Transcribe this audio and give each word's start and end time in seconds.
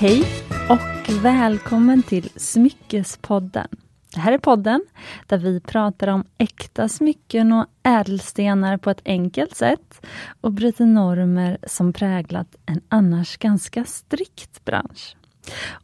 Hej 0.00 0.24
och 0.68 1.24
välkommen 1.24 2.02
till 2.02 2.28
Smyckespodden. 2.36 3.68
Det 4.14 4.20
här 4.20 4.32
är 4.32 4.38
podden 4.38 4.84
där 5.26 5.38
vi 5.38 5.60
pratar 5.60 6.08
om 6.08 6.24
äkta 6.38 6.88
smycken 6.88 7.52
och 7.52 7.66
ädelstenar 7.82 8.76
på 8.76 8.90
ett 8.90 9.02
enkelt 9.04 9.56
sätt 9.56 10.06
och 10.40 10.52
bryter 10.52 10.86
normer 10.86 11.58
som 11.66 11.92
präglat 11.92 12.56
en 12.66 12.80
annars 12.88 13.36
ganska 13.36 13.84
strikt 13.84 14.64
bransch. 14.64 15.16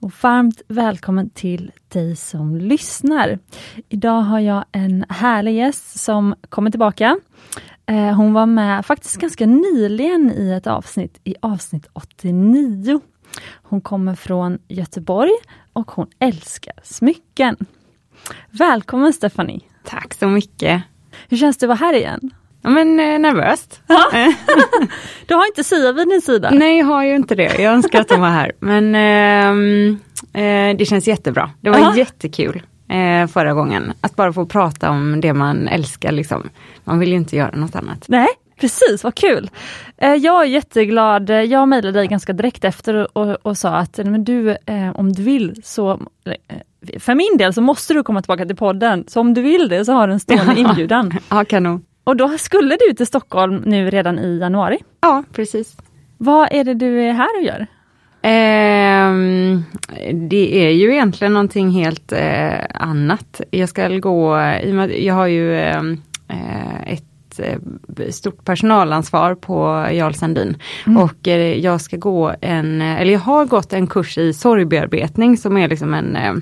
Och 0.00 0.12
varmt 0.22 0.62
välkommen 0.68 1.30
till 1.30 1.72
dig 1.88 2.16
som 2.16 2.56
lyssnar. 2.56 3.38
Idag 3.88 4.20
har 4.20 4.40
jag 4.40 4.64
en 4.72 5.04
härlig 5.08 5.54
gäst 5.54 5.98
som 5.98 6.34
kommer 6.48 6.70
tillbaka. 6.70 7.18
Eh, 7.86 8.14
hon 8.14 8.32
var 8.32 8.46
med 8.46 8.86
faktiskt 8.86 9.16
ganska 9.16 9.46
nyligen 9.46 10.32
i 10.36 10.52
ett 10.52 10.66
avsnitt, 10.66 11.20
i 11.24 11.34
avsnitt 11.40 11.86
89. 11.92 13.00
Hon 13.62 13.80
kommer 13.80 14.14
från 14.14 14.58
Göteborg 14.68 15.32
och 15.72 15.90
hon 15.90 16.06
älskar 16.18 16.74
smycken. 16.82 17.56
Välkommen 18.50 19.12
Stephanie! 19.12 19.60
Tack 19.84 20.14
så 20.14 20.28
mycket! 20.28 20.82
Hur 21.28 21.36
känns 21.36 21.56
det 21.56 21.66
att 21.66 21.68
vara 21.68 21.88
här 21.88 21.94
igen? 21.94 22.30
Ja, 22.62 22.70
men 22.70 23.00
eh, 23.00 23.18
nervöst. 23.18 23.80
du 25.26 25.34
har 25.34 25.46
inte 25.46 25.64
Sia 25.64 25.92
vid 25.92 26.08
din 26.08 26.22
sida? 26.22 26.50
Nej, 26.50 26.78
jag 26.78 26.86
har 26.86 27.04
ju 27.04 27.16
inte 27.16 27.34
det. 27.34 27.62
Jag 27.62 27.72
önskar 27.74 28.00
att 28.00 28.10
hon 28.10 28.20
var 28.20 28.28
här. 28.28 28.52
Men 28.60 28.94
eh, 28.94 30.42
eh, 30.42 30.76
det 30.76 30.84
känns 30.84 31.08
jättebra. 31.08 31.50
Det 31.60 31.70
var 31.70 31.78
Aha. 31.78 31.96
jättekul 31.96 32.62
eh, 32.88 33.26
förra 33.26 33.52
gången. 33.54 33.92
Att 34.00 34.16
bara 34.16 34.32
få 34.32 34.46
prata 34.46 34.90
om 34.90 35.20
det 35.20 35.32
man 35.32 35.68
älskar. 35.68 36.12
Liksom. 36.12 36.48
Man 36.84 36.98
vill 36.98 37.08
ju 37.08 37.16
inte 37.16 37.36
göra 37.36 37.56
något 37.56 37.76
annat. 37.76 38.04
Nej, 38.08 38.28
Precis, 38.60 39.04
vad 39.04 39.14
kul! 39.14 39.50
Eh, 39.96 40.14
jag 40.14 40.42
är 40.42 40.46
jätteglad. 40.46 41.30
Jag 41.30 41.68
mejlade 41.68 41.98
dig 41.98 42.06
ganska 42.06 42.32
direkt 42.32 42.64
efter 42.64 43.18
och, 43.18 43.46
och 43.46 43.58
sa 43.58 43.68
att 43.76 43.96
men 43.96 44.24
du, 44.24 44.50
eh, 44.50 44.90
om 44.94 45.12
du 45.12 45.22
vill 45.22 45.60
så 45.64 46.00
eh, 46.24 46.98
för 46.98 47.14
min 47.14 47.36
del 47.38 47.52
så 47.52 47.60
måste 47.60 47.94
du 47.94 48.02
komma 48.02 48.22
tillbaka 48.22 48.46
till 48.46 48.56
podden. 48.56 49.04
Så 49.08 49.20
om 49.20 49.34
du 49.34 49.42
vill 49.42 49.68
det 49.68 49.84
så 49.84 49.92
har 49.92 50.06
du 50.06 50.12
en 50.12 50.20
stående 50.20 50.54
inbjudan. 50.60 51.12
ja, 51.30 51.44
kanon. 51.44 51.84
Och 52.04 52.16
då 52.16 52.38
skulle 52.38 52.76
du 52.88 52.94
till 52.94 53.06
Stockholm 53.06 53.62
nu 53.66 53.90
redan 53.90 54.18
i 54.18 54.38
januari? 54.38 54.78
Ja, 55.00 55.24
precis. 55.32 55.76
Vad 56.18 56.48
är 56.50 56.64
det 56.64 56.74
du 56.74 57.02
är 57.02 57.12
här 57.12 57.38
och 57.38 57.42
gör? 57.42 57.66
Eh, 58.22 59.12
det 60.12 60.66
är 60.66 60.70
ju 60.70 60.92
egentligen 60.92 61.32
någonting 61.32 61.70
helt 61.70 62.12
eh, 62.12 62.64
annat. 62.74 63.40
Jag 63.50 63.68
ska 63.68 63.88
gå, 63.88 64.36
jag 64.98 65.14
har 65.14 65.26
ju 65.26 65.60
ehm, 65.60 66.02
eh, 66.28 66.92
ett 66.92 67.15
stort 68.10 68.44
personalansvar 68.44 69.34
på 69.34 69.86
Jarl 69.92 70.12
Sandin. 70.12 70.56
Mm. 70.86 71.02
Och 71.02 71.28
eh, 71.28 71.58
jag 71.58 71.80
ska 71.80 71.96
gå 71.96 72.34
en, 72.40 72.82
eller 72.82 73.12
jag 73.12 73.20
har 73.20 73.44
gått 73.46 73.72
en 73.72 73.86
kurs 73.86 74.18
i 74.18 74.32
sorgbearbetning 74.32 75.36
som 75.36 75.56
är 75.56 75.68
liksom 75.68 75.94
en 75.94 76.16
eh, 76.16 76.34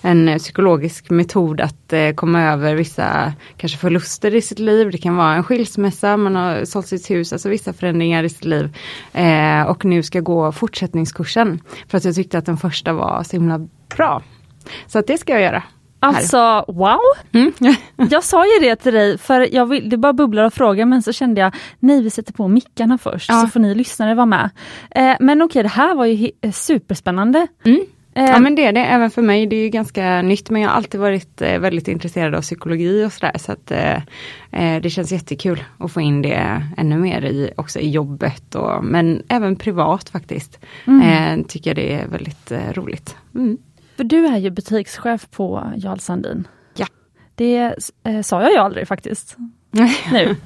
en 0.00 0.38
psykologisk 0.38 1.10
metod 1.10 1.60
att 1.60 1.92
eh, 1.92 2.10
komma 2.10 2.42
över 2.42 2.74
vissa 2.74 3.32
kanske 3.56 3.78
förluster 3.78 4.34
i 4.34 4.42
sitt 4.42 4.58
liv. 4.58 4.90
Det 4.90 4.98
kan 4.98 5.16
vara 5.16 5.34
en 5.34 5.44
skilsmässa, 5.44 6.16
man 6.16 6.36
har 6.36 6.64
sålt 6.64 6.86
sitt 6.86 7.10
hus, 7.10 7.32
alltså 7.32 7.48
vissa 7.48 7.72
förändringar 7.72 8.24
i 8.24 8.28
sitt 8.28 8.44
liv. 8.44 8.76
Eh, 9.12 9.62
och 9.62 9.84
nu 9.84 10.02
ska 10.02 10.18
jag 10.18 10.24
gå 10.24 10.52
fortsättningskursen 10.52 11.60
för 11.88 11.98
att 11.98 12.04
jag 12.04 12.14
tyckte 12.14 12.38
att 12.38 12.46
den 12.46 12.56
första 12.56 12.92
var 12.92 13.22
så 13.22 13.36
himla 13.36 13.68
bra. 13.96 14.22
Så 14.86 14.98
att 14.98 15.06
det 15.06 15.18
ska 15.18 15.32
jag 15.32 15.42
göra. 15.42 15.62
Alltså 16.00 16.64
wow! 16.68 16.98
Mm. 17.32 17.52
jag 18.10 18.24
sa 18.24 18.44
ju 18.44 18.68
det 18.68 18.76
till 18.76 18.94
dig, 18.94 19.18
för 19.18 19.54
jag 19.54 19.66
vill, 19.66 19.90
det 19.90 19.96
bara 19.96 20.12
bubblar 20.12 20.44
och 20.44 20.54
frågar 20.54 20.86
men 20.86 21.02
så 21.02 21.12
kände 21.12 21.40
jag, 21.40 21.54
nej 21.78 22.02
vi 22.02 22.10
sätter 22.10 22.32
på 22.32 22.48
mickarna 22.48 22.98
först 22.98 23.30
ja. 23.30 23.40
så 23.40 23.46
får 23.46 23.60
ni 23.60 23.74
lyssnare 23.74 24.14
vara 24.14 24.26
med. 24.26 24.50
Eh, 24.90 25.16
men 25.20 25.42
okej, 25.42 25.62
det 25.62 25.68
här 25.68 25.94
var 25.94 26.06
ju 26.06 26.30
superspännande. 26.52 27.46
Mm. 27.64 27.80
Ja 28.14 28.34
eh, 28.34 28.40
men 28.40 28.54
det 28.54 28.64
är 28.64 28.72
det, 28.72 28.84
även 28.84 29.10
för 29.10 29.22
mig. 29.22 29.46
Det 29.46 29.56
är 29.56 29.62
ju 29.62 29.68
ganska 29.68 30.22
nytt 30.22 30.50
men 30.50 30.62
jag 30.62 30.68
har 30.68 30.76
alltid 30.76 31.00
varit 31.00 31.42
eh, 31.42 31.58
väldigt 31.58 31.88
intresserad 31.88 32.34
av 32.34 32.42
psykologi 32.42 33.04
och 33.04 33.12
sådär. 33.12 33.38
Så 33.38 33.52
att 33.52 33.70
eh, 33.70 33.96
eh, 34.52 34.82
det 34.82 34.90
känns 34.90 35.12
jättekul 35.12 35.64
att 35.78 35.92
få 35.92 36.00
in 36.00 36.22
det 36.22 36.62
ännu 36.76 36.96
mer 36.96 37.24
i, 37.24 37.50
också 37.56 37.78
i 37.78 37.90
jobbet 37.90 38.54
och, 38.54 38.84
men 38.84 39.22
även 39.28 39.56
privat 39.56 40.08
faktiskt. 40.08 40.58
Mm. 40.86 41.02
Eh, 41.40 41.46
tycker 41.46 41.70
jag 41.70 41.76
det 41.76 41.92
är 41.92 42.08
väldigt 42.08 42.52
eh, 42.52 42.72
roligt. 42.72 43.16
Mm. 43.34 43.58
För 43.98 44.04
du 44.04 44.26
är 44.26 44.36
ju 44.36 44.50
butikschef 44.50 45.30
på 45.30 45.72
Jarl 45.76 45.98
Sandin. 45.98 46.48
Ja. 46.76 46.86
Det 47.34 47.74
sa 48.24 48.42
jag 48.42 48.52
ju 48.52 48.56
aldrig 48.58 48.88
faktiskt. 48.88 49.36
nu. 50.12 50.36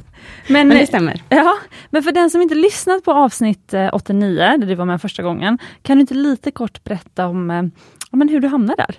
Men, 0.48 0.68
men 0.68 0.78
det 0.78 0.86
stämmer. 0.86 1.22
Ja, 1.28 1.58
men 1.90 2.02
för 2.02 2.12
den 2.12 2.30
som 2.30 2.42
inte 2.42 2.54
lyssnat 2.54 3.04
på 3.04 3.12
avsnitt 3.12 3.74
89, 3.92 4.42
eh, 4.42 4.58
där 4.58 4.66
du 4.66 4.74
var 4.74 4.84
med 4.84 5.00
första 5.00 5.22
gången, 5.22 5.58
kan 5.82 5.96
du 5.96 6.00
inte 6.00 6.14
lite 6.14 6.50
kort 6.50 6.84
berätta 6.84 7.26
om 7.26 7.50
eh, 7.50 7.62
men 8.10 8.28
hur 8.28 8.40
du 8.40 8.48
hamnade 8.48 8.84
där? 8.88 8.96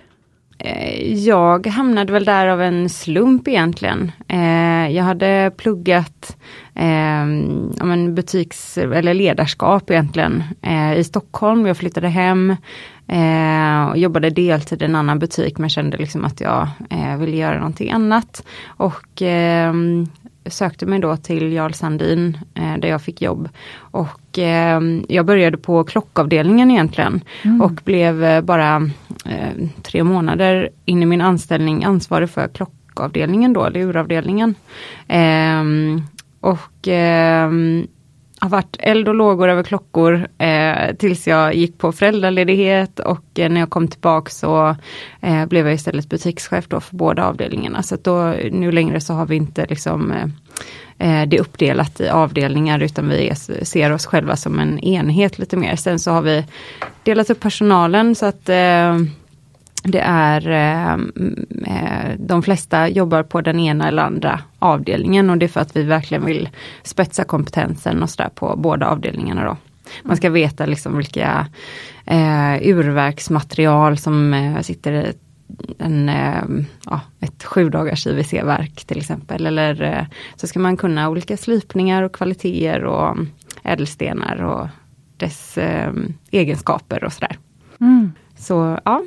Eh, 0.64 1.14
jag 1.14 1.66
hamnade 1.66 2.12
väl 2.12 2.24
där 2.24 2.46
av 2.46 2.62
en 2.62 2.88
slump 2.88 3.48
egentligen. 3.48 4.12
Eh, 4.28 4.90
jag 4.90 5.04
hade 5.04 5.52
pluggat 5.56 6.36
eh, 6.74 7.96
butiks 8.10 8.78
eller 8.78 9.14
ledarskap 9.14 9.90
egentligen 9.90 10.44
eh, 10.62 10.94
i 10.98 11.04
Stockholm. 11.04 11.66
Jag 11.66 11.76
flyttade 11.76 12.08
hem 12.08 12.56
och 13.90 13.98
jobbade 13.98 14.30
deltid 14.30 14.82
i 14.82 14.84
en 14.84 14.94
annan 14.94 15.18
butik 15.18 15.58
men 15.58 15.70
kände 15.70 15.96
liksom 15.96 16.24
att 16.24 16.40
jag 16.40 16.68
ville 17.18 17.36
göra 17.36 17.56
någonting 17.58 17.90
annat. 17.90 18.46
Och 18.66 19.22
ehm, 19.22 20.06
sökte 20.46 20.86
mig 20.86 20.98
då 20.98 21.16
till 21.16 21.52
Jarl 21.52 21.72
Sandin 21.72 22.38
eh, 22.54 22.76
där 22.78 22.88
jag 22.88 23.02
fick 23.02 23.22
jobb. 23.22 23.48
Och 23.76 24.38
eh, 24.38 24.80
jag 25.08 25.26
började 25.26 25.56
på 25.56 25.84
klockavdelningen 25.84 26.70
egentligen 26.70 27.20
mm. 27.42 27.62
och 27.62 27.80
blev 27.84 28.24
eh, 28.24 28.40
bara 28.40 28.90
eh, 29.24 29.68
tre 29.82 30.04
månader 30.04 30.70
in 30.84 31.02
i 31.02 31.06
min 31.06 31.20
anställning 31.20 31.84
ansvarig 31.84 32.30
för 32.30 32.48
klockavdelningen 32.48 33.52
då, 33.52 33.64
eller 33.64 33.80
uravdelningen. 33.80 34.54
Ehm, 35.08 36.02
och 36.40 36.88
ehm, 36.88 37.86
har 38.44 38.50
varit 38.50 38.76
eld 38.78 39.08
och 39.08 39.14
lågor 39.14 39.48
över 39.48 39.62
klockor 39.62 40.28
eh, 40.38 40.94
tills 40.98 41.26
jag 41.26 41.54
gick 41.54 41.78
på 41.78 41.92
föräldraledighet 41.92 43.00
och 43.00 43.38
eh, 43.38 43.50
när 43.50 43.60
jag 43.60 43.70
kom 43.70 43.88
tillbaka 43.88 44.30
så 44.30 44.76
eh, 45.20 45.46
blev 45.46 45.66
jag 45.66 45.74
istället 45.74 46.08
butikschef 46.08 46.68
då 46.68 46.80
för 46.80 46.96
båda 46.96 47.24
avdelningarna. 47.24 47.82
Så 47.82 47.94
att 47.94 48.04
då, 48.04 48.34
nu 48.52 48.72
längre 48.72 49.00
så 49.00 49.14
har 49.14 49.26
vi 49.26 49.36
inte 49.36 49.66
liksom 49.66 50.12
eh, 50.12 50.24
eh 50.98 51.28
det 51.28 51.40
uppdelat 51.40 52.00
i 52.00 52.08
avdelningar 52.08 52.82
utan 52.82 53.08
vi 53.08 53.28
är, 53.28 53.64
ser 53.64 53.92
oss 53.92 54.06
själva 54.06 54.36
som 54.36 54.58
en 54.58 54.78
enhet 54.78 55.38
lite 55.38 55.56
mer. 55.56 55.76
Sen 55.76 55.98
så 55.98 56.10
har 56.10 56.22
vi 56.22 56.44
delat 57.02 57.30
upp 57.30 57.40
personalen 57.40 58.14
så 58.14 58.26
att 58.26 58.48
eh, 58.48 58.98
det 59.84 60.00
är 60.00 60.50
eh, 60.50 60.96
de 62.18 62.42
flesta 62.42 62.88
jobbar 62.88 63.22
på 63.22 63.40
den 63.40 63.60
ena 63.60 63.88
eller 63.88 64.02
andra 64.02 64.40
avdelningen 64.58 65.30
och 65.30 65.38
det 65.38 65.46
är 65.46 65.48
för 65.48 65.60
att 65.60 65.76
vi 65.76 65.82
verkligen 65.82 66.24
vill 66.24 66.48
spetsa 66.82 67.24
kompetensen 67.24 68.02
och 68.02 68.10
sådär 68.10 68.30
på 68.34 68.54
båda 68.56 68.86
avdelningarna 68.86 69.44
då. 69.44 69.56
Man 70.02 70.16
ska 70.16 70.30
veta 70.30 70.66
liksom 70.66 70.96
vilka 70.96 71.46
eh, 72.04 72.54
urverksmaterial 72.62 73.98
som 73.98 74.34
eh, 74.34 74.60
sitter 74.60 74.92
i 74.92 75.12
en, 75.78 76.08
eh, 76.08 76.44
ja, 76.86 77.00
ett 77.20 77.44
sju 77.44 77.70
dagars 77.70 78.06
IWC-verk 78.06 78.84
till 78.84 78.98
exempel. 78.98 79.46
Eller 79.46 79.82
eh, 79.82 80.04
så 80.36 80.46
ska 80.46 80.58
man 80.58 80.76
kunna 80.76 81.08
olika 81.08 81.36
slipningar 81.36 82.02
och 82.02 82.12
kvaliteter 82.12 82.84
och 82.84 83.16
ädelstenar 83.62 84.42
och 84.42 84.68
dess 85.16 85.58
eh, 85.58 85.92
egenskaper 86.30 87.04
och 87.04 87.12
sådär. 87.12 87.38
Mm. 87.80 88.12
Så 88.36 88.78
ja. 88.84 89.02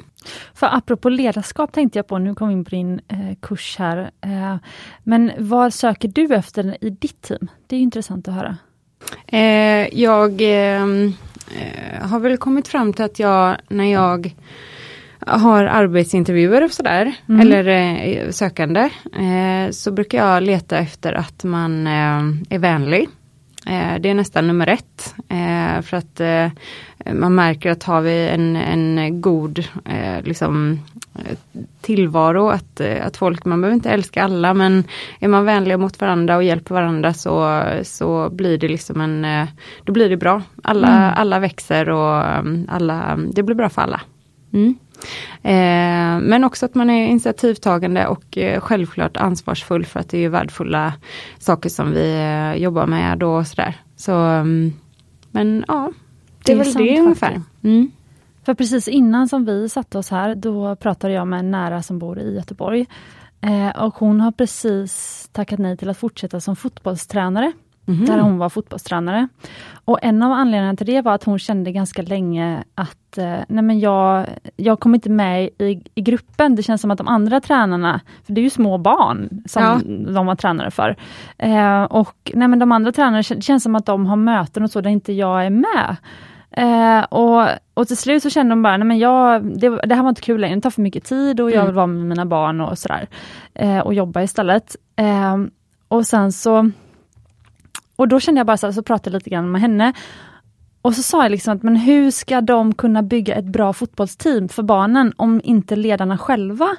För 0.53 0.67
apropå 0.77 1.09
ledarskap 1.09 1.71
tänkte 1.71 1.99
jag 1.99 2.07
på, 2.07 2.17
nu 2.17 2.35
kom 2.35 2.47
vi 2.47 2.53
in 2.53 2.65
på 2.65 2.69
din 2.69 3.01
eh, 3.07 3.35
kurs 3.41 3.75
här. 3.79 4.11
Eh, 4.21 4.55
men 5.03 5.31
vad 5.37 5.73
söker 5.73 6.07
du 6.07 6.35
efter 6.35 6.77
i 6.81 6.89
ditt 6.89 7.21
team? 7.21 7.47
Det 7.67 7.75
är 7.75 7.79
intressant 7.79 8.27
att 8.27 8.33
höra. 8.33 8.57
Eh, 9.27 9.99
jag 9.99 10.41
ehm, 10.41 11.13
eh, 11.55 12.07
har 12.07 12.19
väl 12.19 12.37
kommit 12.37 12.67
fram 12.67 12.93
till 12.93 13.05
att 13.05 13.19
jag, 13.19 13.57
när 13.67 13.93
jag 13.93 14.35
har 15.19 15.63
arbetsintervjuer 15.63 16.63
och 16.63 16.71
sådär, 16.71 17.13
mm. 17.29 17.41
eller 17.41 17.67
eh, 17.67 18.29
sökande, 18.29 18.89
eh, 19.13 19.71
så 19.71 19.91
brukar 19.91 20.17
jag 20.17 20.43
leta 20.43 20.77
efter 20.77 21.13
att 21.13 21.43
man 21.43 21.87
är 21.87 22.59
vänlig. 22.59 23.09
Eh, 23.67 23.99
det 23.99 24.09
är 24.09 24.13
nästan 24.13 24.47
nummer 24.47 24.67
ett. 24.67 25.15
Eh, 25.29 25.81
för 25.81 25.97
att 25.97 26.19
eh, 26.19 26.47
man 27.13 27.35
märker 27.35 27.71
att 27.71 27.83
har 27.83 28.01
vi 28.01 28.27
en, 28.27 28.55
en 28.55 29.21
god 29.21 29.63
liksom, 30.23 30.79
tillvaro, 31.81 32.49
att, 32.49 32.81
att 32.81 33.17
folk, 33.17 33.45
man 33.45 33.61
behöver 33.61 33.75
inte 33.75 33.89
älska 33.89 34.23
alla 34.23 34.53
men 34.53 34.83
är 35.19 35.27
man 35.27 35.45
vänlig 35.45 35.79
mot 35.79 36.01
varandra 36.01 36.35
och 36.35 36.43
hjälper 36.43 36.75
varandra 36.75 37.13
så, 37.13 37.63
så 37.83 38.29
blir 38.29 38.57
det 38.57 38.67
liksom 38.67 39.01
en, 39.01 39.47
då 39.83 39.93
blir 39.93 40.09
det 40.09 40.17
bra. 40.17 40.41
Alla, 40.63 40.87
mm. 40.87 41.13
alla 41.15 41.39
växer 41.39 41.89
och 41.89 42.23
alla, 42.67 43.19
det 43.33 43.43
blir 43.43 43.55
bra 43.55 43.69
för 43.69 43.81
alla. 43.81 44.01
Mm. 44.53 44.75
Eh, 45.43 46.19
men 46.19 46.43
också 46.43 46.65
att 46.65 46.75
man 46.75 46.89
är 46.89 47.07
initiativtagande 47.07 48.07
och 48.07 48.37
eh, 48.37 48.61
självklart 48.61 49.17
ansvarsfull 49.17 49.85
för 49.85 49.99
att 49.99 50.09
det 50.09 50.17
är 50.25 50.29
värdefulla 50.29 50.93
saker 51.39 51.69
som 51.69 51.91
vi 51.91 52.15
eh, 52.15 52.63
jobbar 52.63 52.85
med 52.85 53.23
och 53.23 53.47
sådär. 53.47 53.75
Så, 53.95 54.13
mm, 54.13 54.73
men 55.31 55.65
ja, 55.67 55.91
det, 56.43 56.53
det 56.53 56.59
är 56.59 56.63
väl 56.63 56.73
det 56.73 56.99
ungefär. 56.99 57.41
Mm. 57.63 57.91
För 58.45 58.53
precis 58.53 58.87
innan 58.87 59.27
som 59.27 59.45
vi 59.45 59.69
satte 59.69 59.97
oss 59.97 60.09
här, 60.09 60.35
då 60.35 60.75
pratade 60.75 61.13
jag 61.13 61.27
med 61.27 61.39
en 61.39 61.51
nära 61.51 61.83
som 61.83 61.99
bor 61.99 62.19
i 62.19 62.35
Göteborg. 62.35 62.85
Och 63.75 63.95
hon 63.95 64.21
har 64.21 64.31
precis 64.31 65.29
tackat 65.31 65.59
nej 65.59 65.77
till 65.77 65.89
att 65.89 65.97
fortsätta 65.97 66.39
som 66.39 66.55
fotbollstränare. 66.55 67.51
Mm. 67.87 68.05
Där 68.05 68.19
hon 68.19 68.37
var 68.37 68.49
fotbollstränare. 68.49 69.27
Och 69.85 69.99
en 70.01 70.23
av 70.23 70.31
anledningarna 70.31 70.75
till 70.75 70.87
det 70.87 71.01
var 71.01 71.13
att 71.13 71.23
hon 71.23 71.39
kände 71.39 71.71
ganska 71.71 72.01
länge 72.01 72.63
att 72.75 73.17
eh, 73.17 73.39
nej 73.47 73.63
men 73.63 73.79
jag, 73.79 74.25
jag 74.55 74.79
kom 74.79 74.95
inte 74.95 75.09
med 75.09 75.43
i, 75.43 75.83
i 75.95 76.01
gruppen. 76.01 76.55
Det 76.55 76.63
känns 76.63 76.81
som 76.81 76.91
att 76.91 76.97
de 76.97 77.07
andra 77.07 77.41
tränarna, 77.41 78.01
för 78.25 78.33
det 78.33 78.41
är 78.41 78.43
ju 78.43 78.49
små 78.49 78.77
barn 78.77 79.43
som 79.45 79.63
ja. 79.63 79.79
de 80.13 80.25
var 80.25 80.35
tränare 80.35 80.71
för. 80.71 80.95
Eh, 81.37 81.83
och 81.83 82.31
nej 82.33 82.47
men 82.47 82.59
de 82.59 82.71
andra 82.71 82.91
tränarna, 82.91 83.17
det 83.17 83.41
känns 83.41 83.63
som 83.63 83.75
att 83.75 83.85
de 83.85 84.05
har 84.05 84.15
möten 84.15 84.63
och 84.63 84.71
så 84.71 84.81
där 84.81 84.89
inte 84.89 85.13
jag 85.13 85.45
är 85.45 85.49
med. 85.49 85.95
Eh, 86.51 87.03
och, 87.03 87.47
och 87.73 87.87
till 87.87 87.97
slut 87.97 88.23
så 88.23 88.29
kände 88.29 88.51
de 88.51 88.61
bara, 88.61 88.77
nej 88.77 88.87
men 88.87 88.99
jag, 88.99 89.59
det, 89.59 89.69
det 89.69 89.95
här 89.95 90.01
var 90.01 90.09
inte 90.09 90.21
kul 90.21 90.41
längre, 90.41 90.55
det 90.55 90.61
tar 90.61 90.69
för 90.69 90.81
mycket 90.81 91.03
tid 91.03 91.39
och 91.39 91.51
jag 91.51 91.55
mm. 91.55 91.65
vill 91.65 91.75
vara 91.75 91.87
med 91.87 92.05
mina 92.05 92.25
barn 92.25 92.61
och 92.61 92.77
sådär. 92.77 93.07
Eh, 93.53 93.79
och 93.79 93.93
jobba 93.93 94.21
istället. 94.21 94.75
Eh, 94.95 95.37
och 95.87 96.05
sen 96.05 96.31
så 96.31 96.71
och 97.97 98.07
då 98.07 98.19
kände 98.19 98.39
jag 98.39 98.47
bara 98.47 98.57
så, 98.57 98.67
här, 98.67 98.71
så 98.71 98.83
pratade 98.83 99.13
jag 99.13 99.19
lite 99.19 99.29
grann 99.29 99.51
med 99.51 99.61
henne. 99.61 99.93
Och 100.81 100.95
så 100.95 101.03
sa 101.03 101.23
jag 101.23 101.31
liksom 101.31 101.55
att 101.55 101.63
men 101.63 101.75
hur 101.75 102.11
ska 102.11 102.41
de 102.41 102.73
kunna 102.73 103.03
bygga 103.03 103.35
ett 103.35 103.45
bra 103.45 103.73
fotbollsteam 103.73 104.49
för 104.49 104.63
barnen 104.63 105.13
om 105.15 105.41
inte 105.43 105.75
ledarna 105.75 106.17
själva 106.17 106.75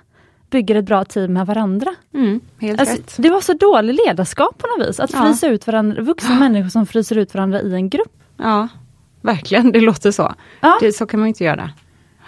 bygger 0.50 0.74
ett 0.74 0.84
bra 0.84 1.04
team 1.04 1.32
med 1.32 1.46
varandra. 1.46 1.94
Mm, 2.14 2.40
helt 2.60 2.80
alltså, 2.80 2.96
rätt. 2.96 3.14
Det 3.18 3.30
var 3.30 3.40
så 3.40 3.52
dålig 3.52 3.98
ledarskap 4.06 4.58
på 4.58 4.66
något 4.66 4.88
vis, 4.88 5.00
att 5.00 5.12
ja. 5.12 5.22
frysa 5.22 5.46
ut 5.46 5.66
varandra, 5.66 6.02
vuxna 6.02 6.34
ja. 6.34 6.38
människor 6.38 6.68
som 6.68 6.86
fryser 6.86 7.18
ut 7.18 7.34
varandra 7.34 7.60
i 7.60 7.74
en 7.74 7.88
grupp. 7.90 8.22
Ja, 8.36 8.68
verkligen, 9.20 9.72
det 9.72 9.80
låter 9.80 10.10
så. 10.10 10.34
Ja. 10.60 10.78
Det, 10.80 10.92
så 10.92 11.06
kan 11.06 11.20
man 11.20 11.28
inte 11.28 11.44
göra. 11.44 11.70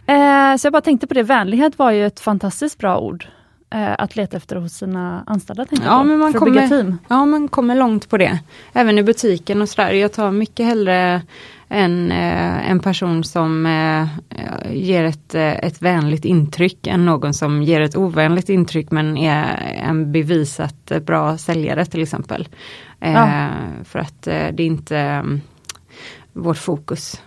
Eh, 0.07 0.57
så 0.57 0.67
jag 0.67 0.73
bara 0.73 0.83
tänkte 0.83 1.07
på 1.07 1.15
det, 1.15 1.23
vänlighet 1.23 1.79
var 1.79 1.91
ju 1.91 2.07
ett 2.07 2.21
fantastiskt 2.21 2.79
bra 2.79 2.99
ord 2.99 3.27
att 3.71 4.17
leta 4.17 4.37
efter 4.37 4.57
hos 4.57 4.73
sina 4.73 5.25
anställda. 5.27 5.67
Ja, 5.85 6.05
men 6.05 6.19
man 6.19 6.33
kommer, 6.33 6.69
team. 6.69 6.99
ja, 7.09 7.25
man 7.25 7.49
kommer 7.49 7.75
långt 7.75 8.09
på 8.09 8.17
det. 8.17 8.39
Även 8.73 8.99
i 8.99 9.03
butiken 9.03 9.63
och 9.63 9.69
sådär. 9.69 9.91
Jag 9.91 10.13
tar 10.13 10.31
mycket 10.31 10.67
hellre 10.67 11.23
en, 11.73 12.13
eh, 12.13 12.71
en 12.71 12.81
person 12.81 13.25
som 13.25 13.67
eh, 13.67 14.07
ger 14.73 15.05
ett, 15.05 15.35
eh, 15.35 15.59
ett 15.59 15.83
vänligt 15.83 16.25
intryck 16.25 16.87
än 16.87 17.05
någon 17.05 17.35
som 17.35 17.63
ger 17.63 17.81
ett 17.81 17.97
ovänligt 17.97 18.49
intryck 18.49 18.91
men 18.91 19.17
är 19.17 19.57
en 19.83 20.13
bevisat 20.13 20.93
bra 21.03 21.39
säljare 21.39 21.85
till 21.85 22.03
exempel. 22.03 22.49
Eh, 23.01 23.13
ja. 23.13 23.49
För 23.85 23.99
att 23.99 24.27
eh, 24.27 24.47
det 24.53 24.63
är 24.63 24.67
inte 24.67 24.99
mm, 24.99 25.41
vårt 26.33 26.59
fokus. 26.59 27.23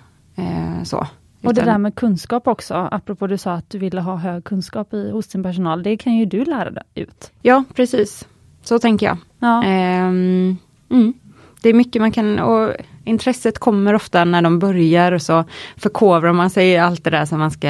så. 0.83 1.07
Och 1.43 1.53
det 1.53 1.61
där 1.61 1.77
med 1.77 1.95
kunskap 1.95 2.47
också, 2.47 2.87
apropå 2.91 3.27
du 3.27 3.37
sa 3.37 3.53
att 3.53 3.69
du 3.69 3.77
ville 3.77 4.01
ha 4.01 4.15
hög 4.15 4.43
kunskap 4.43 4.93
i, 4.93 5.11
hos 5.11 5.27
din 5.27 5.43
personal, 5.43 5.83
det 5.83 5.97
kan 5.97 6.15
ju 6.15 6.25
du 6.25 6.45
lära 6.45 6.71
dig 6.71 6.83
ut. 6.95 7.31
Ja, 7.41 7.63
precis. 7.73 8.27
Så 8.63 8.79
tänker 8.79 9.05
jag. 9.05 9.17
Ja. 9.39 9.57
Um, 9.57 10.57
mm. 10.89 11.13
Det 11.61 11.69
är 11.69 11.73
mycket 11.73 12.01
man 12.01 12.11
kan, 12.11 12.39
och 12.39 12.73
intresset 13.03 13.59
kommer 13.59 13.93
ofta 13.93 14.25
när 14.25 14.41
de 14.41 14.59
börjar 14.59 15.11
och 15.11 15.21
så 15.21 15.43
förkovrar 15.77 16.33
man 16.33 16.49
sig 16.49 16.69
i 16.69 16.77
allt 16.77 17.03
det 17.03 17.09
där 17.09 17.25
som 17.25 17.39
man 17.39 17.51
ska, 17.51 17.67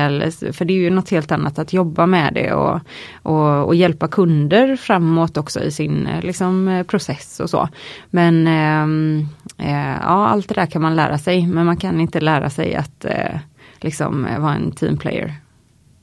för 0.53 0.65
det 0.65 0.73
är 0.73 0.77
ju 0.77 0.89
något 0.89 1.09
helt 1.09 1.31
annat 1.31 1.59
att 1.59 1.73
jobba 1.73 2.05
med 2.05 2.33
det 2.33 2.53
och, 2.53 2.79
och, 3.21 3.65
och 3.65 3.75
hjälpa 3.75 4.07
kunder 4.07 4.75
framåt 4.75 5.37
också 5.37 5.59
i 5.63 5.71
sin 5.71 6.09
liksom, 6.21 6.83
process 6.87 7.39
och 7.39 7.49
så. 7.49 7.69
Men 8.09 8.47
eh, 9.57 9.97
ja, 10.01 10.27
allt 10.27 10.47
det 10.47 10.55
där 10.55 10.65
kan 10.65 10.81
man 10.81 10.95
lära 10.95 11.17
sig, 11.17 11.47
men 11.47 11.65
man 11.65 11.77
kan 11.77 12.01
inte 12.01 12.19
lära 12.19 12.49
sig 12.49 12.75
att 12.75 13.05
eh, 13.05 13.39
liksom 13.83 14.25
eh, 14.25 14.39
vara 14.39 14.53
en 14.53 14.71
teamplayer. 14.71 15.33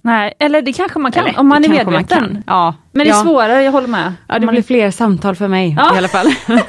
Nej, 0.02 0.34
eller 0.38 0.62
det 0.62 0.72
kanske 0.72 0.98
man 0.98 1.12
kan 1.12 1.26
eller, 1.26 1.40
om 1.40 1.48
man 1.48 1.64
är 1.64 1.68
medveten. 1.68 2.32
Man 2.32 2.42
ja, 2.46 2.74
Men 2.92 3.04
det 3.04 3.10
är 3.10 3.14
ja. 3.14 3.22
svårare, 3.22 3.62
jag 3.62 3.72
håller 3.72 3.88
med. 3.88 4.12
Ja, 4.26 4.38
det 4.38 4.46
man... 4.46 4.54
blir 4.54 4.62
fler 4.62 4.90
samtal 4.90 5.36
för 5.36 5.48
mig 5.48 5.76
ja. 5.78 5.94
i 5.94 5.98
alla 5.98 6.08
fall. 6.08 6.26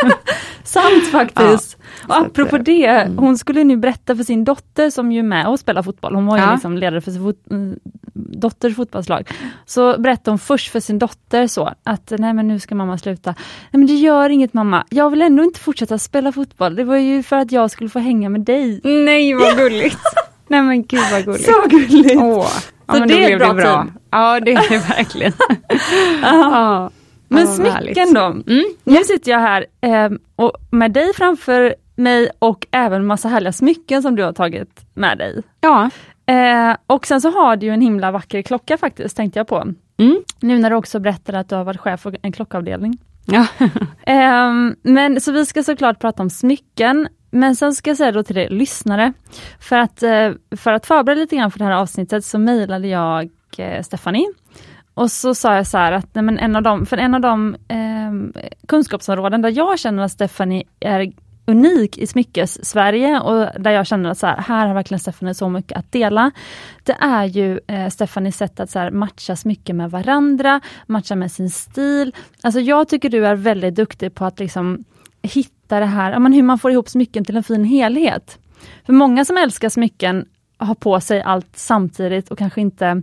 Sant 0.64 1.08
faktiskt. 1.12 1.78
Ja, 2.08 2.20
och 2.20 2.26
apropå 2.26 2.56
att, 2.56 2.66
det, 2.66 2.86
mm. 2.86 3.18
hon 3.18 3.38
skulle 3.38 3.64
nu 3.64 3.78
berätta 3.78 4.16
för 4.16 4.24
sin 4.24 4.44
dotter 4.44 4.90
som 4.90 5.12
ju 5.12 5.20
är 5.20 5.24
med 5.24 5.48
och 5.48 5.60
spelar 5.60 5.84
fotboll, 5.84 6.16
hon 6.16 6.26
var 6.26 6.38
ju 6.38 6.52
liksom 6.52 6.78
ledare 6.78 7.02
för 7.02 7.12
sin 7.12 7.22
fot 7.22 7.44
mm, 7.52 7.80
dotters 8.14 8.76
fotbollslag. 8.76 9.30
Så 9.66 10.00
berättade 10.00 10.32
hon 10.32 10.40
först 10.40 10.72
för 10.72 10.80
sin 10.80 11.00
dotter 11.00 11.48
så 11.48 11.74
att 11.84 12.14
nej 12.18 12.34
men 12.34 12.48
nu 12.48 12.60
ska 12.60 12.76
mamma 12.76 12.98
sluta. 12.98 13.32
Nej 13.72 13.80
men 13.80 13.86
det 13.86 13.94
gör 13.94 14.30
inget 14.30 14.54
mamma, 14.54 14.86
jag 14.90 15.10
vill 15.10 15.22
ändå 15.22 15.44
inte 15.44 15.60
fortsätta 15.60 15.98
spela 15.98 16.32
fotboll. 16.32 16.76
Det 16.76 16.84
var 16.84 16.98
ju 16.98 17.24
för 17.24 17.36
att 17.36 17.52
jag 17.52 17.72
skulle 17.72 17.90
få 17.90 18.00
hänga 18.00 18.30
med 18.30 18.42
dig. 18.42 18.82
Nej 18.84 19.34
vad 19.34 19.58
gulligt. 19.58 20.00
Nej 20.52 20.62
men 20.62 20.84
gud 20.84 21.02
vad 21.12 21.26
gulligt. 21.26 21.46
Så 21.46 21.68
gulligt. 21.70 22.16
Åh. 22.22 22.48
Ja, 22.88 22.94
så 22.94 23.06
det 23.06 23.24
är 23.24 23.32
ett 23.34 23.40
bra, 23.40 23.54
bra 23.54 23.64
team. 23.64 23.92
Ja 24.12 24.40
det 24.40 24.52
är 24.54 24.70
det 24.70 24.78
verkligen. 24.98 25.34
ja. 26.22 26.90
Men 27.28 27.46
ja, 27.46 27.52
smycken 27.52 28.14
då. 28.14 28.26
Mm. 28.26 28.64
Nu 28.84 29.04
sitter 29.04 29.32
jag 29.32 29.40
här 29.40 29.66
eh, 29.82 30.10
och 30.36 30.52
med 30.72 30.92
dig 30.92 31.14
framför 31.16 31.76
mig 31.96 32.30
och 32.40 32.68
även 32.72 33.06
massa 33.06 33.28
härliga 33.30 33.54
smycken 33.54 34.02
som 34.02 34.16
du 34.16 34.24
har 34.24 34.34
tagit 34.34 34.86
med 34.94 35.18
dig. 35.18 35.42
Ja. 35.62 35.90
Eh, 36.26 36.76
och 36.88 37.08
sen 37.08 37.22
så 37.22 37.30
har 37.32 37.56
du 37.56 37.68
en 37.68 37.82
himla 37.82 38.12
vacker 38.12 38.42
klocka 38.42 38.78
faktiskt, 38.78 39.18
tänkte 39.18 39.40
jag 39.40 39.48
på. 39.48 39.74
Mm. 40.00 40.24
Nu 40.40 40.58
när 40.60 40.70
du 40.70 40.76
också 40.76 41.00
berättar 41.00 41.34
att 41.34 41.50
du 41.50 41.56
har 41.56 41.64
varit 41.64 41.80
chef 41.80 42.02
för 42.02 42.18
en 42.22 42.32
klockavdelning. 42.32 42.98
Ja. 43.26 43.46
eh, 44.06 44.52
men 44.84 45.22
så 45.22 45.32
vi 45.32 45.46
ska 45.46 45.64
såklart 45.64 46.00
prata 46.00 46.24
om 46.24 46.30
smycken, 46.30 47.08
men 47.32 47.56
sen 47.56 47.74
ska 47.74 47.90
jag 47.90 47.98
säga 47.98 48.12
då 48.12 48.24
till 48.24 48.38
er 48.38 48.50
lyssnare, 48.50 49.14
för 49.60 49.78
att, 49.78 50.04
eh, 50.04 50.32
för 50.58 50.72
att 50.72 50.86
förbereda 50.86 51.22
lite 51.22 51.36
grann 51.36 51.52
för 51.52 51.60
det 51.60 51.66
här 51.66 51.72
avsnittet 51.72 52.26
så 52.26 52.40
mejlade 52.40 52.88
jag 52.88 53.30
eh, 53.58 53.82
Stephanie 53.84 54.28
och 54.94 55.12
så 55.12 55.36
sa 55.36 55.56
jag 55.56 55.68
så 55.68 55.78
här 55.78 55.92
att 55.92 56.16
nej, 56.16 56.24
men 56.24 56.40
en 56.40 56.56
av 56.56 56.64
de, 56.64 56.86
för 56.86 56.98
en 56.98 57.16
av 57.16 57.22
de 57.22 57.56
eh, 57.68 58.42
kunskapsområden 58.68 59.42
där 59.42 59.50
jag 59.50 59.80
känner 59.80 60.04
att 60.04 60.12
Stephanie 60.12 60.64
är 60.80 61.12
unik 61.46 61.98
i 61.98 62.08
smyckes-Sverige 62.08 63.20
och 63.20 63.62
där 63.62 63.72
jag 63.72 63.88
känner 63.88 64.10
att 64.10 64.18
så 64.18 64.28
här, 64.28 64.38
här 64.38 64.68
har 64.68 64.74
verkligen 64.74 65.00
Stephanie 65.00 65.34
så 65.34 65.50
mycket 65.50 65.78
att 65.78 65.92
dela. 65.92 66.32
Det 66.84 66.96
är 67.00 67.26
ju 67.26 67.60
eh, 67.68 67.90
Stephanies 67.90 68.38
sätt 68.38 68.60
att 68.60 68.70
så 68.70 68.80
här, 68.80 68.92
matcha 68.92 69.36
smycken 69.36 69.78
med 69.78 69.92
varandra, 69.92 70.62
matcha 70.86 71.16
med 71.16 71.32
sin 71.32 71.50
stil. 71.50 72.16
Alltså 72.42 72.60
jag 72.60 72.88
tycker 72.88 73.10
du 73.10 73.26
är 73.28 73.36
väldigt 73.36 73.76
duktig 73.76 74.16
på 74.16 74.26
att 74.26 74.40
liksom 74.40 74.84
hitta 75.22 75.80
det 75.80 75.86
här, 75.86 76.20
men 76.20 76.34
hur 76.34 76.44
man 76.44 76.60
får 76.60 76.72
ihop 76.72 76.90
smycken 76.90 77.26
till 77.26 77.38
en 77.38 77.44
fin 77.44 77.64
helhet. 77.64 78.38
För 78.86 78.94
många 78.94 79.26
som 79.26 79.38
älskar 79.38 79.70
smycken 79.70 80.26
har 80.58 80.76
på 80.76 81.00
sig 81.00 81.22
allt 81.22 81.50
samtidigt 81.54 82.32
och 82.32 82.38
kanske 82.38 82.62
inte 82.62 83.02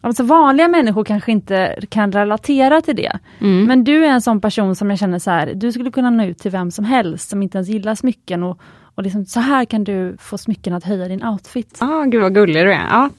Alltså 0.00 0.22
vanliga 0.22 0.68
människor 0.68 1.04
kanske 1.04 1.32
inte 1.32 1.76
kan 1.88 2.12
relatera 2.12 2.80
till 2.80 2.96
det. 2.96 3.18
Mm. 3.40 3.64
Men 3.64 3.84
du 3.84 4.04
är 4.04 4.08
en 4.08 4.22
sån 4.22 4.40
person 4.40 4.76
som 4.76 4.90
jag 4.90 4.98
känner 4.98 5.18
så 5.18 5.30
här, 5.30 5.52
du 5.54 5.72
skulle 5.72 5.90
kunna 5.90 6.10
nå 6.10 6.24
ut 6.24 6.38
till 6.38 6.50
vem 6.50 6.70
som 6.70 6.84
helst 6.84 7.28
som 7.28 7.42
inte 7.42 7.58
ens 7.58 7.68
gillar 7.68 7.94
smycken 7.94 8.42
och, 8.42 8.60
och 8.94 9.02
liksom, 9.02 9.26
så 9.26 9.40
här 9.40 9.64
kan 9.64 9.84
du 9.84 10.16
få 10.20 10.38
smycken 10.38 10.72
att 10.72 10.84
höja 10.84 11.08
din 11.08 11.24
outfit. 11.24 11.78
Ja, 11.80 11.86
ah, 11.86 12.04
gud 12.04 12.22
vad 12.22 12.34
gullig 12.34 12.64
du 12.66 12.72
är. 12.72 12.86
Ja. 12.90 13.10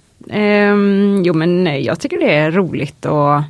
Um, 0.72 1.24
jo 1.24 1.34
men 1.34 1.84
jag 1.84 2.00
tycker 2.00 2.20
det 2.20 2.36
är 2.36 2.52
roligt 2.52 3.06
och 3.06 3.42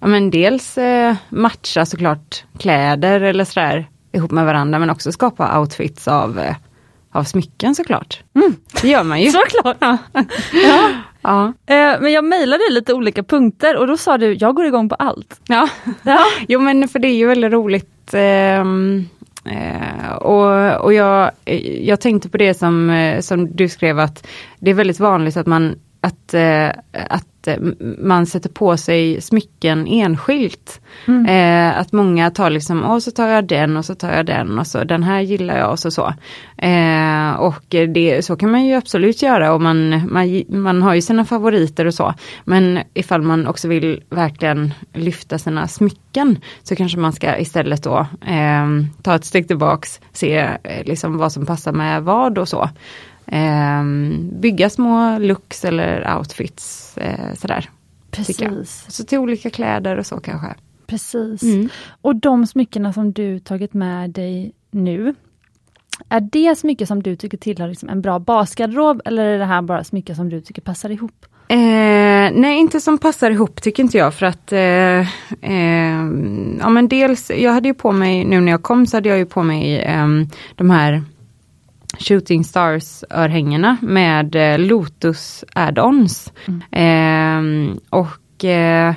ja, 0.00 0.06
men 0.06 0.30
dels 0.30 0.78
uh, 0.78 1.14
matcha 1.28 1.86
såklart 1.86 2.44
kläder 2.58 3.20
eller 3.20 3.44
sådär 3.44 3.86
ihop 4.12 4.30
med 4.30 4.46
varandra 4.46 4.78
men 4.78 4.90
också 4.90 5.12
skapa 5.12 5.60
outfits 5.60 6.08
av, 6.08 6.38
uh, 6.38 6.54
av 7.12 7.24
smycken 7.24 7.74
såklart. 7.74 8.22
Mm. 8.34 8.56
Det 8.82 8.88
gör 8.88 9.04
man 9.04 9.20
ju. 9.20 9.30
såklart! 9.30 9.76
Ja. 9.80 9.98
ja. 10.52 10.90
Ja. 11.22 11.46
Eh, 11.46 12.00
men 12.00 12.12
jag 12.12 12.24
mejlade 12.24 12.62
lite 12.70 12.94
olika 12.94 13.22
punkter 13.22 13.76
och 13.76 13.86
då 13.86 13.96
sa 13.96 14.18
du, 14.18 14.34
jag 14.34 14.54
går 14.54 14.66
igång 14.66 14.88
på 14.88 14.94
allt. 14.94 15.40
Ja, 15.48 15.68
ja. 16.02 16.18
jo 16.48 16.60
men 16.60 16.88
för 16.88 16.98
det 16.98 17.08
är 17.08 17.16
ju 17.16 17.26
väldigt 17.26 17.52
roligt. 17.52 18.14
Ehm, 18.14 19.08
eh, 19.44 20.12
och 20.12 20.84
och 20.84 20.92
jag, 20.92 21.30
jag 21.80 22.00
tänkte 22.00 22.28
på 22.28 22.36
det 22.36 22.54
som, 22.54 22.90
eh, 22.90 23.20
som 23.20 23.56
du 23.56 23.68
skrev 23.68 23.98
att 23.98 24.26
det 24.58 24.70
är 24.70 24.74
väldigt 24.74 25.00
vanligt 25.00 25.36
att 25.36 25.46
man 25.46 25.74
att, 26.00 26.34
eh, 26.34 26.70
att 26.92 27.24
man 27.98 28.26
sätter 28.26 28.48
på 28.48 28.76
sig 28.76 29.20
smycken 29.20 29.86
enskilt. 29.86 30.80
Mm. 31.06 31.26
Eh, 31.26 31.78
att 31.78 31.92
många 31.92 32.30
tar 32.30 32.50
liksom, 32.50 32.82
och 32.84 33.02
så 33.02 33.10
tar 33.10 33.28
jag 33.28 33.46
den 33.46 33.76
och 33.76 33.84
så 33.84 33.94
tar 33.94 34.12
jag 34.12 34.26
den 34.26 34.58
och 34.58 34.66
så 34.66 34.84
den 34.84 35.02
här 35.02 35.20
gillar 35.20 35.58
jag 35.58 35.70
och 35.70 35.78
så 35.78 35.90
så. 35.90 36.14
Eh, 36.58 37.32
och 37.32 37.64
det, 37.68 38.24
så 38.24 38.36
kan 38.36 38.50
man 38.50 38.64
ju 38.64 38.74
absolut 38.74 39.22
göra 39.22 39.52
och 39.52 39.60
man, 39.60 40.12
man, 40.12 40.42
man 40.48 40.82
har 40.82 40.94
ju 40.94 41.02
sina 41.02 41.24
favoriter 41.24 41.86
och 41.86 41.94
så. 41.94 42.14
Men 42.44 42.78
ifall 42.94 43.22
man 43.22 43.46
också 43.46 43.68
vill 43.68 44.02
verkligen 44.10 44.74
lyfta 44.94 45.38
sina 45.38 45.68
smycken 45.68 46.38
så 46.62 46.76
kanske 46.76 46.98
man 46.98 47.12
ska 47.12 47.38
istället 47.38 47.82
då 47.82 48.06
eh, 48.26 48.66
ta 49.02 49.14
ett 49.14 49.24
steg 49.24 49.48
tillbaks, 49.48 50.00
se 50.12 50.38
eh, 50.38 50.84
liksom 50.84 51.18
vad 51.18 51.32
som 51.32 51.46
passar 51.46 51.72
med 51.72 52.02
vad 52.02 52.38
och 52.38 52.48
så 52.48 52.68
eh, 53.32 53.84
bygga 54.40 54.70
små 54.70 55.18
looks 55.18 55.64
eller 55.64 56.16
outfits 56.16 56.96
eh, 56.98 57.34
sådär. 57.34 57.70
Precis. 58.10 58.84
Så 58.88 59.04
till 59.04 59.18
olika 59.18 59.50
kläder 59.50 59.96
och 59.96 60.06
så 60.06 60.20
kanske. 60.20 60.54
Precis. 60.86 61.42
Mm. 61.42 61.68
Och 62.02 62.16
de 62.16 62.46
smyckena 62.46 62.92
som 62.92 63.12
du 63.12 63.38
tagit 63.38 63.74
med 63.74 64.10
dig 64.10 64.52
nu, 64.70 65.14
är 66.08 66.20
det 66.20 66.58
smycke 66.58 66.86
som 66.86 67.02
du 67.02 67.16
tycker 67.16 67.38
tillhör 67.38 67.68
liksom 67.68 67.88
en 67.88 68.02
bra 68.02 68.18
basgarderob 68.18 69.02
eller 69.04 69.24
är 69.24 69.38
det 69.38 69.44
här 69.44 69.62
bara 69.62 69.84
smycke 69.84 70.14
som 70.14 70.28
du 70.28 70.40
tycker 70.40 70.62
passar 70.62 70.90
ihop? 70.90 71.26
Eh, 71.50 72.30
nej, 72.32 72.58
inte 72.58 72.80
som 72.80 72.98
passar 72.98 73.30
ihop 73.30 73.62
tycker 73.62 73.82
inte 73.82 73.98
jag 73.98 74.14
för 74.14 74.26
att 74.26 74.52
eh, 74.52 74.98
eh, 75.50 76.04
ja 76.58 76.68
men 76.68 76.88
dels, 76.88 77.30
jag 77.30 77.52
hade 77.52 77.68
ju 77.68 77.74
på 77.74 77.92
mig, 77.92 78.24
nu 78.24 78.40
när 78.40 78.52
jag 78.52 78.62
kom 78.62 78.86
så 78.86 78.96
hade 78.96 79.08
jag 79.08 79.18
ju 79.18 79.26
på 79.26 79.42
mig 79.42 79.82
ehm, 79.82 80.26
de 80.54 80.70
här 80.70 81.02
Shooting 81.98 82.44
Stars 82.44 83.04
örhängena 83.10 83.76
med 83.82 84.34
eh, 84.34 84.58
Lotus 84.58 85.44
add-ons. 85.54 86.32
Mm. 86.46 86.62
Ehm, 86.70 87.78
och 87.90 88.44
eh, 88.44 88.94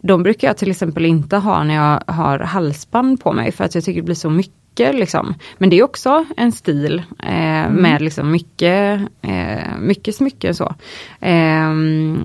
de 0.00 0.22
brukar 0.22 0.48
jag 0.48 0.56
till 0.56 0.70
exempel 0.70 1.06
inte 1.06 1.36
ha 1.36 1.64
när 1.64 1.74
jag 1.74 2.14
har 2.14 2.38
halsband 2.38 3.20
på 3.20 3.32
mig 3.32 3.52
för 3.52 3.64
att 3.64 3.74
jag 3.74 3.84
tycker 3.84 4.00
det 4.00 4.04
blir 4.04 4.14
så 4.14 4.30
mycket 4.30 4.60
Liksom. 4.76 5.34
Men 5.58 5.70
det 5.70 5.78
är 5.78 5.82
också 5.82 6.24
en 6.36 6.52
stil 6.52 7.02
eh, 7.22 7.64
mm. 7.64 7.72
med 7.72 8.02
liksom 8.02 8.30
mycket, 8.30 9.00
eh, 9.22 9.78
mycket 9.80 10.14
smycken. 10.14 10.54
Så. 10.54 10.74
Eh, 11.20 11.70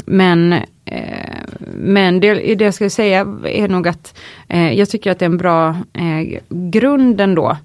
men 0.05 0.53
eh, 0.85 1.35
men 1.77 2.19
det, 2.19 2.55
det 2.55 2.65
jag 2.65 2.73
ska 2.73 2.89
säga 2.89 3.19
är 3.43 3.67
nog 3.67 3.87
att 3.87 4.17
eh, 4.47 4.73
jag 4.73 4.89
tycker 4.89 5.11
att 5.11 5.19
det 5.19 5.25
är 5.25 5.29
en 5.29 5.37
bra 5.37 5.69
eh, 5.93 6.39
grund 6.49 7.21
ändå. 7.21 7.57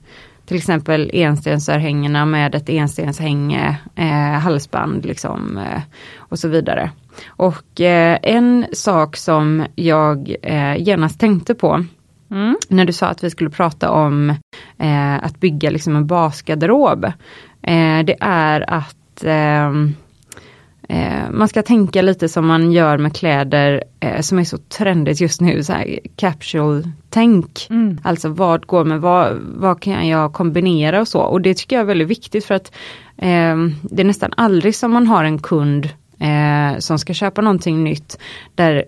Till 0.50 0.56
exempel 0.56 1.10
enstensörhängena 1.12 2.26
med 2.26 2.54
ett 2.54 2.68
enstenshänge, 2.68 3.76
halsband 4.42 5.06
liksom, 5.06 5.60
och 6.16 6.38
så 6.38 6.48
vidare. 6.48 6.90
Och 7.26 7.80
en 8.22 8.66
sak 8.72 9.16
som 9.16 9.66
jag 9.74 10.36
genast 10.78 11.20
tänkte 11.20 11.54
på 11.54 11.84
Mm. 12.30 12.56
När 12.68 12.84
du 12.84 12.92
sa 12.92 13.06
att 13.06 13.24
vi 13.24 13.30
skulle 13.30 13.50
prata 13.50 13.90
om 13.90 14.30
eh, 14.78 15.24
att 15.24 15.40
bygga 15.40 15.70
liksom 15.70 15.96
en 15.96 16.06
basgarderob. 16.06 17.04
Eh, 17.62 18.04
det 18.04 18.16
är 18.20 18.70
att 18.70 19.24
eh, 20.90 21.24
eh, 21.24 21.30
man 21.30 21.48
ska 21.48 21.62
tänka 21.62 22.02
lite 22.02 22.28
som 22.28 22.46
man 22.46 22.72
gör 22.72 22.98
med 22.98 23.16
kläder 23.16 23.84
eh, 24.00 24.20
som 24.20 24.38
är 24.38 24.44
så 24.44 24.58
trendigt 24.58 25.20
just 25.20 25.40
nu, 25.40 25.62
så 25.62 25.72
här 25.72 25.98
capsule-tänk. 26.16 27.66
Mm. 27.70 28.00
Alltså 28.02 28.28
vad 28.28 28.66
går 28.66 28.84
med, 28.84 29.00
vad, 29.00 29.38
vad 29.42 29.82
kan 29.82 30.08
jag 30.08 30.32
kombinera 30.32 31.00
och 31.00 31.08
så. 31.08 31.20
Och 31.20 31.40
det 31.40 31.54
tycker 31.54 31.76
jag 31.76 31.82
är 31.82 31.86
väldigt 31.86 32.08
viktigt 32.08 32.44
för 32.44 32.54
att 32.54 32.72
eh, 33.16 33.56
det 33.82 34.02
är 34.02 34.04
nästan 34.04 34.32
aldrig 34.36 34.74
som 34.74 34.92
man 34.92 35.06
har 35.06 35.24
en 35.24 35.38
kund 35.38 35.88
som 36.78 36.98
ska 36.98 37.14
köpa 37.14 37.40
någonting 37.40 37.84
nytt 37.84 38.18
där 38.54 38.84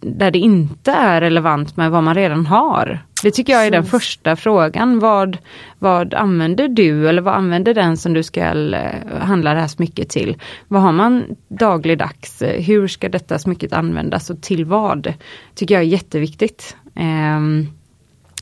där 0.00 0.30
det 0.30 0.38
inte 0.38 0.92
är 0.92 1.20
relevant 1.20 1.76
med 1.76 1.90
vad 1.90 2.02
man 2.02 2.14
redan 2.14 2.46
har. 2.46 2.98
Det 3.22 3.30
tycker 3.30 3.52
jag 3.52 3.66
är 3.66 3.70
den 3.70 3.84
första 3.84 4.36
frågan. 4.36 4.98
Vad, 4.98 5.38
vad 5.78 6.14
använder 6.14 6.68
du 6.68 7.08
eller 7.08 7.22
vad 7.22 7.34
använder 7.34 7.74
den 7.74 7.96
som 7.96 8.14
du 8.14 8.22
ska 8.22 8.40
eh, 8.40 9.18
handla 9.20 9.54
det 9.54 9.60
här 9.60 9.68
smycket 9.68 10.08
till? 10.08 10.36
Vad 10.68 10.82
har 10.82 10.92
man 10.92 11.24
dagligdags? 11.48 12.42
Hur 12.42 12.88
ska 12.88 13.08
detta 13.08 13.38
smycket 13.38 13.72
användas 13.72 14.30
och 14.30 14.42
till 14.42 14.64
vad? 14.64 15.14
Tycker 15.54 15.74
jag 15.74 15.82
är 15.82 15.88
jätteviktigt. 15.88 16.76
Um, 16.94 17.68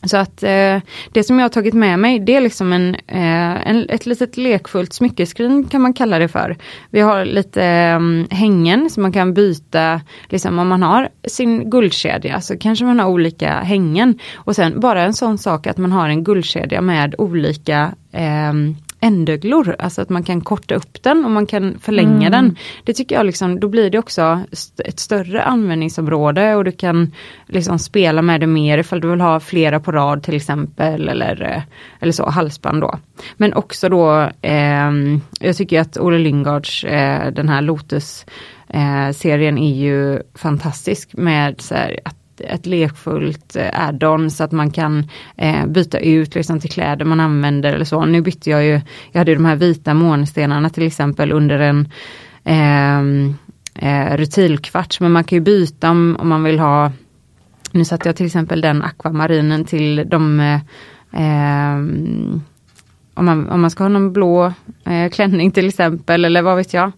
så 0.05 0.17
att 0.17 0.43
eh, 0.43 0.81
det 1.13 1.25
som 1.25 1.39
jag 1.39 1.45
har 1.45 1.49
tagit 1.49 1.75
med 1.75 1.99
mig 1.99 2.19
det 2.21 2.35
är 2.35 2.41
liksom 2.41 2.73
en, 2.73 2.95
eh, 2.95 3.69
en, 3.69 3.87
ett 3.89 4.07
litet 4.07 4.37
lekfullt 4.37 4.93
smyckeskrin 4.93 5.65
kan 5.65 5.83
man 5.83 5.93
kalla 5.93 6.19
det 6.19 6.29
för. 6.29 6.57
Vi 6.91 7.01
har 7.01 7.25
lite 7.25 7.65
eh, 7.65 8.01
hängen 8.37 8.91
som 8.91 9.03
man 9.03 9.13
kan 9.13 9.35
byta, 9.35 10.01
liksom 10.29 10.59
om 10.59 10.69
man 10.69 10.83
har 10.83 11.09
sin 11.29 11.71
guldkedja 11.71 12.41
så 12.41 12.59
kanske 12.59 12.85
man 12.85 12.99
har 12.99 13.09
olika 13.09 13.51
hängen. 13.61 14.19
Och 14.35 14.57
sen 14.57 14.81
bara 14.81 15.03
en 15.03 15.15
sån 15.15 15.39
sak 15.39 15.67
att 15.67 15.79
man 15.79 15.93
har 15.93 16.09
en 16.09 16.25
guldkedja 16.25 16.81
med 16.81 17.15
olika 17.19 17.95
eh, 18.13 18.53
ändöglor, 19.01 19.77
alltså 19.79 20.03
att 20.03 20.09
man 20.09 20.23
kan 20.23 20.41
korta 20.41 20.75
upp 20.75 21.03
den 21.03 21.25
och 21.25 21.31
man 21.31 21.47
kan 21.47 21.79
förlänga 21.79 22.27
mm. 22.27 22.33
den. 22.33 22.57
Det 22.85 22.93
tycker 22.93 23.15
jag 23.15 23.27
liksom, 23.27 23.61
då 23.61 23.69
blir 23.69 23.91
det 23.91 23.99
också 23.99 24.41
ett 24.85 25.01
större 25.01 25.43
användningsområde 25.43 26.55
och 26.55 26.65
du 26.65 26.73
kan 26.73 27.13
liksom 27.47 27.79
spela 27.79 28.23
med 28.23 28.41
det 28.41 28.47
mer 28.47 28.79
ifall 28.79 29.01
du 29.01 29.11
vill 29.11 29.21
ha 29.21 29.41
flera 29.41 29.81
på 29.81 29.93
rad 29.93 30.23
till 30.23 30.37
exempel 30.37 31.09
eller, 31.09 31.43
eh, 31.43 31.63
eller 32.01 32.13
så, 32.13 32.31
halsband 32.31 32.81
då. 32.81 32.99
Men 33.37 33.55
också 33.55 33.89
då, 33.89 34.31
eh, 34.43 34.91
jag 35.41 35.57
tycker 35.57 35.81
att 35.81 35.97
Olle 35.97 36.19
Lyngards, 36.19 36.85
eh, 36.85 37.33
den 37.33 37.49
här 37.49 37.63
Lotus 37.63 38.27
eh, 38.69 39.11
serien 39.13 39.59
är 39.59 39.75
ju 39.75 40.23
fantastisk 40.35 41.11
med 41.13 41.61
så 41.61 41.75
här, 41.75 42.01
att 42.05 42.17
ett 42.41 42.67
lekfullt 42.67 43.57
eh, 43.57 43.89
add-on 43.89 44.31
så 44.31 44.45
att 44.45 44.53
man 44.53 44.71
kan 44.71 45.09
eh, 45.37 45.67
byta 45.67 45.99
ut 45.99 46.35
liksom 46.35 46.61
till 46.61 46.71
kläder 46.71 47.05
man 47.05 47.21
använder 47.21 47.73
eller 47.73 47.85
så. 47.85 48.05
Nu 48.05 48.21
bytte 48.21 48.51
jag 48.51 48.65
ju, 48.65 48.81
jag 49.13 49.21
hade 49.21 49.35
de 49.35 49.45
här 49.45 49.57
vita 49.57 49.95
månstenarna 49.95 50.71
till 50.71 50.87
exempel 50.87 51.33
under 51.33 51.59
en 51.59 51.89
eh, 52.45 53.01
eh, 53.75 54.17
rutilkvarts 54.17 55.01
men 55.01 55.13
man 55.13 55.25
kan 55.25 55.37
ju 55.37 55.41
byta 55.41 55.91
om, 55.91 56.17
om 56.21 56.29
man 56.29 56.45
vill 56.45 56.59
ha 56.59 56.93
nu 57.73 57.85
satte 57.85 58.09
jag 58.09 58.17
till 58.17 58.27
exempel 58.27 58.61
den 58.61 58.83
akvamarinen 58.83 59.65
till 59.65 60.05
de 60.09 60.41
eh, 60.41 60.61
ehm, 61.13 62.41
om 63.15 63.25
man, 63.25 63.49
om 63.49 63.61
man 63.61 63.71
ska 63.71 63.85
ha 63.85 63.89
någon 63.89 64.13
blå 64.13 64.53
eh, 64.85 65.11
klänning 65.11 65.51
till 65.51 65.69
exempel 65.69 66.25
eller 66.25 66.43
vad 66.43 66.57
vet 66.57 66.75
jag. 66.75 66.93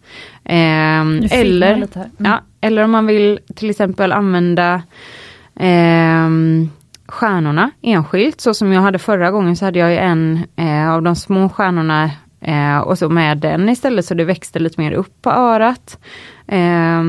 Eh, 0.45 1.01
eller, 1.31 1.73
mm. 1.73 1.89
ja, 2.17 2.41
eller 2.61 2.85
om 2.85 2.91
man 2.91 3.07
vill 3.07 3.39
till 3.55 3.71
exempel 3.71 4.13
använda 4.13 4.83
eh, 5.57 6.31
stjärnorna 7.09 7.71
enskilt. 7.83 8.41
Så 8.41 8.55
som 8.55 8.73
jag 8.73 8.81
hade 8.81 8.99
förra 8.99 9.31
gången 9.31 9.57
så 9.57 9.65
hade 9.65 9.79
jag 9.79 9.95
en 9.95 10.45
eh, 10.57 10.91
av 10.91 11.03
de 11.03 11.17
små 11.17 11.49
stjärnorna 11.49 12.11
eh, 12.41 12.79
och 12.79 12.99
så 12.99 13.09
med 13.09 13.39
den 13.39 13.69
istället 13.69 14.05
så 14.05 14.15
det 14.15 14.25
växte 14.25 14.59
lite 14.59 14.81
mer 14.81 14.93
upp 14.93 15.23
på 15.23 15.31
örat. 15.31 15.99
Eh, 16.47 17.01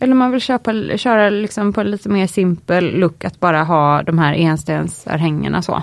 eller 0.00 0.14
man 0.14 0.30
vill 0.30 0.40
köpa, 0.40 0.72
köra 0.96 1.30
liksom 1.30 1.72
på 1.72 1.82
lite 1.82 2.08
mer 2.08 2.26
simpel 2.26 2.98
look 2.98 3.24
att 3.24 3.40
bara 3.40 3.64
ha 3.64 4.02
de 4.02 4.18
här 4.18 4.34
enstensörhängena 4.34 5.62
så. 5.62 5.82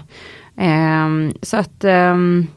Ehm, 0.57 1.33
så 1.41 1.57
att 1.57 1.83
ehm, 1.83 2.47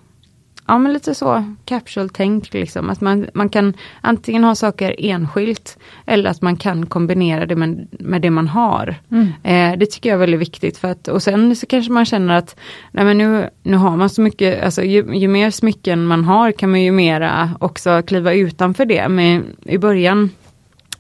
ja 0.68 0.78
men 0.78 0.92
lite 0.92 1.14
så 1.14 1.54
capsule-tänk 1.64 2.54
liksom. 2.54 2.90
Att 2.90 3.00
man, 3.00 3.26
man 3.34 3.48
kan 3.48 3.74
antingen 4.00 4.44
ha 4.44 4.54
saker 4.54 4.94
enskilt 4.98 5.78
eller 6.06 6.30
att 6.30 6.42
man 6.42 6.56
kan 6.56 6.86
kombinera 6.86 7.46
det 7.46 7.56
med, 7.56 7.88
med 7.90 8.22
det 8.22 8.30
man 8.30 8.48
har. 8.48 8.94
Mm. 9.10 9.28
Eh, 9.42 9.78
det 9.78 9.86
tycker 9.86 10.08
jag 10.08 10.14
är 10.14 10.20
väldigt 10.20 10.40
viktigt 10.40 10.78
för 10.78 10.88
att 10.88 11.08
och 11.08 11.22
sen 11.22 11.56
så 11.56 11.66
kanske 11.66 11.92
man 11.92 12.04
känner 12.04 12.36
att 12.36 12.56
nej 12.92 13.04
men 13.04 13.18
nu, 13.18 13.50
nu 13.62 13.76
har 13.76 13.96
man 13.96 14.10
så 14.10 14.20
mycket, 14.20 14.64
alltså 14.64 14.82
ju, 14.82 15.14
ju 15.14 15.28
mer 15.28 15.50
smycken 15.50 16.06
man 16.06 16.24
har 16.24 16.52
kan 16.52 16.70
man 16.70 16.82
ju 16.82 16.92
mera 16.92 17.50
också 17.60 18.02
kliva 18.02 18.32
utanför 18.32 18.84
det. 18.84 19.08
Men 19.08 19.44
i 19.64 19.78
början 19.78 20.30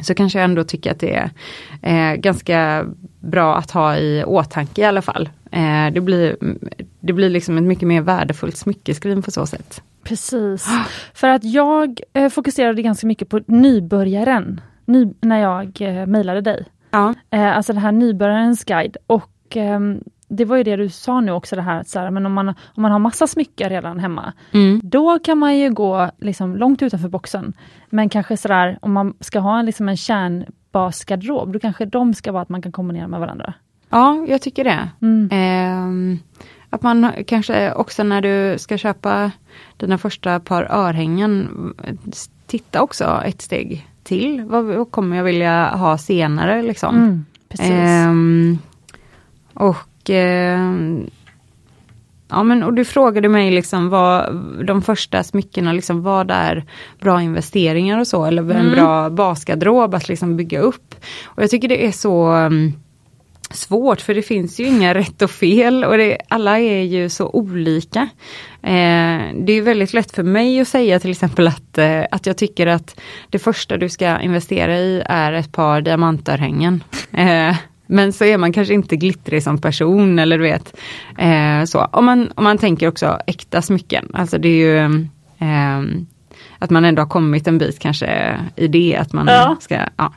så 0.00 0.14
kanske 0.14 0.38
jag 0.38 0.44
ändå 0.44 0.64
tycker 0.64 0.90
att 0.90 1.00
det 1.00 1.14
är 1.14 1.30
eh, 1.82 2.16
ganska 2.16 2.86
bra 3.20 3.56
att 3.56 3.70
ha 3.70 3.96
i 3.96 4.24
åtanke 4.24 4.80
i 4.80 4.84
alla 4.84 5.02
fall. 5.02 5.28
Eh, 5.50 5.92
det, 5.92 6.00
blir, 6.00 6.36
det 7.00 7.12
blir 7.12 7.30
liksom 7.30 7.58
ett 7.58 7.64
mycket 7.64 7.88
mer 7.88 8.00
värdefullt 8.00 8.56
smyckeskrin 8.56 9.22
på 9.22 9.30
så 9.30 9.46
sätt. 9.46 9.82
Precis. 10.02 10.66
För 11.14 11.28
att 11.28 11.44
jag 11.44 12.00
eh, 12.12 12.28
fokuserade 12.28 12.82
ganska 12.82 13.06
mycket 13.06 13.28
på 13.28 13.40
nybörjaren 13.46 14.60
ny, 14.84 15.12
när 15.20 15.38
jag 15.38 15.80
eh, 15.80 16.06
mejlade 16.06 16.40
dig. 16.40 16.64
Ja. 16.90 17.14
Eh, 17.30 17.56
alltså 17.56 17.72
det 17.72 17.80
här 17.80 17.92
nybörjarens 17.92 18.64
guide 18.64 18.96
och 19.06 19.56
ehm, 19.56 20.00
det 20.28 20.44
var 20.44 20.56
ju 20.56 20.62
det 20.62 20.76
du 20.76 20.88
sa 20.88 21.20
nu 21.20 21.32
också 21.32 21.56
det 21.56 21.62
här, 21.62 21.84
så 21.86 21.98
här, 21.98 22.10
men 22.10 22.26
om 22.26 22.32
man, 22.32 22.48
om 22.48 22.82
man 22.82 22.92
har 22.92 22.98
massa 22.98 23.26
smycken 23.26 23.70
redan 23.70 23.98
hemma, 23.98 24.32
mm. 24.52 24.80
då 24.84 25.18
kan 25.18 25.38
man 25.38 25.58
ju 25.58 25.70
gå 25.70 26.10
liksom 26.18 26.56
långt 26.56 26.82
utanför 26.82 27.08
boxen. 27.08 27.52
Men 27.90 28.08
kanske 28.08 28.36
sådär 28.36 28.78
om 28.82 28.92
man 28.92 29.14
ska 29.20 29.38
ha 29.38 29.58
en, 29.58 29.66
liksom 29.66 29.88
en 29.88 29.96
kärnbasgarderob, 29.96 31.52
då 31.52 31.58
kanske 31.58 31.84
de 31.84 32.14
ska 32.14 32.32
vara 32.32 32.42
att 32.42 32.48
man 32.48 32.62
kan 32.62 32.72
kombinera 32.72 33.08
med 33.08 33.20
varandra. 33.20 33.54
Ja, 33.90 34.26
jag 34.28 34.42
tycker 34.42 34.64
det. 34.64 34.88
Mm. 35.02 36.18
Att 36.70 36.82
man 36.82 37.12
kanske 37.26 37.72
också 37.72 38.02
när 38.02 38.20
du 38.20 38.58
ska 38.58 38.78
köpa 38.78 39.30
dina 39.76 39.98
första 39.98 40.40
par 40.40 40.62
örhängen, 40.72 41.48
titta 42.46 42.82
också 42.82 43.22
ett 43.24 43.42
steg 43.42 43.86
till. 44.04 44.42
Vad, 44.44 44.64
vad 44.64 44.90
kommer 44.90 45.16
jag 45.16 45.24
vilja 45.24 45.68
ha 45.68 45.98
senare 45.98 46.62
liksom? 46.62 47.24
Mm, 47.58 48.58
eh, 48.58 48.58
och 49.54 50.10
eh, 50.10 50.60
Ja 52.30 52.42
men 52.42 52.62
och 52.62 52.74
du 52.74 52.84
frågade 52.84 53.28
mig 53.28 53.50
liksom 53.50 53.88
vad 53.88 54.34
de 54.64 54.82
första 54.82 55.22
smyckena, 55.22 55.72
liksom 55.72 56.02
vad 56.02 56.30
är 56.30 56.64
bra 57.00 57.22
investeringar 57.22 57.98
och 57.98 58.06
så, 58.06 58.24
eller 58.24 58.42
en 58.42 58.50
mm. 58.50 58.72
bra 58.72 59.10
basgarderob 59.10 59.94
att 59.94 60.08
liksom 60.08 60.36
bygga 60.36 60.60
upp. 60.60 60.94
Och 61.24 61.42
jag 61.42 61.50
tycker 61.50 61.68
det 61.68 61.86
är 61.86 61.92
så 61.92 62.32
um, 62.32 62.72
svårt 63.50 64.00
för 64.00 64.14
det 64.14 64.22
finns 64.22 64.60
ju 64.60 64.64
inga 64.66 64.94
rätt 64.94 65.22
och 65.22 65.30
fel 65.30 65.84
och 65.84 65.96
det, 65.98 66.18
alla 66.28 66.58
är 66.58 66.82
ju 66.82 67.08
så 67.08 67.30
olika. 67.30 68.00
Eh, 68.62 69.34
det 69.34 69.52
är 69.52 69.62
väldigt 69.62 69.92
lätt 69.92 70.10
för 70.14 70.22
mig 70.22 70.60
att 70.60 70.68
säga 70.68 71.00
till 71.00 71.10
exempel 71.10 71.48
att, 71.48 71.78
eh, 71.78 72.02
att 72.10 72.26
jag 72.26 72.36
tycker 72.36 72.66
att 72.66 73.00
det 73.30 73.38
första 73.38 73.76
du 73.76 73.88
ska 73.88 74.20
investera 74.20 74.76
i 74.78 75.02
är 75.06 75.32
ett 75.32 75.52
par 75.52 75.80
diamantörhängen. 75.80 76.82
Eh, 77.12 77.56
Men 77.90 78.12
så 78.12 78.24
är 78.24 78.38
man 78.38 78.52
kanske 78.52 78.74
inte 78.74 78.96
glittrig 78.96 79.42
som 79.42 79.58
person 79.60 80.18
eller 80.18 80.38
du 80.38 80.44
vet. 80.44 80.76
Eh, 81.18 81.64
så. 81.64 81.84
Om, 81.84 82.04
man, 82.04 82.32
om 82.34 82.44
man 82.44 82.58
tänker 82.58 82.88
också 82.88 83.18
äkta 83.26 83.62
smycken, 83.62 84.08
alltså 84.14 84.38
det 84.38 84.48
är 84.48 84.56
ju 84.56 84.78
eh, 85.38 85.82
att 86.58 86.70
man 86.70 86.84
ändå 86.84 87.02
har 87.02 87.08
kommit 87.08 87.46
en 87.48 87.58
bit 87.58 87.78
kanske 87.78 88.36
i 88.56 88.66
det 88.68 88.96
att 88.96 89.12
man 89.12 89.26
Ja. 89.26 89.56
ska, 89.60 89.78
ja. 89.96 90.12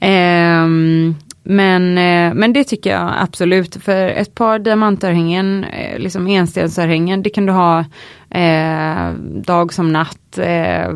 Ehm, 0.00 1.14
men, 1.44 1.98
eh, 1.98 2.34
men 2.34 2.52
det 2.52 2.64
tycker 2.64 2.90
jag 2.90 3.12
absolut, 3.18 3.76
för 3.76 4.06
ett 4.08 4.34
par 4.34 4.58
diamantörhängen, 4.58 5.64
eh, 5.64 5.98
liksom 5.98 6.26
enstensörhängen, 6.26 7.22
det 7.22 7.30
kan 7.30 7.46
du 7.46 7.52
ha 7.52 7.84
eh, 8.30 9.12
dag 9.44 9.72
som 9.72 9.92
natt 9.92 10.38
eh, 10.38 10.88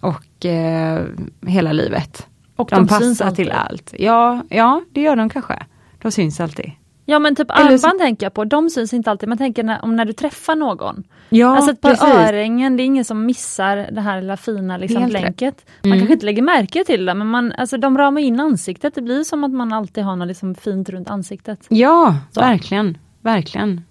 och 0.00 0.46
eh, 0.46 1.04
hela 1.46 1.72
livet. 1.72 2.26
Och 2.56 2.68
De, 2.70 2.76
syns 2.76 2.88
passar 2.88 3.24
alltid. 3.26 3.46
till 3.46 3.52
allt. 3.52 3.94
Ja, 3.98 4.42
ja, 4.50 4.82
det 4.92 5.00
gör 5.00 5.16
de 5.16 5.28
kanske. 5.28 5.62
De 6.02 6.12
syns 6.12 6.40
alltid. 6.40 6.72
Ja 7.10 7.18
men 7.18 7.34
typ 7.36 7.50
Eller 7.50 7.78
så- 7.78 7.86
armband 7.86 8.00
tänker 8.00 8.26
jag 8.26 8.34
på, 8.34 8.44
de 8.44 8.70
syns 8.70 8.92
inte 8.94 9.10
alltid. 9.10 9.28
Man 9.28 9.38
tänker 9.38 9.62
när, 9.64 9.84
om 9.84 9.96
när 9.96 10.04
du 10.04 10.12
träffar 10.12 10.56
någon. 10.56 11.04
Ja, 11.28 11.56
alltså 11.56 11.70
ett 11.70 11.80
par 11.80 11.90
örhängen, 12.04 12.76
det 12.76 12.82
är 12.82 12.84
ingen 12.84 13.04
som 13.04 13.26
missar 13.26 13.76
det 13.92 14.00
här 14.00 14.20
lilla 14.20 14.36
fina 14.36 14.76
liksom, 14.76 15.00
Helt 15.02 15.12
länket. 15.12 15.66
Man 15.82 15.86
Mm. 15.92 15.98
kanske 15.98 16.12
inte 16.12 16.26
lägger 16.26 16.42
märke 16.42 16.84
till 16.84 17.06
det 17.06 17.14
men 17.14 17.26
man, 17.26 17.52
alltså, 17.52 17.76
de 17.78 17.98
ramar 17.98 18.20
in 18.20 18.40
ansiktet. 18.40 18.94
Det 18.94 19.02
blir 19.02 19.24
som 19.24 19.44
att 19.44 19.50
man 19.50 19.72
alltid 19.72 20.04
har 20.04 20.16
något 20.16 20.28
liksom, 20.28 20.54
fint 20.54 20.88
runt 20.88 21.10
ansiktet. 21.10 21.66
Ja, 21.68 22.16
Så. 22.30 22.40
verkligen. 22.40 22.98
Verkligen. 23.22 23.82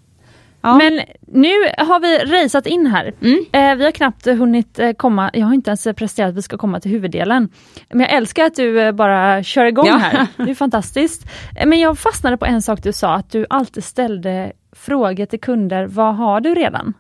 Ja. 0.62 0.78
Men 0.78 1.02
nu 1.28 1.50
har 1.78 2.00
vi 2.00 2.18
raceat 2.44 2.66
in 2.68 2.86
här. 2.88 3.14
Mm. 3.22 3.40
Eh, 3.52 3.76
vi 3.78 3.84
har 3.84 3.92
knappt 3.92 4.26
hunnit 4.26 4.80
eh, 4.80 4.92
komma, 4.92 5.30
jag 5.34 5.46
har 5.48 5.54
inte 5.54 5.70
ens 5.70 5.88
presterat 5.96 6.30
att 6.30 6.36
vi 6.36 6.42
ska 6.42 6.58
komma 6.58 6.80
till 6.80 6.92
huvuddelen. 6.92 7.50
Men 7.90 8.00
jag 8.00 8.12
älskar 8.14 8.46
att 8.46 8.56
du 8.56 8.82
eh, 8.82 8.92
bara 8.92 9.44
kör 9.44 9.66
igång 9.66 9.88
Ja. 9.88 9.98
här. 9.98 10.28
Det 10.38 10.52
är 10.52 10.56
fantastiskt. 10.56 11.26
Eh, 11.58 11.66
Men 11.68 11.80
jag 11.80 12.00
fastnade 12.00 12.38
på 12.38 12.46
en 12.46 12.62
sak 12.62 12.84
du 12.84 12.94
sa, 12.94 13.14
att 13.14 13.32
du 13.32 13.46
alltid 13.50 13.84
ställde 13.84 14.52
frågor 14.76 15.26
till 15.26 15.40
kunder, 15.40 15.86
vad 15.88 16.16
har 16.16 16.42
du 16.42 16.54
redan? 16.56 16.94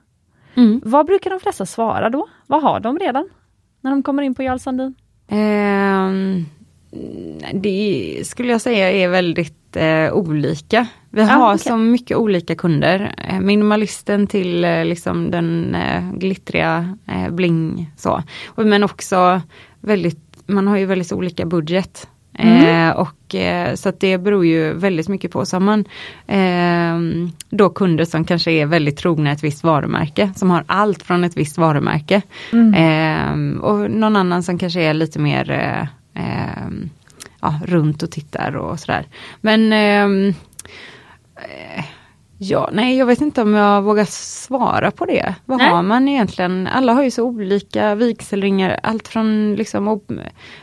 Mm. 0.56 0.82
Vad 0.86 1.06
brukar 1.06 1.30
de 1.30 1.40
flesta 1.40 1.66
svara 1.66 2.10
då? 2.10 2.28
Vad 2.48 2.62
har 2.62 2.80
de 2.80 3.00
redan? 3.00 3.30
När 3.82 3.92
de 3.92 4.04
kommer 4.04 4.24
in 4.24 4.36
på 4.36 4.44
Jarl 4.44 4.58
Sandin? 4.60 4.96
Ehm, 5.28 6.46
det 7.54 8.22
skulle 8.26 8.52
jag 8.52 8.62
säga 8.62 8.92
är 8.92 9.08
väldigt 9.10 9.76
eh, 9.76 10.14
olika. 10.14 10.88
Vi 11.12 11.22
har 11.22 11.54
okej. 11.54 11.60
så 11.60 11.78
mycket 11.78 12.18
olika 12.18 12.56
kunder. 12.56 13.16
Eh, 13.18 13.40
minimalisten 13.40 14.28
till 14.28 14.64
eh, 14.64 14.86
liksom 14.86 15.32
den 15.32 15.76
eh, 15.76 16.12
glittriga 16.14 16.98
eh, 17.08 17.30
bling 17.30 17.92
så. 17.98 18.24
Men 18.56 18.84
också 18.84 19.42
väldigt, 19.82 20.20
man 20.46 20.68
har 20.68 20.78
ju 20.78 20.86
väldigt 20.86 21.12
olika 21.12 21.46
budget. 21.46 22.08
Eh, 22.40 22.90
och 22.90 23.36
eh, 23.36 23.76
så 23.76 23.92
det 24.00 24.18
beror 24.18 24.46
ju 24.46 24.74
väldigt 24.74 25.08
mycket 25.08 25.32
på. 25.32 25.46
Så 25.46 25.56
har 25.56 25.62
man 25.62 25.86
ehm, 26.28 27.32
då 27.50 27.70
kunder 27.70 28.06
som 28.06 28.26
kanske 28.26 28.52
är 28.52 28.66
väldigt 28.66 28.98
trogna 28.98 29.32
ett 29.32 29.44
visst 29.44 29.64
varumärke, 29.64 30.32
som 30.36 30.50
har 30.50 30.64
allt 30.68 31.04
från 31.04 31.24
ett 31.24 31.38
visst 31.38 31.58
varumärke. 31.58 32.22
Ehm, 32.76 33.60
och 33.62 33.92
någon 33.92 34.16
annan 34.16 34.44
som 34.44 34.58
kanske 34.58 34.82
är 34.82 34.94
lite 34.94 35.20
mer 35.20 35.52
eh, 35.52 35.88
ehm, 36.24 36.90
ja, 37.42 37.60
runt 37.66 38.04
och 38.04 38.12
tittar 38.12 38.56
och 38.56 38.80
sådär. 38.80 39.08
Men 39.42 39.74
ehm, 39.74 40.28
eh, 40.28 40.36
Ja, 42.42 42.70
nej 42.74 42.98
jag 42.98 43.06
vet 43.06 43.22
inte 43.22 43.42
om 43.42 43.54
jag 43.54 43.82
vågar 43.82 44.06
svara 44.06 44.92
på 44.92 45.06
det. 45.06 45.36
Vad 45.46 45.58
Nej. 45.58 45.70
har 45.70 45.82
man 45.84 46.08
egentligen? 46.08 46.68
Alla 46.68 46.94
har 46.94 47.04
ju 47.04 47.12
så 47.12 47.24
olika 47.24 47.96
vigselringar, 47.96 48.80
allt 48.84 49.08
från 49.08 49.56
liksom 49.56 50.00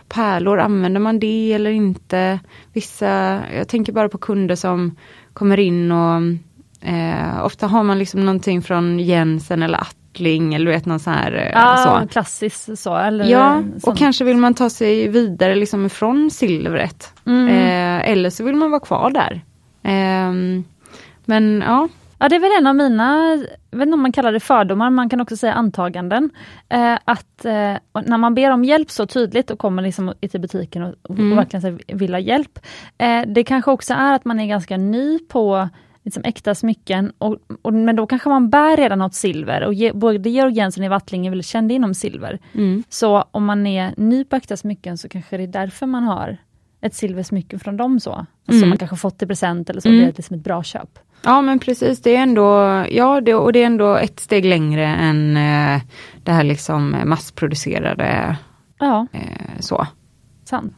pärlor, 0.08 0.58
använder 0.58 1.00
man 1.00 1.18
det 1.18 1.52
eller 1.52 1.70
inte? 1.70 2.40
Vissa, 2.72 3.40
jag 3.56 3.68
tänker 3.68 3.92
bara 3.92 4.08
på 4.08 4.18
kunder 4.18 4.54
som 4.56 4.96
kommer 5.32 5.60
in 5.60 5.92
och 5.92 6.22
eh, 6.88 7.44
ofta 7.44 7.66
har 7.66 7.82
man 7.82 7.98
liksom 7.98 8.20
någonting 8.24 8.62
från 8.62 8.98
Jensen 9.00 9.62
eller 9.62 9.78
Attling 9.80 10.54
eller 10.54 10.70
vet 10.70 10.86
någon 10.86 11.00
sån 11.00 11.12
här 11.12 11.32
eh, 11.32 11.50
Ja, 11.52 12.00
så. 12.02 12.08
klassiskt 12.08 12.78
så. 12.78 12.96
Eller 12.96 13.24
Ja, 13.24 13.62
sånt. 13.72 13.84
och 13.84 13.96
kanske 13.96 14.24
vill 14.24 14.36
man 14.36 14.54
ta 14.54 14.70
sig 14.70 15.08
vidare 15.08 15.54
liksom 15.54 15.86
ifrån 15.86 16.30
silvret. 16.30 17.12
Mm. 17.26 17.48
Eh, 17.48 18.10
eller 18.10 18.30
så 18.30 18.44
vill 18.44 18.56
man 18.56 18.70
vara 18.70 18.80
kvar 18.80 19.10
där. 19.10 19.44
Ehm, 19.86 20.64
men 21.24 21.62
ja, 21.66 21.88
Ja, 22.18 22.28
det 22.28 22.36
är 22.36 22.40
väl 22.40 22.50
en 22.58 22.66
av 22.66 22.76
mina, 22.76 23.30
jag 23.70 23.78
vet 23.78 23.86
inte 23.86 23.94
om 23.94 24.02
man 24.02 24.12
kallar 24.12 24.32
det 24.32 24.40
fördomar, 24.40 24.90
man 24.90 25.08
kan 25.08 25.20
också 25.20 25.36
säga 25.36 25.52
antaganden. 25.52 26.30
Eh, 26.68 26.98
att 27.04 27.44
eh, 27.44 27.74
när 28.06 28.18
man 28.18 28.34
ber 28.34 28.50
om 28.50 28.64
hjälp 28.64 28.90
så 28.90 29.06
tydligt 29.06 29.50
och 29.50 29.58
kommer 29.58 29.82
liksom 29.82 30.12
till 30.30 30.40
butiken 30.40 30.82
och, 30.82 30.94
och 31.02 31.18
Mm. 31.18 31.36
verkligen 31.36 31.80
vill 31.88 32.14
ha 32.14 32.18
hjälp. 32.18 32.58
Eh, 32.98 33.22
det 33.26 33.44
kanske 33.44 33.70
också 33.70 33.94
är 33.94 34.12
att 34.14 34.24
man 34.24 34.40
är 34.40 34.46
ganska 34.46 34.76
ny 34.76 35.18
på 35.18 35.68
liksom 36.02 36.22
äkta 36.26 36.54
smycken, 36.54 37.12
och, 37.18 37.36
och, 37.62 37.72
men 37.74 37.96
då 37.96 38.06
kanske 38.06 38.28
man 38.28 38.50
bär 38.50 38.76
redan 38.76 38.98
något 38.98 39.14
silver 39.14 39.64
och 39.64 39.74
ge, 39.74 39.92
både 39.92 40.30
Georg 40.30 40.54
Jensen 40.54 40.84
i 40.84 40.88
Wattling 40.88 41.26
är 41.26 41.30
väldigt 41.30 41.46
känd 41.46 41.72
inom 41.72 41.94
silver. 41.94 42.38
mm, 42.54 42.82
Så 42.88 43.24
om 43.30 43.44
man 43.44 43.66
är 43.66 43.94
ny 43.96 44.24
på 44.24 44.36
äkta 44.36 44.56
smycken 44.56 44.98
så 44.98 45.08
kanske 45.08 45.36
det 45.36 45.42
är 45.42 45.46
därför 45.46 45.86
man 45.86 46.04
har 46.04 46.36
ett 46.86 46.94
silversmycke 46.94 47.58
från 47.58 47.76
dem 47.76 48.00
så. 48.00 48.12
Alltså 48.12 48.26
Mm. 48.58 48.68
man 48.68 48.78
kanske 48.78 48.96
fått 48.96 49.22
i 49.22 49.26
present 49.26 49.70
eller 49.70 49.80
så, 49.80 49.88
Mm. 49.88 50.00
det 50.00 50.06
är 50.06 50.12
liksom 50.16 50.36
ett 50.36 50.44
bra 50.44 50.62
köp. 50.62 50.98
ja 51.22 51.40
men 51.40 51.58
precis 51.58 52.02
det 52.02 52.16
är 52.16 52.22
ändå, 52.22 52.84
ja 52.90 53.20
det, 53.20 53.34
och 53.34 53.52
det 53.52 53.62
är 53.62 53.66
ändå 53.66 53.96
ett 53.96 54.20
steg 54.20 54.44
längre 54.44 54.84
än 54.86 55.36
eh, 55.36 55.80
det 56.24 56.32
här 56.32 56.44
liksom 56.44 56.96
massproducerade 57.04 58.36
Ja. 58.78 59.06
eh, 59.12 59.20
så. 59.60 59.86
Sant. 60.44 60.74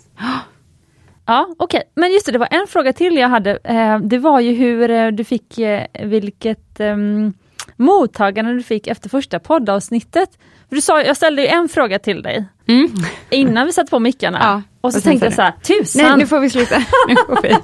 Ja, 1.26 1.48
okej. 1.58 1.82
Men 1.94 2.12
just 2.12 2.26
det, 2.26 2.32
det 2.32 2.38
var 2.38 2.48
en 2.50 2.66
fråga 2.68 2.92
till 2.92 3.16
jag 3.16 3.28
hade. 3.28 3.58
Eh, 3.64 3.98
det 3.98 4.18
var 4.18 4.40
ju 4.40 4.52
hur 4.54 4.90
eh, 4.90 5.08
du 5.08 5.24
fick, 5.24 5.58
eh, 5.58 5.84
vilket 6.04 6.80
um, 6.80 7.32
mottagande 7.76 8.52
du 8.52 8.62
fick 8.62 8.86
efter 8.86 9.08
första 9.08 9.38
poddavsnittet. 9.38 10.38
Du 10.70 10.80
sa, 10.80 11.02
jag 11.02 11.16
ställde 11.16 11.42
ju 11.42 11.48
en 11.48 11.68
fråga 11.68 11.98
till 11.98 12.22
dig 12.22 12.46
Mm. 12.68 12.90
innan 13.30 13.66
vi 13.66 13.72
satte 13.72 13.90
på 13.90 13.98
mickarna. 13.98 14.38
Ja, 14.42 14.62
och 14.80 14.92
så 14.92 14.98
och 14.98 15.04
tänkte 15.04 15.26
jag 15.26 15.34
så 15.34 15.42
här, 15.42 15.52
tusan! 15.62 16.04
Nej 16.04 16.16
nu 16.16 16.26
får 16.26 16.40
vi 16.40 16.50
sluta. 16.50 16.78
nu 17.08 17.14
får 17.16 17.42
vi. 17.42 17.56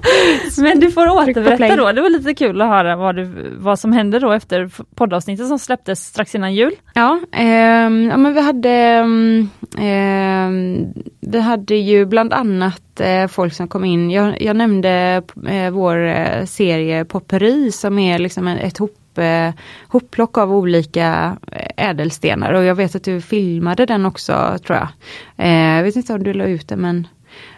Men 0.62 0.80
du 0.80 0.90
får 0.90 1.08
återberätta 1.08 1.76
då. 1.76 1.92
Det 1.92 2.00
var 2.00 2.10
lite 2.10 2.34
kul 2.34 2.60
att 2.60 2.68
höra 2.68 2.96
vad, 2.96 3.16
du, 3.16 3.50
vad 3.58 3.78
som 3.78 3.92
hände 3.92 4.18
då 4.18 4.32
efter 4.32 4.70
poddavsnittet 4.94 5.48
som 5.48 5.58
släpptes 5.58 6.06
strax 6.06 6.34
innan 6.34 6.54
jul. 6.54 6.72
Ja, 6.94 7.20
ehm, 7.32 8.08
ja 8.10 8.16
men 8.16 8.34
vi 8.34 8.40
hade 8.40 8.70
ehm, 9.78 10.92
Vi 11.20 11.40
hade 11.40 11.74
ju 11.74 12.06
bland 12.06 12.32
annat 12.32 13.00
eh, 13.00 13.26
folk 13.26 13.54
som 13.54 13.68
kom 13.68 13.84
in. 13.84 14.10
Jag, 14.10 14.42
jag 14.42 14.56
nämnde 14.56 15.22
eh, 15.48 15.70
vår 15.70 16.06
eh, 16.06 16.44
serie 16.44 17.04
Popperi 17.04 17.72
som 17.72 17.98
är 17.98 18.18
liksom 18.18 18.48
ett 18.48 18.78
hop, 18.78 18.90
eh, 19.18 19.52
hopplock 19.88 20.38
av 20.38 20.52
olika 20.52 21.36
eh, 21.52 21.88
ädelstenar 21.88 22.52
och 22.52 22.64
jag 22.64 22.74
vet 22.74 22.94
att 22.94 23.04
du 23.04 23.20
filmade 23.20 23.86
den 23.86 24.06
också 24.06 24.58
tror 24.66 24.78
jag. 24.78 24.88
Eh, 25.36 25.76
jag 25.76 25.82
vet 25.82 25.96
inte 25.96 26.14
om 26.14 26.22
du 26.22 26.32
la 26.32 26.44
ut 26.44 26.68
den 26.68 26.80
men 26.80 27.06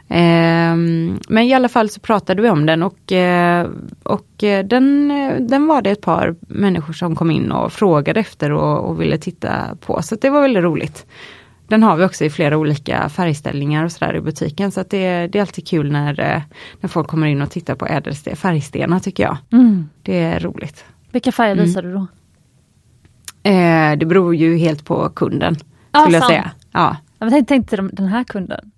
Ehm, 0.09 1.19
men 1.29 1.45
i 1.45 1.55
alla 1.55 1.69
fall 1.69 1.89
så 1.89 2.01
pratade 2.01 2.43
vi 2.43 2.51
om 2.51 2.67
den 2.67 2.83
och, 2.83 3.13
eh, 3.13 3.69
och 4.03 4.45
eh, 4.45 4.65
den, 4.67 5.09
den 5.49 5.67
var 5.67 5.83
det 5.83 5.91
ett 5.91 6.01
par 6.01 6.37
människor 6.41 6.93
som 6.93 7.17
kom 7.17 7.31
in 7.31 7.53
och 7.53 7.73
frågade 7.73 8.21
efter 8.21 8.53
och, 8.53 8.89
och 8.89 9.01
ville 9.01 9.19
titta 9.19 9.77
på. 9.81 10.03
Så 10.03 10.17
det 10.17 10.31
var 10.31 10.41
väldigt 10.41 10.63
roligt. 10.63 11.07
Den 11.69 11.83
har 11.83 11.97
vi 11.97 12.05
också 12.05 12.25
i 12.25 12.31
flera 12.31 12.57
olika 12.57 13.09
färgställningar 13.09 13.85
och 13.85 13.93
sådär 13.93 14.17
i 14.17 14.21
butiken. 14.21 14.73
Så 14.73 14.85
det, 14.91 15.27
det 15.27 15.39
är 15.39 15.41
alltid 15.41 15.69
kul 15.69 15.93
när, 15.93 16.43
när 16.81 16.89
folk 16.89 17.09
kommer 17.09 17.27
in 17.27 17.43
och 17.43 17.51
tittar 17.51 17.75
på 17.75 17.87
ädelsten, 17.87 18.37
färgstenar 18.37 18.99
tycker 18.99 19.23
jag. 19.23 19.37
Det 20.03 20.19
är 20.19 20.41
roligt. 20.41 20.85
Vilka 21.17 21.33
färger 21.33 21.53
Mm. 21.53 21.65
visade 21.65 21.89
du 21.89 21.95
då? 21.95 22.07
Eh, 23.51 23.97
det 23.99 24.07
beror 24.07 24.35
ju 24.35 24.57
helt 24.57 24.85
på 24.85 25.09
kunden. 25.09 25.57
Ja, 25.93 26.01
Skulle 26.01 26.17
jag 26.17 26.27
säga. 26.27 26.51
Ja. 26.73 26.97
Jag 27.19 27.31
tänkte, 27.31 27.55
tänkte 27.55 27.77
de- 27.77 27.91
den 27.93 28.07
här 28.07 28.25
kunden. 28.25 28.71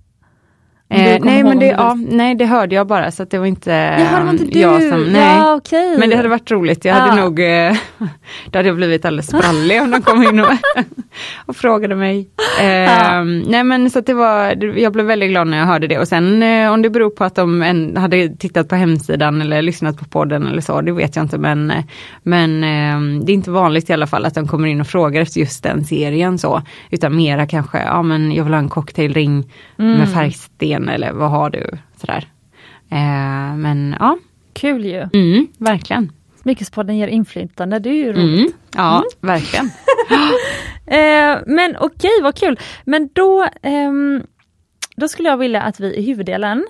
Eh, 0.91 1.19
nej, 1.25 1.45
men 1.45 1.59
det, 1.59 1.67
ja, 1.67 1.95
nej 2.09 2.35
det 2.35 2.47
hörde 2.47 2.75
jag 2.75 2.87
bara 2.87 3.11
så 3.11 3.25
det 3.25 3.39
var 3.39 3.47
inte, 3.47 3.71
Jaha, 3.71 4.19
det 4.19 4.25
var 4.25 4.31
inte 4.33 4.45
du! 4.45 4.59
jag 4.61 4.83
som, 4.83 5.03
nej. 5.05 5.37
Ja, 5.39 5.55
okej. 5.55 5.97
Men 5.99 6.11
det 6.11 6.17
hade 6.17 6.29
varit 6.29 6.51
roligt, 6.51 6.85
jag 6.85 6.95
hade 6.95 7.17
Ja. 7.19 7.25
nog, 7.25 7.41
eh, 7.41 7.73
då 8.51 8.59
hade 8.59 8.69
jag 8.69 8.77
blivit 8.77 9.05
alldeles 9.05 9.27
sprallig 9.27 9.83
om 9.83 9.91
de 9.91 10.03
kom 10.03 10.23
in 10.23 10.41
och, 10.41 10.47
och 11.47 11.57
frågade 11.57 11.95
mig. 11.95 12.29
Eh, 12.61 12.67
Ja. 12.69 13.25
Nej 13.25 13.65
men 13.65 13.91
så 13.91 13.99
att 13.99 14.07
det 14.07 14.15
var, 14.15 14.65
jag 14.79 14.93
blev 14.93 15.07
väldigt 15.07 15.31
glad 15.31 15.47
när 15.49 15.59
jag 15.59 15.67
hörde 15.67 15.87
det 15.87 15.99
och 15.99 16.09
sen 16.09 16.43
eh, 16.43 16.73
om 16.73 16.83
det 16.83 16.91
beror 16.91 17.11
på 17.11 17.25
att 17.25 17.35
de 17.35 17.63
en, 17.63 17.97
hade 17.97 18.29
tittat 18.37 18.69
på 18.69 18.75
hemsidan 18.75 19.41
eller 19.43 19.63
lyssnat 19.63 19.99
på 19.99 20.05
podden 20.05 20.47
eller 20.47 20.61
så, 20.61 20.81
det 20.81 20.93
vet 20.93 21.17
jag 21.17 21.25
inte 21.25 21.39
men, 21.39 21.71
eh, 21.71 21.85
men 22.23 22.65
eh, 22.65 23.25
det 23.25 23.33
är 23.33 23.35
inte 23.35 23.51
vanligt 23.51 23.91
i 23.91 23.93
alla 23.93 24.07
fall 24.07 24.25
att 24.25 24.35
de 24.35 24.49
kommer 24.49 24.69
in 24.69 24.81
och 24.81 24.87
frågar 24.87 25.21
efter 25.23 25.41
just 25.41 25.63
den 25.63 25.85
serien 25.85 26.39
så, 26.39 26.63
utan 26.91 27.17
mera 27.17 27.47
kanske, 27.47 27.79
ja 27.83 28.03
men 28.03 28.33
jag 28.33 28.45
vill 28.45 28.53
ha 28.53 28.61
en 28.61 28.69
cocktailring 28.69 29.53
Mm. 29.81 29.99
med 29.99 30.13
färgsten 30.13 30.78
eller 30.89 31.13
vad 31.13 31.31
har 31.31 31.51
du? 31.51 31.71
Sådär. 31.97 32.29
Eh, 32.91 33.57
men 33.57 33.97
ja, 34.01 34.19
Kul 34.53 34.85
ju. 34.85 35.09
mm, 35.13 35.47
verkligen. 35.59 36.13
Smyckespodden 36.43 36.97
ger 36.97 37.09
inflytande, 37.09 37.79
det 37.79 37.89
är 37.91 37.95
ju 37.95 38.13
roligt. 38.13 38.41
Mm, 38.41 38.53
ja, 38.77 39.03
verkligen. 39.21 39.71
Eh, 40.91 41.39
men 41.47 41.77
okej, 41.81 42.11
vad 42.23 42.35
kul. 42.37 42.59
Men 42.85 43.09
då, 43.13 43.47
ehm, 43.63 44.23
då 44.97 45.09
skulle 45.09 45.29
jag 45.29 45.37
vilja 45.37 45.63
att 45.63 45.81
vi 45.81 45.95
i 45.97 46.03
huvuddelen 46.03 46.67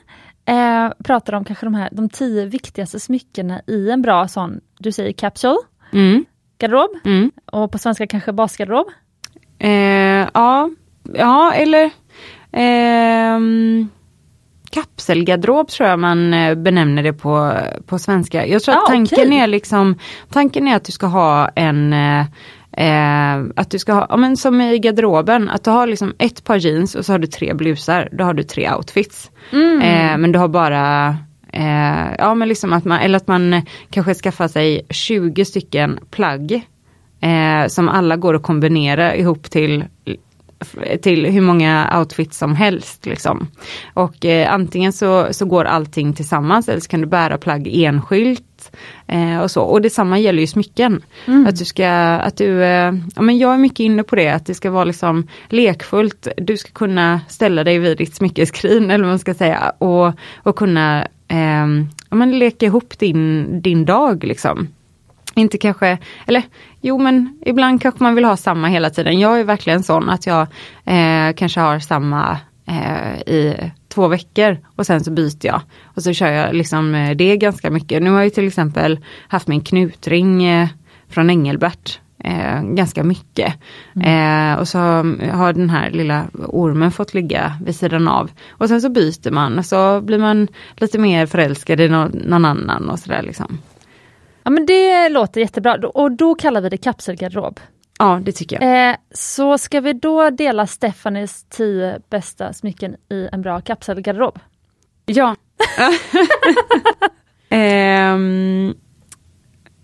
eh, 0.47 0.89
pratar 1.05 1.33
om 1.33 1.45
kanske 1.45 1.67
de 1.67 1.75
här 1.75 1.89
de 1.93 2.09
tio 2.09 2.45
viktigaste 2.47 3.01
smyckena 3.01 3.61
i 3.67 3.91
en 3.91 4.03
bra 4.03 4.29
sån, 4.29 4.61
du 4.79 4.93
säger 4.93 5.13
capsule, 5.13 5.57
Mm. 5.93 6.25
garderob 6.59 6.91
Mm. 7.05 7.31
och 7.53 7.73
på 7.73 7.79
svenska 7.79 8.07
kanske 8.07 8.33
basgarderob. 8.33 8.87
Eh, 9.59 10.29
ja, 10.35 10.71
ja, 11.15 11.53
eller 11.53 11.91
ehm, 12.53 13.89
kapselgarderob 14.71 15.69
tror 15.69 15.89
jag 15.89 15.99
man 15.99 16.35
eh, 16.35 16.55
benämner 16.55 17.03
det 17.03 17.13
på, 17.13 17.53
på 17.87 17.99
svenska. 17.99 18.47
Jag 18.47 18.63
tror 18.63 18.75
att 18.75 18.83
Ah, 18.83 18.87
tanken 18.87 19.29
okej. 19.29 19.39
är 19.39 19.47
liksom, 19.47 19.99
tanken 20.31 20.69
är 20.69 20.77
att 20.77 20.85
du 20.85 20.93
ska 20.93 21.07
ha 21.07 21.49
en 21.49 21.93
eh, 21.93 22.25
Eh, 22.73 23.45
att 23.57 23.71
du 23.71 23.79
ska 23.79 23.93
ha, 23.93 24.07
ja, 24.11 24.17
men 24.17 24.37
som 24.37 24.61
i 24.61 24.79
garderoben, 24.79 25.49
att 25.49 25.65
du 25.65 25.71
har 25.71 25.87
liksom 25.87 26.15
ett 26.19 26.45
par 26.45 26.57
jeans 26.57 26.95
och 26.95 27.05
så 27.05 27.13
har 27.13 27.19
du 27.19 27.27
tre 27.27 27.55
blusar. 27.55 28.09
Då 28.13 28.25
har 28.25 28.35
du 28.35 28.43
tre 28.43 28.73
outfits. 28.75 29.31
Mm. 29.53 29.81
Eh, 29.81 30.19
men 30.19 30.33
du 30.33 30.39
har 30.39 30.49
bara 30.49 31.09
eh, 31.53 32.15
ja 32.19 32.35
men 32.35 32.49
liksom 32.49 32.73
att 32.73 32.85
man, 32.85 32.99
eller 32.99 33.17
att 33.17 33.27
man 33.29 33.63
kanske 33.91 34.15
skaffar 34.15 34.49
sig 34.49 34.87
20 34.91 35.45
stycken 35.45 35.99
plagg. 36.11 36.63
Eh, 37.21 37.69
som 37.69 37.89
alla 37.89 38.17
går 38.17 38.35
att 38.35 38.43
kombinera 38.43 39.17
ihop 39.17 39.51
till 39.51 39.85
till 41.03 41.27
hur 41.27 41.41
många 41.41 41.99
outfits 41.99 42.39
som 42.39 42.55
helst. 42.55 43.07
Liksom. 43.07 43.49
Och 43.95 44.25
eh, 44.25 44.53
antingen 44.53 44.93
så, 44.93 45.29
så 45.31 45.45
går 45.45 45.65
allting 45.65 46.13
tillsammans 46.13 46.69
eller 46.69 46.81
så 46.81 46.89
kan 46.89 47.01
du 47.01 47.07
bära 47.07 47.39
plagg 47.39 47.69
enskilt. 47.73 48.45
Eh, 49.07 49.39
och 49.41 49.51
så. 49.51 49.63
Och 49.63 49.83
detsamma 49.83 50.19
gäller 50.19 50.41
ju 50.41 50.47
smycken. 50.47 51.03
Mm. 51.27 51.47
Att 51.47 51.57
du 51.57 51.65
ska, 51.65 51.89
att 51.91 52.37
du, 52.37 52.65
eh, 52.65 52.95
ja 53.17 53.23
men 53.23 53.39
jag 53.39 53.55
är 53.55 53.59
mycket 53.59 53.81
inne 53.81 54.03
på 54.03 54.17
det, 54.17 54.29
att 54.29 54.47
det 54.47 54.55
ska 54.55 54.71
vara 54.71 54.85
liksom 54.85 55.27
lekfullt. 55.49 56.29
Du 56.37 56.57
ska 56.57 56.71
kunna 56.71 57.21
ställa 57.29 57.65
dig 57.65 57.79
vid 57.79 57.99
ditt 57.99 58.15
smyckeskrin 58.15 58.91
eller 58.91 59.05
vad 59.05 59.13
man 59.13 59.19
ska 59.19 59.35
säga 59.35 59.73
och, 59.79 60.13
och 60.37 60.57
kunna 60.57 61.07
eh, 61.29 61.67
ja, 62.11 62.17
men 62.17 62.39
leka 62.39 62.67
ihop 62.67 62.99
din, 62.99 63.47
din 63.63 63.85
dag 63.85 64.25
liksom. 64.25 64.69
Inte 65.35 65.59
kanske, 65.59 65.99
eller 66.27 66.43
jo 66.81 66.99
men 66.99 67.39
ibland 67.47 67.83
kanske 67.83 68.03
man 68.03 68.15
vill 68.15 68.25
ha 68.25 68.37
samma 68.37 68.69
hela 68.69 68.91
tiden. 68.91 69.21
Jag 69.21 69.41
är 69.41 69.45
verkligen 69.45 69.83
sån 69.83 70.11
att 70.11 70.27
jag 70.27 70.47
eh, 70.85 71.33
kanske 71.37 71.61
har 71.61 71.79
samma 71.79 72.39
eh, 72.67 73.35
i 73.35 73.71
två 73.89 74.09
veckor 74.09 74.59
och 74.77 74.87
sen 74.87 75.05
så 75.05 75.11
byter 75.11 75.47
jag. 75.47 75.61
Och 75.85 76.03
så 76.03 76.13
kör 76.13 76.33
jag 76.33 76.55
liksom 76.55 76.95
eh, 76.95 77.17
det 77.17 77.37
ganska 77.37 77.71
mycket. 77.71 78.03
Nu 78.03 78.11
har 78.11 78.23
jag 78.23 78.35
till 78.35 78.47
exempel 78.47 78.99
haft 79.29 79.49
min 79.49 79.61
knutring 79.61 80.45
eh, 80.45 80.69
från 81.09 81.31
Engelbert 81.31 82.01
eh, 82.25 82.63
ganska 82.63 83.05
mycket. 83.05 83.55
Eh, 84.05 84.55
och 84.55 84.69
så 84.69 84.79
har 85.33 85.53
den 85.53 85.71
här 85.71 85.91
lilla 85.91 86.25
ormen 86.33 86.91
fått 86.91 87.15
ligga 87.15 87.53
vid 87.65 87.77
sidan 87.77 88.09
av. 88.09 88.31
Och 88.51 88.69
sen 88.69 88.81
så 88.81 88.89
byter 88.89 89.31
man 89.31 89.59
och 89.59 89.67
så 89.67 90.01
blir 90.01 90.19
man 90.19 90.49
lite 90.77 90.99
mer 90.99 91.27
förälskad 91.27 91.81
i 91.81 91.89
någon, 91.89 92.11
någon 92.11 92.45
annan 92.45 92.91
och 92.91 92.99
sådär 92.99 93.23
liksom. 93.23 93.59
Ja 94.49 94.53
men 94.53 94.67
det 94.67 95.09
låter 95.09 95.41
jättebra 95.41 95.75
och 95.75 96.13
då 96.13 96.35
kallar 96.35 96.61
vi 96.61 96.69
det 96.69 96.77
kapselgarderob. 96.77 97.61
Ja 97.99 98.21
det 98.25 98.33
tycker 98.33 98.63
jag. 98.63 98.91
Eh, 98.91 98.97
så 99.11 99.59
ska 99.59 99.81
vi 99.81 99.93
då 99.93 100.31
dela 100.31 100.67
Stefanis 100.67 101.47
tio 101.49 102.01
bästa 102.11 102.53
smycken 102.53 102.97
i 103.11 103.29
en 103.33 103.43
bra 103.43 103.61
kapselgarderob? 103.61 104.39
Ja. 105.07 105.37
Ehm, 107.49 108.75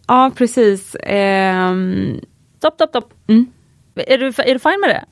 ja 0.08 0.30
precis. 0.36 0.96
Ehm, 1.00 2.20
Stopp, 2.58 2.74
stopp, 2.74 2.90
stopp. 2.90 3.14
Mm. 3.28 3.46
Är, 3.94 4.18
du, 4.18 4.26
är 4.26 4.54
du 4.54 4.58
fine 4.58 4.80
med 4.80 4.90
det? 4.90 5.04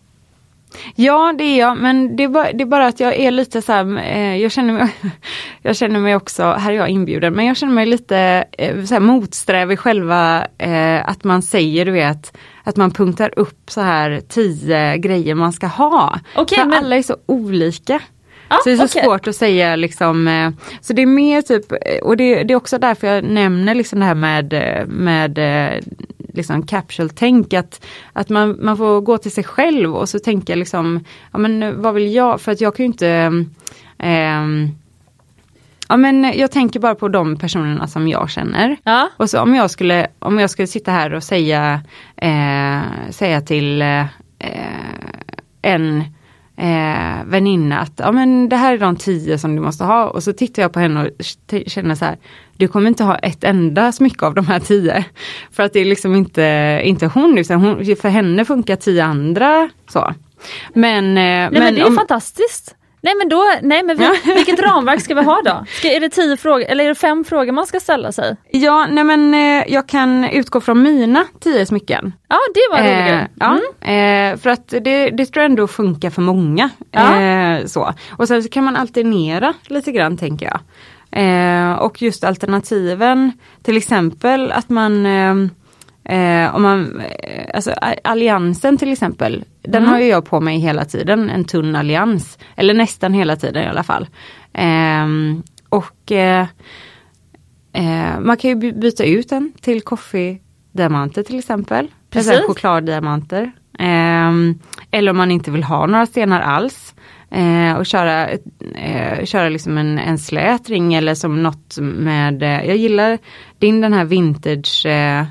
Ja 0.95 1.35
det 1.39 1.45
är 1.45 1.59
jag 1.59 1.77
men 1.77 2.17
det 2.17 2.25
är, 2.25 2.29
bara, 2.29 2.53
det 2.53 2.63
är 2.63 2.67
bara 2.67 2.87
att 2.87 3.01
jag 3.01 3.17
är 3.17 3.31
lite 3.31 3.63
så 3.63 3.73
här, 3.73 3.99
eh, 3.99 4.37
jag 4.37 4.53
känner 4.53 4.73
mig, 4.73 4.89
jag 5.63 5.77
känner 5.77 6.01
mig 6.01 6.17
också, 6.17 6.43
här 6.53 6.73
är 6.73 6.77
jag 6.77 6.89
inbjuden, 6.89 7.33
men 7.35 7.47
jag 7.47 7.57
känner 7.57 7.73
mig 7.75 7.87
lite 7.87 8.45
eh, 8.59 8.85
så 8.85 8.95
här 8.95 9.01
motsträvig 9.01 9.79
själva 9.79 10.47
eh, 10.59 11.09
att 11.09 11.25
man 11.25 11.43
säger 11.43 11.85
du 11.85 11.93
vet 11.93 12.37
att 12.65 12.77
man 12.77 12.91
punktar 12.91 13.39
upp 13.39 13.71
så 13.71 13.81
här 13.81 14.21
tio 14.29 14.97
grejer 14.97 15.35
man 15.35 15.53
ska 15.53 15.67
ha. 15.67 16.19
Okej, 16.37 16.59
För 16.59 16.65
men- 16.65 16.79
alla 16.79 16.97
är 16.97 17.03
så 17.03 17.17
olika. 17.27 18.01
Ja, 18.49 18.59
så 18.65 18.69
det 18.69 18.75
är 18.75 18.77
så 18.77 18.85
okej. 18.85 19.03
svårt 19.05 19.27
att 19.29 19.37
säga 19.37 19.77
liksom, 19.77 20.29
eh, 20.29 20.51
så 20.81 20.93
det 20.93 21.03
är 21.03 21.07
mer 21.07 21.43
typ, 21.43 21.73
eh, 21.73 21.79
och 22.03 22.17
det, 22.17 22.43
det 22.43 22.53
är 22.53 22.57
också 22.57 22.79
därför 22.79 23.07
jag 23.07 23.25
nämner 23.25 23.75
liksom 23.75 23.99
det 24.01 24.05
här 24.05 24.15
med, 24.15 24.53
eh, 24.53 24.87
med 24.87 25.39
liksom 26.33 26.67
capsule-tänk, 26.67 27.53
att, 27.53 27.87
att 28.13 28.29
man, 28.29 28.59
man 28.61 28.77
får 28.77 29.01
gå 29.01 29.19
till 29.19 29.33
sig 29.33 29.45
själv 29.45 29.97
och 29.97 30.09
så 30.09 30.19
tänka 30.19 30.55
liksom, 30.55 31.05
ja 31.33 31.39
men 31.39 31.63
eh, 31.63 31.73
vad 31.73 31.95
vill 31.95 32.15
jag, 32.15 32.41
för 32.41 32.53
att 32.53 32.61
jag 32.61 32.77
kan 32.77 32.85
ju 32.85 32.87
inte 32.87 33.45
ehm, 33.99 34.69
Ja 35.89 35.97
men 35.97 36.33
jag 36.35 36.51
tänker 36.51 36.81
bara 36.81 36.95
på 36.95 37.09
de 37.09 37.37
personerna 37.37 37.87
som 37.89 38.09
jag 38.09 38.31
känner. 38.31 38.77
Ja. 38.85 39.09
Och 39.17 39.31
så 39.31 39.41
om 39.41 39.55
jag 39.55 39.71
skulle, 39.71 40.07
om 40.19 40.39
jag 40.39 40.51
skulle 40.51 40.67
sitta 40.67 40.91
här 40.91 41.15
och 41.15 41.23
säga, 41.23 41.81
eh, 42.17 42.81
säga 43.11 43.41
till 43.41 43.83
eh, 43.83 44.07
en 45.63 46.05
eh, 46.63 47.25
väninna 47.27 47.79
att 47.79 47.93
ja, 47.97 48.13
men 48.13 48.49
det 48.49 48.57
här 48.57 48.75
är 48.75 48.79
de 48.79 48.97
tio 48.97 49.39
som 49.39 49.57
du 49.57 49.63
måste 49.63 49.85
ha 49.85 50.05
och 50.05 50.23
så 50.23 50.33
tittar 50.33 50.63
jag 50.63 50.73
på 50.73 50.81
henne 50.81 51.05
och 51.05 51.25
känner 51.67 51.95
så 51.95 52.05
här, 52.05 52.17
du 52.57 52.69
kommer 52.69 52.89
inte 52.89 53.05
ha 53.05 53.17
ett 53.19 53.45
enda 53.45 53.93
smycke 53.93 54.27
av 54.27 54.35
de 54.35 54.47
här 54.47 54.61
tio. 54.61 55.05
För 55.51 55.63
att 55.63 55.73
det 55.73 55.81
är 55.81 55.85
liksom 55.85 56.15
inte, 56.15 56.81
inte 56.85 57.07
hon, 57.07 57.39
utan 57.39 57.61
hon, 57.61 57.97
för 57.97 58.09
henne 58.09 58.45
funkar 58.45 58.77
tio 58.77 59.05
andra 59.05 59.71
så. 59.89 60.15
Men, 60.75 61.05
eh, 61.09 61.13
Nej 61.15 61.51
men, 61.51 61.75
det 61.75 61.81
är 61.81 61.87
om, 61.87 61.97
fantastiskt. 61.97 62.77
Nej 63.05 63.15
men 63.19 63.29
då, 63.29 63.45
nej 63.63 63.83
men 63.83 63.97
vi, 63.99 64.09
vilket 64.35 64.59
ramverk 64.69 65.01
ska 65.01 65.15
vi 65.15 65.23
ha 65.25 65.43
då? 65.45 65.65
Ska, 65.69 65.89
är 65.97 66.01
det 66.01 66.09
tio 66.09 66.37
frågor 66.37 66.65
eller 66.69 66.85
är 66.85 66.89
det 66.89 66.95
fem 66.95 67.25
frågor 67.25 67.53
man 67.53 67.67
ska 67.67 67.81
ställa 67.81 68.13
sig? 68.13 68.37
Ja, 68.51 68.87
nej 68.91 69.05
men 69.05 69.35
eh, 69.35 69.65
jag 69.73 69.89
kan 69.89 70.25
utgå 70.25 70.61
från 70.61 70.83
mina 70.83 71.25
tio 71.41 71.67
smycken. 71.67 72.13
Ja 72.29 72.37
det 72.55 72.61
var 72.71 72.79
en 72.79 72.85
rolig 72.85 73.13
Eh, 73.13 73.17
grej. 73.17 73.29
ja, 73.41 73.59
Mm. 73.81 74.33
eh, 74.35 74.39
för 74.41 74.51
att 74.51 74.69
det, 74.69 75.11
det 75.11 75.27
tror 75.27 75.43
jag 75.43 75.45
ändå 75.51 75.67
funkar 75.69 76.11
för 76.11 76.23
många. 76.23 76.71
Ja. 76.91 77.21
Eh, 77.21 77.67
så. 77.67 77.95
Och 78.11 78.29
sen 78.29 78.43
så 78.43 78.49
kan 78.49 78.65
man 78.65 78.77
alternera 78.77 79.55
lite 79.67 79.93
grann 79.93 80.19
tänker 80.19 80.47
jag. 80.47 80.61
Eh, 81.15 81.73
och 81.73 82.03
just 82.03 82.25
alternativen, 82.25 83.33
till 83.63 83.77
exempel 83.77 84.53
att 84.53 84.69
man 84.69 85.07
eh, 86.05 86.43
Eh, 86.45 86.55
om 86.55 86.63
man, 86.63 87.01
eh, 87.01 87.45
alltså 87.55 87.73
alliansen 88.05 88.79
till 88.79 88.93
exempel, 88.93 89.45
den 89.63 89.83
Mm. 89.83 89.91
har 89.95 90.01
ju 90.01 90.07
jag 90.07 90.25
på 90.25 90.41
mig 90.41 90.59
hela 90.59 90.85
tiden, 90.85 91.31
en 91.31 91.45
tunn 91.45 91.77
allians. 91.77 92.39
Eller 92.57 92.75
nästan 92.75 93.13
hela 93.15 93.37
tiden 93.37 93.63
i 93.65 93.67
alla 93.67 93.83
fall. 93.83 94.09
Ehm, 94.53 95.43
och 95.69 96.13
eh, 96.13 96.47
eh, 97.73 98.21
man 98.21 98.37
kan 98.37 98.51
ju 98.51 98.57
by- 98.57 98.73
byta 98.73 99.05
ut 99.05 99.29
den 99.29 99.53
till 99.61 99.81
koffediamanter 99.83 101.23
till 101.23 101.39
exempel. 101.39 101.89
Precis. 102.11 102.31
Precis. 102.31 102.47
Chokladdiamanter. 102.47 103.53
Ehm, 103.79 104.59
eller 104.91 105.11
om 105.11 105.17
man 105.17 105.31
inte 105.31 105.51
vill 105.51 105.65
ha 105.65 105.87
några 105.87 106.07
stenar 106.07 106.41
alls. 106.41 106.95
Eh, 107.31 107.77
och 107.77 107.87
köra, 107.87 108.29
eh, 108.75 109.25
köra 109.25 109.49
liksom 109.49 109.79
en, 109.79 109.99
en 109.99 110.19
slät 110.19 110.69
ring 110.69 110.95
eller 110.95 111.15
som 111.15 111.43
något 111.43 111.79
med, 111.81 112.43
eh, 112.43 112.65
jag 112.67 112.77
gillar 112.77 113.19
din 113.59 113.81
den 113.81 113.93
här 113.93 114.05
vintage 114.05 114.87
eh, 114.87 115.25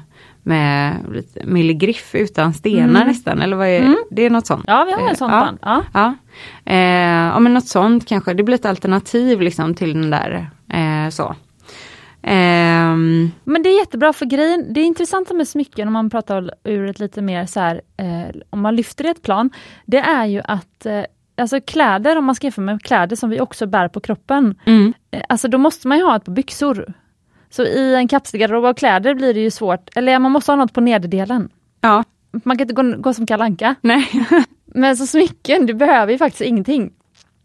med 0.43 0.95
lite 1.13 1.45
milligriff 1.45 2.15
utan 2.15 2.53
stenar 2.53 3.01
Mm. 3.01 3.07
nästan, 3.07 3.41
eller 3.41 3.55
vad 3.57 3.67
är 3.67 3.79
Mm. 3.79 3.95
det? 4.11 4.25
är 4.25 4.29
något 4.29 4.47
sånt. 4.47 4.63
Ja 4.67 4.83
vi 4.83 4.91
har 4.93 5.01
Eh, 5.01 5.09
en 5.09 5.15
sån 5.15 5.31
ja. 5.31 5.39
band. 5.39 5.59
Ja. 5.61 5.83
Ja, 5.93 6.13
eh, 6.65 6.77
ja 7.33 7.39
men 7.39 7.53
något 7.53 7.67
sånt 7.67 8.07
kanske, 8.07 8.33
det 8.33 8.43
blir 8.43 8.55
ett 8.55 8.65
alternativ 8.65 9.41
liksom 9.41 9.73
till 9.75 9.93
den 9.93 10.09
där 10.09 10.49
eh, 10.73 11.09
så. 11.09 11.35
Ehm, 12.23 13.31
Men 13.43 13.63
det 13.63 13.69
är 13.69 13.79
jättebra 13.79 14.13
för 14.13 14.25
grejen, 14.25 14.73
det 14.73 14.81
är 14.81 14.85
intressanta 14.85 15.33
med 15.33 15.47
smycken 15.47 15.87
om 15.87 15.93
man 15.93 16.09
pratar 16.09 16.51
ur 16.63 16.89
ett 16.89 16.99
lite 16.99 17.21
mer 17.21 17.45
så 17.45 17.59
här, 17.59 17.81
eh, 17.97 18.35
om 18.49 18.61
man 18.61 18.75
lyfter 18.75 19.03
det 19.03 19.09
ett 19.09 19.21
plan, 19.21 19.49
det 19.85 19.97
är 19.97 20.25
ju 20.25 20.41
att 20.45 20.85
eh, 20.85 21.01
Alltså 21.37 21.61
kläder, 21.61 22.17
om 22.17 22.25
man 22.25 22.35
ska 22.35 22.47
jämföra 22.47 22.65
med 22.65 22.83
kläder 22.83 23.15
som 23.15 23.29
vi 23.29 23.41
också 23.41 23.65
bär 23.67 23.87
på 23.87 23.99
kroppen, 23.99 24.55
mm, 24.65 24.93
eh, 25.11 25.21
alltså 25.29 25.47
då 25.47 25.57
måste 25.57 25.87
man 25.87 25.97
ju 25.97 26.03
ha 26.03 26.15
ett 26.15 26.25
par 26.25 26.31
byxor. 26.31 26.93
Så 27.51 27.63
i 27.63 27.95
en 27.95 28.07
kapselgarderob 28.07 28.65
av 28.65 28.73
kläder 28.73 29.13
blir 29.15 29.33
det 29.33 29.39
ju 29.39 29.51
svårt, 29.51 29.89
eller 29.95 30.19
man 30.19 30.31
måste 30.31 30.51
ha 30.51 30.55
något 30.55 30.73
på 30.73 30.81
nederdelen. 30.81 31.49
ja, 31.81 32.03
Man 32.43 32.57
kan 32.57 32.69
inte 32.69 32.73
gå, 32.73 32.97
gå 33.01 33.13
som 33.13 33.25
Kalle 33.27 33.43
Anka. 33.43 33.75
nej, 33.81 34.09
Men 34.65 34.97
så 34.97 35.05
smycken, 35.07 35.65
du 35.65 35.73
behöver 35.73 36.11
ju 36.11 36.17
faktiskt 36.17 36.41
ingenting. 36.41 36.91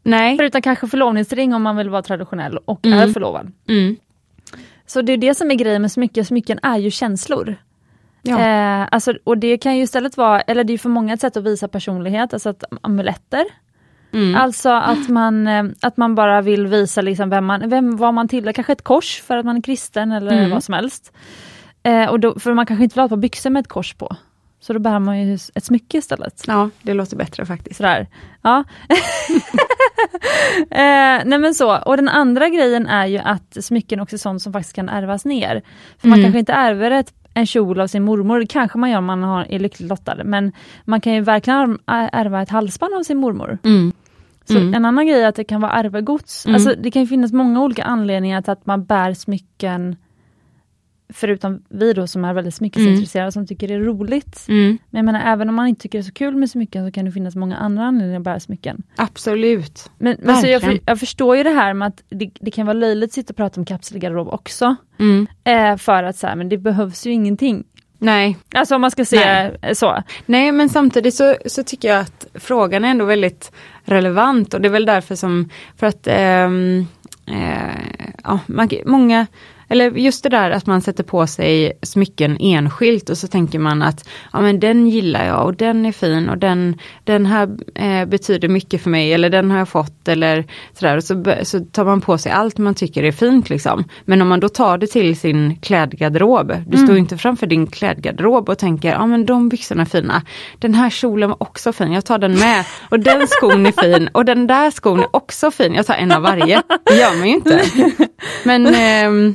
nej, 0.02 0.36
Förutom 0.36 0.62
kanske 0.62 0.88
förlovningsring 0.88 1.54
om 1.54 1.62
man 1.62 1.76
vill 1.76 1.88
vara 1.90 2.02
traditionell 2.02 2.58
och 2.64 2.86
Mm. 2.86 2.98
är 2.98 3.12
förlovad. 3.12 3.52
mm, 3.68 3.96
Så 4.86 5.02
det 5.02 5.12
är 5.12 5.16
det 5.16 5.34
som 5.34 5.50
är 5.50 5.54
grejen 5.54 5.82
med 5.82 5.92
smycken, 5.92 6.24
smycken 6.24 6.58
är 6.62 6.78
ju 6.78 6.90
känslor. 6.90 7.56
ja, 8.22 8.38
Eh, 8.40 8.88
alltså, 8.90 9.14
och 9.24 9.38
det 9.38 9.58
kan 9.58 9.76
ju 9.76 9.82
istället 9.82 10.16
vara, 10.16 10.40
eller 10.40 10.64
det 10.64 10.72
är 10.72 10.78
för 10.78 10.88
många 10.88 11.14
ett 11.14 11.20
sätt 11.20 11.36
att 11.36 11.44
visa 11.44 11.68
personlighet, 11.68 12.32
alltså 12.32 12.48
att 12.48 12.64
amuletter. 12.80 13.44
Mm, 14.12 14.34
Alltså 14.34 14.70
att 14.70 15.08
man, 15.08 15.46
eh, 15.46 15.64
att 15.82 15.96
man 15.96 16.14
bara 16.14 16.42
vill 16.42 16.66
visa 16.66 17.00
liksom 17.02 17.30
vem 17.30 17.44
man, 17.46 17.68
vem, 17.68 17.96
vad 17.96 18.14
man 18.14 18.28
tillhör, 18.28 18.52
kanske 18.52 18.72
ett 18.72 18.82
kors 18.84 19.22
för 19.26 19.36
att 19.36 19.44
man 19.46 19.56
är 19.56 19.62
kristen 19.62 20.12
eller 20.12 20.32
Mm. 20.38 20.50
vad 20.50 20.64
som 20.64 20.74
helst. 20.74 21.12
Eh, 21.82 22.08
och 22.08 22.20
då, 22.20 22.38
för 22.38 22.54
man 22.54 22.66
kanske 22.66 22.84
inte 22.84 22.94
vill 22.94 23.00
ha 23.00 23.04
ett 23.04 23.10
par 23.10 23.16
byxor 23.16 23.50
med 23.50 23.60
ett 23.60 23.68
kors 23.68 23.94
på. 23.94 24.16
Så 24.60 24.72
då 24.72 24.78
bär 24.78 24.98
man 24.98 25.20
ju 25.20 25.34
ett 25.54 25.64
smycke 25.64 25.98
istället. 25.98 26.44
Ja, 26.46 26.70
det 26.82 26.94
låter 26.94 27.16
bättre 27.16 27.46
faktiskt. 27.46 27.76
Sådär. 27.76 28.06
Ja. 28.42 28.64
eh, 30.70 31.22
nej 31.24 31.38
men 31.38 31.54
så, 31.54 31.76
och 31.78 31.96
den 31.96 32.08
andra 32.08 32.48
grejen 32.48 32.86
är 32.86 33.06
ju 33.06 33.18
att 33.18 33.56
smycken 33.64 34.00
också 34.00 34.16
är 34.16 34.18
sånt 34.18 34.42
som 34.42 34.52
faktiskt 34.52 34.76
kan 34.76 34.88
ärvas 34.88 35.24
ner. 35.24 35.62
För 35.98 36.08
Man 36.08 36.18
Mm. 36.18 36.24
kanske 36.26 36.38
inte 36.38 36.52
ärver 36.52 36.90
ett, 36.90 37.12
en 37.36 37.46
kjol 37.46 37.80
av 37.80 37.86
sin 37.86 38.02
mormor, 38.04 38.40
det 38.40 38.46
kanske 38.46 38.78
man 38.78 38.90
gör 38.90 38.98
om 38.98 39.04
man 39.04 39.22
har, 39.22 39.46
är 39.50 39.58
lyckligt 39.58 39.88
lottad, 39.90 40.24
men 40.24 40.52
man 40.84 41.00
kan 41.00 41.14
ju 41.14 41.20
verkligen 41.20 41.78
är- 41.86 42.10
ärva 42.12 42.42
ett 42.42 42.48
halsband 42.50 42.94
av 42.94 43.02
sin 43.02 43.16
mormor. 43.18 43.58
Mm. 43.64 43.92
Så 44.44 44.56
Mm. 44.58 44.74
En 44.74 44.84
annan 44.84 45.06
grej 45.06 45.20
är 45.22 45.28
att 45.28 45.34
det 45.34 45.44
kan 45.44 45.60
vara 45.60 45.72
arvegods. 45.72 46.46
Mm. 46.46 46.54
Alltså, 46.54 46.74
det 46.82 46.90
kan 46.90 47.06
finnas 47.06 47.32
många 47.32 47.62
olika 47.62 47.84
anledningar 47.84 48.42
till 48.42 48.52
att 48.52 48.66
man 48.66 48.84
bär 48.84 49.14
smycken, 49.14 49.96
förutom 51.08 51.62
vi 51.68 51.92
då 51.92 52.06
som 52.06 52.24
är 52.24 52.34
väldigt 52.34 52.54
smyckesintresserade 52.54 53.32
som 53.32 53.46
tycker 53.46 53.68
det 53.68 53.74
är 53.74 53.80
roligt. 53.80 54.44
Mm. 54.48 54.78
Men 54.90 54.98
jag 54.98 55.04
menar, 55.04 55.32
även 55.32 55.48
om 55.48 55.54
man 55.54 55.66
inte 55.66 55.82
tycker 55.82 55.98
det 55.98 56.02
är 56.02 56.06
så 56.06 56.12
kul 56.12 56.36
med 56.36 56.50
smycken 56.50 56.86
så 56.86 56.92
kan 56.92 57.04
det 57.04 57.12
finnas 57.12 57.36
många 57.36 57.56
andra 57.56 57.84
anledningar 57.84 58.20
att 58.20 58.24
bära 58.24 58.40
smycken. 58.40 58.82
Absolut. 58.96 59.90
Men, 59.98 60.16
men 60.20 60.36
så 60.36 60.46
jag, 60.46 60.80
jag 60.86 61.00
förstår 61.00 61.36
ju 61.36 61.42
det 61.42 61.50
här 61.50 61.74
med 61.74 61.88
att 61.88 62.02
det, 62.08 62.30
det 62.40 62.50
kan 62.50 62.66
vara 62.66 62.74
löjligt 62.74 63.10
att 63.10 63.14
sitta 63.14 63.32
och 63.32 63.36
prata 63.36 63.60
om 63.60 63.64
kapselgarderob 63.64 64.28
också. 64.28 64.76
Mm. 64.98 65.26
Eh, 65.44 65.76
för 65.76 66.02
att 66.02 66.16
så 66.16 66.26
här, 66.26 66.36
men 66.36 66.48
det 66.48 66.58
behövs 66.58 67.06
ju 67.06 67.12
ingenting. 67.12 67.64
Nej. 67.98 68.36
Alltså 68.54 68.74
om 68.74 68.80
man 68.80 68.90
ska 68.90 69.04
se 69.04 69.24
Nej. 69.24 69.56
eh, 69.62 69.74
så. 69.74 70.02
Nej, 70.26 70.52
men 70.52 70.68
samtidigt 70.68 71.14
så, 71.14 71.36
så 71.46 71.62
tycker 71.62 71.88
jag 71.88 72.00
att 72.00 72.26
frågan 72.34 72.84
är 72.84 72.88
ändå 72.88 73.04
väldigt 73.04 73.52
relevant 73.84 74.54
och 74.54 74.60
det 74.60 74.68
är 74.68 74.72
väl 74.72 74.86
därför 74.86 75.14
som, 75.14 75.48
för 75.76 75.86
att 75.86 76.06
ehm, 76.06 76.86
eh, 77.26 78.12
ja, 78.24 78.40
många, 78.86 79.26
eller 79.68 79.90
just 79.90 80.22
det 80.22 80.28
där 80.28 80.50
att 80.50 80.66
man 80.66 80.80
sätter 80.80 81.04
på 81.04 81.26
sig 81.26 81.72
smycken 81.82 82.36
enskilt 82.40 83.10
och 83.10 83.18
så 83.18 83.28
tänker 83.28 83.58
man 83.58 83.82
att 83.82 84.08
ja 84.32 84.40
men 84.40 84.60
den 84.60 84.86
gillar 84.86 85.26
jag 85.26 85.44
och 85.44 85.54
den 85.56 85.86
är 85.86 85.92
fin 85.92 86.28
och 86.28 86.38
den, 86.38 86.78
den 87.04 87.26
här 87.26 87.48
eh, 87.74 88.08
betyder 88.08 88.48
mycket 88.48 88.82
för 88.82 88.90
mig 88.90 89.12
eller 89.12 89.30
den 89.30 89.50
har 89.50 89.58
jag 89.58 89.68
fått 89.68 90.08
eller 90.08 90.44
sådär 90.72 90.96
och 90.96 91.04
så, 91.04 91.24
så 91.42 91.60
tar 91.60 91.84
man 91.84 92.00
på 92.00 92.18
sig 92.18 92.32
allt 92.32 92.58
man 92.58 92.74
tycker 92.74 93.02
är 93.02 93.12
fint 93.12 93.50
liksom. 93.50 93.84
Men 94.04 94.22
om 94.22 94.28
man 94.28 94.40
då 94.40 94.48
tar 94.48 94.78
det 94.78 94.86
till 94.86 95.18
sin 95.18 95.56
klädgarderob, 95.56 96.52
du 96.66 96.78
står 96.78 96.92
ju 96.92 96.98
inte 96.98 97.18
framför 97.18 97.46
din 97.46 97.66
klädgarderob 97.66 98.48
och 98.48 98.58
tänker 98.58 98.88
ja 98.88 99.06
men 99.06 99.26
de 99.26 99.48
byxorna 99.48 99.82
är 99.82 99.86
fina, 99.86 100.22
den 100.58 100.74
här 100.74 100.90
kjolen 100.90 101.28
var 101.28 101.42
också 101.42 101.72
fin, 101.72 101.92
jag 101.92 102.04
tar 102.04 102.18
den 102.18 102.34
med 102.34 102.64
och 102.90 103.00
den 103.00 103.26
skon 103.28 103.66
är 103.66 103.82
fin 103.82 104.08
och 104.12 104.24
den 104.24 104.46
där 104.46 104.70
skon 104.70 105.00
är 105.00 105.16
också 105.16 105.50
fin, 105.50 105.74
jag 105.74 105.86
tar 105.86 105.94
en 105.94 106.12
av 106.12 106.22
varje. 106.22 106.62
Det 106.84 106.96
gör 106.96 107.18
man 107.18 107.28
ju 107.28 107.34
inte. 107.34 107.62
Men 108.44 108.66
ehm, 108.66 109.34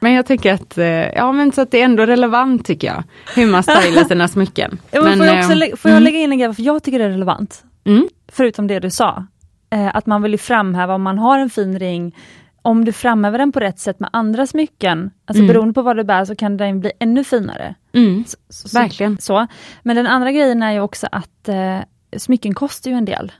men 0.00 0.12
jag 0.12 0.26
tänker 0.26 0.52
att, 0.54 0.78
eh, 0.78 0.86
ja 0.86 1.32
men 1.32 1.52
så 1.52 1.60
att 1.60 1.70
det 1.70 1.80
är 1.80 1.84
ändå 1.84 2.06
relevant 2.06 2.64
tycker 2.66 2.86
jag, 2.88 3.02
hur 3.36 3.46
man 3.50 3.62
stylar 3.62 4.04
sina 4.04 4.28
smycken. 4.34 4.78
Ja, 4.90 5.02
men 5.02 5.18
får 5.18 5.26
jag, 5.26 5.38
också, 5.38 5.50
eh, 5.52 5.56
lä- 5.58 5.76
får 5.76 5.90
jag 5.90 6.02
lägga 6.02 6.18
in 6.18 6.32
en 6.32 6.38
grej, 6.38 6.54
för 6.54 6.62
jag 6.62 6.82
tycker 6.82 6.98
det 6.98 7.04
är 7.04 7.08
relevant. 7.10 7.64
mm, 7.84 8.08
Förutom 8.32 8.66
det 8.66 8.78
du 8.80 8.90
sa. 8.90 9.26
Eh, 9.70 9.96
att 9.96 10.06
man 10.06 10.22
vill 10.22 10.32
ju 10.32 10.38
framhäva 10.38 10.94
om 10.94 11.02
man 11.02 11.18
har 11.18 11.38
en 11.38 11.50
fin 11.50 11.78
ring, 11.78 12.16
om 12.62 12.84
du 12.84 12.92
framhäver 12.92 13.38
den 13.38 13.52
på 13.52 13.60
rätt 13.60 13.78
sätt 13.78 14.00
med 14.00 14.10
andra 14.12 14.46
smycken, 14.46 15.10
alltså 15.24 15.42
Mm. 15.42 15.52
beroende 15.52 15.74
på 15.74 15.82
vad 15.82 15.96
du 15.96 16.04
bär 16.04 16.24
så 16.24 16.36
kan 16.36 16.56
den 16.56 16.80
bli 16.80 16.92
ännu 17.00 17.24
finare. 17.24 17.74
mm, 17.92 18.24
Så, 18.26 18.36
så, 18.68 18.78
Verkligen. 18.78 19.18
Så. 19.20 19.46
Men 19.82 19.96
den 19.96 20.06
andra 20.06 20.32
grejen 20.32 20.62
är 20.62 20.72
ju 20.72 20.80
också 20.80 21.08
att 21.12 21.48
eh, 21.48 21.78
smycken 22.16 22.54
kostar 22.54 22.90
ju 22.90 22.96
en 22.96 23.04
del. 23.04 23.32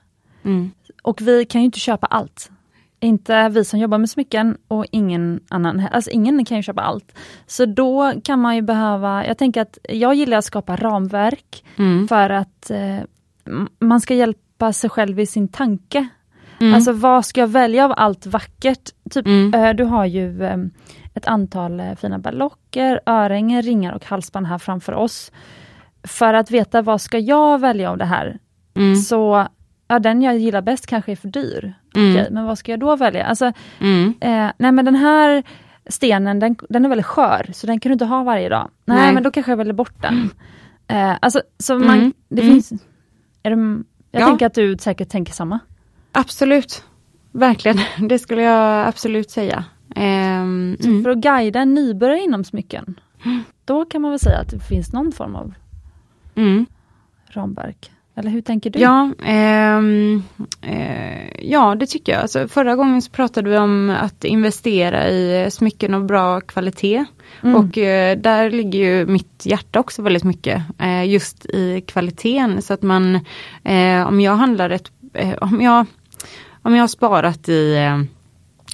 mm, 0.44 0.70
Och 1.02 1.20
vi 1.22 1.44
kan 1.44 1.60
ju 1.60 1.64
inte 1.64 1.80
köpa 1.80 2.06
allt. 2.06 2.50
Inte 3.00 3.48
vi 3.48 3.64
som 3.64 3.78
jobbar 3.80 3.98
med 3.98 4.10
smycken 4.10 4.56
och 4.68 4.86
ingen 4.90 5.40
annan. 5.48 5.82
Alltså 5.92 6.10
ingen 6.10 6.44
kan 6.44 6.56
ju 6.56 6.62
köpa 6.62 6.82
allt. 6.82 7.18
Så 7.46 7.66
då 7.66 8.12
kan 8.24 8.40
man 8.40 8.56
ju 8.56 8.62
behöva, 8.62 9.26
jag 9.26 9.38
tänker 9.38 9.60
att 9.62 9.78
jag 9.88 10.14
gillar 10.14 10.38
att 10.38 10.44
skapa 10.44 10.76
ramverk 10.76 11.64
mm, 11.76 12.08
för 12.08 12.30
att 12.30 12.70
eh, 12.70 12.98
man 13.78 14.00
ska 14.00 14.14
hjälpa 14.14 14.72
sig 14.72 14.90
själv 14.90 15.20
i 15.20 15.26
sin 15.26 15.48
tanke. 15.48 16.08
mm, 16.60 16.74
Alltså 16.74 16.92
vad 16.92 17.24
ska 17.26 17.40
jag 17.40 17.48
välja 17.48 17.84
av 17.84 17.94
allt 17.96 18.26
vackert? 18.26 18.90
Typ, 19.10 19.26
Mm. 19.26 19.54
eh, 19.54 19.74
du 19.74 19.84
har 19.84 20.04
ju 20.06 20.44
eh, 20.44 20.56
ett 21.14 21.26
antal 21.26 21.80
eh, 21.80 21.94
fina 21.94 22.18
ballocker, 22.18 23.00
örhängen, 23.06 23.62
ringar 23.62 23.92
och 23.92 24.04
halsband 24.04 24.46
här 24.46 24.58
framför 24.58 24.92
oss. 24.92 25.32
För 26.04 26.34
att 26.34 26.50
veta 26.50 26.82
vad 26.82 27.00
ska 27.00 27.18
jag 27.18 27.60
välja 27.60 27.90
av 27.90 27.98
det 27.98 28.04
här? 28.04 28.38
mm, 28.74 28.96
Så 28.96 29.46
ja, 29.88 29.98
den 29.98 30.22
jag 30.22 30.38
gillar 30.38 30.62
bäst 30.62 30.86
kanske 30.86 31.12
är 31.12 31.16
för 31.16 31.28
dyr. 31.28 31.74
Mm. 31.96 32.12
Okej, 32.12 32.28
men 32.30 32.44
vad 32.44 32.58
ska 32.58 32.72
jag 32.72 32.80
då 32.80 32.96
välja? 32.96 33.24
Alltså, 33.26 33.52
mm, 33.80 34.14
eh, 34.20 34.50
nej 34.58 34.72
men 34.72 34.84
den 34.84 34.94
här 34.94 35.42
stenen 35.86 36.38
den, 36.38 36.56
den 36.68 36.84
är 36.84 36.88
väldigt 36.88 37.06
skör, 37.06 37.46
så 37.52 37.66
den 37.66 37.80
kan 37.80 37.90
du 37.90 37.92
inte 37.92 38.04
ha 38.04 38.22
varje 38.22 38.48
dag. 38.48 38.70
Nej, 38.84 38.98
Nej. 38.98 39.14
men 39.14 39.22
då 39.22 39.30
kanske 39.30 39.52
jag 39.52 39.56
väljer 39.56 39.74
bort 39.74 40.02
den. 40.02 40.30
Eh, 40.88 41.16
alltså, 41.20 41.42
så 41.58 41.78
man, 41.78 41.98
Mm. 41.98 42.12
det 42.28 42.42
Mm. 42.42 42.54
finns... 42.54 42.72
Är 43.42 43.50
det, 43.50 43.82
jag 44.10 44.22
Ja. 44.22 44.26
tänker 44.26 44.46
att 44.46 44.54
du 44.54 44.76
säkert 44.80 45.08
tänker 45.08 45.32
samma. 45.32 45.58
Absolut, 46.12 46.84
verkligen, 47.32 47.78
det 48.08 48.18
skulle 48.18 48.42
jag 48.42 48.86
absolut 48.88 49.30
säga. 49.30 49.64
Ehm, 49.96 50.76
mm. 50.84 51.02
för 51.04 51.10
att 51.10 51.18
guida 51.18 51.60
en 51.60 51.74
nybörjare 51.74 52.20
inom 52.20 52.44
smycken, 52.44 53.00
då 53.64 53.84
kan 53.84 54.02
man 54.02 54.10
väl 54.10 54.18
säga 54.20 54.38
att 54.38 54.50
det 54.50 54.58
finns 54.60 54.92
någon 54.92 55.12
form 55.12 55.34
av 55.36 55.54
Mm. 56.34 56.66
ramverk. 57.28 57.90
Eller 58.18 58.30
hur 58.30 58.40
tänker 58.40 58.70
du? 58.70 58.78
Ja, 58.78 59.10
ehm, 59.24 60.22
eh, 60.62 61.28
ja, 61.42 61.74
det 61.74 61.86
tycker 61.86 62.12
jag. 62.12 62.22
Alltså, 62.22 62.48
förra 62.48 62.76
gången 62.76 63.02
så 63.02 63.10
pratade 63.10 63.50
vi 63.50 63.58
om 63.58 63.90
att 64.00 64.24
investera 64.24 65.08
i 65.08 65.50
smycken 65.50 65.94
av 65.94 66.06
bra 66.06 66.40
kvalitet. 66.40 67.04
Mm. 67.42 67.56
Och 67.56 67.78
eh, 67.78 68.18
där 68.18 68.50
ligger 68.50 68.78
ju 68.78 69.06
mitt 69.06 69.42
hjärta 69.46 69.80
också 69.80 70.02
väldigt 70.02 70.24
mycket. 70.24 70.62
Eh, 70.78 71.04
just 71.04 71.46
i 71.46 71.80
kvaliteten. 71.86 72.62
Så 72.62 72.74
att 72.74 72.82
man, 72.82 73.14
eh, 73.64 74.06
om 74.06 74.20
jag 74.20 74.36
handlar 74.36 74.70
ett, 74.70 74.90
eh, 75.14 75.34
om, 75.40 75.60
jag, 75.60 75.86
om 76.62 76.74
jag 76.74 76.82
har 76.82 76.88
sparat 76.88 77.48
i 77.48 77.76
eh, 77.76 77.98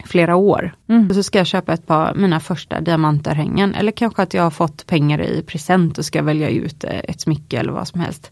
flera 0.05 0.37
år 0.37 0.75
Mm. 0.89 1.15
så 1.15 1.23
ska 1.23 1.39
jag 1.39 1.47
köpa 1.47 1.73
ett 1.73 1.87
par 1.87 2.15
mina 2.15 2.41
första 2.41 2.81
diamantörhängen. 2.81 3.75
Eller 3.75 3.93
kanske 3.93 4.23
att 4.23 4.35
jag 4.35 4.43
har 4.43 4.51
fått 4.51 4.87
pengar 4.87 5.21
i 5.23 5.43
present 5.43 5.99
och 5.99 6.05
ska 6.05 6.23
välja 6.23 6.49
ut 6.49 6.85
eh, 6.85 6.99
ett 6.99 7.21
smycke 7.21 7.59
eller 7.59 7.73
vad 7.73 7.89
som 7.89 8.01
helst. 8.01 8.31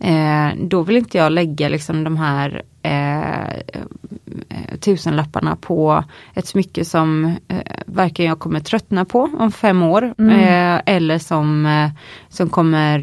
Eh, 0.00 0.48
då 0.60 0.82
vill 0.82 0.96
inte 0.96 1.18
jag 1.18 1.32
lägga 1.32 1.68
liksom 1.68 2.04
de 2.04 2.16
här 2.16 2.62
eh, 2.82 3.48
eh, 3.48 4.76
tusenlapparna 4.80 5.56
på 5.56 6.04
ett 6.34 6.46
smycke 6.46 6.84
som 6.84 7.24
eh, 7.48 7.58
varken 7.86 8.26
jag 8.26 8.38
kommer 8.38 8.60
tröttna 8.60 9.04
på 9.04 9.30
om 9.38 9.52
fem 9.52 9.82
år 9.82 10.14
Mm. 10.18 10.30
eh, 10.40 10.82
eller 10.94 11.18
som, 11.18 11.66
eh, 11.66 11.90
som 12.28 12.48
kommer 12.48 12.98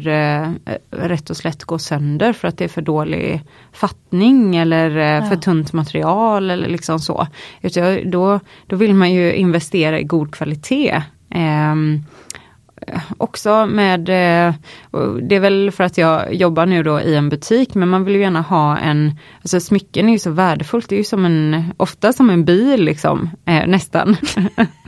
rätt 0.90 1.30
och 1.30 1.36
slätt 1.36 1.64
gå 1.64 1.78
sönder 1.78 2.32
för 2.32 2.48
att 2.48 2.58
det 2.58 2.64
är 2.64 2.68
för 2.68 2.82
dålig 2.82 3.42
fattning 3.72 4.56
eller 4.56 4.90
eh, 4.90 5.28
för 5.28 5.34
Ja. 5.36 5.40
tunt 5.40 5.72
material 5.72 6.50
eller 6.50 6.68
liksom 6.68 6.98
så. 7.00 7.26
Utan 7.62 8.10
då, 8.10 8.40
då 8.66 8.76
vill 8.76 8.94
man 8.94 9.12
ju 9.12 9.34
investera 9.34 10.00
i 10.00 10.04
god 10.04 10.34
kvalitet. 10.34 11.02
Ehm, 11.30 12.02
också 13.18 13.66
med, 13.66 14.08
eh, 14.08 14.54
det 15.22 15.36
är 15.36 15.40
väl 15.40 15.70
för 15.70 15.84
att 15.84 15.98
jag 15.98 16.34
jobbar 16.34 16.66
nu 16.66 16.82
då 16.82 17.00
i 17.00 17.14
en 17.14 17.28
butik, 17.28 17.74
men 17.74 17.88
man 17.88 18.04
vill 18.04 18.14
ju 18.14 18.20
gärna 18.20 18.40
ha 18.40 18.78
en, 18.78 19.18
alltså 19.42 19.60
smycken 19.60 20.08
är 20.08 20.12
ju 20.12 20.18
så 20.18 20.30
värdefullt, 20.30 20.88
det 20.88 20.94
är 20.94 20.98
ju 20.98 21.04
som 21.04 21.24
en, 21.24 21.64
ofta 21.76 22.12
som 22.12 22.30
en 22.30 22.44
bil 22.44 22.84
liksom, 22.84 23.30
eh, 23.44 23.66
nästan. 23.66 24.16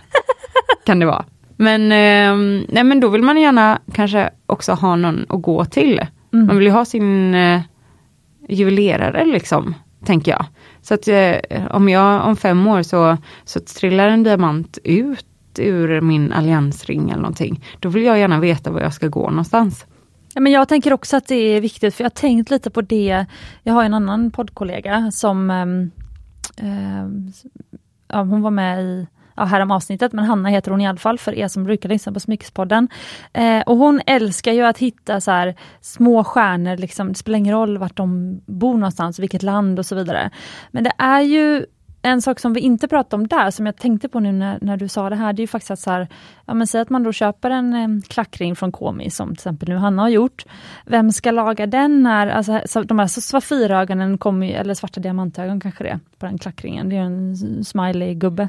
kan 0.87 0.99
det 0.99 1.07
vara. 1.07 1.25
Men, 1.57 1.83
eh, 1.83 2.65
nej 2.69 2.85
men 2.85 3.01
då 3.01 3.09
vill 3.09 3.23
man 3.23 3.41
gärna 3.41 3.79
kanske 3.93 4.31
också 4.47 4.73
ha 4.73 4.97
någon 4.97 5.27
att 5.29 5.43
gå 5.43 5.65
till. 5.65 6.01
Mm. 6.33 6.47
Man 6.47 6.57
vill 6.57 6.67
ju 6.67 6.73
ha 6.73 6.85
sin 6.85 7.35
eh, 7.35 7.61
juvelerare 8.49 9.25
liksom, 9.25 9.75
tänker 10.05 10.31
jag. 10.31 10.45
Så 10.83 10.95
att 10.95 11.09
eh, 11.09 11.37
om 11.71 11.89
jag 11.89 12.27
om 12.27 12.37
fem 12.37 12.67
år 12.67 12.83
så, 12.83 13.17
så 13.45 13.61
trillar 13.61 14.09
en 14.09 14.23
diamant 14.23 14.79
ut 14.85 15.27
ur 15.59 16.01
min 16.01 16.33
alliansring 16.33 17.11
eller 17.11 17.23
någonting. 17.23 17.65
Då 17.81 17.89
vill 17.89 18.05
jag 18.05 18.19
gärna 18.19 18.41
veta 18.41 18.71
var 18.71 18.81
jag 18.81 18.95
ska 18.95 19.09
gå 19.09 19.31
någonstans. 19.31 19.87
Ja, 20.35 20.41
men 20.41 20.53
jag 20.53 20.69
tänker 20.69 20.93
också 20.93 21.17
att 21.17 21.27
det 21.27 21.35
är 21.35 21.61
viktigt, 21.61 21.95
för 21.95 22.05
jag 22.05 22.11
har 22.11 22.15
tänkt 22.15 22.51
lite 22.51 22.71
på 22.71 22.81
det. 22.81 23.27
Jag 23.63 23.75
har 23.75 23.85
en 23.85 23.95
annan 23.95 24.31
poddkollega 24.31 25.11
som 25.11 25.51
eh, 25.51 25.67
ja, 28.09 28.23
hon 28.23 28.43
var 28.43 28.51
med 28.51 28.83
i 28.83 29.07
ja, 29.37 29.45
här 29.45 29.61
om 29.61 29.71
avsnittet, 29.71 30.13
men 30.13 30.25
Hanna 30.25 30.49
heter 30.49 30.71
hon 30.71 30.81
i 30.81 30.87
alla 30.87 30.99
fall 30.99 31.19
för 31.19 31.35
er 31.35 31.49
som 31.49 31.65
brukar 31.65 31.89
lyssna 31.89 32.13
på 32.13 32.21
Smyckespodden. 32.21 32.89
Eh, 33.33 33.61
och 33.61 33.77
hon 33.77 34.01
älskar 34.07 34.53
ju 34.53 34.63
att 34.63 34.79
hitta 34.79 35.21
så 35.21 35.31
här 35.31 35.55
små 35.81 36.25
stjärnor, 36.25 36.77
liksom, 36.77 37.09
det 37.09 37.15
spelar 37.15 37.39
ingen 37.39 37.55
roll 37.55 37.79
vart 37.79 37.97
de 37.97 38.41
bor 38.47 38.75
någonstans, 38.75 39.19
vilket 39.19 39.43
land 39.43 39.79
och 39.79 39.87
så 39.87 39.95
vidare. 39.95 40.31
Men 40.71 40.85
det 40.85 40.93
är 40.99 41.21
ju 41.21 41.67
en 42.09 42.23
sak 42.23 42.41
som 42.41 42.53
vi 42.53 42.61
inte 42.61 42.89
pratade 42.89 43.23
om 43.23 43.29
där, 43.29 43.51
som 43.51 43.67
jag 43.67 43.77
tänkte 43.77 44.09
på 44.09 44.21
nu 44.21 44.33
när, 44.33 44.59
när 44.61 44.77
du 44.77 44.89
sa 44.89 45.11
det 45.11 45.17
här, 45.17 45.33
det 45.33 45.41
är 45.41 45.45
ju 45.45 45.49
faktiskt 45.49 45.71
att 45.71 45.79
så 45.79 45.91
här, 45.91 46.09
ja 46.47 46.55
men 46.55 46.67
säg 46.67 46.81
att 46.81 46.91
man 46.91 47.03
då 47.03 47.13
köper 47.13 47.51
en 47.51 47.75
eh, 47.75 47.89
klackring 48.09 48.57
från 48.57 48.73
Komi, 48.73 49.11
som 49.11 49.29
till 49.29 49.35
exempel 49.35 49.69
nu 49.69 49.77
Hanna 49.77 50.03
har 50.03 50.09
gjort. 50.09 50.45
Vem 50.87 51.13
ska 51.13 51.31
laga 51.31 51.67
den 51.67 52.03
när, 52.03 52.27
alltså 52.27 52.61
så, 52.67 52.83
de 52.83 52.99
här 52.99 54.17
kommer 54.19 54.47
ju, 54.47 54.53
eller 54.53 54.75
svarta 54.75 55.01
diamantögon 55.01 55.61
kanske 55.61 55.85
det 55.85 55.91
är, 55.91 56.01
på 56.19 56.27
den 56.27 56.39
klackringen, 56.39 56.89
det 56.89 56.97
är 56.97 57.01
en 57.01 57.35
smiley-gubbe. 57.65 58.49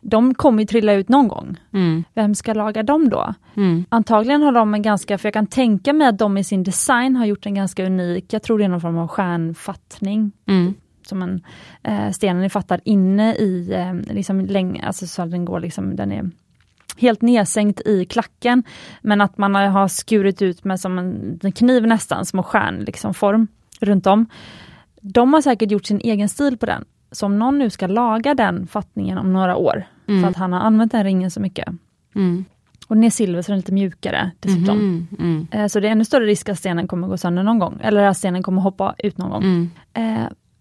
De 0.00 0.34
kommer 0.34 0.62
ju 0.62 0.66
trilla 0.66 0.92
ut 0.92 1.08
någon 1.08 1.28
gång. 1.28 1.56
Mm. 1.72 2.04
Vem 2.14 2.34
ska 2.34 2.54
laga 2.54 2.82
dem 2.82 3.08
då? 3.08 3.34
Mm. 3.56 3.84
Antagligen 3.88 4.42
har 4.42 4.52
de 4.52 4.74
en 4.74 4.82
ganska, 4.82 5.18
för 5.18 5.26
jag 5.26 5.34
kan 5.34 5.46
tänka 5.46 5.92
mig 5.92 6.06
att 6.06 6.18
de 6.18 6.38
i 6.38 6.44
sin 6.44 6.62
design 6.62 7.16
har 7.16 7.26
gjort 7.26 7.46
en 7.46 7.54
ganska 7.54 7.86
unik, 7.86 8.32
jag 8.32 8.42
tror 8.42 8.58
det 8.58 8.64
är 8.64 8.68
någon 8.68 8.80
form 8.80 8.98
av 8.98 9.08
stjärnfattning. 9.08 10.32
Mm. 10.46 10.74
Som 11.10 11.22
en, 11.22 11.40
eh, 11.82 12.10
stenen 12.10 12.42
är 12.44 12.48
fattad 12.48 12.80
inne 12.84 13.34
i, 13.34 13.72
eh, 13.72 14.14
liksom 14.14 14.40
länge, 14.46 14.86
alltså 14.86 15.06
så 15.06 15.22
att 15.22 15.30
den 15.30 15.44
går 15.44 15.60
liksom, 15.60 15.96
den 15.96 16.12
är 16.12 16.30
helt 16.98 17.22
nedsänkt 17.22 17.80
i 17.86 18.04
klacken. 18.04 18.62
Men 19.02 19.20
att 19.20 19.38
man 19.38 19.54
har 19.54 19.88
skurit 19.88 20.42
ut 20.42 20.64
med 20.64 20.80
som 20.80 20.98
en, 20.98 21.52
kniv 21.52 21.86
nästan, 21.86 22.26
små 22.26 22.42
stjärn, 22.42 22.84
liksom 22.86 23.14
form 23.14 23.48
runt 23.80 24.06
om. 24.06 24.26
De 25.00 25.32
har 25.34 25.40
säkert 25.40 25.70
gjort 25.70 25.86
sin 25.86 26.00
egen 26.00 26.28
stil 26.28 26.58
på 26.58 26.66
den. 26.66 26.84
Så 27.12 27.26
om 27.26 27.38
någon 27.38 27.58
nu 27.58 27.70
ska 27.70 27.86
laga 27.86 28.34
den 28.34 28.66
fattningen 28.66 29.18
om 29.18 29.32
några 29.32 29.56
år, 29.56 29.84
Mm. 30.06 30.22
för 30.22 30.30
att 30.30 30.36
han 30.36 30.52
har 30.52 30.60
använt 30.60 30.92
den 30.92 31.04
ringen 31.04 31.30
så 31.30 31.40
mycket. 31.40 31.68
Mm. 32.14 32.44
Och 32.88 32.96
den 32.96 33.04
är 33.04 33.10
silver 33.10 33.42
så 33.42 33.46
den 33.52 33.54
är 33.56 33.58
lite 33.58 33.72
mjukare 33.72 34.30
dessutom. 34.40 34.78
Mhm. 34.78 35.06
Mm. 35.18 35.46
Eh, 35.50 35.66
Så 35.66 35.80
det 35.80 35.88
är 35.88 35.92
ännu 35.92 36.04
större 36.04 36.24
risk 36.26 36.48
att 36.48 36.58
stenen 36.58 36.88
kommer 36.88 37.08
gå 37.08 37.16
sönder 37.16 37.42
någon 37.42 37.58
gång, 37.58 37.78
eller 37.82 38.02
att 38.02 38.16
stenen 38.16 38.42
kommer 38.42 38.62
hoppa 38.62 38.94
ut 38.98 39.18
någon 39.18 39.30
gång. 39.30 39.42
Mm. 39.42 39.70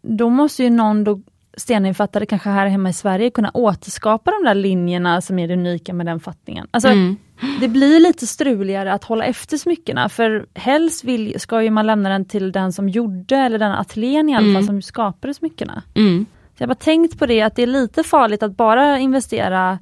Då 0.01 0.29
måste 0.29 0.63
ju 0.63 0.69
någon 0.69 1.03
då, 1.03 1.21
steninfattare 1.57 2.25
kanske 2.25 2.49
här 2.49 2.67
hemma 2.67 2.89
i 2.89 2.93
Sverige 2.93 3.29
kunna 3.29 3.51
återskapa 3.53 4.31
de 4.31 4.45
där 4.45 4.55
linjerna 4.55 5.21
som 5.21 5.39
är 5.39 5.47
det 5.47 5.53
unika 5.53 5.93
med 5.93 6.05
den 6.05 6.19
fattningen. 6.19 6.67
Alltså, 6.71 6.89
Mm. 6.89 7.17
Det 7.59 7.67
blir 7.67 7.99
lite 7.99 8.27
struligare 8.27 8.93
att 8.93 9.03
hålla 9.03 9.25
efter 9.25 9.57
smyckena, 9.57 10.09
för 10.09 10.45
helst 10.53 11.03
vill, 11.03 11.39
ska 11.39 11.63
ju 11.63 11.69
man 11.69 11.87
lämna 11.87 12.09
den 12.09 12.25
till 12.25 12.51
den 12.51 12.73
som 12.73 12.89
gjorde, 12.89 13.35
eller 13.37 13.59
den 13.59 13.71
ateljén 13.71 14.29
i 14.29 14.35
alla 14.35 14.43
Mm. 14.47 14.55
fall, 14.55 14.65
som 14.65 14.81
skapade 14.81 15.33
smyckena. 15.33 15.83
Mm. 15.95 16.25
Så 16.57 16.63
jag 16.63 16.67
har 16.67 16.75
bara 16.75 16.79
tänkt 16.79 17.19
på 17.19 17.25
det, 17.25 17.41
att 17.41 17.55
det 17.55 17.63
är 17.63 17.67
lite 17.67 18.03
farligt 18.03 18.43
att 18.43 18.57
bara 18.57 18.99
investera 18.99 19.79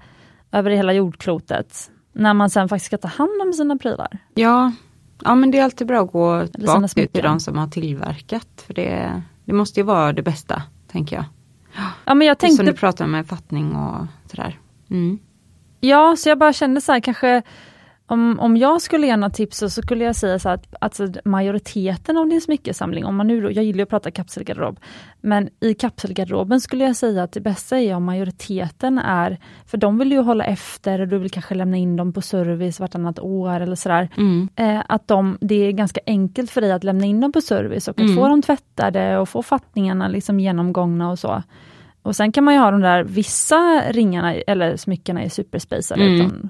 över 0.52 0.72
hela 0.72 0.94
jordklotet, 0.94 1.92
när 2.14 2.34
man 2.34 2.50
sen 2.50 2.70
faktiskt 2.70 2.86
ska 2.86 2.98
ta 2.98 3.08
hand 3.08 3.42
om 3.42 3.54
sina 3.54 3.78
prylar. 3.78 4.18
Ja. 4.34 4.72
ja, 5.24 5.36
men 5.36 5.52
det 5.52 5.60
är 5.60 5.64
alltid 5.64 5.88
bra 5.88 6.04
att 6.04 6.12
gå 6.12 6.48
tillbaka 6.48 6.88
till 6.88 7.22
de 7.24 7.40
som 7.40 7.58
har 7.58 7.68
tillverkat. 7.68 8.64
För 8.68 8.74
det, 8.74 9.22
det 9.48 9.54
måste 9.54 9.80
ju 9.80 9.84
vara 9.84 10.14
det 10.14 10.22
bästa, 10.22 10.62
tänker 10.92 11.16
jag. 11.16 11.26
Ja, 12.06 12.14
men 12.14 12.28
jag 12.28 12.40
Som 12.40 12.48
tänkte 12.48 12.64
du 12.64 12.74
pratar 12.74 13.08
med 13.08 13.28
fattning 13.28 13.76
och 13.76 14.06
sådär. 14.32 14.60
Mm. 14.90 15.20
Ja, 15.80 16.16
så 16.18 16.30
jag 16.30 16.38
bara 16.38 16.54
kände 16.54 16.82
så 16.82 16.92
här, 16.92 17.00
kanske 17.00 17.42
om, 18.10 18.40
om 18.40 18.58
jag 18.58 18.82
skulle 18.82 19.08
ge 19.08 19.18
några 19.18 19.30
tips 19.34 19.58
så 19.58 19.70
skulle 19.70 20.04
jag 20.06 20.16
säga 20.16 20.40
så 20.40 20.50
att 20.50 20.74
alltså, 20.82 21.08
majoriteten 21.26 22.18
av 22.18 22.30
din 22.30 22.42
smyckesamling, 22.42 23.06
om 23.06 23.16
man 23.16 23.28
nu, 23.28 23.42
då- 23.42 23.52
jag 23.52 23.64
gillar 23.64 23.84
att 23.84 23.90
prata 23.90 24.12
kapselgarderob, 24.12 24.80
men 25.22 25.50
i 25.60 25.74
kapselgarderoben 25.74 26.62
skulle 26.62 26.84
jag 26.86 26.96
säga 26.96 27.24
att 27.24 27.32
det 27.32 27.42
bästa 27.42 27.80
är 27.80 27.96
om 27.96 28.04
majoriteten 28.04 28.98
är, 29.00 29.38
för 29.66 29.78
de 29.78 29.98
vill 29.98 30.12
ju 30.12 30.22
hålla 30.22 30.44
efter 30.44 31.02
och 31.02 31.08
du 31.08 31.18
vill 31.18 31.32
kanske 31.32 31.56
lämna 31.56 31.78
in 31.78 31.96
dem 31.96 32.14
på 32.14 32.22
service 32.22 32.80
vartannat 32.80 33.20
år 33.20 33.60
eller 33.60 33.76
sådär. 33.76 34.10
Mm. 34.18 34.50
Eh, 34.56 34.82
att 34.90 35.08
de, 35.08 35.38
det 35.42 35.56
är 35.56 35.72
ganska 35.72 36.00
enkelt 36.06 36.52
för 36.52 36.62
dig 36.62 36.72
att 36.72 36.84
lämna 36.84 37.06
in 37.06 37.20
dem 37.20 37.32
på 37.32 37.42
service 37.42 37.88
och 37.88 37.92
att 38.00 38.00
Mm. 38.06 38.16
få 38.16 38.28
dem 38.28 38.42
tvättade 38.42 39.18
och 39.18 39.30
få 39.30 39.44
fattningarna 39.44 40.08
liksom 40.08 40.40
genomgångna 40.40 41.10
och 41.12 41.20
så. 41.20 41.44
Och 42.02 42.16
sen 42.16 42.32
kan 42.32 42.44
man 42.44 42.54
ju 42.54 42.60
ha 42.60 42.72
de 42.72 42.82
där, 42.82 43.04
vissa 43.04 43.82
ringarna 43.90 44.34
eller 44.36 44.76
smyckena 44.78 45.22
är 45.24 45.30
superspacade 45.30 46.04
Mm. 46.04 46.30
från, 46.30 46.50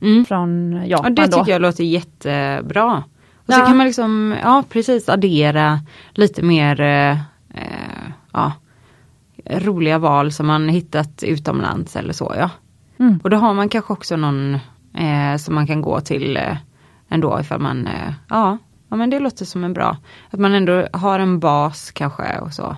Mm. 0.00 0.24
från 0.24 0.72
Ja, 0.72 0.84
Japan 0.86 1.14
det 1.14 1.26
då. 1.26 1.38
tycker 1.38 1.52
jag 1.52 1.60
låter 1.62 1.84
jättebra. 1.84 3.04
Och 3.36 3.52
så 3.54 3.60
Ja. 3.60 3.66
kan 3.66 3.76
man 3.76 3.86
liksom, 3.86 4.34
ja 4.42 4.64
precis, 4.70 5.08
addera 5.08 5.80
lite 6.10 6.42
mer 6.42 6.80
eh, 6.80 7.18
ja, 8.32 8.52
roliga 9.50 9.98
val 9.98 10.32
som 10.32 10.46
man 10.46 10.68
hittat 10.68 11.22
utomlands 11.22 11.96
eller 11.96 12.12
så. 12.12 12.34
ja. 12.38 12.50
Mm. 12.98 13.20
Och 13.24 13.30
då 13.30 13.36
har 13.36 13.54
man 13.54 13.68
kanske 13.68 13.92
också 13.92 14.16
någon 14.16 14.54
eh, 14.94 15.36
som 15.38 15.54
man 15.54 15.66
kan 15.66 15.82
gå 15.82 16.00
till 16.00 16.36
eh, 16.36 16.56
ändå 17.08 17.40
ifall 17.40 17.60
man, 17.60 17.86
eh, 17.86 18.12
ja, 18.28 18.58
ja 18.88 18.96
men 18.96 19.10
det 19.10 19.18
låter 19.20 19.44
som 19.44 19.64
en 19.64 19.72
bra, 19.72 19.96
att 20.30 20.40
man 20.40 20.54
ändå 20.54 20.86
har 20.92 21.18
en 21.18 21.40
bas 21.40 21.90
kanske 21.90 22.38
och 22.38 22.52
så. 22.52 22.76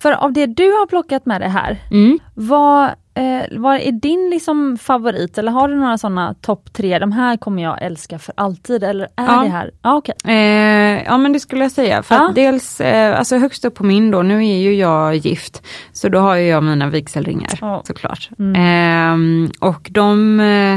För 0.00 0.12
av 0.12 0.32
det 0.32 0.46
du 0.46 0.62
har 0.72 0.86
plockat 0.86 1.26
med 1.26 1.40
dig 1.40 1.48
här, 1.50 1.76
Mm. 1.90 2.18
vad, 2.34 2.84
eh, 3.14 3.42
vad 3.58 3.76
är 3.76 3.92
din 3.92 4.30
liksom 4.30 4.78
favorit? 4.78 5.38
Eller 5.38 5.52
har 5.52 5.68
du 5.68 5.74
några 5.76 5.98
sådana 5.98 6.34
topp 6.40 6.72
tre, 6.72 6.98
de 6.98 7.12
här 7.12 7.36
kommer 7.36 7.62
jag 7.62 7.82
älska 7.82 8.18
för 8.18 8.34
alltid? 8.36 8.84
Eller 8.84 9.04
är 9.16 9.26
Ja. 9.26 9.42
det 9.42 9.48
här? 9.48 9.70
Ja, 9.82 9.96
okej. 9.96 10.14
Eh, 10.24 11.02
ja 11.04 11.18
men 11.18 11.32
det 11.32 11.40
skulle 11.40 11.62
jag 11.64 11.72
säga. 11.72 12.02
För 12.02 12.14
att 12.14 12.34
dels, 12.34 12.80
eh, 12.80 13.18
alltså 13.18 13.36
högst 13.36 13.64
upp 13.64 13.74
på 13.74 13.84
min 13.84 14.10
då, 14.10 14.22
nu 14.22 14.46
är 14.46 14.58
ju 14.58 14.74
jag 14.74 15.16
gift. 15.16 15.62
Så 15.92 16.08
då 16.08 16.18
har 16.18 16.34
ju 16.36 16.46
jag 16.46 16.62
mina 16.64 16.86
vigselringar 16.88 17.50
Ja. 17.60 17.82
såklart. 17.86 18.30
Mm. 18.38 19.44
Eh, 19.44 19.50
och 19.68 19.88
de, 19.90 20.40
eh, 20.40 20.74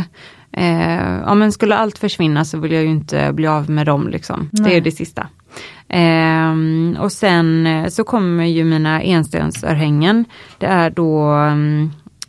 eh, 0.53 1.19
ja 1.25 1.33
men 1.33 1.51
skulle 1.51 1.75
allt 1.75 1.97
försvinna 1.97 2.45
så 2.45 2.57
vill 2.59 2.71
jag 2.71 2.83
ju 2.83 2.89
inte 2.89 3.33
bli 3.33 3.47
av 3.47 3.69
med 3.69 3.85
dem 3.85 4.07
liksom. 4.07 4.49
Det 4.51 4.61
Nej. 4.61 4.77
är 4.77 4.81
det 4.81 4.91
sista. 4.91 5.27
Eh, 5.87 6.53
och 7.01 7.11
sen 7.11 7.67
eh, 7.67 7.87
så 7.87 8.03
kommer 8.03 8.43
ju 8.43 8.63
mina 8.63 9.01
enstensörhängen. 9.01 10.25
Det 10.57 10.65
är 10.65 10.89
då 10.89 11.35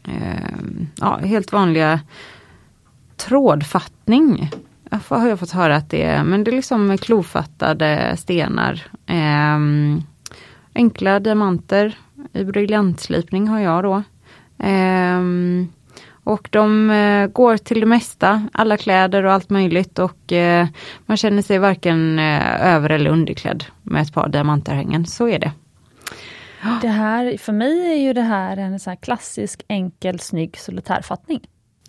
eh, 0.05 0.45
ja, 1.01 1.17
helt 1.17 1.53
vanliga 1.53 2.01
trådfattning. 3.17 4.51
Ja, 4.91 4.99
har 5.09 5.29
jag 5.29 5.39
fått 5.39 5.51
höra 5.51 5.77
att 5.77 5.91
det 5.91 6.03
är, 6.03 6.25
men 6.25 6.45
det 6.45 6.51
är 6.51 6.57
liksom 6.57 6.99
klofattade 6.99 8.17
stenar. 8.17 8.87
Ehm, 9.07 10.03
enkla 10.75 11.21
diamanter 11.21 11.99
i 12.33 12.45
briljantslipning 12.45 13.49
har 13.49 13.61
jag 13.61 13.83
då. 13.85 14.03
Ehm, 14.59 15.69
och 16.25 16.49
de 16.53 16.91
eh, 16.91 17.27
går 17.27 17.57
till 17.57 17.81
det 17.81 17.87
mesta, 17.87 18.49
alla 18.53 18.77
kläder 18.77 19.25
och 19.25 19.33
allt 19.33 19.51
möjligt 19.51 19.99
och 19.99 20.33
eh, 20.33 20.67
man 21.07 21.17
känner 21.17 21.43
sig 21.43 21.59
varken 21.59 22.19
eh, 22.19 22.75
över 22.75 22.91
eller 22.91 23.11
underklädd 23.11 23.65
med 23.83 24.03
ett 24.03 24.15
par 24.15 24.29
diamantörhängen, 24.29 25.07
så 25.07 25.29
är 25.29 25.39
det. 25.39 25.53
Det 26.81 26.89
här, 26.89 27.37
för 27.37 27.53
mig 27.53 27.93
är 27.93 28.03
ju 28.03 28.13
det 28.13 28.23
här 28.23 28.57
en 28.57 28.81
sån 28.81 28.91
här 28.91 28.97
klassisk, 28.97 29.63
enkel, 29.69 30.21
snygg 30.21 30.59
solitärfattning. 30.59 31.41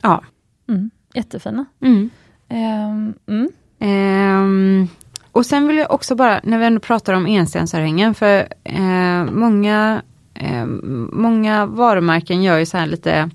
Ja. 0.02 0.24
Mm, 0.70 0.92
jättefina. 1.14 1.66
Mm. 1.82 2.10
Ehm, 2.50 3.14
mm. 3.28 3.50
Ehm, 3.80 4.88
och 5.32 5.46
sen 5.46 5.68
vill 5.68 5.78
jag 5.78 5.92
också 5.92 6.16
bara, 6.16 6.42
när 6.44 6.58
vi 6.58 6.66
ändå 6.66 6.80
pratar 6.80 7.14
om 7.14 7.26
enstensörhängen, 7.26 8.14
för 8.14 8.48
eh, 8.64 9.26
många, 9.26 10.02
eh, 10.34 10.66
många 11.12 11.66
varumärken 11.66 12.44
gör 12.44 12.58
ju 12.58 12.66
så 12.66 12.78
här 12.78 12.86
lite 12.86 13.30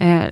eh, 0.00 0.24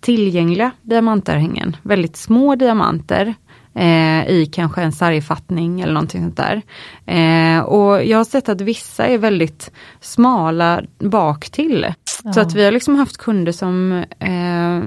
tillgängliga 0.00 0.70
diamantörhängen. 0.82 1.76
Väldigt 1.82 2.16
små 2.16 2.54
diamanter 2.54 3.34
eh, 3.74 4.26
i 4.30 4.48
kanske 4.52 4.82
en 4.82 4.92
sargfattning 4.92 5.80
eller 5.80 5.92
någonting 5.92 6.20
sånt 6.22 6.36
där. 6.36 6.62
Eh, 7.06 7.60
och 7.62 8.04
jag 8.04 8.18
har 8.18 8.24
sett 8.24 8.48
att 8.48 8.60
vissa 8.60 9.06
är 9.06 9.18
väldigt 9.18 9.70
smala 10.00 10.82
bak 10.98 11.50
till. 11.50 11.86
Så 12.04 12.30
Ja. 12.34 12.42
att 12.42 12.54
vi 12.54 12.64
har 12.64 12.72
liksom 12.72 12.94
haft 12.94 13.16
kunder 13.18 13.52
som, 13.52 14.04
eh, 14.18 14.80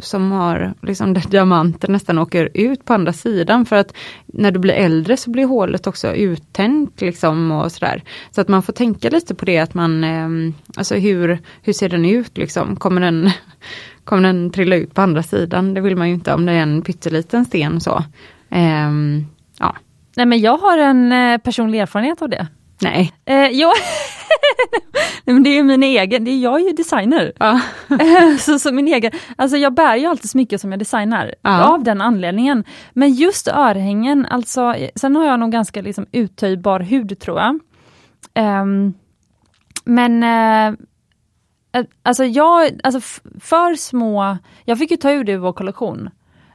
som 0.00 0.32
har 0.32 0.74
liksom 0.82 1.14
där 1.14 1.24
diamanter 1.30 1.88
nästan 1.88 2.18
åker 2.18 2.48
ut 2.54 2.84
på 2.84 2.94
andra 2.94 3.12
sidan 3.12 3.64
för 3.66 3.76
att 3.76 3.92
när 4.26 4.50
du 4.50 4.58
blir 4.58 4.74
äldre 4.74 5.16
så 5.16 5.30
blir 5.30 5.44
hålet 5.46 5.86
också 5.86 6.12
uttänkt 6.14 7.00
liksom 7.00 7.50
och 7.50 7.72
sådär. 7.72 8.02
Så 8.30 8.40
att 8.40 8.48
man 8.48 8.62
får 8.62 8.72
tänka 8.72 9.10
lite 9.10 9.34
på 9.34 9.44
det 9.44 9.58
att 9.58 9.74
man, 9.74 10.04
eh, 10.04 10.54
alltså 10.76 10.94
hur, 10.94 11.38
hur 11.62 11.72
ser 11.72 11.88
den 11.88 12.04
ut 12.04 12.38
liksom? 12.38 12.76
Kommer 12.76 13.00
den, 13.00 13.30
kommer 14.08 14.22
den 14.22 14.50
trilla 14.50 14.76
ut 14.76 14.94
på 14.94 15.00
andra 15.02 15.22
sidan? 15.22 15.74
Det 15.74 15.80
vill 15.80 15.96
man 15.96 16.08
ju 16.08 16.14
inte 16.14 16.34
om 16.34 16.46
det 16.46 16.52
är 16.52 16.62
en 16.62 16.82
pytteliten 16.82 17.44
sten 17.44 17.80
så. 17.80 18.04
Ehm, 18.50 19.26
ja, 19.58 19.74
Nej 20.16 20.26
men 20.26 20.40
jag 20.40 20.58
har 20.58 20.78
en 20.78 21.12
eh, 21.12 21.38
personlig 21.38 21.78
erfarenhet 21.80 22.22
av 22.22 22.28
det. 22.28 22.46
nej. 22.82 23.12
Eh, 23.24 23.48
jo, 23.48 23.68
Nej, 25.24 25.34
men 25.34 25.42
det 25.42 25.50
är 25.50 25.54
ju 25.54 25.62
min 25.62 25.82
egen, 25.82 26.24
det 26.24 26.30
är, 26.30 26.38
jag 26.38 26.60
är 26.60 26.64
ju 26.66 26.72
designer. 26.72 27.32
Ja. 27.38 27.60
så, 28.40 28.58
så 28.58 28.72
min 28.72 28.88
egen, 28.88 29.12
alltså 29.36 29.56
jag 29.56 29.74
bär 29.74 29.96
ju 29.96 30.06
alltid 30.06 30.30
smycken 30.30 30.58
som 30.58 30.72
jag 30.72 30.78
designar, 30.78 31.34
Ja. 31.42 31.64
av 31.64 31.84
den 31.84 32.00
anledningen. 32.00 32.64
Men 32.92 33.12
just 33.12 33.48
örhängen, 33.48 34.26
alltså, 34.30 34.74
sen 34.94 35.16
har 35.16 35.26
jag 35.26 35.40
nog 35.40 35.52
ganska 35.52 35.82
liksom 35.82 36.06
uttöjbar 36.12 36.80
hud 36.80 37.18
tror 37.20 37.38
jag. 37.40 37.58
Ehm, 38.34 38.92
men 39.84 40.22
eh, 40.22 40.66
eh, 40.68 40.74
alltså 42.02 42.24
jag, 42.24 42.80
alltså 42.82 43.00
för 43.40 43.74
små, 43.76 44.38
jag 44.64 44.78
fick 44.78 44.90
ju 44.90 44.96
ta 44.96 45.10
ur 45.10 45.24
det 45.24 45.32
i 45.32 45.36
vår 45.36 45.52
kollektion. 45.52 46.10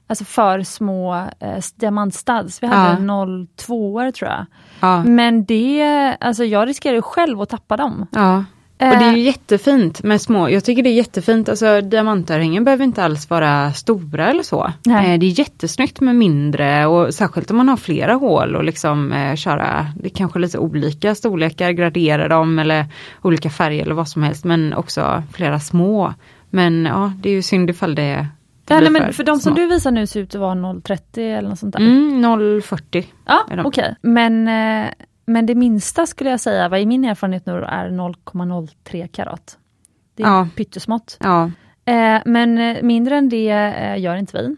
Alltså 0.07 0.25
för 0.25 0.61
små 0.63 1.15
eh, 1.39 1.63
diamantstads, 1.75 2.63
vi 2.63 2.67
hade 2.67 3.03
Ja. 3.03 3.27
02 3.57 4.11
tror 4.11 4.29
jag. 4.31 4.45
Ja. 4.79 5.03
Men 5.03 5.45
det, 5.45 5.83
alltså 6.19 6.43
jag 6.45 6.67
riskerar 6.67 6.95
ju 6.95 7.01
själv 7.01 7.41
att 7.41 7.49
tappa 7.49 7.77
dem. 7.77 8.07
ja. 8.11 8.43
Och 8.79 8.99
det 8.99 9.05
är 9.05 9.15
ju 9.15 9.21
jättefint 9.21 10.03
med 10.03 10.21
små, 10.21 10.49
jag 10.49 10.63
tycker 10.63 10.83
det 10.83 10.89
är 10.89 10.93
jättefint, 10.93 11.49
alltså 11.49 11.81
diamantörhängen 11.81 12.63
behöver 12.63 12.83
inte 12.83 13.03
alls 13.03 13.29
vara 13.29 13.73
stora 13.73 14.29
eller 14.29 14.43
så. 14.43 14.71
Nej. 14.85 15.13
Eh, 15.13 15.19
det 15.19 15.25
är 15.25 15.39
jättesnyggt 15.39 15.99
med 15.99 16.15
mindre 16.15 16.85
och 16.85 17.13
särskilt 17.13 17.51
om 17.51 17.57
man 17.57 17.69
har 17.69 17.77
flera 17.77 18.13
hål 18.13 18.55
och 18.55 18.63
liksom 18.63 19.11
eh, 19.11 19.35
köra, 19.35 19.87
det 19.99 20.07
är 20.07 20.09
kanske 20.09 20.39
lite 20.39 20.57
olika 20.57 21.15
storlekar, 21.15 21.71
gradera 21.71 22.27
dem 22.27 22.59
eller 22.59 22.85
olika 23.21 23.49
färger 23.49 23.83
eller 23.83 23.95
vad 23.95 24.07
som 24.07 24.23
helst 24.23 24.43
men 24.43 24.73
också 24.73 25.23
flera 25.33 25.59
små. 25.59 26.13
Men 26.49 26.85
ja, 26.85 27.13
det 27.21 27.29
är 27.29 27.33
ju 27.33 27.41
synd 27.41 27.69
ifall 27.69 27.95
det, 27.95 28.27
det 28.65 28.73
Ja, 28.73 28.79
nej, 28.79 28.89
men 28.89 29.13
för 29.13 29.23
de 29.23 29.39
som 29.39 29.55
små. 29.55 29.61
du 29.61 29.67
visar 29.67 29.91
nu 29.91 30.07
ser 30.07 30.19
ut 30.19 30.35
att 30.35 30.41
vara 30.41 30.55
0,30 30.55 31.37
eller 31.37 31.49
något 31.49 31.59
sånt 31.59 31.73
där. 31.73 31.81
Mm, 31.81 32.25
0,40. 32.25 33.05
Ja, 33.25 33.45
okej. 33.63 33.95
Men, 34.01 34.47
eh, 34.47 34.89
men 35.25 35.45
det 35.45 35.55
minsta 35.55 36.05
skulle 36.05 36.29
jag 36.29 36.39
säga, 36.39 36.69
vad 36.69 36.79
i 36.79 36.85
min 36.85 37.05
erfarenhet 37.05 37.45
nu 37.45 37.53
är 37.63 37.89
0,03 37.89 39.07
karat. 39.07 39.57
Det 40.15 40.23
är 40.23 40.27
Ja. 40.27 40.47
pyttesmått. 40.55 41.17
Ja, 41.19 41.51
Eh, 41.85 42.21
men 42.25 42.57
eh, 42.57 42.83
mindre 42.83 43.15
än 43.17 43.29
det 43.29 43.49
eh, 43.49 43.99
gör 43.99 44.15
inte 44.15 44.37
vi. 44.41 44.55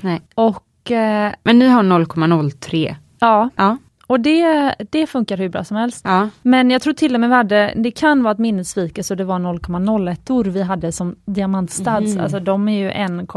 nej. 0.00 0.20
Och 0.34 0.90
eh, 0.90 1.32
Men 1.42 1.58
ni 1.58 1.66
har 1.68 1.82
0,03. 1.82 2.94
ja, 3.18 3.50
Ja, 3.56 3.76
och 4.06 4.20
det, 4.20 4.74
det 4.90 5.06
funkar 5.06 5.36
hur 5.36 5.48
bra 5.48 5.64
som 5.64 5.76
helst. 5.76 6.00
ja, 6.04 6.28
Men 6.42 6.70
jag 6.70 6.82
tror 6.82 6.92
till 6.92 7.14
och 7.14 7.20
med 7.20 7.28
vi 7.30 7.36
hade, 7.36 7.72
det 7.76 7.90
kan 7.90 8.22
vara 8.22 8.32
att 8.32 8.38
minnet 8.38 8.66
sviker 8.66 9.02
så 9.02 9.14
det 9.14 9.24
var 9.24 9.38
0,01 9.38 10.30
or 10.30 10.44
vi 10.44 10.62
hade 10.62 10.92
som 10.92 11.16
diamantstads. 11.24 12.14
Mhm. 12.14 12.20
Alltså 12.24 12.40
de 12.40 12.68
är 12.68 12.78
ju 12.78 12.90
1, 12.90 13.28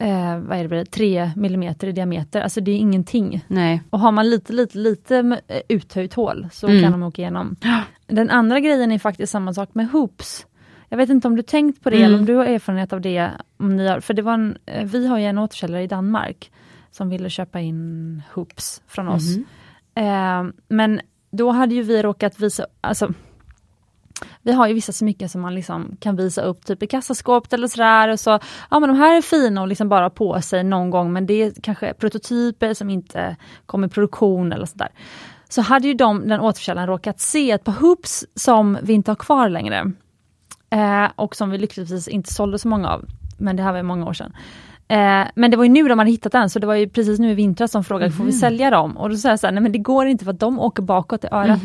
eh, 0.00 0.38
vad 0.38 0.58
är 0.58 0.68
det, 0.68 0.84
3 0.84 1.30
millimeter 1.36 1.86
i 1.86 1.92
diameter. 1.92 2.40
Alltså 2.40 2.60
det 2.60 2.70
är 2.70 2.76
ingenting. 2.76 3.44
nej. 3.48 3.82
Och 3.90 4.00
har 4.00 4.12
man 4.12 4.30
lite, 4.30 4.52
lite, 4.52 4.78
lite 4.78 5.40
eh, 5.48 5.60
uthöjt 5.68 6.14
hål 6.14 6.48
så 6.52 6.66
Mm. 6.68 6.82
kan 6.82 6.92
de 6.92 7.02
åka 7.02 7.22
igenom. 7.22 7.56
Den 8.06 8.30
andra 8.30 8.60
grejen 8.60 8.92
är 8.92 8.98
faktiskt 8.98 9.32
samma 9.32 9.54
sak 9.54 9.68
med 9.72 9.88
hoops. 9.90 10.46
Jag 10.88 10.98
vet 10.98 11.10
inte 11.10 11.28
om 11.28 11.36
du 11.36 11.42
tänkt 11.42 11.82
på 11.82 11.90
det 11.90 11.96
Mm. 11.96 12.06
eller 12.08 12.18
om 12.18 12.24
du 12.26 12.34
har 12.34 12.44
erfarenhet 12.44 12.92
av 12.92 13.00
det. 13.00 13.30
Om 13.56 13.76
ni 13.76 13.86
har, 13.88 14.00
för 14.00 14.14
det 14.14 14.22
var 14.22 14.34
en, 14.34 14.56
eh, 14.66 14.84
vi 14.84 15.06
har 15.06 15.18
ju 15.18 15.24
en 15.24 15.38
återförsäljare 15.38 15.82
i 15.82 15.86
Danmark 15.86 16.50
som 16.90 17.08
ville 17.10 17.30
köpa 17.30 17.60
in 17.60 18.22
hoops 18.34 18.82
från 18.86 19.08
oss. 19.08 19.36
Mhm. 19.36 19.44
Eh, 19.94 20.52
men 20.68 21.00
då 21.30 21.50
hade 21.50 21.74
ju 21.74 21.82
vi 21.82 22.02
råkat 22.02 22.40
visa, 22.40 22.66
alltså 22.80 23.12
vi 24.42 24.52
har 24.52 24.68
ju 24.68 24.74
vissa 24.74 24.92
smycken 24.92 25.28
som 25.28 25.40
man 25.40 25.54
liksom 25.54 25.96
kan 26.00 26.16
visa 26.16 26.42
upp 26.42 26.66
typ 26.66 26.82
i 26.82 26.86
kassaskåpet 26.86 27.52
eller 27.52 27.68
sådär 27.68 28.08
och 28.08 28.20
så, 28.20 28.38
ja 28.70 28.80
men 28.80 28.88
de 28.88 28.96
här 28.96 29.16
är 29.16 29.22
fina 29.22 29.60
och 29.60 29.68
liksom 29.68 29.88
bara 29.88 30.10
på 30.10 30.40
sig 30.40 30.64
någon 30.64 30.90
gång 30.90 31.12
men 31.12 31.26
det 31.26 31.42
är 31.42 31.52
kanske 31.62 31.94
prototyper 31.94 32.74
som 32.74 32.90
inte 32.90 33.36
kommer 33.66 33.86
i 33.86 33.90
produktion 33.90 34.52
eller 34.52 34.66
sådär. 34.66 34.88
Så 35.48 35.62
hade 35.62 35.88
ju 35.88 35.94
de, 35.94 36.28
den 36.28 36.40
återförsäljaren 36.40 36.88
råkat 36.88 37.20
se 37.20 37.50
ett 37.50 37.64
par 37.64 37.72
hoops 37.72 38.24
som 38.34 38.78
vi 38.82 38.92
inte 38.92 39.10
har 39.10 39.16
kvar 39.16 39.48
längre. 39.48 39.92
Eh, 40.70 41.06
och 41.16 41.36
som 41.36 41.50
vi 41.50 41.58
lyckligtvis 41.58 42.08
inte 42.08 42.34
sålde 42.34 42.58
så 42.58 42.68
många 42.68 42.88
av. 42.88 43.04
Men 43.38 43.56
det 43.56 43.62
här 43.62 43.70
var 43.70 43.78
ju 43.78 43.82
många 43.82 44.06
år 44.06 44.12
sedan. 44.12 44.32
Eh, 44.90 45.24
men 45.34 45.50
det 45.50 45.56
var 45.56 45.64
ju 45.64 45.70
nu 45.70 45.88
de 45.88 45.98
hade 45.98 46.10
hittat 46.10 46.32
den, 46.32 46.50
så 46.50 46.58
det 46.58 46.66
var 46.66 46.74
ju 46.74 46.88
precis 46.88 47.18
nu 47.18 47.30
i 47.30 47.34
vintras 47.34 47.70
som 47.70 47.84
frågade, 47.84 48.12
får 48.12 48.24
vi 48.24 48.32
sälja 48.32 48.70
dem? 48.70 48.96
Och 48.96 49.10
då 49.10 49.16
sa 49.16 49.28
jag 49.28 49.40
så 49.40 49.46
här, 49.46 49.52
nej 49.54 49.62
men 49.62 49.72
det 49.72 49.78
går 49.78 50.06
inte 50.06 50.24
för 50.24 50.32
att 50.32 50.40
de 50.40 50.58
åker 50.58 50.82
bakåt 50.82 51.24
i 51.24 51.28
örat. 51.32 51.62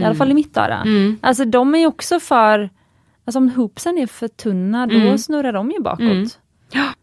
I 0.00 0.04
alla 0.04 0.14
fall 0.14 0.30
i 0.30 0.34
mitt 0.34 0.56
öra. 0.56 0.76
Mm. 0.82 1.18
Alltså 1.22 1.44
de 1.44 1.74
är 1.74 1.78
ju 1.78 1.86
också 1.86 2.20
för, 2.20 2.70
alltså 3.24 3.38
om 3.38 3.48
hoopsen 3.50 3.98
är 3.98 4.06
för 4.06 4.28
tunna, 4.28 4.86
då 4.86 4.94
Mm. 4.94 5.18
snurrar 5.18 5.52
de 5.52 5.70
ju 5.70 5.80
bakåt. 5.80 6.00
Mm. 6.00 6.28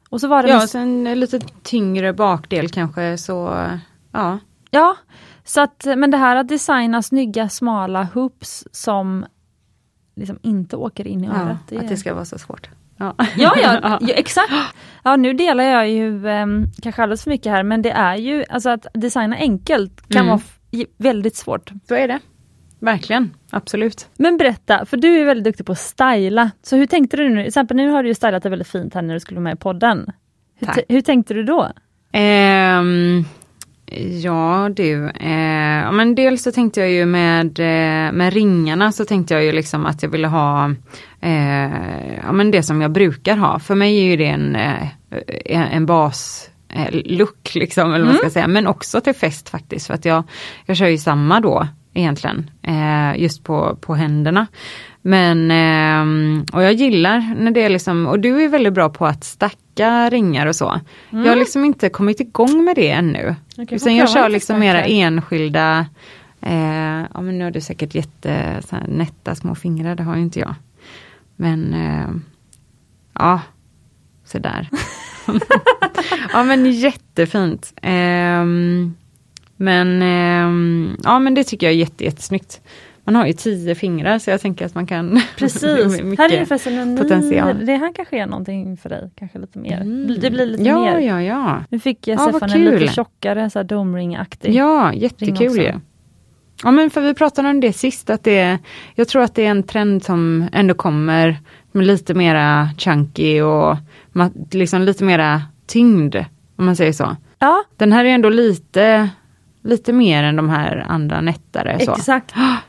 Och 0.09 0.21
så 0.21 0.27
var 0.27 0.43
det 0.43 0.49
Ja, 0.49 0.59
med, 0.59 0.69
sen 0.69 1.07
en 1.07 1.19
lite 1.19 1.39
tyngre 1.63 2.13
bakdel 2.13 2.69
kanske 2.69 3.17
så, 3.17 3.65
ja. 4.11 4.39
ja, 4.71 4.95
så 5.43 5.61
att, 5.61 5.85
men 5.97 6.11
det 6.11 6.17
här 6.17 6.35
att 6.35 6.47
designa 6.47 7.01
snygga 7.01 7.49
smala 7.49 8.07
hoops 8.13 8.67
som 8.71 9.25
liksom 10.15 10.39
inte 10.41 10.75
åker 10.75 11.07
in 11.07 11.23
i 11.23 11.27
ja 11.27 11.33
örat. 11.33 11.57
det 11.69 11.75
är- 11.75 11.79
att 11.79 11.89
det 11.89 11.97
ska 11.97 12.13
vara 12.13 12.25
så 12.25 12.37
svårt. 12.37 12.69
Ja, 12.99 13.15
Ja, 13.37 13.53
ja, 13.63 13.79
ja, 14.01 14.13
exakt. 14.13 14.51
Ja, 15.03 15.15
nu 15.15 15.33
delar 15.33 15.63
jag 15.63 15.89
ju 15.89 16.25
um, 16.27 16.65
kanske 16.81 17.03
alldeles 17.03 17.23
för 17.23 17.29
mycket 17.29 17.51
här, 17.51 17.63
men 17.63 17.81
det 17.81 17.91
är 17.91 18.15
ju, 18.15 18.43
alltså 18.49 18.69
att 18.69 18.85
designa 18.93 19.35
enkelt 19.35 20.09
kan 20.09 20.21
Mm. 20.21 20.29
vara 20.29 20.85
väldigt 20.97 21.35
svårt. 21.35 21.71
så 21.87 21.95
är 21.95 22.07
det. 22.07 22.19
Verkligen, 22.81 23.33
absolut. 23.51 24.09
Men 24.17 24.37
berätta, 24.37 24.85
för 24.85 24.97
du 24.97 25.19
är 25.21 25.25
väldigt 25.25 25.43
duktig 25.43 25.65
på 25.65 25.71
att 25.71 25.77
styla. 25.79 26.51
Så 26.63 26.75
hur 26.77 26.85
tänkte 26.85 27.17
du 27.17 27.29
nu? 27.29 27.35
Till 27.41 27.47
exempel 27.47 27.77
nu 27.77 27.89
har 27.89 28.03
du 28.03 28.09
ju 28.09 28.15
stylat 28.15 28.43
det 28.43 28.49
väldigt 28.49 28.67
fint 28.67 28.93
här 28.93 29.01
när 29.01 29.13
du 29.13 29.19
skulle 29.19 29.35
vara 29.35 29.43
med 29.43 29.53
i 29.53 29.57
podden. 29.57 30.11
Hur, 30.59 30.69
hur 30.89 31.01
tänkte 31.01 31.33
du 31.33 31.43
då? 31.43 31.71
Ehm, 32.11 33.25
ja 34.23 34.69
du, 34.75 35.05
eh, 35.05 35.91
men 35.91 36.15
dels 36.15 36.43
så 36.43 36.51
tänkte 36.51 36.79
jag 36.79 36.91
ju 36.91 37.05
med, 37.05 37.59
eh, 37.59 38.11
med 38.11 38.33
ringarna 38.33 38.91
så 38.91 39.05
tänkte 39.05 39.33
jag 39.33 39.43
ju 39.43 39.51
liksom 39.51 39.85
att 39.85 40.03
jag 40.03 40.09
ville 40.09 40.27
ha 40.27 40.73
eh, 41.21 41.71
ja, 42.23 42.31
men 42.31 42.51
det 42.51 42.63
som 42.63 42.81
jag 42.81 42.91
brukar 42.91 43.37
ha. 43.37 43.59
För 43.59 43.75
mig 43.75 43.99
är 43.99 44.03
ju 44.03 44.17
det 44.17 44.25
en, 44.25 44.55
eh, 44.55 45.75
en, 45.75 45.85
bas 45.85 46.49
eh, 46.69 46.87
look 46.91 47.55
liksom, 47.55 47.93
eller 47.93 48.05
vad 48.05 48.13
man 48.13 48.17
ska 48.17 48.29
säga. 48.29 48.47
Men 48.47 48.67
också 48.67 49.01
till 49.01 49.13
fest 49.13 49.49
faktiskt. 49.49 49.87
För 49.87 49.93
att 49.93 50.05
jag, 50.05 50.23
jag 50.65 50.77
kör 50.77 50.87
ju 50.87 50.97
samma 50.97 51.39
då 51.39 51.67
egentligen. 51.93 52.51
Eh, 52.63 53.21
just 53.21 53.43
på, 53.43 53.77
på 53.81 53.95
händerna. 53.95 54.47
Men, 55.01 55.51
ehm, 55.51 56.45
och 56.53 56.63
jag 56.63 56.73
gillar 56.73 57.35
när 57.39 57.51
det 57.51 57.63
är 57.63 57.69
liksom, 57.69 58.07
och 58.07 58.19
du 58.19 58.43
är 58.43 58.49
väldigt 58.49 58.73
bra 58.73 58.89
på 58.89 59.05
att 59.05 59.23
stacka 59.23 59.57
ringar 60.09 60.45
och 60.45 60.55
så. 60.55 60.79
Jag 61.09 61.27
har 61.27 61.35
liksom 61.35 61.65
inte 61.65 61.89
kommit 61.89 62.19
igång 62.19 62.63
med 62.63 62.75
det 62.75 62.89
ännu. 62.89 63.35
Okej, 63.57 63.75
Utan 63.75 63.95
jag 63.95 64.09
kör 64.09 64.29
liksom 64.29 64.59
mera 64.59 64.83
enskilda, 64.83 65.85
eh, 66.41 67.01
ja 67.13 67.21
men 67.21 67.37
nu 67.37 67.43
har 67.43 67.51
du 67.51 67.61
säkert 67.61 67.95
jätte 67.95 68.61
så 68.69 68.75
här, 68.75 68.87
nätta 68.87 69.35
små 69.35 69.55
fingrar, 69.55 69.95
det 69.95 70.03
har 70.03 70.15
ju 70.15 70.21
inte 70.21 70.39
jag. 70.39 70.55
Men, 71.35 71.73
eh, 71.73 72.09
ja, 73.13 73.41
sådär. 74.25 74.69
ja 76.33 76.43
men 76.43 76.71
jättefint. 76.71 77.73
Ehm, 77.81 78.95
men, 79.55 80.01
ehm, 80.01 80.97
ja 81.03 81.19
men 81.19 81.33
det 81.33 81.43
tycker 81.43 81.67
jag 81.67 81.73
är 81.73 81.77
jätte, 81.77 82.03
jättesnyggt. 82.03 82.61
Man 83.09 83.15
har 83.15 83.27
ju 83.27 83.33
tio 83.33 83.75
fingrar 83.75 84.19
så 84.19 84.29
jag 84.29 84.41
tänker 84.41 84.65
att 84.65 84.75
man 84.75 84.87
kan 84.87 85.21
Precis, 85.37 86.01
mycket 86.01 86.19
här 86.19 86.33
är 86.33 86.69
det 86.69 86.85
ny, 86.85 86.97
potential. 86.97 87.65
det 87.65 87.75
här 87.75 87.93
kanske 87.93 88.17
är 88.17 88.25
någonting 88.25 88.77
för 88.77 88.89
dig, 88.89 89.11
kanske 89.15 89.39
lite 89.39 89.59
mer. 89.59 89.81
Mm. 89.81 90.19
Det 90.19 90.31
blir 90.31 90.45
lite 90.45 90.63
ja, 90.63 90.79
mer. 90.79 90.99
Ja, 90.99 91.21
ja, 91.21 91.63
Nu 91.69 91.79
fick 91.79 92.07
jag 92.07 92.19
Ja, 92.19 92.29
Stefan 92.29 92.51
en 92.51 92.65
lite 92.65 92.93
tjockare, 92.93 93.49
så 93.49 93.59
här 93.59 93.63
domring-aktig. 93.63 94.53
Ja, 94.53 94.93
jättekul 94.93 95.57
ju. 95.57 95.73
Ja 96.63 96.71
men 96.71 96.89
för 96.89 97.01
vi 97.01 97.13
pratade 97.13 97.49
om 97.49 97.59
det 97.59 97.73
sist, 97.73 98.09
att 98.09 98.23
det 98.23 98.57
jag 98.95 99.07
tror 99.07 99.21
att 99.21 99.35
det 99.35 99.45
är 99.45 99.51
en 99.51 99.63
trend 99.63 100.03
som 100.03 100.49
ändå 100.53 100.73
kommer 100.73 101.37
med 101.71 101.87
lite 101.87 102.13
mera 102.13 102.69
chunky 102.77 103.41
och 103.41 103.77
liksom 104.51 104.81
lite 104.81 105.03
mera 105.03 105.41
tyngd, 105.67 106.15
om 106.55 106.65
man 106.65 106.75
säger 106.75 106.93
så. 106.93 107.15
ja 107.39 107.63
Den 107.77 107.91
här 107.91 108.05
är 108.05 108.09
ändå 108.09 108.29
lite, 108.29 109.09
lite 109.63 109.93
mer 109.93 110.23
än 110.23 110.35
de 110.35 110.49
här 110.49 110.85
andra 110.89 111.21
nättare. 111.21 111.79
Så. 111.85 112.21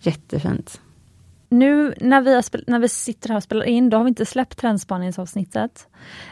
Jättefint. 0.00 0.80
Nu 1.50 1.94
när 2.00 2.20
vi, 2.20 2.40
när 2.66 2.78
vi 2.78 2.88
sitter 2.88 3.28
här 3.28 3.36
och 3.36 3.42
spelar 3.42 3.64
in, 3.64 3.90
då 3.90 3.96
har 3.96 4.04
vi 4.04 4.08
inte 4.08 4.26
släppt 4.26 4.58
trendspaningsavsnittet. 4.58 5.86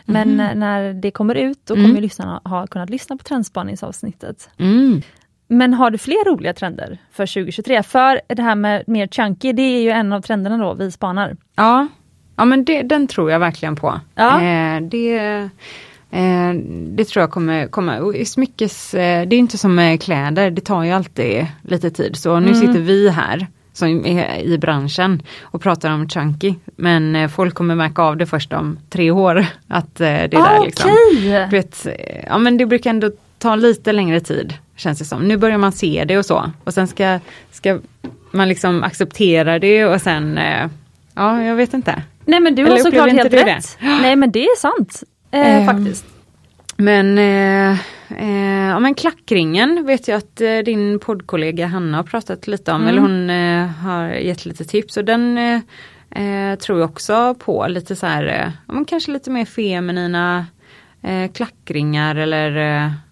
Men 0.05 0.41
eh, 0.41 0.55
när 0.55 0.93
det 0.93 1.11
kommer 1.11 1.35
ut, 1.35 1.59
då 1.65 1.75
Mm. 1.75 1.85
kommer 1.87 1.97
ju 1.97 2.03
lyssnarna 2.03 2.41
ha 2.45 2.67
kunnat 2.67 2.91
lyssna 2.91 3.17
på 3.17 3.25
trendspaningsavsnittet. 3.25 4.49
Mm. 4.59 5.03
Men 5.49 5.75
har 5.75 5.91
du 5.91 5.99
fler 5.99 6.25
roliga 6.31 6.53
trender 6.55 6.99
för 7.13 7.27
2023? 7.27 7.83
För 7.83 8.21
det 8.29 8.43
här 8.43 8.55
med 8.55 8.85
mer 8.87 9.07
chunky, 9.09 9.53
det 9.53 9.63
är 9.63 9.81
ju 9.83 9.91
en 9.91 10.13
av 10.13 10.21
trenderna 10.21 10.57
då 10.59 10.75
vi 10.75 10.91
spanar. 10.93 11.37
Ja, 11.55 11.87
ja 12.37 12.45
men 12.45 12.65
det, 12.65 12.83
den 12.83 13.07
tror 13.07 13.31
jag 13.31 13.39
verkligen 13.39 13.77
på. 13.77 14.01
Ja. 14.15 14.43
Eh, 14.43 14.81
det, 14.83 15.17
eh, 16.11 16.55
det 16.89 17.05
tror 17.05 17.21
jag 17.23 17.31
kommer 17.31 17.67
komma. 17.67 17.99
Och 17.99 18.15
smyckes, 18.27 18.95
eh, 18.95 19.27
det 19.29 19.37
är 19.37 19.39
inte 19.39 19.59
som 19.59 19.75
med 19.75 20.03
kläder, 20.03 20.51
det 20.51 20.61
tar 20.61 20.83
ju 20.85 20.91
alltid 20.91 21.47
lite 21.63 21.91
tid. 21.91 22.17
Så 22.17 22.41
nu 22.41 22.49
Mm. 22.49 22.61
sitter 22.61 22.81
vi 22.81 23.11
här 23.11 23.47
som 23.77 24.07
är 24.07 24.39
i 24.39 24.59
branschen 24.59 25.23
och 25.43 25.63
pratar 25.63 25.91
om 25.91 26.09
chunky. 26.09 26.55
Men 26.77 27.17
eh, 27.17 27.29
folk 27.29 27.55
kommer 27.55 27.75
märka 27.75 28.03
av 28.03 28.17
det 28.17 28.27
först 28.27 28.53
om 28.53 28.79
tre 28.91 29.11
år. 29.11 29.47
Att 29.69 30.01
eh, 30.01 30.07
det 30.07 30.11
är 30.11 30.29
där 30.29 30.65
liksom. 30.65 30.91
Okej! 30.91 31.47
Du 31.51 31.57
vet, 31.57 31.87
eh, 31.87 32.25
ja 32.27 32.39
men 32.39 32.57
det 32.57 32.67
brukar 32.67 32.91
ändå 32.91 33.11
ta 33.39 33.57
lite 33.57 33.93
längre 33.93 34.21
tid 34.21 34.55
känns 34.77 34.99
det 34.99 35.05
som. 35.05 35.29
Nu 35.29 35.37
börjar 35.37 35.59
man 35.59 35.73
se 35.73 36.05
det 36.09 36.19
och 36.19 36.27
så. 36.27 36.51
Och 36.65 36.75
sen 36.75 36.89
ska, 36.89 37.19
ska 37.51 37.79
man 38.31 38.49
liksom 38.49 38.83
acceptera 38.83 39.59
det 39.59 39.85
och 39.85 40.01
sen, 40.01 40.39
ja 41.15 41.43
jag 41.43 41.57
vet 41.57 41.75
inte. 41.75 42.03
Nej 42.25 42.41
men 42.41 42.55
du 42.55 42.63
Eller 42.63 42.77
har 42.77 42.79
såklart 42.79 43.11
helt 43.11 43.33
rätt. 43.33 43.79
Nej 43.81 44.17
men 44.17 44.33
det 44.33 44.45
är 44.45 44.57
sant. 44.57 45.03
Eh, 45.31 45.57
Ehm, 45.57 45.67
faktiskt. 45.67 46.05
Men, 46.77 47.19
eh, 47.19 47.79
eh, 48.19 48.69
ja, 48.69 48.79
men 48.81 48.95
klackringen 48.95 49.87
vet 49.87 50.09
jag 50.09 50.17
att 50.19 50.41
eh, 50.41 50.59
din 50.59 50.99
poddkollega 50.99 51.67
Hanna 51.67 51.97
har 51.97 52.05
pratat 52.05 52.47
lite 52.47 52.73
om, 52.73 52.83
Mm. 52.83 52.89
eller 52.89 53.01
hon 53.01 53.31
eh, 53.31 53.67
har 53.85 54.09
gett 54.09 54.47
lite 54.47 54.65
tips 54.65 54.97
och 54.97 55.05
den 55.05 55.39
eh, 55.39 55.61
eh, 56.51 56.59
tror 56.59 56.81
jag 56.81 56.91
också 56.91 57.35
på, 57.35 57.67
lite 57.69 57.97
så 57.97 58.07
här, 58.07 58.53
ja, 58.67 58.75
men 58.75 58.85
kanske 58.85 59.13
lite 59.13 59.31
mer 59.31 59.45
feminina 59.45 60.47
klackringar 61.35 62.17
eller, 62.17 62.51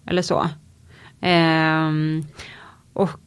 eller 0.07 0.21
så. 0.21 0.49
Ehm, 1.21 2.23
och 2.93 3.19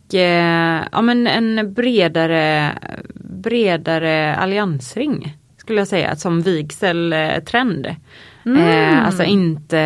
ja 0.91 1.03
men 1.03 1.27
en 1.27 1.75
bredare 1.75 2.73
bredare 3.15 4.37
alliansring 4.37 5.37
skulle 5.57 5.81
jag 5.81 5.89
säga 5.89 6.17
som 6.17 6.43
vigseltrend. 6.43 7.87
Mm. 8.57 8.95
Eh, 8.97 9.07
alltså 9.07 9.25
inte, 9.25 9.77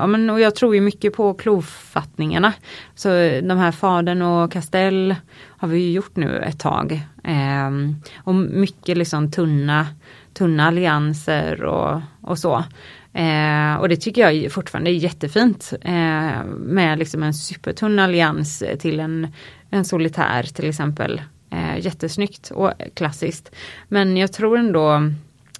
ja 0.00 0.06
men 0.06 0.30
och 0.30 0.40
jag 0.40 0.54
tror 0.54 0.74
ju 0.74 0.80
mycket 0.80 1.16
på 1.16 1.34
klofattningarna. 1.34 2.52
Så 2.94 3.08
de 3.42 3.58
här 3.58 3.72
Faden 3.72 4.22
och 4.22 4.52
Castell 4.52 5.14
har 5.46 5.68
vi 5.68 5.78
ju 5.78 5.92
gjort 5.92 6.16
nu 6.16 6.38
ett 6.38 6.58
tag. 6.58 6.92
Eh, 7.24 7.70
och 8.16 8.34
mycket 8.34 8.98
liksom 8.98 9.30
tunna, 9.30 9.86
tunna 10.34 10.66
allianser 10.66 11.64
och, 11.64 12.00
och 12.22 12.38
så. 12.38 12.64
Eh, 13.12 13.74
och 13.80 13.88
det 13.88 13.96
tycker 13.96 14.30
jag 14.30 14.52
fortfarande 14.52 14.90
är 14.90 14.92
jättefint 14.92 15.72
eh, 15.80 16.44
med 16.58 16.98
liksom 16.98 17.22
en 17.22 17.34
supertunn 17.34 17.98
allians 17.98 18.62
till 18.78 19.00
en, 19.00 19.28
en 19.70 19.84
solitär 19.84 20.42
till 20.42 20.68
exempel. 20.68 21.22
Eh, 21.50 21.84
jättesnyggt 21.84 22.50
och 22.50 22.72
klassiskt. 22.94 23.54
Men 23.88 24.16
jag 24.16 24.32
tror 24.32 24.58
ändå 24.58 25.02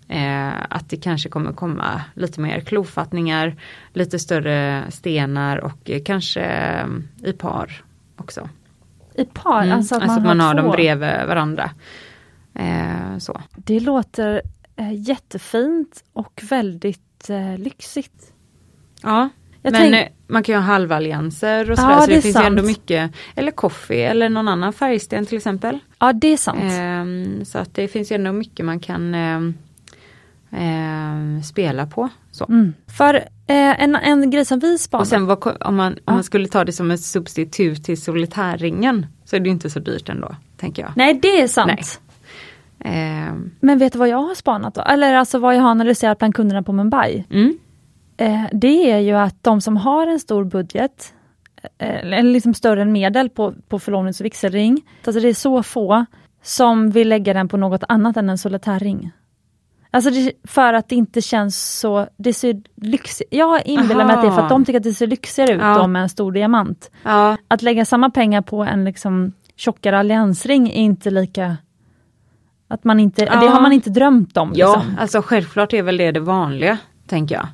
eh, 0.08 0.52
att 0.70 0.90
det 0.90 0.96
kanske 0.96 1.28
kommer 1.28 1.52
komma 1.52 2.02
lite 2.14 2.40
mer 2.40 2.60
klofattningar, 2.60 3.56
lite 3.92 4.18
större 4.18 4.84
stenar 4.88 5.56
och 5.58 5.90
kanske 6.04 6.40
eh, 6.42 6.86
i 7.28 7.32
par 7.32 7.82
också. 8.16 8.48
I 9.14 9.24
par, 9.24 9.62
Mm, 9.62 9.76
alltså 9.76 9.94
att 9.94 10.00
man, 10.00 10.10
alltså 10.10 10.20
har, 10.28 10.34
man 10.34 10.40
har 10.40 10.54
två. 10.54 10.62
dem 10.62 10.70
bredvid 10.72 11.26
varandra. 11.26 11.70
Eh, 12.54 13.18
så. 13.18 13.40
Det 13.56 13.80
låter 13.80 14.42
eh, 14.76 14.92
jättefint 14.94 16.04
och 16.12 16.42
väldigt 16.50 17.30
eh, 17.30 17.58
lyxigt. 17.58 18.32
Ja, 19.02 19.28
Jag 19.62 19.72
men 19.72 19.80
tänk- 19.82 19.94
eh, 19.94 20.08
man 20.26 20.42
kan 20.42 20.52
ju 20.54 20.56
ha 20.60 20.64
halvallianser 20.66 21.64
och 21.70 21.78
Ja, 21.78 21.82
sådär, 21.82 22.00
så 22.00 22.06
det 22.06 22.14
det, 22.16 22.22
finns 22.22 22.36
ju 22.36 22.40
ändå 22.42 22.62
sant. 22.62 22.66
mycket, 22.66 23.12
eller 23.34 23.52
coffee 23.52 24.02
eller 24.04 24.28
någon 24.28 24.48
annan 24.48 24.72
färgsten 24.72 25.26
till 25.26 25.36
exempel. 25.36 25.78
Ja, 25.98 26.12
det 26.12 26.32
är 26.32 26.36
sant. 26.36 26.60
Ehm, 26.62 27.44
så 27.44 27.58
att 27.58 27.74
det 27.74 27.88
finns 27.88 28.12
ju 28.12 28.16
ändå 28.16 28.32
mycket 28.32 28.66
man 28.66 28.80
kan 28.80 29.14
ehm, 30.50 31.42
spela 31.42 31.86
på. 31.86 32.08
Så. 32.30 32.44
Mm. 32.48 32.74
För 32.98 33.14
eh, 33.14 33.82
en, 33.82 33.94
en 33.96 34.30
grej 34.30 34.44
som 34.44 34.58
vi 34.58 34.78
spanar 34.78 35.00
Och 35.02 35.06
sen 35.08 35.26
vad, 35.26 35.56
om, 35.60 35.76
man, 35.76 35.92
om 35.92 35.98
Ja. 36.06 36.12
man 36.12 36.24
skulle 36.24 36.48
ta 36.48 36.64
det 36.64 36.72
som 36.72 36.90
ett 36.90 37.00
substitut 37.02 37.84
till 37.84 38.02
solitärringen 38.02 39.06
så 39.24 39.36
är 39.36 39.40
det 39.40 39.50
inte 39.50 39.70
så 39.70 39.78
dyrt 39.78 40.08
ändå, 40.08 40.36
tänker 40.56 40.82
jag. 40.82 40.92
Nej, 40.96 41.18
det 41.22 41.40
är 41.40 41.48
sant. 41.48 41.72
Nej. 41.74 41.82
Ehm, 42.80 43.50
Men 43.60 43.78
vet 43.78 43.92
du 43.92 43.98
vad 43.98 44.08
jag 44.08 44.22
har 44.22 44.34
spanat 44.34 44.74
då? 44.74 44.80
Eller 44.82 45.14
alltså 45.14 45.38
vad 45.38 45.54
jag 45.56 45.60
har 45.60 45.70
analyserat 45.70 46.18
bland 46.18 46.34
kunderna 46.34 46.62
på 46.62 46.72
Mumbai. 46.72 47.24
mm, 47.30 47.58
Eh, 48.20 48.44
det 48.52 48.90
är 48.90 48.98
ju 48.98 49.12
att 49.12 49.42
de 49.44 49.60
som 49.60 49.76
har 49.76 50.06
en 50.06 50.20
stor 50.20 50.44
budget, 50.44 51.14
eh, 51.78 51.88
eller 51.96 52.22
liksom 52.22 52.54
större 52.54 52.82
än 52.82 52.92
medel 52.92 53.28
på, 53.30 53.54
på 53.68 53.78
förlovnings 53.78 54.20
och 54.20 54.24
vigselring, 54.26 54.80
alltså 55.04 55.20
det 55.20 55.28
är 55.28 55.34
så 55.34 55.62
få 55.62 56.06
som 56.42 56.90
vill 56.90 57.08
lägga 57.08 57.34
den 57.34 57.48
på 57.48 57.56
något 57.56 57.84
annat 57.88 58.16
än 58.16 58.28
en 58.28 58.38
solitärring. 58.38 59.10
Alltså 59.90 60.10
det, 60.10 60.32
för 60.44 60.72
att 60.74 60.88
det 60.88 60.94
inte 60.94 61.22
känns 61.22 61.78
så, 61.80 62.06
det 62.16 62.32
ser 62.32 62.62
lyxigt, 62.82 63.28
jag 63.32 63.66
inbillar 63.66 64.04
mig 64.04 64.16
att 64.16 64.22
det 64.22 64.28
är 64.28 64.32
för 64.32 64.42
att 64.42 64.48
de 64.48 64.64
tycker 64.64 64.76
att 64.78 64.82
det 64.84 64.94
ser 64.94 65.06
lyxigare 65.06 65.52
ut 65.52 65.60
Ja. 65.60 65.86
med 65.86 66.02
en 66.02 66.08
stor 66.08 66.32
diamant. 66.32 66.90
ja, 67.02 67.36
Att 67.48 67.62
lägga 67.62 67.84
samma 67.84 68.10
pengar 68.10 68.42
på 68.42 68.62
en 68.62 68.84
liksom 68.84 69.32
tjockare 69.56 69.98
alliansring 69.98 70.68
är 70.68 70.74
inte 70.74 71.10
lika 71.10 71.56
att 72.68 72.84
man 72.84 73.00
inte, 73.00 73.22
Ja. 73.24 73.40
Det 73.40 73.46
har 73.48 73.60
man 73.60 73.72
inte 73.72 73.90
drömt 73.90 74.36
om. 74.36 74.52
ja, 74.54 74.74
Liksom. 74.76 74.96
alltså 74.98 75.22
självklart 75.22 75.72
är 75.72 75.82
väl 75.82 75.96
det 75.96 76.12
det 76.12 76.20
vanliga, 76.20 76.78
tänker 77.06 77.34
jag. 77.34 77.46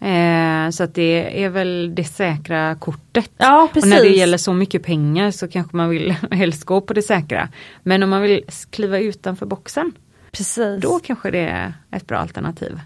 Eh, 0.00 0.70
så 0.70 0.84
att 0.84 0.94
det 0.94 1.44
är 1.44 1.48
väl 1.48 1.92
det 1.94 2.04
säkra 2.04 2.74
kortet. 2.74 3.30
ja 3.36 3.62
Och 3.62 3.72
precis. 3.72 3.90
när 3.90 4.00
det 4.02 4.08
gäller 4.08 4.38
så 4.38 4.52
mycket 4.52 4.82
pengar 4.82 5.30
så 5.30 5.48
kanske 5.48 5.76
man 5.76 5.88
vill 5.88 6.10
helst 6.30 6.64
gå 6.64 6.80
på 6.80 6.92
det 6.94 7.02
säkra. 7.02 7.48
Men 7.82 8.02
om 8.02 8.10
man 8.10 8.22
vill 8.22 8.44
kliva 8.70 8.98
utanför 8.98 9.46
boxen, 9.46 9.92
precis. 10.36 10.82
då 10.82 10.98
kanske 10.98 11.30
det 11.30 11.46
är 11.48 11.72
ett 11.90 12.06
bra 12.06 12.18
alternativ. 12.18 12.80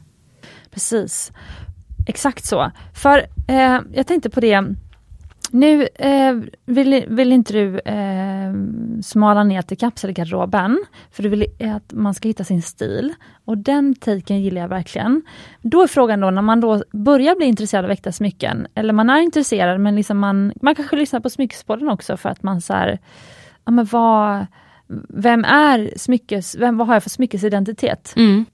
Precis. 0.71 1.33
Exakt 2.07 2.45
så. 2.45 2.71
För 2.95 3.27
eh, 3.49 3.81
jag 3.93 4.07
tänkte 4.07 4.31
på 4.31 4.41
det, 4.41 4.65
nu 5.51 5.89
eh, 5.95 6.37
vill, 6.65 7.05
vill 7.09 7.33
inte 7.33 7.53
du 7.53 7.79
eh, 7.79 8.53
smala 9.03 9.45
ner 9.45 9.63
till 9.63 9.79
kapselgarderoben, 9.79 10.85
för 11.11 11.23
du 11.23 11.29
vill 11.29 11.47
att 11.77 11.93
man 11.93 12.15
ska 12.15 12.29
hitta 12.29 12.45
sin 12.45 12.63
stil. 12.63 13.15
Och 13.45 13.59
den 13.59 13.95
taken 13.95 14.41
gillar 14.41 14.61
jag 14.61 14.69
verkligen. 14.69 15.23
Då 15.63 15.83
är 15.83 15.87
frågan 15.87 16.21
då, 16.21 16.31
när 16.31 16.43
man 16.43 16.61
då 16.61 16.83
börjar 16.93 17.37
bli 17.37 17.47
intresserad 17.47 17.85
av 17.85 17.91
äkta 17.91 18.13
smycken, 18.13 18.67
eller 18.75 18.93
man 18.93 19.11
är 19.11 19.21
intresserad 19.21 19.81
men 19.81 19.97
liksom 19.97 20.19
man, 20.19 20.53
man 20.63 20.75
kanske 20.75 20.97
lyssnar 20.97 21.21
på 21.21 21.31
Smyckespodden 21.31 21.89
också 21.89 22.17
för 22.17 22.29
att 22.29 22.43
man 22.43 22.61
så 22.61 22.73
här, 22.73 22.99
ja 23.65 23.73
men 23.73 23.85
vad, 23.85 24.47
vem 25.09 25.45
är 25.45 25.93
smyckes, 25.97 26.57
vem, 26.59 26.79
vad 26.79 26.87
har 26.87 26.95
jag 26.95 27.03
för 27.03 27.11
smyckesidentitet? 27.11 28.13
Mm. 28.17 28.45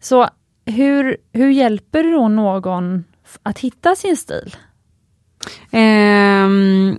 Så 0.00 0.28
hur, 0.64 1.16
hur 1.32 1.50
hjälper 1.50 2.02
du 2.02 2.12
då 2.12 2.28
någon 2.28 3.04
att 3.42 3.58
hitta 3.58 3.96
sin 3.96 4.16
stil? 4.16 4.56
Ehm, 5.70 6.98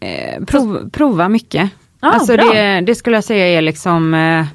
eh, 0.00 0.44
prov, 0.44 0.90
prova 0.90 1.28
mycket. 1.28 1.70
Ah, 2.00 2.10
alltså 2.10 2.36
det, 2.36 2.80
det 2.80 2.94
skulle 2.94 3.16
jag 3.16 3.24
säga 3.24 3.46
är 3.46 3.62
liksom 3.62 4.14
eh, 4.14 4.46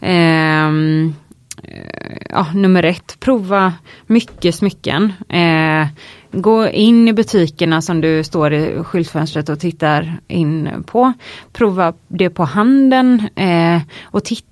ehm, 0.00 1.14
eh, 1.62 2.16
ja, 2.30 2.46
nummer 2.54 2.82
ett. 2.82 3.20
Prova 3.20 3.72
mycket 4.06 4.54
smycken. 4.54 5.12
Eh, 5.28 5.86
gå 6.32 6.68
in 6.68 7.08
i 7.08 7.12
butikerna 7.12 7.82
som 7.82 8.00
du 8.00 8.24
står 8.24 8.52
i 8.52 8.82
skyltfönstret 8.84 9.48
och 9.48 9.60
tittar 9.60 10.20
in 10.28 10.84
på. 10.86 11.12
Prova 11.52 11.94
det 12.08 12.30
på 12.30 12.44
handen 12.44 13.28
eh, 13.34 13.80
och 14.02 14.24
titta 14.24 14.46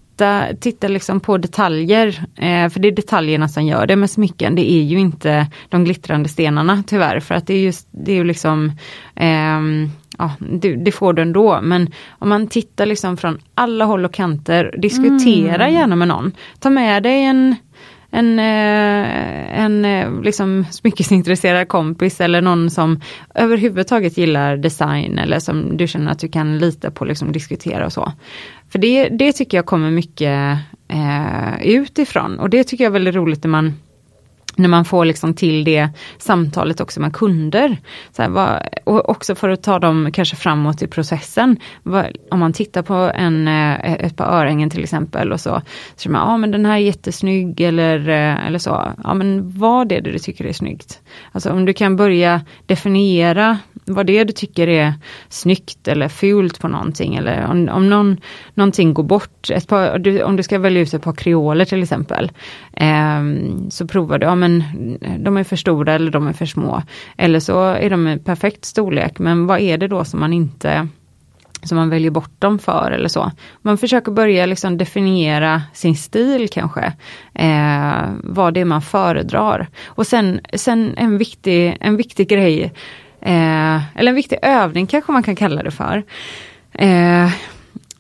Titta 0.61 0.89
liksom 0.89 1.21
på 1.21 1.39
detaljer, 1.39 2.09
eh, 2.37 2.69
för 2.69 2.81
det 2.81 2.89
är 2.89 2.93
detaljerna 2.93 3.49
som 3.49 3.67
gör 3.67 3.87
det 3.87 3.97
med 3.97 4.11
smycken. 4.11 4.55
Det 4.55 4.73
är 4.73 4.83
ju 4.83 4.99
inte 4.99 5.47
de 5.69 5.85
glittrande 5.85 6.29
stenarna 6.29 6.83
tyvärr, 6.87 7.21
för 7.21 7.35
att 7.35 7.47
det 7.47 7.55
är 7.55 7.61
just, 7.61 7.89
det 7.91 8.13
är 8.13 8.17
ju 8.17 8.25
liksom 8.25 8.73
ehm, 9.15 9.91
ja, 10.19 10.33
det, 10.39 10.77
det 10.77 10.93
får 10.93 11.13
du 11.13 11.23
ändå, 11.23 11.61
men 11.63 11.91
om 12.09 12.29
man 12.29 12.47
tittar 12.47 12.87
liksom 12.87 13.17
från 13.17 13.39
alla 13.55 13.85
håll 13.85 14.05
och 14.05 14.15
kanter, 14.15 14.75
diskutera 14.79 15.69
gärna 15.69 15.97
med 15.97 16.09
någon. 16.09 16.33
Ta 16.59 16.71
med 16.71 17.03
dig 17.03 17.25
en 17.25 17.57
en, 18.11 18.39
eh, 18.39 19.61
en 19.61 19.85
eh, 19.85 20.23
liksom 20.23 20.65
smyckesintresserad 20.71 21.69
kompis 21.69 22.21
eller 22.21 22.41
någon 22.41 22.71
som 22.71 23.01
överhuvudtaget 23.35 24.19
gillar 24.19 24.57
design 24.57 25.19
eller 25.19 25.39
som 25.39 25.77
du 25.77 25.87
känner 25.87 26.13
att 26.13 26.19
du 26.19 26.29
kan 26.29 26.59
lita 26.59 26.91
på, 26.91 27.05
liksom 27.05 27.33
diskutera 27.33 27.87
och 27.87 27.93
så. 27.93 28.13
För 28.69 28.79
det, 28.79 29.09
det 29.09 29.33
tycker 29.33 29.59
jag 29.59 29.67
kommer 29.67 29.91
mycket 29.91 30.59
eh, 30.89 31.63
utifrån 31.63 32.39
och 32.39 32.51
det 32.51 32.65
tycker 32.65 32.85
jag 32.85 32.91
är 32.91 32.93
väldigt 32.93 33.15
roligt 33.15 33.45
när 33.45 33.51
man 33.51 33.75
när 34.59 34.69
man 34.69 34.85
får 34.85 35.05
liksom 35.05 35.35
till 35.35 35.65
det 35.65 35.89
samtalet 36.19 36.81
också 36.81 37.01
med 37.01 37.13
kunder. 37.13 37.77
Så 38.13 38.23
här, 38.23 38.29
vad, 38.29 38.63
och 38.85 39.09
också 39.09 39.35
för 39.35 39.49
att 39.49 39.63
ta 39.63 39.79
dem 39.79 40.11
kanske 40.13 40.37
framåt 40.37 40.83
i 40.83 40.87
processen. 40.87 41.57
Vad, 41.83 42.07
om 42.31 42.39
man 42.39 42.53
tittar 42.53 42.83
på 42.83 42.95
en, 42.95 43.49
eh, 43.49 43.93
ett 43.93 44.17
par 44.17 44.25
örhängen 44.25 44.71
till 44.71 44.83
exempel 44.83 45.33
och 45.33 45.41
så. 45.41 45.63
Så 45.97 46.11
man, 46.11 46.31
ja 46.31 46.37
men 46.37 46.51
den 46.51 46.67
här 46.67 46.73
är 46.73 46.79
jättesnygg 46.79 47.61
eller, 47.61 48.09
eh, 48.09 48.47
eller 48.47 48.59
så. 48.59 48.93
Ja 49.05 49.15
men 49.15 49.59
vad 49.59 49.93
är 49.93 50.01
det 50.01 50.11
du 50.11 50.19
tycker 50.19 50.45
är 50.45 50.53
snyggt? 50.53 51.01
Alltså 51.33 51.51
om 51.51 51.65
du 51.65 51.73
kan 51.73 51.97
börja 51.97 52.41
definiera 52.67 53.59
vad 53.89 54.07
det 54.07 54.19
är 54.19 54.25
du 54.25 54.33
tycker 54.33 54.69
är 54.69 54.95
snyggt 55.29 55.89
eller 55.89 56.09
fult 56.09 56.61
på 56.61 56.69
någonting. 56.69 57.17
Eller 57.17 57.47
om, 57.47 57.69
om 57.69 57.89
någon, 57.91 58.21
någonting 58.55 58.95
går 58.95 59.03
bort, 59.03 59.51
ett 59.51 59.69
par, 59.69 59.99
du, 59.99 60.23
om 60.23 60.37
du 60.37 60.43
ska 60.43 60.59
välja 60.59 60.81
ut 60.81 60.95
ett 60.95 61.03
par 61.03 61.13
kreoler 61.13 61.65
till 61.65 61.83
exempel. 61.83 62.33
eh, 62.73 63.23
så 63.71 63.87
provar 63.87 64.19
du, 64.19 64.27
ja 64.27 64.35
men 64.35 64.65
de 65.19 65.37
är 65.37 65.45
för 65.45 65.57
stora 65.57 65.95
eller 65.95 66.11
de 66.11 66.27
är 66.27 66.33
för 66.33 66.47
små. 66.47 66.83
Eller 67.17 67.41
så 67.41 67.63
är 67.63 67.91
de 67.91 68.09
i 68.09 68.19
perfekt 68.19 68.65
storlek, 68.65 69.19
men 69.19 69.47
vad 69.47 69.61
är 69.61 69.79
det 69.79 69.89
då 69.89 70.05
som 70.05 70.21
man 70.21 70.33
inte 70.33 70.89
som 71.63 71.77
man 71.79 71.91
väljer 71.91 72.11
bort 72.11 72.33
dem 72.41 72.59
för 72.59 72.91
eller 72.91 73.09
så. 73.09 73.33
Man 73.63 73.79
försöker 73.79 74.13
börja 74.13 74.47
liksom 74.47 74.79
definiera 74.79 75.63
sin 75.73 75.97
stil 75.97 76.49
kanske. 76.49 76.93
Eh, 77.35 78.03
vad 78.23 78.55
det 78.55 78.61
är 78.61 78.65
man 78.65 78.83
föredrar. 78.83 79.69
Och 79.87 80.07
sen, 80.07 80.41
sen 80.55 80.95
en, 80.97 81.19
viktig, 81.19 81.77
en 81.81 81.97
viktig 81.97 82.29
grej, 82.29 82.73
eh, 83.29 83.99
eller 83.99 84.09
en 84.09 84.15
viktig 84.15 84.39
övning 84.43 84.87
kanske 84.87 85.13
man 85.13 85.23
kan 85.23 85.37
kalla 85.37 85.63
det 85.63 85.71
för. 85.71 86.05
Eh, 86.73 87.31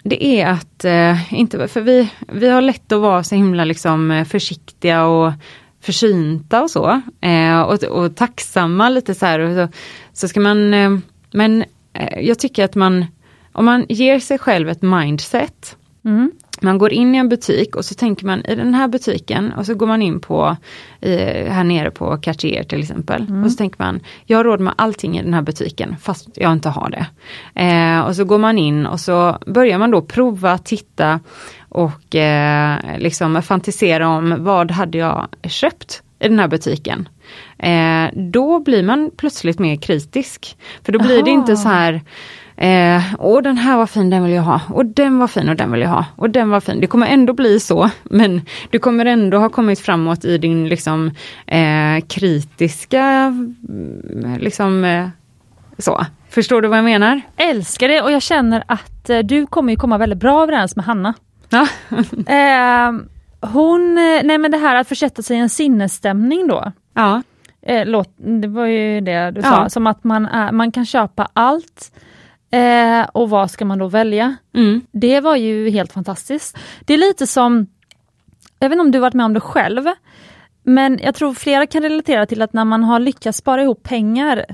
det 0.03 0.25
är 0.25 0.47
att, 0.47 0.85
eh, 0.85 1.35
inte, 1.35 1.69
för 1.69 1.81
vi, 1.81 2.11
vi 2.29 2.49
har 2.49 2.61
lätt 2.61 2.93
att 2.93 3.01
vara 3.01 3.25
så 3.25 3.35
himla 3.35 3.65
liksom 3.65 4.11
eh, 4.11 4.25
försiktiga 4.25 5.05
och 5.05 5.33
försynta 5.81 6.63
och 6.63 6.71
så. 6.71 7.03
Eh, 7.21 7.61
och, 7.61 7.85
och 7.85 8.17
tacksamma 8.17 8.89
lite 8.89 9.15
så 9.15 9.27
här. 9.27 9.39
Och 9.39 9.55
så, 9.55 9.79
så 10.13 10.29
ska 10.29 10.41
man, 10.41 10.75
eh, 10.75 10.91
men 11.33 11.65
eh, 11.93 12.21
jag 12.21 12.39
tycker 12.39 12.65
att 12.65 12.75
man, 12.75 13.07
om 13.53 13.65
man 13.65 13.87
ger 13.89 14.19
sig 14.19 14.39
själv 14.39 14.69
ett 14.69 14.83
mindset 14.83 15.77
Mm 16.05 16.33
man 16.63 16.79
går 16.79 16.93
in 16.93 17.15
i 17.15 17.19
en 17.19 17.29
butik 17.29 17.77
och 17.77 17.85
så 17.85 17.95
tänker 17.95 18.27
man 18.27 18.45
i 18.45 18.55
den 18.55 18.75
här 18.75 18.89
butiken 18.89 19.53
och 19.53 19.67
så 19.67 19.75
går 19.75 19.87
man 19.87 20.03
in 20.03 20.21
på 20.21 20.57
eh, 21.01 21.53
här 21.53 21.65
nere 21.65 21.91
på 21.91 22.17
Cartier 22.17 22.63
till 22.63 22.81
exempel. 22.81 23.23
Mm. 23.23 23.45
Och 23.45 23.51
så 23.51 23.57
tänker 23.57 23.85
man, 23.85 24.01
jag 24.27 24.39
har 24.39 24.45
råd 24.45 24.61
med 24.61 24.75
allting 24.77 25.19
i 25.19 25.23
den 25.23 25.35
här 25.35 25.43
butiken 25.43 25.97
fast 26.01 26.29
jag 26.35 26.53
inte 26.53 26.69
har 26.69 26.91
det. 26.91 27.07
Eh, 27.63 28.01
och 28.01 28.17
så 28.17 28.25
går 28.25 28.39
man 28.39 28.59
in 28.59 28.87
och 28.87 29.01
så 29.01 29.39
börjar 29.47 29.79
man 29.79 29.91
då 29.91 30.03
prova, 30.03 30.59
titta 30.59 31.21
och 31.69 32.15
eh, 32.15 32.99
liksom 32.99 33.43
fantisera 33.43 34.09
om 34.09 34.45
vad 34.45 34.71
hade 34.71 34.99
jag 34.99 35.29
köpt 35.49 36.03
i 36.21 36.29
den 36.29 36.39
här 36.39 36.49
butiken. 36.49 37.09
Eh, 37.59 38.09
då 38.15 38.61
blir 38.61 38.83
man 38.83 39.11
plötsligt 39.17 39.59
mer 39.59 39.77
kritisk. 39.77 40.57
För 40.85 40.93
då 40.93 40.99
blir 40.99 41.17
Aha. 41.17 41.25
det 41.25 41.31
inte 41.31 41.57
så 41.57 41.69
här 41.69 42.01
Eh, 42.61 43.15
och 43.15 43.43
den 43.43 43.57
här 43.57 43.77
var 43.77 43.87
fin, 43.87 44.11
den 44.11 44.25
vill 44.25 44.33
jag 44.33 44.43
ha. 44.43 44.61
Och 44.69 44.87
den 44.87 45.19
var 45.19 45.27
fin 45.27 45.49
och 45.49 45.57
den 45.57 45.73
vill 45.73 45.81
jag 45.81 45.89
ha. 45.89 46.05
Och 46.17 46.31
den 46.31 46.51
var 46.51 46.61
fin. 46.61 46.81
Det 46.81 46.87
kommer 46.87 47.07
ändå 47.07 47.33
bli 47.33 47.61
så, 47.61 47.91
men 48.03 48.41
du 48.71 48.79
kommer 48.79 49.07
ändå 49.07 49.39
ha 49.39 49.49
kommit 49.49 49.81
framåt 49.81 50.25
i 50.25 50.39
din 50.39 50.69
liksom 50.69 51.11
eh, 51.47 52.05
kritiska, 52.09 53.03
mm, 53.03 54.37
liksom 54.41 54.85
eh, 54.85 55.09
så. 55.79 56.07
Förstår 56.29 56.63
du 56.63 56.69
vad 56.69 56.79
jag 56.79 56.85
menar? 56.85 57.21
Älskar 57.37 57.89
det 57.89 58.03
och 58.03 58.13
jag 58.13 58.23
känner 58.23 58.65
att 58.67 59.11
eh, 59.11 59.19
du 59.19 59.47
kommer 59.47 59.73
ju 59.73 59.77
komma 59.77 59.99
väldigt 59.99 60.19
bra 60.19 60.43
överens 60.43 60.77
med 60.77 60.85
Hanna. 60.85 61.15
Ja. 61.49 61.67
Eh, 62.27 62.93
hon, 63.41 63.99
eh, 63.99 64.21
nej 64.25 64.39
men 64.39 64.51
det 64.51 64.59
här 64.59 64.77
att 64.77 64.89
försätta 64.89 65.23
sig 65.23 65.37
i 65.37 65.41
en 65.41 65.49
sinnesstämning 65.49 66.47
då. 66.49 66.73
Ja. 66.95 67.23
låt, 67.85 68.15
det 68.17 68.49
var 68.49 68.67
ju 68.67 69.01
det 69.01 69.31
du 69.31 69.41
ja. 69.41 69.49
sa, 69.49 69.69
som 69.69 69.87
att 69.87 70.05
man, 70.05 70.27
är, 70.27 70.53
man 70.53 70.73
kan 70.73 70.87
köpa 70.87 71.29
allt 71.33 71.93
Eh, 72.51 73.09
och 73.13 73.31
vad 73.31 73.51
ska 73.51 73.65
man 73.65 73.79
då 73.79 73.89
välja? 73.89 74.37
Mm. 74.55 74.81
Det 74.91 75.21
var 75.21 75.37
ju 75.37 75.71
helt 75.71 75.93
fantastiskt. 75.93 76.59
Det 76.81 76.95
är 76.95 76.99
lite 76.99 77.27
som, 77.27 77.67
jag 78.59 78.69
vet 78.69 78.77
inte 78.77 78.81
om 78.81 78.91
du 78.91 78.99
varit 78.99 79.15
med 79.15 79.27
om 79.27 79.33
det 79.33 79.41
själv, 79.41 79.85
men 80.63 80.99
jag 81.03 81.15
tror 81.15 81.35
flera 81.35 81.67
kan 81.67 81.83
relatera 81.83 82.27
till 82.27 82.43
att 82.43 82.53
när 82.53 82.65
man 82.65 82.85
har 82.85 83.01
lyckats 83.01 83.39
spara 83.39 83.63
ihop 83.63 83.83
pengar, 83.83 84.45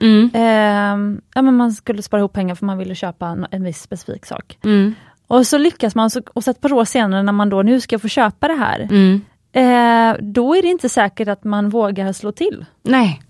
mm. 0.00 0.30
eh, 0.34 1.20
ja 1.34 1.42
men 1.42 1.56
man 1.56 1.72
skulle 1.72 2.02
spara 2.02 2.18
ihop 2.18 2.32
pengar 2.32 2.54
för 2.54 2.66
man 2.66 2.78
ville 2.78 2.94
köpa 2.94 3.26
en, 3.26 3.46
en 3.50 3.64
viss 3.64 3.82
specifik 3.82 4.26
sak. 4.26 4.58
Mm. 4.64 4.94
Och 5.26 5.46
så 5.46 5.58
lyckas 5.58 5.94
man, 5.94 6.10
och 6.34 6.44
så 6.44 6.50
ett 6.50 6.60
par 6.60 6.72
år 6.72 6.84
senare 6.84 7.22
när 7.22 7.32
man 7.32 7.48
då, 7.48 7.62
nu 7.62 7.80
ska 7.80 7.94
jag 7.94 8.02
få 8.02 8.08
köpa 8.08 8.48
det 8.48 8.54
här, 8.54 8.80
mm. 8.80 9.20
eh, 9.52 10.22
då 10.22 10.56
är 10.56 10.62
det 10.62 10.68
inte 10.68 10.88
säkert 10.88 11.28
att 11.28 11.44
man 11.44 11.68
vågar 11.68 12.12
slå 12.12 12.32
till. 12.32 12.64
Nej. 12.82 13.20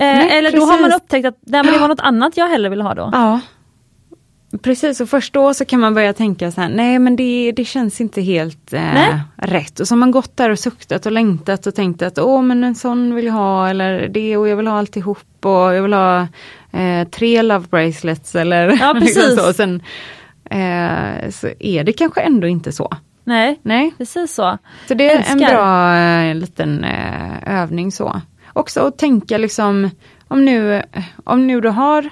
Eh, 0.00 0.06
Nej, 0.06 0.38
eller 0.38 0.50
precis. 0.50 0.66
då 0.66 0.72
har 0.72 0.80
man 0.80 0.92
upptäckt 0.92 1.26
att 1.26 1.38
nej, 1.40 1.62
men 1.62 1.72
det 1.72 1.78
var 1.78 1.88
något 1.88 2.00
annat 2.00 2.36
jag 2.36 2.48
hellre 2.48 2.68
vill 2.68 2.82
ha 2.82 2.94
då. 2.94 3.10
Ja. 3.12 3.40
Precis, 4.62 5.00
och 5.00 5.08
först 5.08 5.32
då 5.32 5.54
så 5.54 5.64
kan 5.64 5.80
man 5.80 5.94
börja 5.94 6.12
tänka 6.12 6.50
så 6.50 6.60
här, 6.60 6.68
nej 6.68 6.98
men 6.98 7.16
det, 7.16 7.52
det 7.56 7.64
känns 7.64 8.00
inte 8.00 8.20
helt 8.20 8.72
eh, 8.72 9.18
rätt. 9.36 9.80
Och 9.80 9.88
så 9.88 9.94
har 9.94 9.98
man 9.98 10.10
gått 10.10 10.36
där 10.36 10.50
och 10.50 10.58
suktat 10.58 11.06
och 11.06 11.12
längtat 11.12 11.66
och 11.66 11.74
tänkt 11.74 12.02
att 12.02 12.18
åh 12.18 12.42
men 12.42 12.64
en 12.64 12.74
sån 12.74 13.14
vill 13.14 13.24
jag 13.24 13.32
ha 13.32 13.68
eller 13.68 14.08
det 14.08 14.36
och 14.36 14.48
jag 14.48 14.56
vill 14.56 14.66
ha 14.66 14.78
alltihop 14.78 15.46
och 15.46 15.74
jag 15.74 15.82
vill 15.82 15.92
ha 15.92 16.26
eh, 16.72 17.08
tre 17.08 17.42
love 17.42 17.66
bracelets 17.70 18.34
eller 18.34 18.78
ja, 18.80 18.92
liksom 19.00 19.22
precis. 19.22 19.44
så. 19.44 19.52
Sen, 19.52 19.82
eh, 20.50 21.30
så 21.30 21.48
är 21.58 21.84
det 21.84 21.92
kanske 21.92 22.20
ändå 22.20 22.46
inte 22.46 22.72
så. 22.72 22.96
Nej, 23.24 23.60
nej. 23.62 23.94
precis 23.98 24.34
så. 24.34 24.58
Så 24.88 24.94
det 24.94 25.10
är 25.10 25.16
Älskar. 25.16 25.32
en 25.32 25.38
bra 25.38 25.96
eh, 25.96 26.34
liten 26.34 26.84
eh, 26.84 27.60
övning 27.62 27.92
så 27.92 28.20
också 28.58 28.86
att 28.86 28.98
tänka 28.98 29.38
liksom, 29.38 29.90
om 30.28 30.44
nu, 30.44 30.82
om 31.24 31.46
nu 31.46 31.60
du 31.60 31.68
har, 31.68 32.10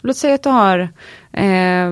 låt 0.00 0.16
säga 0.16 0.34
att 0.34 0.42
du 0.42 0.48
har 0.48 0.88
eh, 1.32 1.90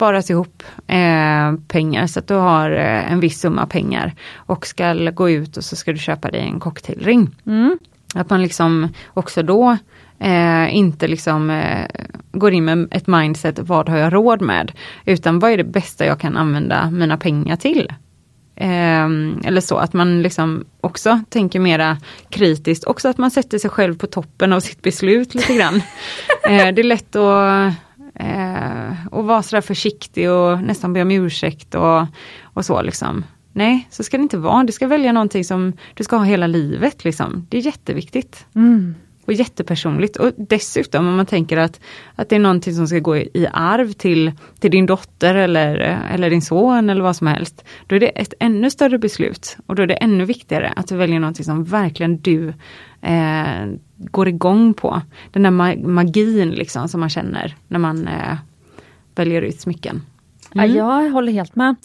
sparat 0.00 0.30
ihop 0.30 0.62
eh, 0.86 1.54
pengar 1.68 2.06
så 2.06 2.18
att 2.18 2.28
du 2.28 2.34
har 2.34 2.70
eh, 2.70 3.12
en 3.12 3.20
viss 3.20 3.40
summa 3.40 3.66
pengar 3.66 4.14
och 4.34 4.66
ska 4.66 4.94
gå 4.94 5.30
ut 5.30 5.56
och 5.56 5.64
så 5.64 5.76
ska 5.76 5.92
du 5.92 5.98
köpa 5.98 6.30
dig 6.30 6.40
en 6.40 6.60
cocktailring. 6.60 7.36
Mm. 7.46 7.78
Att 8.14 8.30
man 8.30 8.42
liksom 8.42 8.88
också 9.14 9.42
då 9.42 9.76
eh, 10.18 10.74
inte 10.74 11.08
liksom 11.08 11.50
eh, 11.50 11.86
går 12.32 12.52
in 12.52 12.64
med 12.64 12.88
ett 12.90 13.06
mindset, 13.06 13.58
vad 13.58 13.88
har 13.88 13.96
jag 13.96 14.14
råd 14.14 14.42
med? 14.42 14.72
Utan 15.04 15.38
vad 15.38 15.50
är 15.50 15.56
det 15.56 15.64
bästa 15.64 16.06
jag 16.06 16.20
kan 16.20 16.36
använda 16.36 16.90
mina 16.90 17.16
pengar 17.16 17.56
till? 17.56 17.92
Eh, 18.56 19.04
eller 19.44 19.60
så, 19.60 19.76
att 19.76 19.92
man 19.92 20.22
liksom 20.22 20.64
också 20.80 21.20
tänker 21.28 21.60
mera 21.60 21.96
kritiskt. 22.28 22.84
Också 22.84 23.08
att 23.08 23.18
man 23.18 23.30
sätter 23.30 23.58
sig 23.58 23.70
själv 23.70 23.98
på 23.98 24.06
toppen 24.06 24.52
av 24.52 24.60
sitt 24.60 24.82
beslut 24.82 25.34
lite 25.34 25.54
grann. 25.54 25.74
eh, 26.44 26.74
det 26.74 26.82
är 26.82 26.84
lätt 26.84 27.16
att 27.16 27.74
eh, 28.14 29.06
och 29.10 29.24
vara 29.24 29.42
sådär 29.42 29.60
försiktig 29.60 30.30
och 30.30 30.62
nästan 30.62 30.92
be 30.92 31.02
om 31.02 31.10
ursäkt 31.10 31.74
och, 31.74 32.06
och 32.42 32.64
så 32.64 32.82
liksom. 32.82 33.24
Nej, 33.52 33.88
så 33.90 34.02
ska 34.02 34.16
det 34.16 34.22
inte 34.22 34.38
vara. 34.38 34.64
Du 34.64 34.72
ska 34.72 34.86
välja 34.86 35.12
någonting 35.12 35.44
som 35.44 35.72
du 35.94 36.04
ska 36.04 36.16
ha 36.16 36.24
hela 36.24 36.46
livet. 36.46 37.04
Liksom. 37.04 37.46
Det 37.48 37.58
är 37.58 37.62
jätteviktigt. 37.62 38.46
Mm 38.54 38.94
och 39.30 39.34
jättepersonligt. 39.34 40.16
Och 40.16 40.32
dessutom 40.36 41.08
om 41.08 41.16
man 41.16 41.26
tänker 41.26 41.56
att, 41.56 41.80
att 42.14 42.28
det 42.28 42.36
är 42.36 42.40
någonting 42.40 42.74
som 42.74 42.86
ska 42.86 42.98
gå 42.98 43.16
i 43.16 43.46
arv 43.52 43.92
till, 43.92 44.32
till 44.60 44.70
din 44.70 44.86
dotter 44.86 45.34
eller, 45.34 45.98
eller 46.12 46.30
din 46.30 46.42
son 46.42 46.90
eller 46.90 47.02
vad 47.02 47.16
som 47.16 47.26
helst. 47.26 47.64
Då 47.86 47.96
är 47.96 48.00
det 48.00 48.06
ett 48.06 48.34
ännu 48.40 48.70
större 48.70 48.98
beslut 48.98 49.56
och 49.66 49.74
då 49.74 49.82
är 49.82 49.86
det 49.86 49.94
ännu 49.94 50.24
viktigare 50.24 50.72
att 50.76 50.88
du 50.88 50.96
väljer 50.96 51.20
någonting 51.20 51.44
som 51.44 51.64
verkligen 51.64 52.20
du 52.20 52.48
eh, 53.00 53.66
går 53.96 54.28
igång 54.28 54.74
på. 54.74 55.02
Den 55.32 55.42
där 55.42 55.86
magin 55.86 56.50
liksom 56.50 56.88
som 56.88 57.00
man 57.00 57.10
känner 57.10 57.56
när 57.68 57.78
man 57.78 58.08
eh, 58.08 58.36
väljer 59.14 59.42
ut 59.42 59.60
smycken. 59.60 60.02
Mm. 60.54 60.76
Ja, 60.76 61.02
jag 61.02 61.10
håller 61.10 61.32
helt 61.32 61.56
med. 61.56 61.76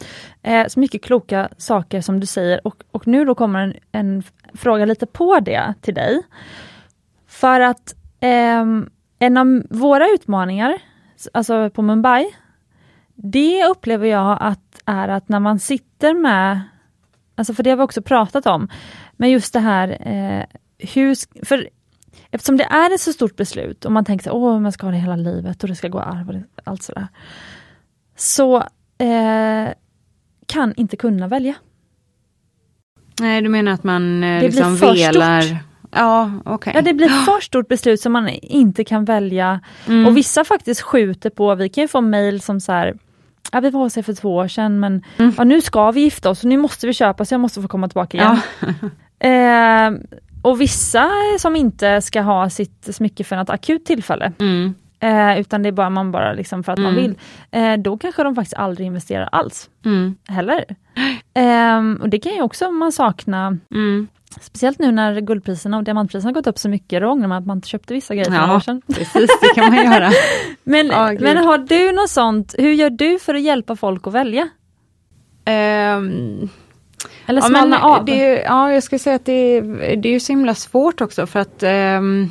Eh, 0.44 0.68
så 0.68 0.80
mycket 0.80 1.04
kloka 1.04 1.50
saker 1.58 2.02
som 2.02 2.20
du 2.20 2.26
säger 2.26 2.68
och, 2.68 2.84
och 2.92 3.08
nu 3.08 3.26
då 3.26 3.36
kommer 3.36 3.60
en, 3.60 3.74
en 3.92 4.24
fråga 4.54 4.86
lite 4.86 5.06
på 5.06 5.40
det 5.40 5.74
till 5.82 5.94
dig. 5.94 6.22
För 7.36 7.60
att 7.60 7.96
eh, 8.20 8.66
en 9.20 9.38
av 9.38 9.64
våra 9.70 10.08
utmaningar, 10.10 10.78
alltså 11.34 11.70
på 11.70 11.82
Mumbai, 11.82 12.26
det 13.16 13.66
upplever 13.66 14.08
jag 14.08 14.38
att 14.42 14.82
är 14.86 15.08
att 15.08 15.30
när 15.30 15.40
man 15.40 15.60
sitter 15.60 16.14
med, 16.14 16.62
alltså 17.36 17.54
för 17.54 17.64
det 17.64 17.70
har 17.70 17.78
vi 17.78 17.84
också 17.84 18.02
pratat 18.02 18.46
om, 18.46 18.70
men 19.14 19.32
just 19.32 19.54
det 19.54 19.60
här 19.60 20.08
eh, 20.08 20.46
hur, 20.94 21.46
för 21.46 21.70
eftersom 22.32 22.58
det 22.58 22.64
är 22.64 22.94
ett 22.94 23.02
så 23.02 23.14
stort 23.14 23.36
beslut 23.36 23.86
och 23.86 23.92
man 23.92 24.06
tänker 24.06 24.56
att 24.56 24.62
man 24.62 24.72
ska 24.72 24.88
ha 24.88 24.92
det 24.92 24.98
hela 24.98 25.16
livet 25.16 25.64
och 25.64 25.70
det 25.70 25.76
ska 25.76 25.88
gå 25.88 26.00
arv 26.00 26.30
och 26.30 26.62
allt 26.64 26.84
sådär. 26.84 27.08
Så 28.16 28.58
eh, 28.98 29.74
kan 30.46 30.74
inte 30.76 30.98
kunna 30.98 31.28
välja. 31.28 31.54
Nej, 33.20 33.42
du 33.42 33.50
menar 33.50 33.72
att 33.72 33.84
man 33.84 34.24
eh, 34.24 34.42
det 34.42 34.48
liksom 34.48 34.72
blir 34.72 34.80
för 34.80 34.94
velar... 34.94 35.42
Stort. 35.42 35.75
Ja, 35.96 36.32
okay. 36.46 36.74
ja, 36.76 36.82
det 36.82 36.94
blir 36.94 37.08
för 37.26 37.42
stort 37.42 37.68
beslut 37.68 38.02
som 38.02 38.12
man 38.12 38.30
inte 38.30 38.84
kan 38.84 39.06
välja. 39.06 39.60
Mm. 39.88 40.08
Och 40.08 40.18
vissa 40.18 40.44
faktiskt 40.44 40.82
skjuter 40.82 41.30
på, 41.30 41.56
vi 41.56 41.70
kan 41.70 41.82
ju 41.82 41.88
få 41.88 42.02
mail 42.02 42.42
som 42.42 42.60
så 42.60 42.72
här, 42.72 42.98
ja, 43.52 43.60
vi 43.60 43.70
var 43.70 43.80
hos 43.80 43.98
er 43.98 44.02
för 44.02 44.14
två 44.14 44.36
år 44.36 44.48
sedan 44.48 44.80
men 44.80 45.04
mm. 45.18 45.34
ja, 45.38 45.44
nu 45.44 45.62
ska 45.62 45.92
vi 45.92 46.02
gifta 46.02 46.30
oss 46.30 46.44
och 46.44 46.50
nu 46.50 46.58
måste 46.58 46.88
vi 46.88 46.94
köpa 46.94 47.26
så 47.26 47.34
jag 47.34 47.42
måste 47.42 47.62
få 47.62 47.68
komma 47.68 47.88
tillbaka 47.88 48.18
igen. 48.18 48.38
Ja. 49.20 49.30
eh, 49.88 49.94
och 50.42 50.62
vissa 50.62 51.10
som 51.40 51.56
inte 51.56 52.02
ska 52.02 52.22
ha 52.22 52.50
sitt 52.50 52.96
smycke 52.96 53.24
för 53.24 53.36
något 53.36 53.50
akut 53.50 53.86
tillfälle. 53.86 54.32
Mm. 54.40 54.74
Eh, 55.00 55.40
utan 55.40 55.64
det 55.64 55.70
är 55.70 55.72
bara 55.72 55.90
man 55.90 56.12
bara 56.12 56.34
liksom 56.34 56.64
för 56.64 56.72
att 56.72 56.80
man 56.80 56.92
mm. 56.92 57.04
vill. 57.04 57.16
Eh, 57.52 57.78
då 57.78 57.98
kanske 57.98 58.24
de 58.24 58.36
faktiskt 58.36 58.54
aldrig 58.54 58.88
investerar 58.88 59.30
alls. 59.32 59.70
Mm. 59.86 60.16
Heller. 60.28 60.66
Eh, 61.34 62.02
och 62.02 62.10
det 62.10 62.20
kan 62.20 62.32
ju 62.32 62.42
också 62.42 62.72
man 62.72 62.92
sakna 62.92 63.58
mm. 63.72 64.08
Speciellt 64.42 64.80
nu 64.80 64.92
när 64.92 65.22
guldpriserna 65.22 65.78
och 65.78 65.84
diamantpriserna 65.84 66.32
gått 66.32 66.48
upp 66.48 66.58
så 66.58 66.70
mycket, 66.70 67.02
då 67.02 67.08
ångrar 67.08 67.28
man 67.28 67.38
att 67.38 67.46
man 67.46 67.58
inte 67.58 67.68
köpte 67.68 67.94
vissa 67.94 68.16
grejer 68.16 68.32
för 68.32 68.38
ja, 68.38 68.56
år 68.56 68.60
sedan. 68.60 68.82
precis, 68.88 69.30
det 69.42 69.48
kan 69.56 69.76
man 69.76 69.86
göra. 69.86 70.12
men, 70.64 70.92
oh, 70.92 71.22
men 71.22 71.38
har 71.38 71.58
du 71.58 71.92
något 71.92 72.10
sånt, 72.10 72.56
hur 72.58 72.72
gör 72.72 72.90
du 72.90 73.20
för 73.20 73.36
att 73.36 73.42
hjälpa 73.42 73.76
folk 73.76 74.08
att 74.08 74.14
välja? 74.14 74.42
Um, 74.42 74.50
Eller 77.26 77.42
smalna 77.42 77.78
ja, 77.82 77.98
av? 77.98 78.06
Det, 78.06 78.42
ja, 78.42 78.72
jag 78.72 78.84
skulle 78.84 79.00
säga 79.00 79.16
att 79.16 79.26
det, 79.26 79.62
det 79.96 80.10
är 80.10 80.14
ju 80.14 80.20
så 80.20 80.32
himla 80.32 80.56
svårt 80.56 81.02
också 81.02 81.28
för 81.28 81.40
att 81.40 81.64
um, 81.64 82.30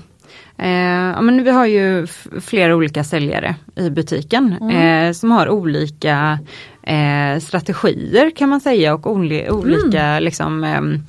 Eh, 0.58 1.12
ja, 1.14 1.20
men 1.20 1.44
vi 1.44 1.50
har 1.50 1.66
ju 1.66 2.06
flera 2.40 2.76
olika 2.76 3.04
säljare 3.04 3.54
i 3.76 3.90
butiken 3.90 4.56
mm. 4.60 5.08
eh, 5.08 5.12
som 5.12 5.30
har 5.30 5.48
olika 5.48 6.38
eh, 6.82 7.40
strategier 7.40 8.30
kan 8.30 8.48
man 8.48 8.60
säga 8.60 8.94
och 8.94 9.06
olika 9.06 10.02
mm. 10.02 10.24
liksom, 10.24 10.64
ehm, 10.64 11.02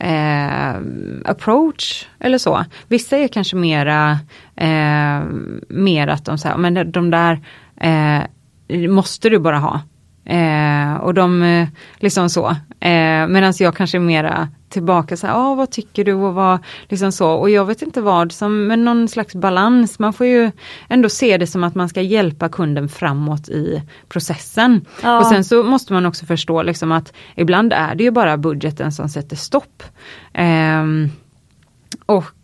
eh, 0.00 0.74
approach 1.24 2.06
eller 2.20 2.38
så. 2.38 2.64
Vissa 2.88 3.16
är 3.16 3.28
kanske 3.28 3.56
mera, 3.56 4.18
eh, 4.56 5.22
mer 5.68 6.08
att 6.08 6.24
de 6.24 6.38
säger, 6.38 6.56
men 6.56 6.92
de 6.92 7.10
där 7.10 7.40
eh, 7.80 8.22
måste 8.90 9.28
du 9.28 9.38
bara 9.38 9.58
ha. 9.58 9.80
Eh, 10.28 10.94
och 10.94 11.14
de, 11.14 11.42
eh, 11.42 11.68
liksom 11.98 12.30
så. 12.30 12.48
Eh, 12.80 13.28
Medan 13.28 13.52
jag 13.58 13.76
kanske 13.76 13.98
är 13.98 14.00
mera 14.00 14.48
tillbaka 14.68 15.16
så 15.16 15.26
här, 15.26 15.34
ah, 15.34 15.54
vad 15.54 15.70
tycker 15.70 16.04
du 16.04 16.12
och 16.12 16.34
vad, 16.34 16.58
liksom 16.88 17.12
så. 17.12 17.30
Och 17.30 17.50
jag 17.50 17.64
vet 17.64 17.82
inte 17.82 18.00
vad 18.00 18.32
som, 18.32 18.66
men 18.66 18.84
någon 18.84 19.08
slags 19.08 19.34
balans. 19.34 19.98
Man 19.98 20.12
får 20.12 20.26
ju 20.26 20.50
ändå 20.88 21.08
se 21.08 21.38
det 21.38 21.46
som 21.46 21.64
att 21.64 21.74
man 21.74 21.88
ska 21.88 22.00
hjälpa 22.00 22.48
kunden 22.48 22.88
framåt 22.88 23.48
i 23.48 23.82
processen. 24.08 24.84
Ja. 25.02 25.18
Och 25.18 25.26
sen 25.26 25.44
så 25.44 25.62
måste 25.62 25.92
man 25.92 26.06
också 26.06 26.26
förstå 26.26 26.62
liksom 26.62 26.92
att 26.92 27.12
ibland 27.34 27.72
är 27.72 27.94
det 27.94 28.04
ju 28.04 28.10
bara 28.10 28.36
budgeten 28.36 28.92
som 28.92 29.08
sätter 29.08 29.36
stopp. 29.36 29.82
Ehm, 30.32 31.10
och 32.06 32.24
eh, 32.24 32.37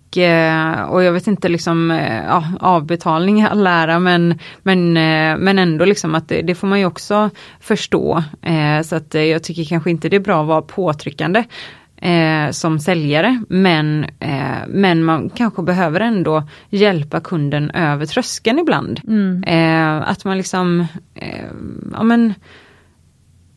och 0.89 1.03
jag 1.03 1.12
vet 1.12 1.27
inte 1.27 1.49
liksom, 1.49 1.91
eh, 1.91 2.25
ja, 2.25 2.45
avbetalning 2.61 3.41
i 3.41 3.47
all 3.47 3.67
ära 3.67 3.99
men, 3.99 4.39
men, 4.62 4.97
eh, 4.97 5.39
men 5.39 5.59
ändå 5.59 5.85
liksom 5.85 6.15
att 6.15 6.29
det, 6.29 6.43
det 6.43 6.55
får 6.55 6.67
man 6.67 6.79
ju 6.79 6.87
också 6.87 7.31
förstå. 7.61 8.25
Eh, 8.43 8.83
så 8.83 8.97
att 8.97 9.15
eh, 9.15 9.23
jag 9.23 9.43
tycker 9.43 9.65
kanske 9.65 9.91
inte 9.91 10.09
det 10.09 10.17
är 10.17 10.21
bra 10.21 10.41
att 10.41 10.49
vara 10.49 10.62
påtryckande 10.62 11.45
eh, 12.05 12.51
som 12.51 12.79
säljare 12.79 13.43
men, 13.49 14.05
eh, 14.21 14.67
men 14.69 15.05
man 15.05 15.31
kanske 15.31 15.62
behöver 15.62 16.01
ändå 16.01 16.49
hjälpa 16.71 17.21
kunden 17.21 17.71
över 17.71 18.07
tröskeln 18.07 18.59
ibland. 18.59 19.01
Mm. 19.07 19.45
Eh, 19.45 20.09
att 20.09 20.25
man 20.25 20.37
liksom, 20.37 20.87
eh, 21.15 21.51
ja 21.93 22.03
men, 22.03 22.35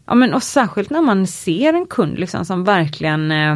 ja 0.05 0.15
men 0.15 0.33
och 0.33 0.43
särskilt 0.43 0.89
när 0.89 1.01
man 1.01 1.27
ser 1.27 1.73
en 1.73 1.85
kund 1.85 2.19
liksom 2.19 2.45
som 2.45 2.63
verkligen 2.63 3.31
eh, 3.31 3.55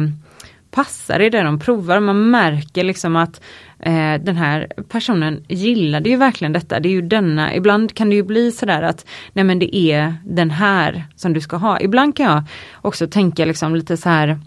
passar 0.74 1.20
i 1.20 1.30
det 1.30 1.42
de 1.42 1.58
provar. 1.58 2.00
Man 2.00 2.30
märker 2.30 2.84
liksom 2.84 3.16
att 3.16 3.40
eh, 3.78 4.14
den 4.20 4.36
här 4.36 4.72
personen 4.88 5.44
gillade 5.48 6.08
ju 6.08 6.16
verkligen 6.16 6.52
detta. 6.52 6.80
Det 6.80 6.88
är 6.88 6.90
ju 6.90 7.02
denna, 7.02 7.54
ibland 7.54 7.94
kan 7.94 8.10
det 8.10 8.16
ju 8.16 8.22
bli 8.22 8.52
sådär 8.52 8.82
att 8.82 9.06
nej 9.32 9.44
men 9.44 9.58
det 9.58 9.76
är 9.76 10.14
den 10.24 10.50
här 10.50 11.04
som 11.16 11.32
du 11.32 11.40
ska 11.40 11.56
ha. 11.56 11.80
Ibland 11.80 12.16
kan 12.16 12.26
jag 12.26 12.42
också 12.82 13.06
tänka 13.06 13.44
liksom 13.44 13.76
lite 13.76 13.96
så 13.96 14.08
här 14.08 14.38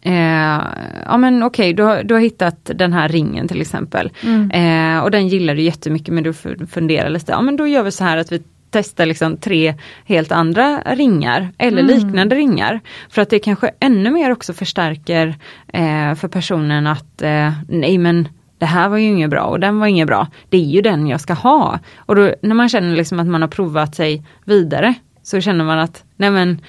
Eh, 0.00 0.60
ja 1.04 1.16
men 1.16 1.42
okej, 1.42 1.72
du, 1.72 1.82
har, 1.82 2.02
du 2.02 2.14
har 2.14 2.20
hittat 2.20 2.70
den 2.74 2.92
här 2.92 3.08
ringen 3.08 3.48
till 3.48 3.60
exempel. 3.60 4.10
Mm. 4.22 4.50
Eh, 4.50 5.02
och 5.02 5.10
den 5.10 5.28
gillar 5.28 5.54
du 5.54 5.62
jättemycket 5.62 6.14
men 6.14 6.24
du 6.24 6.32
funderar 6.66 7.10
lite, 7.10 7.32
ja 7.32 7.40
men 7.40 7.56
då 7.56 7.66
gör 7.66 7.82
vi 7.82 7.90
så 7.90 8.04
här 8.04 8.16
att 8.16 8.32
vi 8.32 8.42
testar 8.74 9.06
liksom 9.06 9.36
tre 9.36 9.74
helt 10.04 10.32
andra 10.32 10.82
ringar 10.86 11.48
eller 11.58 11.82
Mm. 11.82 11.96
liknande 11.96 12.34
ringar. 12.36 12.80
För 13.08 13.22
att 13.22 13.30
det 13.30 13.38
kanske 13.38 13.70
ännu 13.80 14.10
mer 14.10 14.30
också 14.32 14.52
förstärker 14.52 15.34
eh, 15.72 16.14
för 16.14 16.28
personen 16.28 16.86
att 16.86 17.22
eh, 17.22 17.52
nej 17.68 17.98
men 17.98 18.28
det 18.58 18.66
här 18.66 18.88
var 18.88 18.96
ju 18.96 19.06
inget 19.06 19.30
bra 19.30 19.42
och 19.42 19.60
den 19.60 19.78
var 19.78 19.86
inget 19.86 20.06
bra. 20.06 20.26
Det 20.48 20.56
är 20.56 20.64
ju 20.70 20.80
den 20.80 21.06
jag 21.06 21.20
ska 21.20 21.32
ha. 21.32 21.78
Och 21.96 22.16
då 22.16 22.34
när 22.42 22.54
man 22.54 22.68
känner 22.68 22.96
liksom 22.96 23.20
att 23.20 23.26
man 23.26 23.40
har 23.42 23.48
provat 23.48 23.94
sig 23.94 24.22
vidare 24.44 24.94
så 25.22 25.40
känner 25.40 25.64
man 25.64 25.78
att 25.78 26.04
nej 26.16 26.30
men 26.30 26.60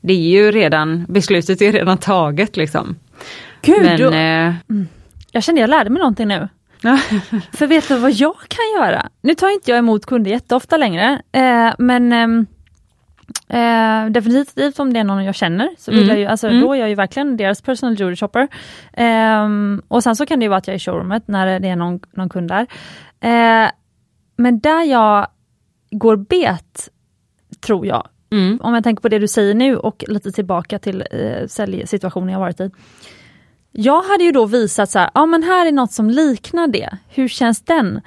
det 0.00 0.12
är 0.12 0.30
ju 0.30 0.50
redan, 0.50 1.06
beslutet 1.08 1.62
är 1.62 1.72
redan 1.72 1.98
taget 1.98 2.56
liksom. 2.56 2.96
Gud, 3.62 3.82
Men, 3.82 3.96
du, 3.98 4.08
eh, 4.14 4.54
jag 5.32 5.42
kände 5.42 5.60
jag 5.60 5.70
lärde 5.70 5.90
mig 5.90 5.98
någonting 5.98 6.28
nu. 6.28 6.48
För 7.52 7.66
vet 7.66 7.88
du 7.88 7.96
vad 7.98 8.12
jag 8.12 8.34
kan 8.48 8.82
göra? 8.82 9.08
Nu 9.20 9.34
tar 9.34 9.50
inte 9.54 9.70
jag 9.70 9.78
emot 9.78 10.06
kunder 10.06 10.30
jätteofta 10.30 10.76
längre, 10.76 11.22
eh, 11.32 11.70
men 11.78 12.12
ehm, 12.12 12.46
eh, 13.48 14.10
definitivt 14.10 14.78
om 14.78 14.92
det 14.92 15.00
är 15.00 15.04
någon 15.04 15.24
jag 15.24 15.34
känner, 15.34 15.68
så 15.78 15.90
vill 15.90 16.00
Mm. 16.02 16.10
jag 16.10 16.18
ju, 16.18 16.26
alltså, 16.26 16.48
Mm. 16.48 16.60
då 16.60 16.72
är 16.72 16.78
jag 16.78 16.88
ju 16.88 16.94
verkligen 16.94 17.36
deras 17.36 17.62
personal 17.62 17.94
jewelry 17.98 18.16
shopper. 18.16 18.48
Ehm, 18.92 19.82
och 19.88 20.02
sen 20.02 20.16
så 20.16 20.26
kan 20.26 20.38
det 20.38 20.44
ju 20.44 20.48
vara 20.48 20.58
att 20.58 20.66
jag 20.66 20.74
är 20.74 20.78
i 20.78 20.80
showroomet 20.80 21.28
när 21.28 21.60
det 21.60 21.68
är 21.68 21.76
någon, 21.76 22.00
någon 22.12 22.28
kund 22.28 22.48
där. 22.50 22.66
Eh, 23.20 23.70
men 24.36 24.60
där 24.60 24.82
jag 24.84 25.26
går 25.90 26.16
bet, 26.16 26.88
tror 27.60 27.86
jag, 27.86 28.08
mm, 28.32 28.58
om 28.62 28.74
jag 28.74 28.84
tänker 28.84 29.02
på 29.02 29.08
det 29.08 29.18
du 29.18 29.28
säger 29.28 29.54
nu 29.54 29.76
och 29.76 30.04
lite 30.08 30.32
tillbaka 30.32 30.78
till 30.78 31.04
eh, 31.10 31.46
säljsituationen 31.46 32.28
jag 32.32 32.38
varit 32.40 32.60
i. 32.60 32.70
Jag 33.72 34.02
hade 34.02 34.24
ju 34.24 34.32
då 34.32 34.46
visat 34.46 34.90
så 34.90 34.98
här, 34.98 35.10
ja 35.14 35.26
men 35.26 35.42
här 35.42 35.66
är 35.66 35.72
något 35.72 35.92
som 35.92 36.10
liknar 36.10 36.66
det, 36.66 36.98
hur 37.08 37.28
känns 37.28 37.60
den? 37.62 38.00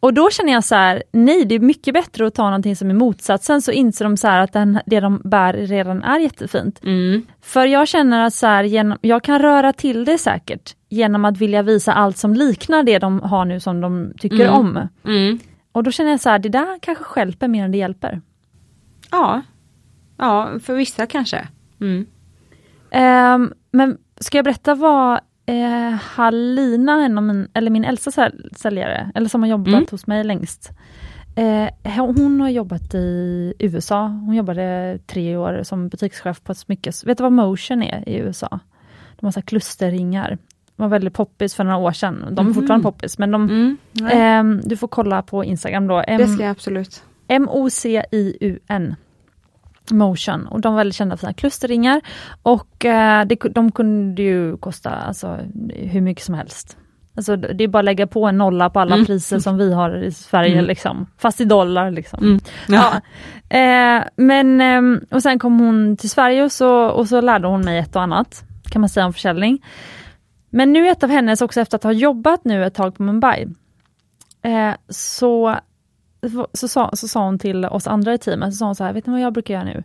Och 0.00 0.14
då 0.14 0.30
känner 0.30 0.52
jag 0.52 0.64
så 0.64 0.74
här, 0.74 1.02
nej 1.12 1.44
det 1.44 1.54
är 1.54 1.58
mycket 1.60 1.94
bättre 1.94 2.26
att 2.26 2.34
ta 2.34 2.44
någonting 2.44 2.76
som 2.76 2.90
är 2.90 2.94
motsatsen 2.94 3.62
så 3.62 3.70
inser 3.72 4.04
de 4.04 4.16
så 4.16 4.28
här 4.28 4.40
att 4.40 4.52
den, 4.52 4.80
det 4.86 5.00
de 5.00 5.20
bär 5.24 5.52
redan 5.52 6.02
är 6.02 6.18
jättefint. 6.18 6.80
mm, 6.84 7.26
För 7.42 7.66
jag 7.66 7.88
känner 7.88 8.24
att 8.26 8.34
så 8.34 8.46
här, 8.46 8.64
genom, 8.64 8.98
jag 9.00 9.22
kan 9.24 9.38
röra 9.38 9.72
till 9.72 10.04
det 10.04 10.18
säkert 10.18 10.74
genom 10.88 11.24
att 11.24 11.38
vilja 11.38 11.62
visa 11.62 11.92
allt 11.92 12.16
som 12.16 12.34
liknar 12.34 12.82
det 12.82 12.98
de 12.98 13.20
har 13.20 13.44
nu 13.44 13.60
som 13.60 13.80
de 13.80 14.12
tycker 14.18 14.44
Mm. 14.44 14.54
om. 14.54 14.88
mm. 15.04 15.38
Och 15.72 15.82
då 15.82 15.90
känner 15.90 16.10
jag 16.10 16.20
så 16.20 16.30
här, 16.30 16.38
det 16.38 16.48
där 16.48 16.78
kanske 16.80 17.04
stjälper 17.04 17.48
mer 17.48 17.64
än 17.64 17.72
det 17.72 17.78
hjälper. 17.78 18.20
Ja. 19.10 19.42
Ja, 20.18 20.50
för 20.62 20.74
vissa 20.74 21.06
kanske. 21.06 21.48
Ehm, 22.90 23.52
men 23.70 23.98
ska 24.20 24.38
jag 24.38 24.44
berätta 24.44 24.74
vad 24.74 25.20
eh, 25.46 25.90
Halina, 26.02 27.04
en 27.04 27.18
av 27.18 27.24
min, 27.24 27.48
eller 27.54 27.70
min 27.70 27.84
äldsta 27.84 28.10
säl- 28.10 28.54
säljare, 28.56 29.10
eller 29.14 29.28
som 29.28 29.42
har 29.42 29.48
jobbat 29.48 29.68
Mm. 29.74 29.86
hos 29.90 30.06
mig 30.06 30.24
längst. 30.24 30.70
Eh, 31.36 31.68
hon 32.06 32.40
har 32.40 32.48
jobbat 32.48 32.94
i 32.94 33.52
USA. 33.58 34.06
Hon 34.06 34.34
jobbade 34.34 34.98
tre 35.06 35.36
år 35.36 35.60
som 35.62 35.88
butikschef 35.88 36.42
på 36.42 36.52
ett 36.52 36.58
smyckes... 36.58 37.04
Vet 37.06 37.18
du 37.18 37.22
vad 37.22 37.32
motion 37.32 37.82
är 37.82 38.08
i 38.08 38.16
USA? 38.16 38.58
De 39.20 39.26
har 39.26 39.30
så 39.32 39.42
klusterringar. 39.42 40.38
De 40.76 40.82
var 40.82 40.88
väldigt 40.88 41.14
poppis 41.14 41.54
för 41.54 41.64
några 41.64 41.76
år 41.78 41.92
sedan. 41.92 42.24
De 42.30 42.38
är 42.38 42.42
Mhm. 42.44 42.54
fortfarande 42.54 42.82
poppis, 42.84 43.18
men 43.18 43.30
de, 43.30 43.42
Mm. 43.50 43.76
Ehm, 44.10 44.60
du 44.64 44.76
får 44.76 44.88
kolla 44.88 45.22
på 45.22 45.44
Instagram 45.44 45.86
då. 45.86 46.02
M- 46.06 46.18
det 46.18 46.26
ska 46.28 46.42
jag 46.42 46.50
absolut. 46.50 47.02
M-O-C-I-U-N. 47.28 48.94
Motion. 49.90 50.46
Och 50.46 50.60
de 50.60 50.72
var 50.74 50.80
väldigt 50.80 50.94
kända 50.96 51.16
för 51.16 51.20
sina 51.20 51.32
klusterringar. 51.34 52.00
Och 52.42 52.84
eh, 52.84 53.24
det, 53.26 53.36
de 53.50 53.72
kunde 53.72 54.22
ju 54.22 54.56
kosta 54.56 54.90
alltså, 54.90 55.38
hur 55.74 56.00
mycket 56.00 56.24
som 56.24 56.34
helst. 56.34 56.76
Alltså, 57.16 57.36
det 57.36 57.64
är 57.64 57.68
bara 57.68 57.78
att 57.78 57.84
lägga 57.84 58.06
på 58.06 58.26
en 58.26 58.38
nolla 58.38 58.70
på 58.70 58.80
alla 58.80 58.94
Mm. 58.94 59.06
priser 59.06 59.38
som 59.38 59.56
vi 59.58 59.72
har 59.72 59.96
i 59.96 60.12
Sverige, 60.12 60.52
Mm. 60.52 60.64
liksom. 60.64 61.06
fast 61.18 61.40
i 61.40 61.44
dollar. 61.44 61.90
Liksom. 61.90 62.24
Mm. 62.24 62.40
Ja. 62.68 62.92
Eh, 63.50 64.02
men, 64.16 64.60
ehm, 64.60 65.00
och 65.10 65.22
sen 65.22 65.38
kom 65.38 65.60
hon 65.60 65.96
till 65.96 66.10
Sverige 66.10 66.44
och 66.44 66.52
så, 66.52 66.84
och 66.86 67.08
så 67.08 67.20
lärde 67.20 67.48
hon 67.48 67.60
mig 67.64 67.78
ett 67.78 67.96
och 67.96 68.02
annat, 68.02 68.44
kan 68.70 68.80
man 68.80 68.88
säga 68.88 69.06
om 69.06 69.12
försäljning. 69.12 69.64
Men 70.50 70.72
nu 70.72 70.88
ett 70.88 71.02
av 71.02 71.10
hennes, 71.10 71.42
också 71.42 71.60
efter 71.60 71.76
att 71.76 71.84
ha 71.84 71.92
jobbat 71.92 72.44
nu 72.44 72.64
ett 72.64 72.74
tag 72.74 72.96
på 72.96 73.02
Mumbai, 73.02 73.46
eh, 74.42 74.74
så, 74.88 75.56
så, 76.54 76.68
sa, 76.68 76.90
så 76.92 77.08
sa 77.08 77.24
hon 77.24 77.38
till 77.38 77.64
oss 77.64 77.86
andra 77.86 78.14
i 78.14 78.18
teamet, 78.18 78.52
så 78.54 78.56
sa 78.56 78.64
hon 78.66 78.74
så 78.74 78.84
här, 78.84 78.92
vet 78.92 79.06
ni 79.06 79.12
vad 79.12 79.20
jag 79.20 79.32
brukar 79.32 79.54
göra 79.54 79.64
nu? 79.64 79.82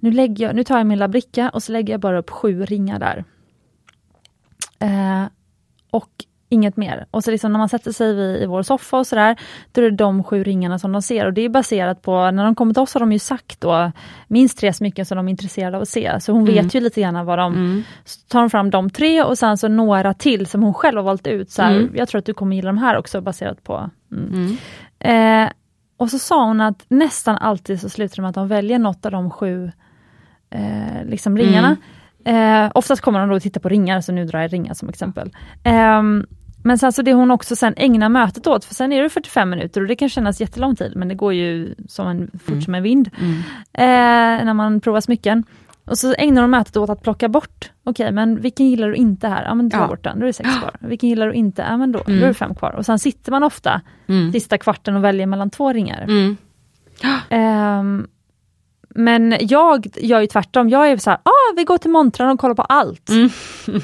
Nu, 0.00 0.10
lägger 0.10 0.46
jag, 0.46 0.56
nu 0.56 0.64
tar 0.64 0.78
jag 0.78 0.86
min 0.86 0.98
lilla 0.98 1.08
bricka 1.08 1.50
och 1.50 1.62
så 1.62 1.72
lägger 1.72 1.92
jag 1.94 2.00
bara 2.00 2.18
upp 2.18 2.30
sju 2.30 2.64
ringar 2.64 2.98
där. 2.98 3.24
Eh, 4.78 5.28
och 5.90 6.08
inget 6.50 6.76
mer. 6.76 7.06
Och 7.10 7.24
så 7.24 7.30
liksom 7.30 7.52
när 7.52 7.58
man 7.58 7.68
sätter 7.68 7.92
sig 7.92 8.14
vid, 8.14 8.42
i 8.42 8.46
vår 8.46 8.62
soffa 8.62 8.98
och 8.98 9.06
sådär, 9.06 9.36
då 9.72 9.80
är 9.80 9.90
det 9.90 9.96
de 9.96 10.24
sju 10.24 10.44
ringarna 10.44 10.78
som 10.78 10.92
de 10.92 11.02
ser. 11.02 11.26
Och 11.26 11.32
det 11.32 11.42
är 11.42 11.48
baserat 11.48 12.02
på, 12.02 12.30
när 12.30 12.44
de 12.44 12.54
kommer 12.54 12.74
till 12.74 12.82
oss 12.82 12.94
har 12.94 13.00
de 13.00 13.12
ju 13.12 13.18
sagt 13.18 13.60
då 13.60 13.92
minst 14.28 14.58
tre 14.58 14.72
smycken 14.72 15.06
som 15.06 15.16
de 15.16 15.28
är 15.28 15.30
intresserade 15.30 15.76
av 15.76 15.82
att 15.82 15.88
se. 15.88 16.20
Så 16.20 16.32
hon 16.32 16.42
Mm. 16.48 16.54
vet 16.54 16.74
ju 16.74 16.80
lite 16.80 17.00
grann 17.00 17.26
vad 17.26 17.38
de 17.38 17.54
Mm. 17.54 17.82
så 18.04 18.20
tar 18.28 18.40
hon 18.40 18.50
fram 18.50 18.70
de 18.70 18.90
tre 18.90 19.22
och 19.22 19.38
sen 19.38 19.58
så 19.58 19.68
några 19.68 20.14
till 20.14 20.46
som 20.46 20.62
hon 20.62 20.74
själv 20.74 20.96
har 20.96 21.04
valt 21.04 21.26
ut. 21.26 21.50
Så 21.50 21.62
här, 21.62 21.76
Mm. 21.76 21.90
Jag 21.94 22.08
tror 22.08 22.18
att 22.18 22.26
du 22.26 22.34
kommer 22.34 22.56
gilla 22.56 22.68
de 22.68 22.78
här 22.78 22.96
också 22.96 23.20
baserat 23.20 23.64
på... 23.64 23.90
Mm. 24.12 24.28
Mm. 24.34 24.56
Eh, 25.44 25.50
och 25.98 26.10
så 26.10 26.18
sa 26.18 26.44
hon 26.44 26.60
att 26.60 26.84
nästan 26.88 27.36
alltid 27.36 27.80
så 27.80 27.88
slutar 27.88 28.16
det 28.16 28.22
med 28.22 28.28
att 28.28 28.34
de 28.34 28.48
väljer 28.48 28.78
något 28.78 29.06
av 29.06 29.12
de 29.12 29.30
sju 29.30 29.70
eh, 30.50 31.04
liksom 31.04 31.36
ringarna. 31.38 31.76
Eh, 32.24 32.70
oftast 32.74 33.02
kommer 33.02 33.20
de 33.20 33.28
då 33.28 33.34
att 33.36 33.42
titta 33.42 33.60
på 33.60 33.68
ringar, 33.68 34.00
så 34.00 34.12
nu 34.12 34.24
drar 34.24 34.40
jag 34.40 34.52
ringar 34.52 34.74
som 34.74 34.88
exempel. 34.88 35.36
Ehm, 35.64 36.26
men 36.62 36.78
sen 36.78 36.92
så 36.92 37.02
det 37.02 37.12
hon 37.12 37.30
också 37.30 37.56
sen 37.56 37.74
ägnar 37.76 38.08
mötet 38.08 38.46
åt, 38.46 38.64
för 38.64 38.74
sen 38.74 38.92
är 38.92 39.02
det 39.02 39.08
45 39.08 39.50
minuter 39.50 39.80
och 39.80 39.86
det 39.86 39.96
kan 39.96 40.08
kännas 40.08 40.40
jättelång 40.40 40.76
tid, 40.76 40.92
men 40.96 41.08
det 41.08 41.14
går 41.14 41.32
ju 41.34 41.74
som 41.88 42.08
en, 42.08 42.30
fort 42.38 42.48
Mm. 42.48 42.62
som 42.62 42.74
en 42.74 42.82
vind 42.82 43.10
Mm. 43.20 43.38
eh, 43.72 44.44
när 44.44 44.54
man 44.54 44.80
provar 44.80 45.00
smycken. 45.00 45.44
Och 45.88 45.98
så 45.98 46.14
ägnar 46.18 46.42
de 46.42 46.50
mötet 46.50 46.76
åt 46.76 46.90
att 46.90 47.02
plocka 47.02 47.28
bort, 47.28 47.70
okej 47.84 48.12
men 48.12 48.40
vilken 48.40 48.66
gillar 48.66 48.88
du 48.88 48.94
inte 48.94 49.28
här? 49.28 49.44
Ja 49.44 49.54
men 49.54 49.70
ta 49.70 49.76
Ja. 49.76 49.86
bort 49.86 50.04
den, 50.04 50.18
då 50.18 50.22
är 50.22 50.26
det 50.26 50.32
sex 50.32 50.50
kvar. 50.58 50.76
Vilken 50.80 51.08
gillar 51.08 51.26
du 51.26 51.32
inte? 51.32 51.62
Ja 51.68 51.76
men 51.76 51.92
då, 51.92 52.02
Mm. 52.06 52.18
då 52.18 52.24
är 52.24 52.28
det 52.28 52.34
fem 52.34 52.54
kvar. 52.54 52.72
Och 52.72 52.86
sen 52.86 52.98
sitter 52.98 53.30
man 53.30 53.42
ofta 53.42 53.80
Mm. 54.06 54.32
sista 54.32 54.58
kvarten 54.58 54.96
och 54.96 55.04
väljer 55.04 55.26
mellan 55.26 55.50
två 55.50 55.72
ringar. 55.72 56.02
Mm. 56.02 56.36
Ehm, 57.28 58.06
men 58.94 59.36
jag 59.40 59.86
gör 59.96 60.20
ju 60.20 60.26
tvärtom, 60.26 60.68
jag 60.68 60.90
är 60.90 60.96
så 60.96 61.10
här, 61.10 61.18
ah, 61.22 61.54
vi 61.56 61.64
går 61.64 61.78
till 61.78 61.90
montran 61.90 62.30
och 62.30 62.40
kollar 62.40 62.54
på 62.54 62.62
allt. 62.62 63.08
Mm. 63.10 63.30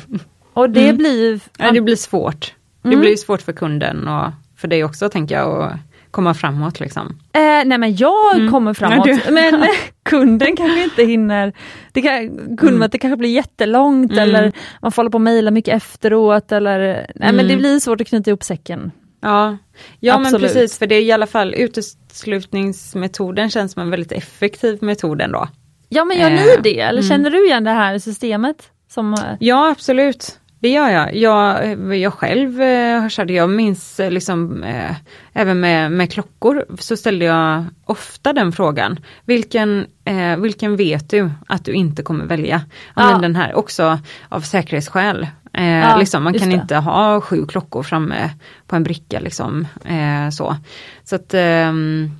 Och 0.53 0.71
det 0.71 0.85
Mm. 0.85 0.97
blir. 0.97 1.41
Ja, 1.59 1.71
det 1.73 1.81
blir 1.81 1.97
svårt. 1.97 2.55
Det 2.83 2.89
Mm. 2.89 3.01
blir 3.01 3.17
svårt 3.17 3.43
för 3.43 3.53
kunden 3.53 4.09
och 4.09 4.31
för 4.57 4.69
dig 4.69 4.85
också 4.85 5.09
tänker 5.09 5.35
jag 5.35 5.63
att 5.63 5.73
komma 6.15 6.35
framåt 6.35 6.81
liksom. 6.81 7.07
Eh, 7.33 7.41
nej 7.41 7.79
men 7.79 7.97
jag 7.97 8.37
Mm. 8.37 8.53
kommer 8.53 8.75
framåt, 8.75 9.05
du- 9.05 9.21
men 9.33 9.62
eh, 9.62 9.69
kunden 10.03 10.57
kanske 10.57 10.85
inte 10.85 11.03
hinner. 11.05 11.53
Det 11.93 12.03
kan, 12.03 12.57
kundmötet 12.57 13.01
kanske 13.01 13.17
blir 13.17 13.31
jättelångt 13.31 14.12
Mm. 14.12 14.23
eller 14.25 14.53
man 14.83 14.93
får 14.93 15.03
hålla 15.03 15.11
på 15.11 15.17
och 15.17 15.21
mejla 15.21 15.51
mycket 15.51 15.75
efteråt 15.77 16.53
eller 16.53 16.79
nej 16.95 17.07
men 17.33 17.35
Mm. 17.35 17.49
det 17.49 17.57
blir 17.57 17.79
svårt 17.81 18.01
att 18.01 18.07
knyta 18.07 18.31
ihop 18.31 18.43
säcken. 18.45 18.91
Ja, 19.21 19.57
ja 20.01 20.19
men 20.19 20.33
precis 20.33 20.79
för 20.79 20.87
det 20.87 20.95
är 20.95 21.03
i 21.03 21.12
alla 21.12 21.27
fall 21.27 21.55
uteslutningsmetoden 21.55 23.51
känns 23.51 23.73
som 23.73 23.83
en 23.83 23.91
väldigt 23.91 24.12
effektiv 24.12 24.79
metod 24.83 25.21
ändå. 25.21 25.49
Ja 25.89 26.05
men 26.05 26.19
gör 26.19 26.31
Eh, 26.31 26.37
ni 26.37 26.57
det 26.62 26.81
eller 26.81 27.01
mm. 27.03 27.09
känner 27.09 27.31
du 27.31 27.47
igen 27.47 27.65
det 27.65 27.71
här 27.71 27.99
systemet? 27.99 28.57
Som, 28.91 29.15
eh, 29.15 29.21
Ja 29.41 29.71
absolut, 29.71 30.41
det 30.65 30.71
gör 30.71 30.89
jag. 30.89 31.17
Jag, 31.17 31.97
jag 31.97 32.15
själv 32.15 32.62
eh, 32.62 33.01
har 33.01 33.09
kört, 33.09 33.31
jag 33.31 33.51
minns 33.51 34.01
eh, 34.01 34.11
liksom 34.11 34.62
eh, 34.62 34.97
även 35.33 35.61
med, 35.61 35.93
med 35.93 36.12
klockor 36.12 36.65
så 36.79 36.97
ställde 36.97 37.25
jag 37.25 37.65
ofta 37.85 38.33
den 38.33 38.53
frågan. 38.53 38.99
Vilken, 39.25 39.87
eh, 40.05 40.37
vilken 40.37 40.77
vet 40.77 41.11
du 41.11 41.31
att 41.47 41.65
du 41.65 41.73
inte 41.73 42.03
kommer 42.03 42.25
välja? 42.25 42.62
Ja, 42.97 43.11
men 43.11 43.23
den 43.23 43.37
här 43.37 43.55
också 43.55 43.99
av 44.29 44.41
säkerhetsskäl. 44.41 45.27
Eh, 45.53 45.79
Ja, 45.79 45.97
liksom, 45.97 46.25
man 46.25 46.35
kan 46.35 46.49
det. 46.49 46.55
inte 46.55 46.77
ha 46.77 47.21
sju 47.21 47.47
klockor 47.47 47.83
framme 47.83 48.31
på 48.67 48.77
en 48.77 48.83
bricka 48.83 49.21
liksom. 49.21 49.67
Eh, 49.85 50.31
så 50.31 50.57
så 51.05 51.17
att 51.17 51.35
ehm, 51.35 52.11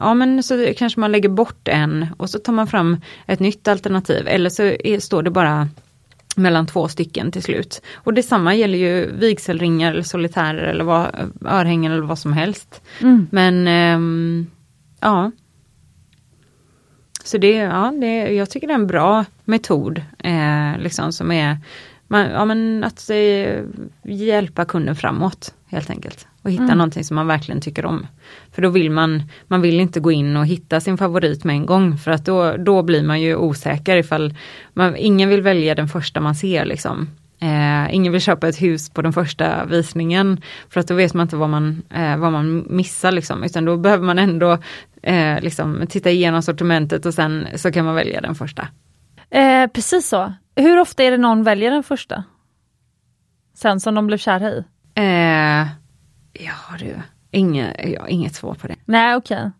ja 0.00 0.14
men 0.14 0.42
så 0.42 0.72
kanske 0.78 1.00
man 1.00 1.12
lägger 1.12 1.28
bort 1.28 1.68
en 1.68 2.06
och 2.16 2.30
så 2.30 2.38
tar 2.38 2.52
man 2.52 2.66
fram 2.66 3.00
ett 3.26 3.40
nytt 3.40 3.68
alternativ 3.68 4.28
eller 4.28 4.50
så 4.50 4.62
är, 4.62 5.00
står 5.00 5.22
det 5.22 5.30
bara 5.30 5.68
mellan 6.36 6.66
två 6.66 6.88
stycken 6.88 7.32
till 7.32 7.42
slut. 7.42 7.82
Och 7.94 8.14
detsamma 8.14 8.54
gäller 8.54 8.78
ju 8.78 9.12
vigselringar 9.12 9.92
eller 9.92 10.02
solitärer 10.02 10.62
eller 10.62 10.84
vad, 10.84 11.32
örhängen 11.44 11.92
eller 11.92 12.02
vad 12.02 12.18
som 12.18 12.32
helst. 12.32 12.82
mm. 13.00 13.26
Men 13.30 13.68
ehm, 13.68 14.46
ja. 15.00 15.30
Så 17.24 17.38
det, 17.38 17.52
ja, 17.52 17.92
det, 18.00 18.34
jag 18.34 18.50
tycker 18.50 18.66
det 18.66 18.72
är 18.72 18.78
en 18.78 18.86
bra 18.86 19.24
metod. 19.44 20.02
Eh, 20.18 20.78
liksom 20.78 21.12
som 21.12 21.32
är 21.32 21.58
man, 22.08 22.30
ja, 22.30 22.44
men 22.44 22.84
att 22.84 23.10
eh, 23.10 23.62
hjälpa 24.02 24.64
kunden 24.64 24.96
framåt 24.96 25.54
helt 25.66 25.90
enkelt. 25.90 26.27
Och 26.42 26.50
hitta 26.50 26.62
Mm. 26.64 26.78
någonting 26.78 27.04
som 27.04 27.14
man 27.14 27.26
verkligen 27.26 27.60
tycker 27.60 27.84
om. 27.86 28.06
För 28.52 28.62
då 28.62 28.68
vill 28.70 28.90
man, 28.90 29.22
man 29.46 29.60
vill 29.60 29.80
inte 29.80 30.00
gå 30.00 30.12
in 30.12 30.36
och 30.36 30.46
hitta 30.46 30.80
sin 30.80 30.98
favorit 30.98 31.44
med 31.44 31.54
en 31.56 31.66
gång 31.66 31.96
för 31.98 32.10
att 32.10 32.24
då, 32.24 32.56
då 32.56 32.82
blir 32.82 33.02
man 33.02 33.20
ju 33.20 33.36
osäker 33.36 33.96
ifall 33.96 34.34
man, 34.74 34.96
ingen 34.96 35.28
vill 35.28 35.42
välja 35.42 35.74
den 35.74 35.88
första 35.88 36.20
man 36.20 36.34
ser 36.34 36.64
liksom. 36.64 37.08
Eh, 37.40 37.94
ingen 37.94 38.12
vill 38.12 38.20
köpa 38.20 38.48
ett 38.48 38.62
hus 38.62 38.90
på 38.90 39.02
den 39.02 39.12
första 39.12 39.64
visningen 39.64 40.40
för 40.68 40.80
att 40.80 40.88
då 40.88 40.94
vet 40.94 41.14
man 41.14 41.24
inte 41.24 41.36
vad 41.36 41.48
man, 41.48 41.82
eh, 41.94 42.16
vad 42.16 42.32
man 42.32 42.66
missar 42.68 43.12
liksom. 43.12 43.42
Utan 43.44 43.64
då 43.64 43.76
behöver 43.76 44.04
man 44.06 44.18
ändå 44.18 44.58
eh, 45.02 45.40
liksom, 45.40 45.86
titta 45.88 46.10
igenom 46.10 46.42
sortimentet 46.42 47.06
och 47.06 47.14
sen 47.14 47.46
så 47.56 47.72
kan 47.72 47.84
man 47.84 47.94
välja 47.94 48.20
den 48.20 48.34
första. 48.34 48.68
eh, 49.30 49.66
precis 49.66 50.08
så. 50.08 50.32
Hur 50.56 50.80
ofta 50.80 51.02
är 51.02 51.10
det 51.10 51.16
någon 51.18 51.42
väljer 51.42 51.70
den 51.70 51.82
första? 51.82 52.24
Sen 53.54 53.80
som 53.80 53.94
de 53.94 54.06
blev 54.06 54.18
kära 54.18 54.48
i? 54.50 54.64
Ja 56.38 56.76
du, 56.78 56.94
inget, 57.30 57.76
ja, 57.84 58.08
inget 58.08 58.34
svar 58.34 58.54
på 58.54 58.66
det. 58.66 58.76
Nej 58.84 59.16
okej. 59.16 59.50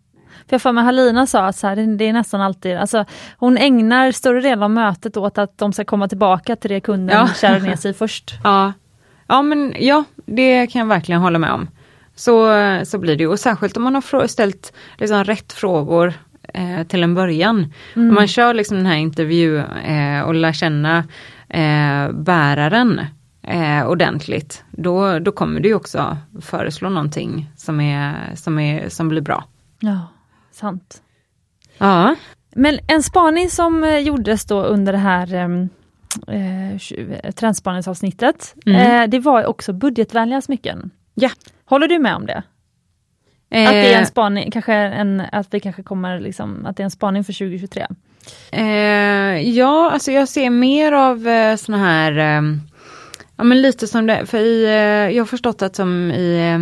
För 0.47 0.53
jag 0.53 0.61
får 0.61 0.71
mig 0.71 0.83
Halina 0.83 1.27
sa 1.27 1.45
att 1.45 1.55
så 1.55 1.67
här, 1.67 1.97
det, 1.97 2.03
är 2.05 2.13
nästan 2.13 2.41
alltid, 2.41 2.77
alltså, 2.77 3.05
hon 3.37 3.57
ägnar 3.57 4.11
större 4.11 4.41
delen 4.41 4.63
av 4.63 4.71
mötet 4.71 5.17
åt 5.17 5.37
att 5.37 5.57
de 5.57 5.73
ska 5.73 5.85
komma 5.85 6.07
tillbaka 6.07 6.55
till 6.55 6.69
det 6.69 6.79
kunden 6.79 7.17
Ja. 7.17 7.29
kärar 7.41 7.59
ner 7.59 7.75
sig 7.75 7.93
först. 7.93 8.33
Ja, 8.43 8.73
ja 9.27 9.41
men 9.41 9.73
ja, 9.79 10.03
det 10.25 10.67
kan 10.67 10.79
jag 10.79 10.87
verkligen 10.87 11.21
hålla 11.21 11.39
med 11.39 11.51
om. 11.51 11.67
Så, 12.15 12.49
så 12.85 12.97
blir 12.97 13.15
det 13.15 13.23
ju, 13.23 13.29
och 13.29 13.39
särskilt 13.39 13.77
om 13.77 13.83
man 13.83 13.95
har 13.95 14.27
ställt 14.27 14.73
liksom 14.97 15.23
rätt 15.23 15.53
frågor 15.53 16.13
eh, 16.53 16.87
till 16.87 17.03
en 17.03 17.15
början. 17.15 17.73
Om 17.95 18.13
man 18.13 18.27
kör 18.27 18.53
liksom 18.53 18.77
den 18.77 18.85
här 18.85 18.97
intervju 18.97 19.57
eh, 19.85 20.21
och 20.21 20.33
lär 20.33 20.53
känna 20.53 20.97
eh, 21.49 22.11
bäraren 22.11 23.01
eh, 23.49 23.87
ordentligt, 23.87 24.63
då, 24.71 25.19
då 25.19 25.31
kommer 25.31 25.59
du 25.59 25.73
också 25.73 26.17
föreslå 26.41 26.89
någonting 26.89 27.51
som, 27.57 27.81
är, 27.81 28.35
som, 28.35 28.59
är, 28.59 28.89
som 28.89 29.09
blir 29.09 29.21
bra. 29.21 29.43
Ja, 29.79 30.07
sant. 30.51 31.01
Ja, 31.77 32.15
Men 32.55 32.79
en 32.87 33.03
spaning 33.03 33.49
som 33.49 33.83
eh, 33.83 33.97
gjordes 33.97 34.45
då 34.45 34.63
under 34.63 34.93
det 34.93 34.99
här 34.99 35.33
ehm, 35.33 35.69
eh, 36.27 36.75
tju- 36.77 37.31
trendspaningsavsnittet, 37.31 38.55
Mm. 38.65 39.01
eh, 39.03 39.07
det 39.09 39.19
var 39.19 39.45
också 39.45 39.73
budgetvänliga 39.73 40.41
smycken. 40.41 40.91
Ja. 41.13 41.29
Håller 41.65 41.87
du 41.87 41.99
med 41.99 42.15
om 42.15 42.25
det? 42.25 42.37
Att 43.51 43.71
det 43.71 43.93
är 43.93 43.99
en 43.99 44.05
spaning, 44.05 44.51
kanske 44.51 44.73
en, 44.73 45.23
att 45.31 45.53
vi 45.53 45.59
kanske 45.59 45.83
kommer 45.83 46.19
liksom, 46.19 46.65
att 46.65 46.77
det 46.77 46.83
är 46.83 46.85
en 46.85 46.91
spaning 46.91 47.23
för 47.23 47.33
2023? 47.33 47.85
Eh, 48.51 49.49
ja, 49.49 49.91
alltså 49.91 50.11
jag 50.11 50.27
ser 50.29 50.49
mer 50.49 50.91
av 50.91 51.27
eh, 51.27 51.55
såna 51.55 51.77
här, 51.77 52.17
eh, 52.17 52.41
ja 53.39 53.43
men 53.43 53.61
lite 53.61 53.87
som 53.87 54.07
det, 54.07 54.25
för 54.25 54.37
i, 54.37 54.65
eh, 54.65 55.15
jag 55.15 55.21
har 55.21 55.25
förstått 55.25 55.61
att 55.61 55.75
som 55.75 56.11
i, 56.11 56.53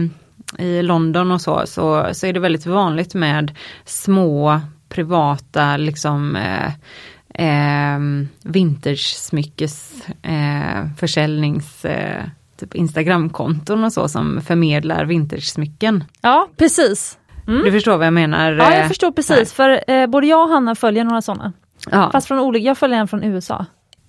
eh, 0.58 0.66
i 0.66 0.82
London 0.82 1.32
och 1.32 1.42
så, 1.42 1.62
så, 1.66 2.08
så 2.12 2.28
är 2.28 2.34
det 2.34 2.40
väldigt 2.40 2.66
vanligt 2.66 3.14
med 3.14 3.56
små 3.86 4.62
privata 4.90 5.78
liksom 5.78 6.36
eh, 6.36 6.68
eh, 7.34 8.00
vintage-smyckes 8.44 9.94
eh, 10.22 10.80
eh, 11.84 12.26
typ 12.60 12.76
Instagramkonton 12.76 13.84
och 13.84 13.94
så 13.94 14.08
som 14.08 14.42
förmedlar 14.42 15.06
vintage-smycken. 15.06 16.04
Ja, 16.22 16.48
precis. 16.58 17.18
Mm. 17.48 17.64
Du 17.64 17.72
förstår 17.72 17.98
vad 17.98 18.06
jag 18.06 18.14
menar? 18.14 18.52
Ja, 18.52 18.76
jag 18.76 18.88
förstår 18.88 19.12
precis, 19.12 19.54
för 19.54 19.92
eh, 19.92 20.08
både 20.08 20.28
jag 20.28 20.44
och 20.44 20.50
Hanna 20.50 20.76
följer 20.76 21.04
några 21.04 21.22
sådana. 21.22 21.54
Ja. 21.92 22.10
Fast 22.12 22.28
från 22.28 22.40
olika, 22.40 22.66
jag 22.66 22.78
följer 22.78 23.00
en 23.00 23.08
från 23.08 23.24
USA. 23.24 23.66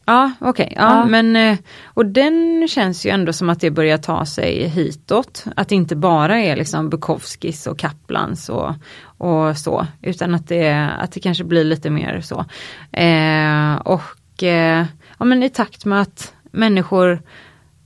Ja, 0.08 0.32
okej. 0.40 0.72
ja, 0.76 0.82
Ja. 0.82 1.04
men 1.04 1.36
eh, 1.36 1.58
och 1.84 2.06
den 2.06 2.68
känns 2.68 3.06
ju 3.06 3.10
ändå 3.10 3.32
som 3.32 3.48
att 3.50 3.60
det 3.60 3.70
börjar 3.70 3.98
ta 3.98 4.26
sig 4.26 4.68
hitåt. 4.68 5.44
Att 5.56 5.68
det 5.68 5.74
inte 5.74 5.96
bara 5.96 6.38
är 6.40 6.56
liksom 6.56 6.90
Bukowskis 6.90 7.66
och 7.66 7.78
Kaplans 7.78 8.48
och, 8.48 8.74
och 9.18 9.56
så, 9.56 9.86
utan 10.02 10.34
att 10.34 10.48
det, 10.48 10.90
att 10.98 11.12
det 11.12 11.20
kanske 11.20 11.44
blir 11.44 11.64
lite 11.64 11.90
mer 11.90 12.20
så. 12.20 12.44
Eh, 12.92 13.74
och 13.74 14.42
eh, 14.42 14.84
ja, 15.18 15.24
men 15.24 15.42
i 15.42 15.50
takt 15.50 15.84
med 15.84 16.00
att 16.00 16.34
människor 16.50 17.22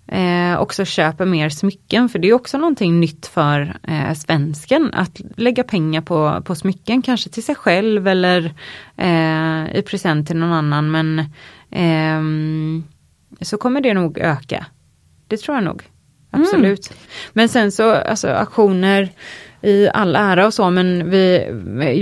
eh, 0.06 0.60
också 0.60 0.84
köper 0.84 1.26
mer 1.26 1.48
smycken, 1.48 2.08
för 2.08 2.18
det 2.18 2.28
är 2.28 2.32
också 2.34 2.58
någonting 2.58 3.00
nytt 3.00 3.26
för 3.26 3.76
eh, 3.82 4.14
svensken, 4.14 4.90
att 4.94 5.20
lägga 5.36 5.64
pengar 5.64 6.00
på, 6.00 6.42
på 6.44 6.54
smycken, 6.54 7.02
kanske 7.02 7.30
till 7.30 7.44
sig 7.44 7.54
själv 7.54 8.08
eller 8.08 8.54
eh, 8.96 9.76
i 9.76 9.82
present 9.86 10.26
till 10.26 10.36
någon 10.36 10.52
annan, 10.52 10.90
men 10.90 11.24
ehm, 11.72 12.84
så 13.40 13.56
kommer 13.56 13.80
det 13.80 13.94
nog 13.94 14.18
öka. 14.18 14.66
Det 15.28 15.36
tror 15.36 15.56
jag 15.56 15.64
nog. 15.64 15.82
Absolut. 16.30 16.92
Men 17.32 17.48
sen 17.48 17.72
så, 17.72 17.90
alltså 17.90 18.28
auktioner 18.28 19.08
i 19.62 19.88
all 19.88 20.16
ära 20.16 20.46
och 20.46 20.54
så, 20.54 20.70
men 20.70 21.10
vi, 21.10 21.46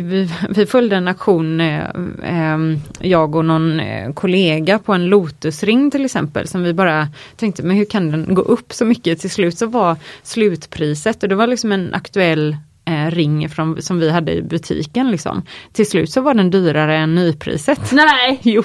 vi, 0.03 0.29
vi 0.49 0.66
följde 0.66 0.97
en 0.97 1.09
auktion, 1.09 1.61
eh, 1.61 1.85
ehm, 2.25 2.79
jag 3.01 3.35
och 3.35 3.45
någon 3.45 3.81
eh, 3.81 4.12
kollega 4.12 4.79
på 4.79 4.93
en 4.93 5.07
Lotusring 5.07 5.91
till 5.91 6.05
exempel, 6.05 6.49
som 6.49 6.62
vi 6.62 6.73
bara 6.73 7.09
tänkte, 7.37 7.62
men 7.62 7.77
hur 7.77 7.85
kan 7.85 8.11
den 8.11 8.35
gå 8.35 8.43
upp 8.43 8.73
så 8.73 8.85
mycket? 8.85 9.21
Till 9.21 9.31
slut 9.31 9.59
så 9.59 9.66
var 9.66 9.97
slutpriset, 10.23 11.23
och 11.23 11.29
det 11.29 11.35
var 11.35 11.47
liksom 11.47 11.73
en 11.73 11.95
aktuell 11.95 12.57
eh, 12.91 13.11
ring 13.11 13.49
från, 13.49 13.82
som 13.82 13.99
vi 13.99 14.11
hade 14.11 14.32
i 14.32 14.43
butiken. 14.43 15.11
Liksom. 15.11 15.43
Till 15.72 15.86
slut 15.91 16.11
så 16.11 16.20
var 16.20 16.34
den 16.34 16.51
dyrare 16.51 16.97
än 16.97 17.14
nypriset. 17.14 17.93
Nej! 17.93 18.41
Jo, 18.43 18.62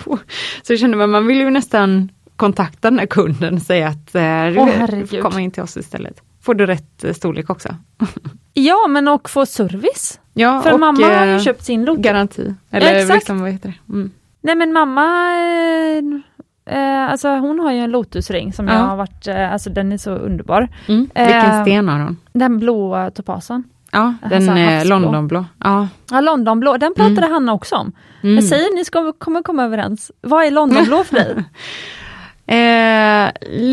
så 0.64 0.74
jag 0.74 0.80
kände 0.80 0.98
man, 0.98 1.10
man 1.10 1.28
vill 1.28 1.38
ju 1.40 1.50
nästan 1.50 2.10
kontakta 2.36 2.90
den 2.90 3.00
här 3.00 3.06
kunden 3.06 3.54
och 3.56 3.62
säga 3.62 3.88
att 3.88 4.16
eh, 4.16 5.02
får 5.06 5.22
komma 5.22 5.42
in 5.42 5.52
till 5.52 5.64
oss 5.64 5.78
istället. 5.78 6.22
Får 6.42 6.54
du 6.54 6.66
rätt 6.66 7.04
eh, 7.04 7.14
storlek 7.14 7.50
också? 7.50 7.70
Ja, 8.58 8.88
men 8.90 9.08
och 9.08 9.30
få 9.30 9.46
service. 9.46 10.20
Ja, 10.34 10.62
För 10.62 10.74
och, 10.74 10.80
mamma 10.80 11.08
har 11.08 11.26
ju 11.26 11.32
eh, 11.36 11.40
köpt 11.42 11.64
sin 11.64 11.86
Lotus. 11.86 12.04
Garanti. 12.06 12.54
Eller 12.72 12.96
Exakt. 12.96 13.14
liksom, 13.16 13.42
vad 13.42 13.52
heter 13.52 13.70
det? 13.88 13.94
Mm. 13.94 14.12
Nej 14.42 14.56
men 14.56 14.74
mamma, 14.74 15.06
eh, 16.68 16.78
eh, 16.78 17.12
alltså 17.12 17.28
hon 17.30 17.60
har 17.60 17.72
ju 17.72 17.80
en 17.80 17.92
Lotusring 17.92 18.54
som 18.54 18.68
Ja. 18.68 18.74
jag 18.74 18.80
har 18.82 18.96
varit, 18.96 19.28
eh, 19.28 19.54
alltså 19.54 19.70
den 19.70 19.92
är 19.92 19.98
så 19.98 20.12
underbar. 20.12 20.68
Mm. 20.88 21.10
Eh, 21.16 21.24
Vilken 21.26 21.62
sten 21.62 21.88
har 21.90 22.00
hon? 22.00 22.18
Den 22.34 22.60
blåa 22.60 23.12
topasen. 23.12 23.64
Ja, 23.96 24.14
den 24.30 24.50
eh. 24.58 24.86
Londonblå. 24.86 25.46
Ja. 25.64 25.88
Ja, 26.12 26.22
Londonblå, 26.22 26.78
den 26.78 26.94
pratade 26.94 27.28
Hanna 27.28 27.54
också 27.54 27.76
om. 27.76 27.92
Mm. 28.24 28.36
Jag 28.36 28.44
säger 28.44 28.76
ni 28.76 28.86
ska, 28.86 29.14
kommer 29.18 29.42
komma 29.44 29.64
överens. 29.64 30.12
Vad 30.22 30.46
är 30.46 30.52
Londonblå 30.52 31.04
för 31.04 31.16
dig? 31.16 31.44
Eh, 32.48 33.30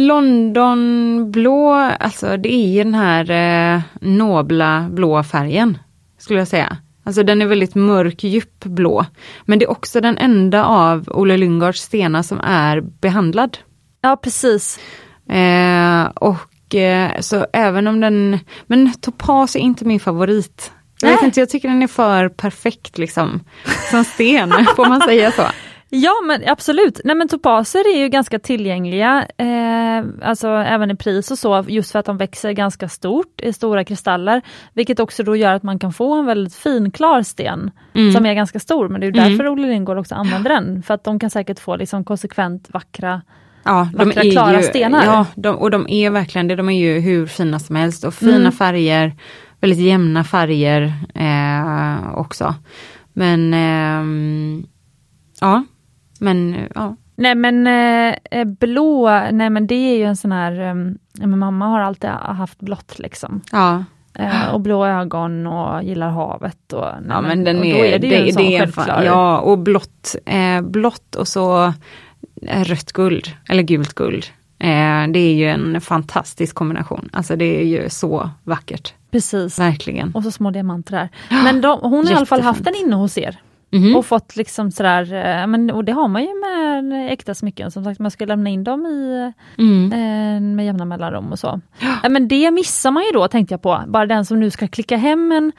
Londonblå, 0.07 1.73
alltså 2.01 2.37
det 2.37 2.55
är 2.55 2.69
ju 2.69 2.85
den 2.85 2.95
här 2.95 3.31
eh, 3.31 3.81
nobla 4.01 4.89
blåa 4.91 5.25
färgen. 5.25 5.79
Skulle 6.19 6.39
jag 6.39 6.49
säga. 6.49 6.77
Alltså 7.05 7.23
den 7.23 7.43
är 7.43 7.47
väldigt 7.47 7.75
mörk, 7.75 8.25
djup 8.25 8.65
blå. 8.65 9.07
Men 9.45 9.59
det 9.59 9.65
är 9.65 9.71
också 9.71 10.01
den 10.01 10.19
enda 10.19 10.65
av 10.65 11.09
Olle 11.09 11.37
Lyngards 11.37 11.81
stenar 11.81 12.23
som 12.23 12.41
är 12.41 12.81
behandlad. 12.81 13.59
Ja 14.01 14.17
precis. 14.17 14.81
Eh, 15.29 16.05
och 16.05 16.37
så 17.21 17.47
även 17.53 17.87
om 17.87 18.01
den, 18.01 18.39
men 18.67 18.93
topas 18.93 19.57
är 19.57 19.61
inte 19.61 19.85
min 19.85 20.01
favorit. 20.01 20.73
Jag 21.01 21.11
vet 21.11 21.23
inte, 21.23 21.41
jag 21.41 21.49
tycker 21.49 21.69
den 21.69 21.83
är 21.83 21.87
för 21.87 22.29
perfekt 22.29 22.99
liksom. 22.99 23.41
Som 23.91 24.05
sten, 24.05 24.51
får 24.77 24.89
man 24.89 25.01
säga 25.01 25.33
så? 25.33 25.43
Ja 25.95 26.13
men 26.27 26.43
absolut, 26.47 27.01
nej 27.05 27.17
men 27.17 27.29
topaser 27.29 27.95
är 27.95 27.99
ju 27.99 28.09
ganska 28.09 28.39
tillgängliga, 28.39 29.27
eh, 29.39 30.05
alltså 30.23 30.49
även 30.49 30.91
i 30.91 30.97
pris 30.97 31.31
och 31.31 31.39
så, 31.39 31.65
just 31.69 31.93
för 31.93 31.99
att 31.99 32.07
de 32.07 32.17
växer 32.17 32.53
ganska 32.53 32.89
stort 32.89 33.41
i 33.41 33.53
stora 33.53 33.85
kristaller, 33.85 34.43
vilket 34.73 35.01
också 35.01 35.23
då 35.23 35.37
gör 35.37 35.53
att 35.53 35.63
man 35.63 35.79
kan 35.79 35.93
få 35.93 36.15
en 36.15 36.27
väldigt 36.27 36.55
fin 36.55 36.91
klar 36.91 37.23
sten 37.23 37.71
mm. 37.95 38.13
som 38.13 38.27
är 38.27 38.35
ganska 38.35 38.61
stor, 38.61 38.89
men 38.89 39.01
det 39.01 39.07
är 39.07 39.11
därför 39.11 39.45
mm. 39.45 39.53
Olle 39.53 39.67
Lindgård 39.67 39.99
också 39.99 40.15
använder 40.15 40.51
den, 40.51 40.83
för 40.83 40.95
att 40.95 41.05
de 41.05 41.19
kan 41.19 41.31
säkert 41.31 41.61
få 41.61 41.77
liksom 41.77 42.05
konsekvent 42.05 42.69
vackra 42.71 43.23
Ja, 43.65 43.89
de 43.93 44.05
vackra, 44.05 44.23
är 44.23 44.31
klara 44.31 44.57
ju, 44.57 44.63
stenar. 44.63 45.05
Ja, 45.05 45.27
de, 45.35 45.57
och 45.57 45.71
de 45.71 45.87
är 45.89 46.11
verkligen 46.11 46.49
det, 46.49 46.57
de 46.57 46.69
är 46.69 46.79
ju 46.79 47.01
hur 47.01 47.27
fina 47.27 47.59
som 47.59 47.77
helst 47.77 48.05
och 48.05 48.15
fina 48.15 48.37
mm. 48.37 48.53
färger, 48.53 49.13
väldigt 49.61 49.79
jämna 49.79 50.25
färger 50.25 50.93
eh, 51.15 52.15
också. 52.15 52.55
Men 53.13 53.55
eh, 53.55 54.65
ja, 55.41 55.65
men 56.21 56.57
ja. 56.75 56.97
Nej 57.17 57.35
men 57.35 57.67
eh, 57.67 58.17
eh, 58.31 58.45
blå, 58.45 59.11
nej 59.33 59.51
men 59.51 59.67
det 59.67 59.75
är 59.75 59.97
ju 59.97 60.05
en 60.05 60.17
sån 60.17 60.33
här, 60.33 60.61
eh, 61.21 61.27
mamma 61.27 61.67
har 61.67 61.81
alltid 61.81 62.11
haft 62.11 62.61
blått 62.61 62.99
liksom. 62.99 63.41
Ja. 63.53 63.85
Eh, 64.19 64.55
och 64.55 64.61
blå 64.61 64.87
ögon 64.87 65.47
och 65.47 65.83
gillar 65.83 66.11
havet. 66.11 66.73
Och, 66.73 66.87
nej, 67.01 67.09
ja 67.09 67.21
men 67.21 67.45
den 67.45 67.65
är, 67.65 67.85
är 67.85 67.99
det, 67.99 68.09
det, 68.09 68.19
ju 68.19 68.33
det, 68.33 68.37
det 68.37 68.57
är 68.57 69.05
Ja 69.05 69.39
och 69.39 69.59
blått, 69.59 70.17
eh, 70.27 70.61
blått 70.61 71.15
och 71.15 71.29
så 71.29 71.73
rött 72.49 72.93
guld, 72.93 73.31
eller 73.49 73.63
gult 73.63 73.95
guld. 73.95 74.27
Eh, 74.59 75.09
det 75.13 75.19
är 75.19 75.35
ju 75.35 75.49
en 75.49 75.81
fantastisk 75.81 76.55
kombination, 76.55 77.09
alltså 77.13 77.37
det 77.37 77.61
är 77.61 77.65
ju 77.65 77.89
så 77.89 78.31
vackert. 78.45 78.95
Precis. 79.11 79.59
Verkligen. 79.59 80.13
Och 80.15 80.23
så 80.23 80.31
små 80.31 80.51
diamanter 80.51 80.93
där. 80.93 81.09
Men 81.45 81.61
de, 81.61 81.79
hon 81.83 82.07
har 82.07 82.13
i 82.13 82.17
alla 82.17 82.27
fall 82.27 82.41
haft 82.41 82.65
den 82.65 82.75
inne 82.75 82.97
hos 82.97 83.19
er. 83.19 83.41
Mm. 83.73 83.97
Och 83.97 84.07
fått 84.07 84.37
liksom 84.37 84.71
sådär, 84.71 85.13
eh, 85.13 85.47
men, 85.47 85.71
och 85.71 85.85
det 85.85 85.93
har 85.93 86.09
man 86.09 86.23
ju 86.23 86.29
med 86.41 87.13
äkta 87.13 87.35
smycken, 87.35 87.71
som 87.71 87.85
sagt 87.85 88.01
man 88.01 88.11
ska 88.11 88.25
lämna 88.25 88.51
in 88.51 88.65
dem 88.65 88.87
i, 88.87 89.33
mm. 89.59 89.93
eh, 89.93 90.41
med 90.57 90.67
jämna 90.67 90.85
mellanrum 90.85 91.33
och 91.33 91.39
så. 91.39 91.61
Ja. 91.79 92.09
Men 92.09 92.29
det 92.29 92.51
missar 92.51 92.91
man 92.91 93.03
ju 93.03 93.11
då 93.13 93.29
tänkte 93.29 93.55
jag 93.55 93.63
på, 93.63 93.83
bara 93.87 94.07
den 94.07 94.25
som 94.25 94.41
nu 94.41 94.51
ska 94.51 94.69
klicka 94.69 94.97
hem 94.97 95.33
en 95.33 95.53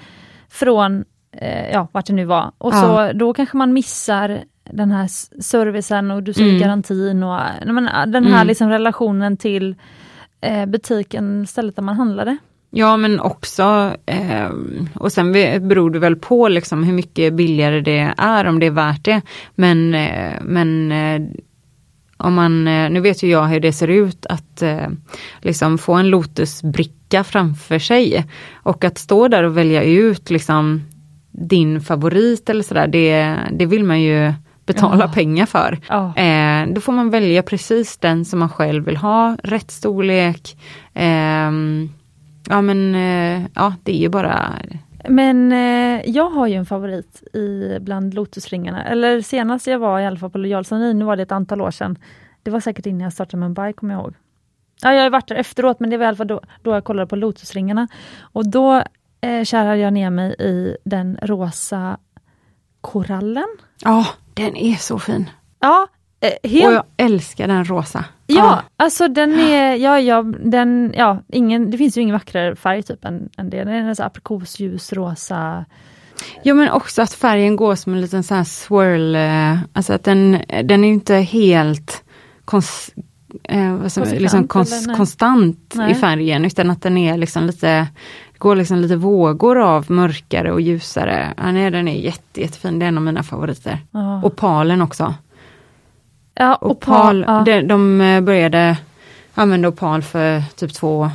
från, 0.50 1.06
eh, 1.38 1.72
ja 1.72 1.88
vart 1.92 2.06
det 2.06 2.14
nu 2.14 2.26
var, 2.26 2.52
och 2.58 2.74
ja. 2.74 2.82
så 2.82 3.18
då 3.18 3.34
kanske 3.34 3.58
man 3.58 3.74
missar 3.74 4.44
den 4.72 4.92
här 4.92 5.08
servicen 5.42 6.12
och 6.12 6.24
du 6.24 6.34
ser 6.34 6.44
mm. 6.44 6.60
garantin 6.60 7.24
och 7.24 7.40
men, 7.66 8.12
den 8.12 8.26
här 8.26 8.36
mm. 8.36 8.48
liksom 8.48 8.70
relationen 8.70 9.38
till 9.38 9.76
eh, 10.42 10.66
butiken, 10.66 11.48
stället 11.48 11.76
där 11.76 11.84
man 11.84 11.96
handlade. 11.96 12.38
Ja 12.76 12.98
men 12.98 13.20
också, 13.20 13.96
eh, 14.06 14.50
och 14.96 15.12
sen 15.12 15.32
beror 15.68 15.90
det 15.90 16.00
väl 16.00 16.16
på 16.16 16.48
liksom 16.48 16.84
hur 16.84 16.94
mycket 16.94 17.34
billigare 17.34 17.82
det 17.82 18.14
är, 18.18 18.46
om 18.46 18.60
det 18.60 18.66
är 18.66 18.72
värt 18.72 19.06
det. 19.06 19.22
Men, 19.56 19.96
eh, 19.96 20.34
men 20.42 20.92
eh, 20.92 21.22
om 22.18 22.34
man, 22.34 22.68
eh, 22.68 22.90
nu 22.90 23.00
vet 23.00 23.24
ju 23.24 23.30
jag 23.30 23.46
hur 23.46 23.60
det 23.60 23.74
ser 23.74 23.88
ut 23.88 24.26
att 24.26 24.62
eh, 24.62 24.88
liksom 25.42 25.78
få 25.78 25.94
en 25.94 26.10
Lotusbricka 26.10 27.24
framför 27.24 27.80
sig. 27.80 28.26
Och 28.54 28.84
att 28.84 28.98
stå 28.98 29.28
där 29.28 29.44
och 29.44 29.58
välja 29.58 29.84
ut 29.84 30.30
liksom 30.30 30.82
din 31.32 31.82
favorit 31.82 32.50
eller 32.50 32.64
sådär, 32.64 32.88
det, 32.88 33.38
det 33.52 33.66
vill 33.66 33.84
man 33.84 34.02
ju 34.02 34.34
betala 34.66 35.06
oh. 35.06 35.14
pengar 35.14 35.46
för. 35.46 35.80
Oh. 35.90 36.20
Eh, 36.20 36.68
då 36.68 36.82
får 36.82 36.94
man 36.94 37.10
välja 37.10 37.44
precis 37.44 37.98
den 37.98 38.26
som 38.26 38.40
man 38.40 38.50
själv 38.50 38.86
vill 38.86 38.98
ha, 38.98 39.38
rätt 39.44 39.72
storlek. 39.72 40.58
Eh, 40.94 41.52
Ja 42.50 42.62
men 42.62 42.96
eh, 42.96 43.48
ja, 43.56 43.74
det 43.84 43.92
är 43.92 43.98
ju 43.98 44.10
bara 44.10 44.54
men 45.10 45.52
eh, 45.52 46.10
jag 46.10 46.30
har 46.30 46.48
ju 46.48 46.54
en 46.54 46.66
favorit 46.66 47.36
i 47.36 47.78
bland 47.82 48.14
Lotusringarna, 48.14 48.84
eller 48.84 49.22
senast 49.22 49.68
jag 49.68 49.80
var 49.80 50.00
i 50.00 50.06
alla 50.06 50.18
fall 50.18 50.30
på 50.30 50.38
Lojalsanin, 50.38 51.00
nu 51.00 51.06
var 51.06 51.16
det 51.16 51.24
ett 51.24 51.32
antal 51.32 51.62
år 51.62 51.72
sedan. 51.72 51.98
Det 52.44 52.52
var 52.52 52.60
säkert 52.60 52.86
innan 52.86 53.02
jag 53.02 53.14
startade 53.14 53.38
Mumbai, 53.38 53.74
kommer 53.74 53.94
jag 53.94 54.02
ihåg. 54.04 54.14
Ja, 54.82 54.94
jag 54.94 55.04
har 55.04 55.10
varit 55.10 55.28
där 55.28 55.36
efteråt, 55.36 55.80
men 55.80 55.90
det 55.90 55.98
var 55.98 56.06
i 56.06 56.08
alla 56.08 56.18
fall 56.18 56.28
då, 56.28 56.42
då 56.62 56.72
jag 56.72 56.84
kollade 56.84 57.08
på 57.08 57.16
Lotusringarna. 57.16 57.88
Och 58.22 58.48
då 58.48 58.84
eh, 59.22 59.44
kärade 59.44 59.78
jag 59.78 59.94
ner 59.94 60.10
mig 60.10 60.36
i 60.40 60.78
den 60.84 61.18
rosa 61.22 61.98
korallen. 62.82 63.48
Ja, 63.80 64.00
oh, 64.00 64.08
den 64.34 64.56
är 64.56 64.76
så 64.76 65.00
fin. 65.00 65.30
Ja, 65.60 65.88
Eh, 66.24 66.50
helt... 66.50 66.68
Och 66.68 66.74
jag 66.74 66.84
älskar 66.98 67.48
den 67.48 67.66
rosa. 67.66 68.06
Ja, 68.28 68.44
ah. 68.44 68.84
alltså 68.84 69.08
den 69.08 69.40
är, 69.40 69.76
ja, 69.76 70.00
ja, 70.00 70.24
den, 70.24 70.94
ja, 70.98 71.24
ingen, 71.28 71.72
det 71.72 71.78
finns 71.78 71.98
ju 71.98 72.02
ingen 72.02 72.14
vackrare 72.14 72.56
färg 72.56 72.84
typ 72.84 73.06
än, 73.06 73.30
än 73.38 73.50
det. 73.50 73.64
Den 73.64 73.88
är 73.88 73.94
så 73.94 74.04
aprikosljus, 74.04 74.94
rosa. 74.94 75.66
Ja 76.44 76.54
men 76.54 76.72
också 76.72 77.02
att 77.02 77.14
färgen 77.14 77.56
går 77.56 77.76
som 77.76 77.94
en 77.94 78.02
liten 78.02 78.24
sån 78.24 78.38
här 78.38 78.44
swirl, 78.44 79.16
eh, 79.16 79.60
alltså 79.74 79.94
att 79.94 80.04
den, 80.04 80.42
den 80.64 80.84
är 80.84 80.90
inte 80.90 81.16
helt 81.16 82.04
kons, 82.46 82.92
eh, 83.44 83.88
som, 83.88 84.04
liksom 84.04 84.48
kons, 84.48 84.88
konstant 84.98 85.74
nej. 85.76 85.92
i 85.92 85.96
färgen 85.96 86.46
utan 86.46 86.70
att 86.70 86.82
den 86.82 86.98
är 86.98 87.18
liksom 87.18 87.46
lite 87.46 87.88
går 88.44 88.56
liksom 88.56 88.78
lite 88.78 88.96
vågor 88.96 89.60
av 89.60 89.92
mörkare 89.92 90.52
och 90.52 90.62
ljusare. 90.62 91.34
Ja, 91.38 91.52
nej, 91.52 91.72
den 91.72 91.88
är 91.88 92.00
jätte, 92.00 92.42
jättefin, 92.42 92.80
det 92.80 92.86
är 92.86 92.88
en 92.88 92.98
av 92.98 93.04
mina 93.04 93.24
favoriter. 93.24 93.80
Oh. 93.92 94.26
Och 94.26 94.36
palen 94.36 94.82
också. 94.82 95.14
Ja, 96.36 96.56
och 96.56 96.72
opal, 96.72 97.26
ja. 97.28 97.44
de, 97.46 97.62
de 97.62 98.02
eh, 98.02 98.22
började 98.22 98.78
använda 99.34 99.68
opal 99.68 100.02
för 100.02 100.44
typ 100.56 100.74
två, 100.74 101.10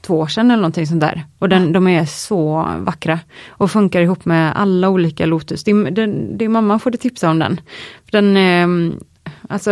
två 0.00 0.18
år 0.18 0.26
sedan 0.26 0.50
eller 0.50 0.62
någonting 0.62 0.86
sånt 0.86 1.00
där. 1.00 1.24
Och 1.38 1.48
den, 1.48 1.72
de 1.72 1.88
är 1.88 2.04
så 2.04 2.68
vackra 2.78 3.18
och 3.48 3.70
funkar 3.70 4.00
ihop 4.00 4.24
med 4.24 4.56
alla 4.56 4.88
olika 4.88 5.26
Lotus. 5.26 5.64
Din, 5.64 5.94
din, 5.94 6.38
din 6.38 6.52
mamma 6.52 6.78
får 6.78 6.90
du 6.90 6.98
tipsa 6.98 7.30
om 7.30 7.38
den. 7.38 7.60
Den, 8.10 8.36
eh, 8.36 8.96
alltså, 9.48 9.70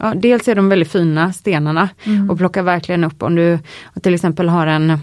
ja, 0.00 0.14
dels 0.16 0.48
är 0.48 0.54
de 0.54 0.68
väldigt 0.68 0.92
fina 0.92 1.32
stenarna 1.32 1.88
mm. 2.04 2.30
och 2.30 2.38
plockar 2.38 2.62
verkligen 2.62 3.04
upp 3.04 3.22
om 3.22 3.34
du 3.34 3.58
till 4.02 4.14
exempel 4.14 4.48
har 4.48 4.66
en 4.66 4.98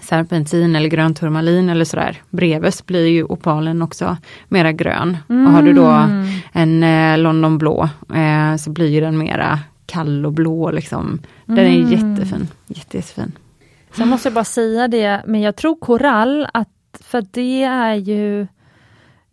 serpentin 0.00 0.76
eller 0.76 0.88
grön 0.88 1.14
turmalin 1.14 1.68
eller 1.68 1.84
sådär. 1.84 2.22
Bredvid 2.30 2.72
blir 2.86 3.06
ju 3.06 3.24
opalen 3.24 3.82
också 3.82 4.16
mera 4.48 4.72
grön. 4.72 5.16
Mm. 5.28 5.46
Och 5.46 5.52
har 5.52 5.62
du 5.62 5.72
då 5.72 5.86
mm. 5.86 6.26
en 6.52 6.82
eh, 6.82 7.18
London 7.18 7.58
blå 7.58 7.88
eh, 8.14 8.56
så 8.56 8.70
blir 8.70 9.00
den 9.00 9.18
mera 9.18 9.60
kall 9.86 10.26
och 10.26 10.32
blå 10.32 10.70
liksom. 10.70 11.20
Den 11.46 11.58
mm. 11.58 11.86
är 11.86 11.90
jättefin. 11.90 12.48
Jätte, 12.66 12.96
jättefin. 12.96 13.32
Sen 13.96 14.08
måste 14.08 14.28
jag 14.28 14.34
bara 14.34 14.44
säga 14.44 14.88
det, 14.88 15.22
men 15.26 15.40
jag 15.40 15.56
tror 15.56 15.76
korall, 15.76 16.46
att, 16.52 16.68
för 17.00 17.24
det 17.32 17.62
är 17.62 17.94
ju 17.94 18.46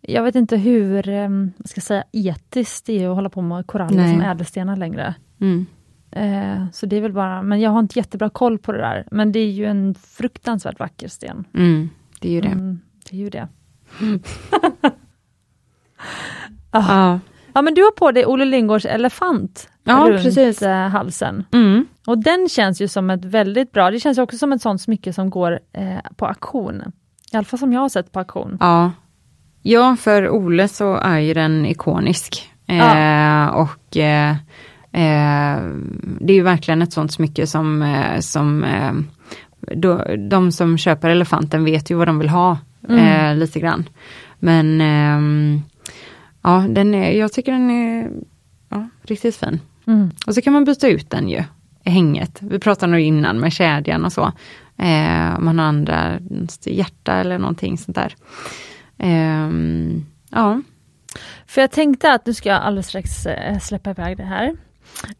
jag 0.06 0.22
vet 0.22 0.34
inte 0.34 0.56
hur 0.56 1.08
eh, 1.08 1.28
ska 1.64 1.80
säga, 1.80 2.04
etiskt 2.12 2.86
det 2.86 3.02
är 3.02 3.08
att 3.08 3.14
hålla 3.14 3.28
på 3.28 3.42
med 3.42 3.66
koraller 3.66 4.08
som 4.12 4.20
ädelstenar 4.20 4.76
längre. 4.76 5.14
Mm. 5.40 5.66
Eh, 6.16 6.64
så 6.72 6.86
det 6.86 6.96
är 6.96 7.00
väl 7.00 7.12
bara, 7.12 7.42
men 7.42 7.60
jag 7.60 7.70
har 7.70 7.80
inte 7.80 7.98
jättebra 7.98 8.30
koll 8.30 8.58
på 8.58 8.72
det 8.72 8.78
där. 8.78 9.06
Men 9.10 9.32
det 9.32 9.38
är 9.38 9.50
ju 9.50 9.64
en 9.64 9.94
fruktansvärt 9.94 10.78
vacker 10.78 11.08
sten. 11.08 11.44
Mm, 11.54 11.88
det 12.20 12.28
är 12.28 12.32
ju 12.32 12.40
det. 12.40 12.48
Mm, 12.48 12.80
det 13.10 13.16
är 13.16 13.20
ju 13.20 13.30
det. 13.30 13.48
ah. 16.70 17.12
ah. 17.12 17.18
Ja 17.52 17.62
men 17.62 17.74
du 17.74 17.82
har 17.82 17.90
på 17.90 18.12
dig 18.12 18.26
Olle 18.26 18.44
Lindgårds 18.44 18.84
elefant 18.84 19.68
ja, 19.84 20.06
runt 20.08 20.22
precis. 20.22 20.62
Eh, 20.62 20.88
halsen. 20.88 21.44
Mm. 21.52 21.86
Och 22.06 22.18
den 22.18 22.48
känns 22.48 22.80
ju 22.80 22.88
som 22.88 23.10
ett 23.10 23.24
väldigt 23.24 23.72
bra, 23.72 23.90
det 23.90 24.00
känns 24.00 24.18
också 24.18 24.38
som 24.38 24.52
ett 24.52 24.62
sånt 24.62 24.80
smycke 24.80 25.12
som 25.12 25.30
går 25.30 25.60
eh, 25.72 25.98
på 26.16 26.26
auktion. 26.26 26.82
I 27.32 27.36
alla 27.36 27.44
fall 27.44 27.58
som 27.58 27.72
jag 27.72 27.80
har 27.80 27.88
sett 27.88 28.12
på 28.12 28.18
auktion. 28.18 28.56
Ja, 28.60 28.92
ja 29.62 29.96
för 29.96 30.28
Ole 30.28 30.68
så 30.68 30.94
är 30.94 31.18
ju 31.18 31.34
den 31.34 31.66
ikonisk. 31.66 32.50
Ja. 32.66 32.98
Eh, 32.98 33.48
och 33.48 33.96
eh, 33.96 34.36
Eh, 34.36 34.36
det 36.20 36.32
är 36.32 36.36
ju 36.36 36.42
verkligen 36.42 36.82
ett 36.82 36.92
sånt 36.92 37.12
smycke 37.12 37.46
som, 37.46 37.82
eh, 37.82 38.20
som 38.20 38.64
eh, 38.64 38.92
då, 39.76 40.04
de 40.28 40.52
som 40.52 40.78
köper 40.78 41.10
elefanten 41.10 41.64
vet 41.64 41.90
ju 41.90 41.94
vad 41.94 42.08
de 42.08 42.18
vill 42.18 42.28
ha 42.28 42.58
mm. 42.88 42.98
Eh, 42.98 43.36
lite 43.36 43.60
grann. 43.60 43.88
Men 44.38 44.80
ehm, 44.80 45.62
ja, 46.42 46.66
den 46.68 46.94
är, 46.94 47.10
jag 47.10 47.32
tycker 47.32 47.52
den 47.52 47.70
är 47.70 48.10
ja, 48.68 48.88
riktigt 49.02 49.36
fin. 49.36 49.60
Mm. 49.86 50.10
Och 50.26 50.34
så 50.34 50.42
kan 50.42 50.52
man 50.52 50.64
byta 50.64 50.88
ut 50.88 51.10
den 51.10 51.28
ju, 51.28 51.42
hänget. 51.84 52.38
Vi 52.40 52.58
pratade 52.58 52.92
nog 52.92 53.00
innan 53.00 53.40
med 53.40 53.52
kedjan 53.52 54.04
och 54.04 54.12
så. 54.12 54.32
Eh, 54.76 55.38
man 55.38 55.58
har 55.58 55.66
andra 55.66 56.18
hjärta 56.64 57.14
eller 57.14 57.38
någonting 57.38 57.78
sånt 57.78 57.96
där. 57.96 58.14
Eh, 58.98 59.50
ja. 60.30 60.62
För 61.46 61.60
jag 61.60 61.70
tänkte 61.70 62.12
att 62.12 62.26
nu 62.26 62.34
ska 62.34 62.48
jag 62.48 62.62
alldeles 62.62 62.86
strax 62.86 63.26
eh, 63.26 63.58
släppa 63.58 63.90
iväg 63.90 64.16
det 64.16 64.24
här. 64.24 64.56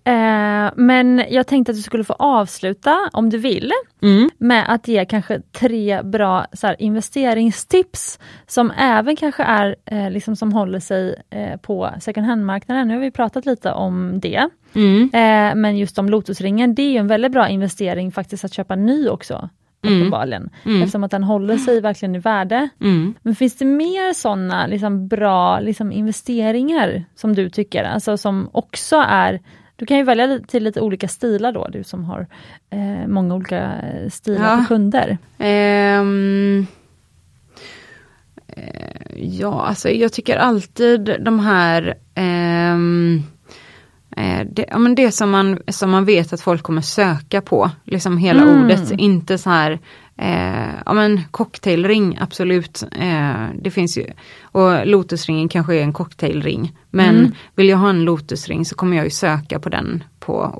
Eh, 0.04 0.72
men 0.76 1.24
jag 1.28 1.46
tänkte 1.46 1.72
att 1.72 1.76
du 1.76 1.82
skulle 1.82 2.04
få 2.04 2.12
avsluta, 2.12 3.10
om 3.12 3.30
du 3.30 3.38
vill, 3.38 3.72
mm. 4.02 4.30
med 4.38 4.64
att 4.68 4.88
ge 4.88 5.04
kanske 5.04 5.40
tre 5.40 6.02
bra 6.02 6.46
så 6.52 6.66
här, 6.66 6.76
investeringstips 6.82 8.18
som 8.46 8.72
även 8.78 9.16
kanske 9.16 9.42
är 9.42 9.76
eh, 9.84 10.10
liksom 10.10 10.36
som 10.36 10.52
håller 10.52 10.80
sig 10.80 11.22
eh, 11.30 11.56
på 11.56 11.90
second 12.00 12.26
hand-marknaden. 12.26 12.88
Nu 12.88 12.94
har 12.94 13.00
vi 13.00 13.10
pratat 13.10 13.46
lite 13.46 13.72
om 13.72 14.20
det. 14.20 14.48
Mm. 14.74 15.02
Eh, 15.02 15.54
men 15.60 15.78
just 15.78 15.98
om 15.98 16.08
Lotusringen, 16.08 16.74
det 16.74 16.82
är 16.82 17.00
en 17.00 17.06
väldigt 17.06 17.32
bra 17.32 17.48
investering 17.48 18.12
faktiskt 18.12 18.44
att 18.44 18.54
köpa 18.54 18.76
ny 18.76 19.08
också. 19.08 19.48
Mm. 19.86 20.00
uppenbarligen. 20.00 20.50
Mm. 20.64 20.82
Eftersom 20.82 21.04
att 21.04 21.10
den 21.10 21.24
håller 21.24 21.56
sig 21.56 21.80
verkligen 21.80 22.14
i 22.14 22.18
värde. 22.18 22.68
Mm. 22.80 23.14
Men 23.22 23.34
finns 23.34 23.56
det 23.56 23.64
mer 23.64 24.12
sådana 24.12 24.66
liksom, 24.66 25.08
bra 25.08 25.60
liksom, 25.60 25.92
investeringar 25.92 27.04
som 27.14 27.34
du 27.34 27.50
tycker, 27.50 27.84
alltså 27.84 28.16
som 28.16 28.48
också 28.52 28.96
är 29.08 29.40
du 29.76 29.86
kan 29.86 29.96
ju 29.96 30.02
välja 30.02 30.38
till 30.48 30.64
lite 30.64 30.80
olika 30.80 31.08
stilar 31.08 31.52
då, 31.52 31.68
du 31.72 31.84
som 31.84 32.04
har 32.04 32.26
eh, 32.70 33.06
många 33.06 33.34
olika 33.34 33.58
eh, 33.82 34.10
stilar 34.10 34.50
Ja. 34.50 34.56
för 34.58 34.64
kunder. 34.64 35.18
Eh, 35.38 36.04
ja, 39.16 39.64
alltså 39.66 39.88
jag 39.88 40.12
tycker 40.12 40.36
alltid 40.36 41.16
de 41.20 41.38
här 41.40 41.94
eh, 42.14 42.78
det, 44.46 44.66
ja, 44.70 44.78
men 44.78 44.94
det 44.94 45.12
som 45.12 45.30
man, 45.30 45.58
som 45.68 45.90
man 45.90 46.04
vet 46.04 46.32
att 46.32 46.40
folk 46.40 46.62
kommer 46.62 46.82
söka 46.82 47.40
på, 47.40 47.70
liksom 47.84 48.18
hela 48.18 48.42
Mm. 48.42 48.64
ordet, 48.64 48.90
inte 48.90 49.38
så 49.38 49.50
här 49.50 49.78
eh, 50.16 50.74
ja 50.86 50.92
men 50.92 51.20
cocktailring, 51.30 52.18
absolut. 52.20 52.84
Eh, 53.00 53.46
det 53.62 53.70
finns 53.70 53.98
ju, 53.98 54.06
och 54.42 54.86
lotusringen 54.86 55.48
kanske 55.48 55.74
är 55.76 55.82
en 55.82 55.92
cocktailring. 55.92 56.72
Men 56.90 57.16
Mm. 57.16 57.32
vill 57.54 57.68
jag 57.68 57.78
ha 57.78 57.90
en 57.90 58.04
lotusring 58.04 58.64
så 58.64 58.74
kommer 58.74 58.96
jag 58.96 59.04
ju 59.04 59.10
söka 59.10 59.58
på 59.60 59.68
den 59.68 60.04
på, 60.20 60.54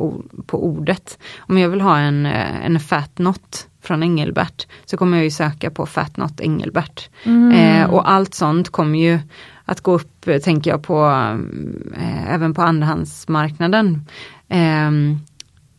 på 0.46 0.64
ordet. 0.66 1.18
Om 1.38 1.59
jag 1.59 1.68
vill 1.68 1.80
ha 1.80 1.98
en, 1.98 2.26
eh, 2.26 2.66
en 2.66 2.80
fat 2.80 3.11
knot 3.16 3.66
från 3.82 4.02
Engelbert 4.02 4.66
så 4.84 4.96
kommer 4.96 5.16
jag 5.16 5.24
ju 5.24 5.30
söka 5.30 5.70
på 5.70 5.86
fat 5.86 6.14
knot 6.14 6.40
Engelbert. 6.40 7.09
Mm. 7.24 7.52
Eh, 7.52 7.90
och 7.90 8.11
allt 8.11 8.34
sånt 8.34 8.68
kommer 8.70 8.98
ju 8.98 9.18
att 9.64 9.80
gå 9.80 9.92
upp, 9.92 10.28
eh, 10.28 10.38
tänker 10.38 10.70
jag, 10.70 10.82
på 10.82 11.05
eh, 11.96 12.34
även 12.34 12.55
på 12.55 12.62
andrahandsmarknaden. 12.62 14.07
Ehm, 14.48 15.18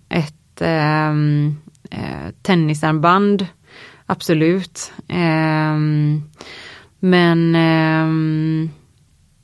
ett 0.09 0.61
ehm, 0.61 1.55
eh, 1.91 2.31
tennisarmband, 2.41 3.47
absolut. 4.05 4.93
Ehm, 5.07 6.21
men 6.99 7.55
ehm, 7.55 8.69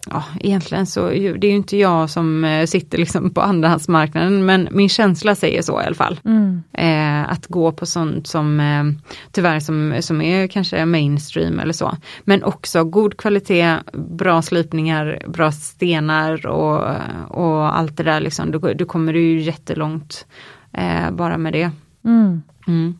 ja, 0.09 0.23
egentligen 0.39 0.85
så, 0.85 1.09
det 1.09 1.47
är 1.47 1.51
ju 1.51 1.55
inte 1.55 1.77
jag 1.77 2.09
som 2.09 2.43
eh, 2.43 2.65
sitter 2.65 2.97
liksom 2.97 3.29
på 3.29 3.41
andrahandsmarknaden, 3.41 4.45
men 4.45 4.67
min 4.71 4.89
känsla 4.89 5.35
säger 5.35 5.61
så 5.61 5.81
i 5.81 5.85
alla 5.85 5.95
fall. 5.95 6.19
Mm. 6.25 6.63
Eh, 6.73 7.31
att 7.31 7.47
gå 7.47 7.71
på 7.71 7.85
sånt 7.85 8.27
som 8.27 8.59
eh, 8.59 8.83
tyvärr 9.31 9.59
som, 9.59 9.95
som 9.99 10.21
är 10.21 10.47
kanske 10.47 10.85
mainstream 10.85 11.59
eller 11.59 11.73
så. 11.73 11.97
Men 12.23 12.43
också 12.43 12.83
god 12.83 13.17
kvalitet, 13.17 13.77
bra 13.93 14.41
slipningar, 14.41 15.23
bra 15.27 15.51
stenar 15.51 16.47
och, 16.47 16.95
och 17.27 17.77
allt 17.77 17.97
det 17.97 18.03
där 18.03 18.19
liksom. 18.19 18.51
Du, 18.51 18.73
du 18.73 18.85
kommer 18.85 19.13
ju 19.13 19.41
jättelångt 19.41 20.25
eh, 20.73 21.11
bara 21.11 21.37
med 21.37 21.53
det. 21.53 21.71
Mm. 22.05 22.41
Mm. 22.67 22.95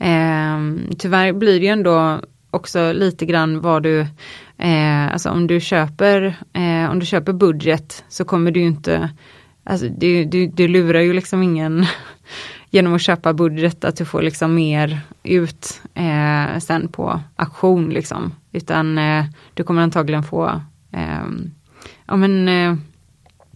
Eh, 0.00 0.58
tyvärr 0.98 1.32
blir 1.32 1.60
det 1.60 1.66
ju 1.66 1.72
ändå 1.72 2.20
också 2.50 2.92
lite 2.92 3.26
grann 3.26 3.60
vad 3.60 3.82
du, 3.82 4.00
eh, 4.58 5.12
alltså 5.12 5.30
om 5.30 5.46
du 5.46 5.60
köper, 5.60 6.36
eh, 6.52 6.90
om 6.90 6.98
du 6.98 7.06
köper 7.06 7.32
budget 7.32 8.04
så 8.08 8.24
kommer 8.24 8.50
du 8.50 8.60
ju 8.60 8.66
inte, 8.66 9.10
alltså 9.64 9.86
du, 9.88 10.24
du, 10.24 10.46
du 10.46 10.68
lurar 10.68 11.00
ju 11.00 11.12
liksom 11.12 11.42
ingen 11.42 11.86
genom 12.70 12.94
att 12.94 13.02
köpa 13.02 13.32
budget 13.32 13.84
att 13.84 13.96
du 13.96 14.04
får 14.04 14.22
liksom 14.22 14.54
mer 14.54 15.00
ut 15.22 15.82
eh, 15.94 16.58
sen 16.58 16.88
på 16.88 17.20
auktion 17.36 17.90
liksom. 17.90 18.34
Utan 18.52 18.98
eh, 18.98 19.24
du 19.54 19.64
kommer 19.64 19.82
antagligen 19.82 20.22
få, 20.22 20.60
eh, 20.92 21.26
ja 22.06 22.16
men 22.16 22.48
eh, 22.48 22.74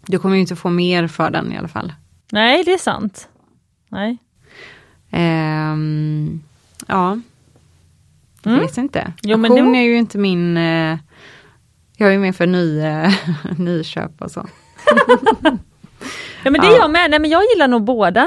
du 0.06 0.18
kommer 0.18 0.34
ju 0.34 0.40
inte 0.40 0.56
få 0.56 0.70
mer 0.70 1.06
för 1.06 1.30
den 1.30 1.52
i 1.52 1.56
alla 1.56 1.68
fall. 1.68 1.92
Nej, 2.32 2.64
det 2.64 2.72
är 2.72 2.78
sant. 2.78 3.28
Nej. 3.88 4.18
Ehm, 5.14 6.42
ja, 6.86 7.18
jag 8.42 8.50
Mm. 8.52 8.60
vet 8.66 8.78
inte. 8.78 9.12
Jo, 9.22 9.36
men 9.38 9.50
Auktion 9.50 9.72
det- 9.72 9.78
är 9.78 9.82
ju 9.82 9.96
inte 9.98 10.18
min, 10.18 10.56
eh, 10.56 10.98
jag 11.96 12.08
är 12.08 12.12
ju 12.12 12.18
med 12.18 12.36
för 12.36 12.46
ny, 12.46 12.80
eh, 12.80 13.12
nyköp 13.58 14.22
och 14.22 14.30
så. 14.30 14.46
Ja 16.44 16.50
men 16.50 16.60
det 16.60 16.66
är 16.66 16.76
jag 16.78 16.90
med, 16.90 17.10
nej 17.10 17.18
men 17.18 17.30
jag 17.30 17.42
gillar 17.52 17.68
nog 17.68 17.82
båda. 17.84 18.22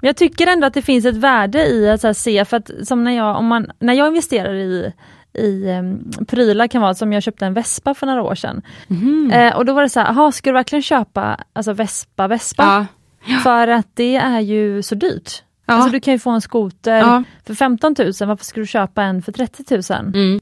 Men 0.00 0.06
jag 0.08 0.16
tycker 0.16 0.46
ändå 0.46 0.66
att 0.66 0.74
det 0.74 0.82
finns 0.82 1.04
ett 1.04 1.16
värde 1.16 1.66
i 1.66 1.90
att 1.90 2.02
här, 2.02 2.12
se, 2.12 2.44
för 2.44 2.56
att 2.56 2.70
som 2.82 3.04
när 3.04 3.10
jag, 3.16 3.36
om 3.36 3.46
man, 3.46 3.70
när 3.78 3.94
jag 3.94 4.08
investerar 4.08 4.54
i 4.54 4.92
i 5.32 5.70
um, 5.70 6.10
prylar 6.28 6.66
kan 6.66 6.82
vara 6.82 6.94
som 6.94 7.12
jag 7.12 7.22
köpte 7.22 7.46
en 7.46 7.54
Vespa 7.54 7.94
för 7.94 8.06
några 8.06 8.22
år 8.22 8.34
sedan. 8.34 8.62
Mhm. 8.88 9.30
Eh, 9.30 9.56
och 9.56 9.64
då 9.64 9.72
var 9.72 9.82
det 9.82 9.88
så 9.88 10.00
här, 10.00 10.08
aha, 10.10 10.32
ska 10.32 10.50
du 10.50 10.54
verkligen 10.54 10.82
köpa 10.82 11.40
alltså 11.52 11.72
Vespa 11.72 12.28
Vespa? 12.28 12.86
Ja, 13.26 13.36
För 13.38 13.68
att 13.68 13.86
det 13.94 14.16
är 14.16 14.40
ju 14.40 14.82
så 14.82 14.94
dyrt. 14.94 15.42
Ja. 15.66 15.74
Alltså 15.74 15.90
du 15.90 16.00
kan 16.00 16.12
ju 16.14 16.18
få 16.18 16.30
en 16.30 16.40
skoter 16.40 16.98
Ja. 16.98 17.22
för 17.46 17.54
15 17.54 17.94
000, 17.98 18.06
varför 18.20 18.44
ska 18.44 18.60
du 18.60 18.66
köpa 18.66 19.02
en 19.02 19.22
för 19.22 19.32
30 19.32 19.92
000? 19.92 20.12
mm, 20.14 20.40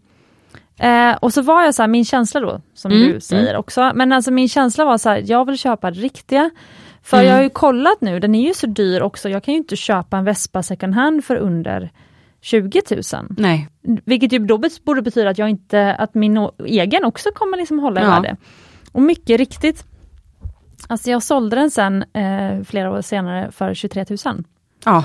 Eh, 0.79 1.17
och 1.17 1.33
så 1.33 1.43
var 1.43 1.63
jag 1.63 1.75
så 1.75 1.83
här, 1.83 1.89
min 1.89 2.05
känsla 2.05 2.41
då, 2.41 2.61
som 2.75 2.93
Mm, 2.93 3.13
du 3.13 3.21
säger 3.21 3.57
också, 3.57 3.93
men 3.95 4.13
alltså 4.13 4.31
min 4.31 4.49
känsla 4.49 4.85
var 4.85 4.99
så 4.99 5.09
här, 5.09 5.23
jag 5.27 5.45
vill 5.45 5.59
köpa 5.59 5.91
riktiga. 5.91 6.51
För 7.03 7.17
Mm. 7.17 7.29
jag 7.29 7.37
har 7.37 7.43
ju 7.43 7.51
kollat 7.51 8.01
nu, 8.01 8.21
den 8.21 8.35
är 8.35 8.47
ju 8.49 8.55
så 8.55 8.67
dyr 8.67 9.01
också, 9.01 9.29
jag 9.29 9.45
kan 9.45 9.55
ju 9.55 9.59
inte 9.59 9.77
köpa 9.77 10.17
en 10.17 10.25
Vespa 10.25 10.63
second 10.63 10.95
hand 10.95 11.25
för 11.25 11.37
under 11.37 11.91
20 12.41 12.83
000. 12.91 13.01
nej, 13.39 13.69
Vilket 14.05 14.33
ju 14.33 14.39
då 14.39 14.61
borde 14.85 15.03
betyda 15.03 15.31
att 15.31 15.39
jag 15.39 15.49
inte, 15.51 15.95
att 15.95 16.15
min 16.15 16.49
egen 16.67 17.05
också 17.05 17.29
kommer 17.35 17.57
liksom 17.57 17.79
hålla 17.79 18.01
i 18.01 18.05
Ja. 18.05 18.11
värde. 18.11 18.37
Och 18.93 19.03
mycket 19.03 19.39
riktigt, 19.39 19.85
alltså 20.89 21.11
jag 21.11 21.23
sålde 21.23 21.57
den 21.57 21.71
sen 21.71 22.03
eh, 22.13 22.63
flera 22.65 22.91
år 22.93 23.01
senare 23.01 23.51
för 23.53 23.75
23 23.75 24.05
000. 24.27 24.45
Ja, 24.85 25.05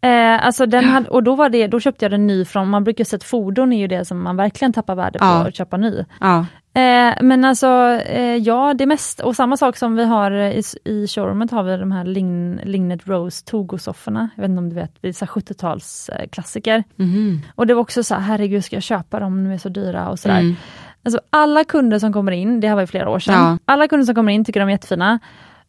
Eh, 0.00 0.46
alltså 0.46 0.66
den 0.66 0.84
hade, 0.84 1.08
och 1.08 1.22
då, 1.22 1.34
var 1.34 1.48
det, 1.48 1.66
då 1.66 1.80
köpte 1.80 2.04
jag 2.04 2.12
den 2.12 2.26
ny 2.26 2.44
från, 2.44 2.68
man 2.68 2.84
brukar 2.84 3.04
säga 3.04 3.16
att 3.16 3.24
fordon 3.24 3.72
är 3.72 3.78
ju 3.78 3.86
det 3.86 4.04
som 4.04 4.22
man 4.22 4.36
verkligen 4.36 4.72
tappar 4.72 4.94
värde 4.94 5.18
på, 5.18 5.24
Ja. 5.24 5.48
att 5.48 5.54
köpa 5.56 5.76
ny. 5.76 6.04
ja, 6.20 6.46
Eh, 6.74 7.14
men 7.22 7.44
alltså, 7.44 7.66
eh, 8.06 8.36
ja 8.36 8.74
det 8.74 8.86
mest, 8.86 9.20
och 9.20 9.36
samma 9.36 9.56
sak 9.56 9.76
som 9.76 9.96
vi 9.96 10.04
har 10.04 10.30
eh, 10.30 10.50
i, 10.50 10.62
i 10.84 11.06
showroomet 11.06 11.50
har 11.50 11.62
vi 11.62 11.76
de 11.76 11.92
här 11.92 12.04
Lign, 12.04 12.60
Lignet 12.64 13.06
Rose 13.08 13.44
Togo-sofforna. 13.44 14.28
Jag 14.34 14.42
vet 14.42 14.48
inte 14.48 14.58
om 14.58 14.68
du 14.68 14.74
vet, 14.74 14.92
det 15.00 15.08
är 15.08 15.12
så 15.12 15.24
här 15.24 15.32
70-talsklassiker. 15.32 16.84
mhm, 16.96 17.40
Och 17.54 17.66
det 17.66 17.74
var 17.74 17.80
också 17.80 18.02
så 18.02 18.14
här, 18.14 18.20
herregud 18.22 18.64
ska 18.64 18.76
jag 18.76 18.82
köpa 18.82 19.20
dem, 19.20 19.44
de 19.44 19.50
är 19.54 19.58
så 19.58 19.68
dyra 19.68 20.08
och 20.08 20.18
sådär. 20.18 20.38
mm, 20.40 20.56
Alltså 21.04 21.20
alla 21.30 21.64
kunder 21.64 21.98
som 21.98 22.12
kommer 22.12 22.32
in, 22.32 22.60
det 22.60 22.68
här 22.68 22.74
var 22.74 22.82
ju 22.82 22.86
flera 22.86 23.10
år 23.10 23.18
sedan, 23.18 23.34
Ja. 23.34 23.58
alla 23.64 23.88
kunder 23.88 24.06
som 24.06 24.14
kommer 24.14 24.32
in 24.32 24.44
tycker 24.44 24.60
de 24.60 24.66
är 24.68 24.72
jättefina. 24.72 25.18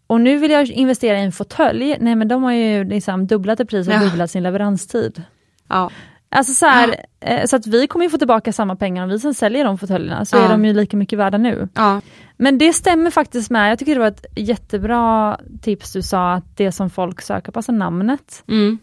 Och 0.10 0.22
nu 0.22 0.38
vill 0.38 0.52
jag 0.52 0.68
investera 0.68 1.20
i 1.20 1.24
en 1.24 1.32
fåtölj, 1.32 1.98
nej 2.00 2.16
men 2.16 2.28
de 2.28 2.44
har 2.44 2.52
ju 2.52 2.84
liksom 2.84 3.28
dubblat 3.28 3.60
i 3.60 3.66
pris 3.66 3.88
och 3.88 3.94
Ja. 3.94 4.00
dubblat 4.00 4.32
sin 4.32 4.44
leveranstid. 4.44 5.24
ja, 5.70 5.90
Alltså 6.32 6.54
så, 6.54 6.66
här, 6.66 6.96
eh, 7.20 7.46
så 7.46 7.56
att 7.56 7.68
vi 7.68 7.88
kommer 7.88 8.06
ju 8.06 8.10
få 8.10 8.18
tillbaka 8.18 8.54
samma 8.54 8.76
pengar 8.76 9.04
om 9.04 9.10
vi 9.10 9.20
som 9.20 9.34
säljer 9.34 9.66
de 9.66 9.78
fåtöljerna, 9.78 10.26
så 10.26 10.38
Ja. 10.38 10.42
är 10.46 10.50
de 10.50 10.66
ju 10.66 10.74
lika 10.74 10.98
mycket 10.98 11.20
värda 11.20 11.38
nu. 11.38 11.68
ja, 11.76 12.02
Men 12.38 12.58
det 12.58 12.74
stämmer 12.74 13.12
faktiskt 13.12 13.52
med, 13.52 13.72
jag 13.72 13.80
tycker 13.80 13.94
det 13.94 14.00
var 14.00 14.08
ett 14.08 14.26
jättebra 14.36 15.38
tips 15.62 15.94
du 15.94 16.02
sa, 16.02 16.34
att 16.34 16.58
det 16.58 16.72
som 16.72 16.90
folk 16.90 17.22
söker 17.22 17.52
på, 17.52 17.60
alltså 17.60 17.72
namnet. 17.72 18.44
mm. 18.48 18.80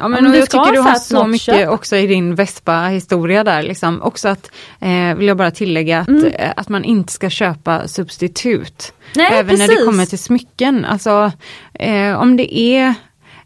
Ja, 0.00 0.08
men 0.08 0.22
men 0.22 0.26
och 0.26 0.32
du 0.32 0.38
jag 0.38 0.50
tycker 0.50 0.72
du 0.72 0.78
ha 0.80 0.88
har 0.90 0.94
så 0.98 1.26
mycket 1.26 1.54
köp. 1.54 1.68
också 1.68 1.96
i 1.96 2.06
din 2.06 2.34
Vespa-historia 2.34 3.44
där. 3.44 3.62
Liksom. 3.62 4.02
Också 4.02 4.28
att, 4.28 4.50
eh, 4.80 5.14
vill 5.16 5.26
jag 5.28 5.36
bara 5.36 5.50
tillägga, 5.50 5.98
att, 6.00 6.08
Mm. 6.08 6.24
eh, 6.26 6.52
att 6.56 6.68
man 6.68 6.84
inte 6.84 7.12
ska 7.12 7.30
köpa 7.30 7.88
substitut. 7.88 8.92
Nej, 9.16 9.28
Även 9.32 9.48
precis. 9.48 9.68
när 9.68 9.76
det 9.76 9.84
kommer 9.84 10.06
till 10.06 10.18
smycken. 10.18 10.84
Alltså, 10.84 11.32
eh, 11.74 12.20
om 12.20 12.36
det 12.36 12.58
är 12.58 12.94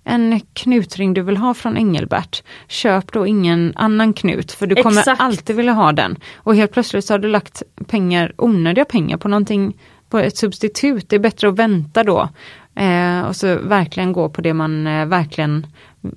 en 0.05 0.41
knutring 0.53 1.15
du 1.15 1.23
vill 1.23 1.37
ha 1.37 1.55
från 1.55 1.77
Engelbert, 1.77 2.43
köp 2.69 3.13
då 3.13 3.27
ingen 3.27 3.73
annan 3.77 4.13
knut, 4.13 4.53
för 4.53 4.67
du 4.67 4.83
kommer 4.83 4.99
Exakt. 5.01 5.21
alltid 5.21 5.57
vilja 5.57 5.73
ha 5.73 5.93
den. 5.93 6.17
Och 6.37 6.57
helt 6.57 6.73
plötsligt 6.73 7.05
så 7.05 7.15
har 7.15 7.19
du 7.19 7.29
lagt 7.29 7.63
pengar, 7.87 8.33
onödiga 8.39 8.85
pengar 8.85 9.17
på 9.17 9.29
någonting, 9.29 9.77
på 10.11 10.19
ett 10.19 10.37
substitut. 10.37 11.09
Det 11.09 11.17
är 11.17 11.21
bättre 11.21 11.49
att 11.49 11.59
vänta 11.59 12.05
då. 12.05 12.29
Eh, 12.77 13.27
och 13.27 13.37
så 13.37 13.59
verkligen 13.59 14.13
gå 14.13 14.29
på 14.29 14.41
det 14.41 14.55
man 14.55 14.87
eh, 14.87 15.07
verkligen 15.07 15.67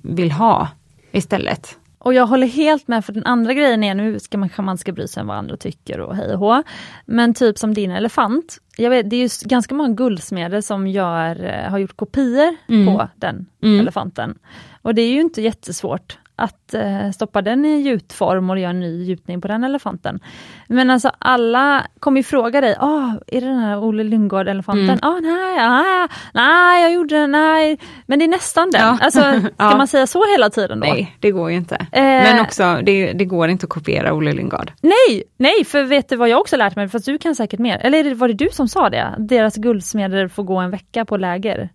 vill 0.01 0.31
ha 0.31 0.67
istället. 1.11 1.77
Och 1.99 2.13
jag 2.13 2.27
håller 2.27 2.47
helt 2.47 2.87
med, 2.87 3.05
för 3.05 3.13
den 3.13 3.25
andra 3.25 3.53
grejen 3.53 3.83
är, 3.83 3.95
nu 3.95 4.19
ska 4.19 4.37
man, 4.37 4.49
man 4.57 4.77
ska 4.77 4.91
bry 4.91 5.07
sig 5.07 5.21
om 5.21 5.27
vad 5.27 5.37
andra 5.37 5.57
tycker 5.57 5.99
och 5.99 6.15
hej 6.15 6.33
och 6.33 6.39
hå. 6.39 6.63
Men 7.05 7.33
typ 7.33 7.57
som 7.57 7.73
din 7.73 7.91
elefant, 7.91 8.57
jag 8.77 8.89
vet, 8.89 9.09
det 9.09 9.15
är 9.15 9.21
ju 9.21 9.29
ganska 9.47 9.75
många 9.75 9.93
guldsmeder 9.93 10.61
som 10.61 10.87
gör, 10.87 11.43
eh, 11.45 11.69
har 11.71 11.77
gjort 11.77 11.95
kopior 11.97 12.55
Mm. 12.67 12.85
på 12.97 13.07
den 13.15 13.45
Mm. 13.63 13.79
elefanten. 13.79 14.37
Och 14.81 14.95
det 14.95 15.01
är 15.01 15.09
ju 15.09 15.21
inte 15.21 15.41
jättesvårt 15.41 16.17
att 16.37 16.73
eh, 16.73 17.11
stoppa 17.11 17.41
den 17.41 17.65
i 17.65 17.81
gjutform 17.81 18.49
och 18.49 18.59
göra 18.59 18.69
en 18.69 18.79
ny 18.79 19.03
gjutning 19.03 19.41
på 19.41 19.47
den 19.47 19.63
elefanten. 19.63 20.19
Men 20.67 20.89
alltså 20.89 21.11
alla 21.19 21.87
kommer 21.99 22.19
ju 22.19 22.23
fråga 22.23 22.61
dig, 22.61 22.75
ah, 22.79 23.11
är 23.27 23.41
det 23.41 23.47
den 23.47 23.59
här 23.59 23.83
Olle 23.83 24.03
Lundgård-elefanten? 24.03 24.89
Mm. 24.89 24.99
Ah, 25.01 25.19
nej, 25.19 25.57
ah, 25.59 26.07
nej, 26.33 26.83
jag 26.83 26.93
gjorde 26.93 27.15
den, 27.15 27.31
nej. 27.31 27.79
Men 28.05 28.19
det 28.19 28.25
är 28.25 28.29
nästan 28.29 28.71
den. 28.71 28.81
Ja. 28.81 28.97
Alltså, 29.01 29.19
ska 29.39 29.49
Ja. 29.57 29.77
man 29.77 29.87
säga 29.87 30.07
så 30.07 30.31
hela 30.31 30.49
tiden 30.49 30.79
då? 30.79 30.87
Nej, 30.87 31.15
det 31.19 31.31
går 31.31 31.49
ju 31.51 31.57
inte. 31.57 31.75
Eh. 31.75 32.03
Men 32.03 32.39
också, 32.41 32.79
det, 32.83 33.13
det 33.13 33.25
går 33.25 33.49
inte 33.49 33.63
att 33.65 33.69
kopiera 33.69 34.13
Olle 34.13 34.33
Lindgard. 34.33 34.71
Nej, 34.81 35.23
nej, 35.37 35.65
för 35.65 35.83
vet 35.83 36.09
du 36.09 36.15
vad 36.15 36.29
jag 36.29 36.39
också 36.39 36.57
lärt 36.57 36.75
mig? 36.75 36.89
För 36.89 36.97
att 36.97 37.05
du 37.05 37.17
kan 37.17 37.35
säkert 37.35 37.59
mer. 37.59 37.77
Eller 37.77 38.15
var 38.15 38.27
det 38.27 38.33
du 38.33 38.49
som 38.51 38.67
sa 38.67 38.89
det? 38.89 39.15
Deras 39.17 39.55
guldsmeder 39.55 40.27
får 40.27 40.43
gå 40.43 40.57
en 40.57 40.71
vecka 40.71 41.05
på 41.05 41.17
läger. 41.17 41.69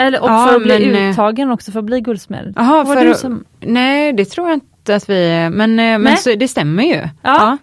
Eller 0.00 0.22
och 0.22 0.28
Ja, 0.28 0.46
för 0.46 0.56
att 0.56 0.62
bli 0.62 0.86
men, 0.86 1.02
eh, 1.04 1.10
uttagen 1.10 1.50
också 1.50 1.72
för 1.72 1.78
att 1.78 1.84
bli 1.84 2.00
guldsmed. 2.00 2.52
Var 2.56 2.84
för 2.84 3.14
som... 3.14 3.44
Nej, 3.60 4.12
det 4.12 4.24
tror 4.24 4.48
jag 4.48 4.56
inte 4.56 4.94
att 4.94 5.10
vi 5.10 5.50
men, 5.52 5.78
eh, 5.78 5.98
men 5.98 6.16
så, 6.16 6.34
det 6.34 6.48
stämmer 6.48 6.82
ju. 6.82 7.08
Ja. 7.22 7.58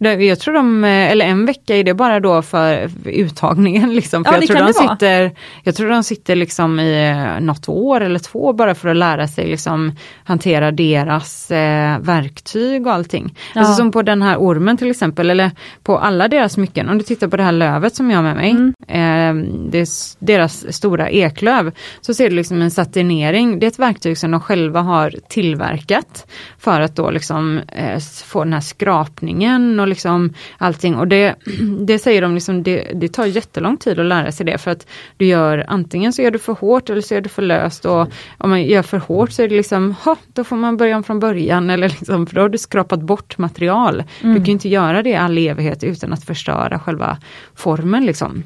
Jag 0.00 0.38
tror 0.40 0.54
de, 0.54 0.84
eh, 0.84 1.10
eller 1.10 1.26
en 1.26 1.46
vecka 1.46 1.76
är 1.76 1.84
det 1.84 1.94
bara 1.94 2.20
då 2.20 2.42
för 2.42 2.90
uttagningen. 3.04 3.94
Liksom. 3.94 4.24
För 4.24 4.32
Ja, 4.32 4.38
jag, 4.38 4.46
tror 4.48 4.56
de 4.56 4.72
vara. 4.72 4.92
sitter, 4.96 5.30
jag 5.62 5.74
tror 5.74 5.90
de 5.90 6.02
sitter 6.02 6.36
liksom 6.36 6.80
i 6.80 7.08
eh, 7.10 7.40
något 7.44 7.68
år 7.68 8.00
eller 8.00 8.18
två 8.18 8.52
bara 8.52 8.74
för 8.74 8.88
att 8.88 8.96
lära 8.96 9.28
sig 9.28 9.46
liksom 9.46 9.92
hantera 10.24 10.70
deras 10.70 11.50
eh, 11.50 11.98
verktyg 11.98 12.86
och 12.86 12.92
allting. 12.92 13.34
Ja. 13.54 13.60
Alltså 13.60 13.74
som 13.74 13.90
på 13.92 14.02
den 14.02 14.22
här 14.22 14.36
ormen 14.36 14.76
till 14.76 14.90
exempel, 14.90 15.30
eller 15.30 15.50
på 15.82 15.98
alla 15.98 16.28
deras 16.28 16.52
smycken. 16.52 16.88
Om 16.88 16.98
du 16.98 17.04
tittar 17.04 17.28
på 17.28 17.36
det 17.36 17.42
här 17.42 17.52
lövet 17.52 17.94
som 17.94 18.10
jag 18.10 18.18
har 18.18 18.22
med 18.22 18.36
mig, 18.36 18.50
Mm. 18.50 18.74
eh, 18.88 19.46
det 19.70 19.78
är 19.78 19.86
deras 20.24 20.72
stora 20.76 21.10
eklöv, 21.10 21.72
så 22.00 22.14
ser 22.14 22.30
du 22.30 22.36
liksom 22.36 22.62
en 22.62 22.70
satinering. 22.70 23.58
Det 23.58 23.66
är 23.66 23.68
ett 23.68 23.78
verktyg 23.78 24.18
som 24.18 24.30
de 24.30 24.40
själva 24.40 24.80
har 24.80 25.14
tillverkat 25.28 26.26
för 26.58 26.80
att 26.80 26.96
då 26.96 27.10
liksom 27.10 27.58
eh, 27.58 27.98
få 28.24 28.44
den 28.44 28.52
här 28.52 28.60
skrapningen 28.60 29.80
och 29.80 29.87
liksom 29.88 30.34
allting. 30.58 30.96
Och 30.96 31.08
det, 31.08 31.34
det 31.86 31.98
säger 31.98 32.22
de 32.22 32.34
liksom, 32.34 32.62
det, 32.62 32.92
det 32.94 33.08
tar 33.08 33.26
jättelång 33.26 33.76
tid 33.76 33.98
att 33.98 34.06
lära 34.06 34.32
sig 34.32 34.46
det 34.46 34.58
för 34.58 34.70
att 34.70 34.86
du 35.16 35.26
gör 35.26 35.64
antingen 35.68 36.12
så 36.12 36.22
gör 36.22 36.30
du 36.30 36.38
för 36.38 36.52
hårt 36.52 36.90
eller 36.90 37.00
så 37.00 37.14
gör 37.14 37.20
du 37.20 37.28
för 37.28 37.42
löst 37.42 37.84
och 37.84 38.08
om 38.38 38.50
man 38.50 38.62
gör 38.62 38.82
för 38.82 38.98
hårt 38.98 39.32
så 39.32 39.42
är 39.42 39.48
det 39.48 39.56
liksom, 39.56 39.94
ha, 40.04 40.16
då 40.32 40.44
får 40.44 40.56
man 40.56 40.76
börja 40.76 40.96
om 40.96 41.02
från 41.02 41.20
början 41.20 41.70
eller 41.78 41.88
liksom, 41.88 42.26
för 42.26 42.34
då 42.34 42.40
har 42.40 42.48
du 42.48 42.58
skrapat 42.58 43.00
bort 43.00 43.38
material. 43.38 44.02
Du 44.20 44.34
kan 44.34 44.44
ju 44.44 44.52
inte 44.52 44.68
göra 44.68 45.02
det 45.02 45.10
i 45.10 45.16
all 45.16 45.38
evighet 45.38 45.84
utan 45.84 46.12
att 46.12 46.24
förstöra 46.24 46.78
själva 46.78 47.18
formen 47.54 48.06
liksom. 48.06 48.42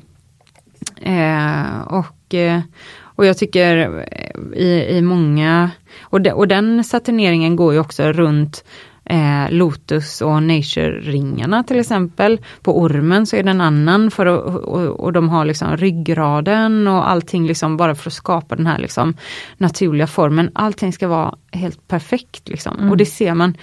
Eh, 1.02 1.80
och, 1.80 2.34
eh, 2.34 2.60
och 3.02 3.26
jag 3.26 3.38
tycker 3.38 3.76
eh, 4.12 4.60
i, 4.60 4.96
i 4.96 5.02
många, 5.02 5.70
och, 6.02 6.20
de, 6.20 6.30
och 6.30 6.48
den 6.48 6.84
satineringen 6.84 7.56
går 7.56 7.72
ju 7.72 7.78
också 7.78 8.12
runt 8.12 8.64
eh, 9.04 9.50
Lotus 9.50 10.20
och 10.20 10.42
Nature-ringarna 10.42 11.62
till 11.62 11.80
exempel. 11.80 12.40
På 12.62 12.80
ormen 12.80 13.26
så 13.26 13.36
är 13.36 13.42
det 13.42 13.50
en 13.50 13.60
annan 13.60 14.10
för 14.10 14.26
att, 14.26 14.44
och, 14.44 15.00
och 15.00 15.12
de 15.12 15.28
har 15.28 15.44
liksom 15.44 15.76
ryggraden 15.76 16.88
och 16.88 17.10
allting 17.10 17.46
liksom 17.46 17.76
bara 17.76 17.94
för 17.94 18.10
att 18.10 18.14
skapa 18.14 18.56
den 18.56 18.66
här 18.66 18.78
liksom 18.78 19.14
naturliga 19.58 20.06
formen. 20.06 20.50
Allting 20.52 20.92
ska 20.92 21.08
vara 21.08 21.34
helt 21.52 21.88
perfekt 21.88 22.48
liksom. 22.48 22.90
Och 22.90 22.96
det 22.96 23.06
ser 23.06 23.34
man, 23.34 23.56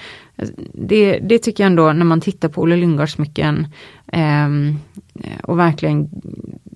det, 0.73 1.19
det 1.19 1.39
tycker 1.39 1.63
jag 1.63 1.69
ändå 1.69 1.93
när 1.93 2.05
man 2.05 2.21
tittar 2.21 2.49
på 2.49 2.61
Olle 2.61 2.75
Lundgaards 2.75 3.13
smycken 3.13 3.67
ehm, 4.07 4.79
och 5.43 5.59
verkligen 5.59 6.09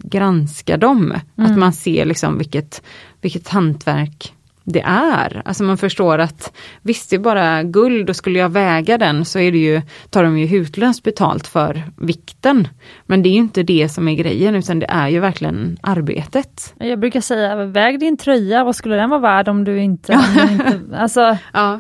granskar 0.04 0.78
dem. 0.78 1.14
Att 1.36 1.58
man 1.58 1.74
ser 1.74 2.06
liksom 2.06 2.38
vilket, 2.38 2.82
vilket 3.22 3.48
hantverk 3.48 4.34
det 4.64 4.82
är. 4.86 5.42
Alltså 5.46 5.64
man 5.64 5.78
förstår 5.78 6.20
att 6.20 6.54
visst 6.82 7.10
det 7.10 7.16
är 7.16 7.20
bara 7.20 7.64
guld 7.64 8.10
och 8.10 8.16
skulle 8.16 8.40
jag 8.40 8.50
väga 8.50 8.98
den 8.98 9.26
så 9.26 9.40
är 9.40 9.52
det 9.52 9.58
ju, 9.58 9.82
tar 10.10 10.24
de 10.24 10.38
ju 10.38 10.46
hutlöst 10.46 11.04
betalt 11.04 11.48
för 11.48 11.84
vikten. 11.98 12.68
Men 13.06 13.24
det 13.24 13.30
är 13.30 13.34
ju 13.34 13.40
inte 13.40 13.64
det 13.64 13.90
som 13.90 14.08
är 14.08 14.16
grejen 14.16 14.56
utan 14.56 14.80
det 14.80 14.86
är 14.90 15.08
ju 15.08 15.20
verkligen 15.20 15.78
arbetet. 15.82 16.74
Jag 16.78 17.00
brukar 17.00 17.22
säga, 17.22 17.66
väg 17.66 18.00
din 18.00 18.18
tröja, 18.18 18.64
vad 18.64 18.76
skulle 18.76 18.96
den 18.96 19.10
vara 19.10 19.20
värd 19.20 19.48
om 19.48 19.64
du 19.64 19.80
inte... 19.82 20.14
Om 20.14 20.24
du 20.36 20.54
inte 20.54 20.98
alltså, 20.98 21.38
Ja, 21.54 21.80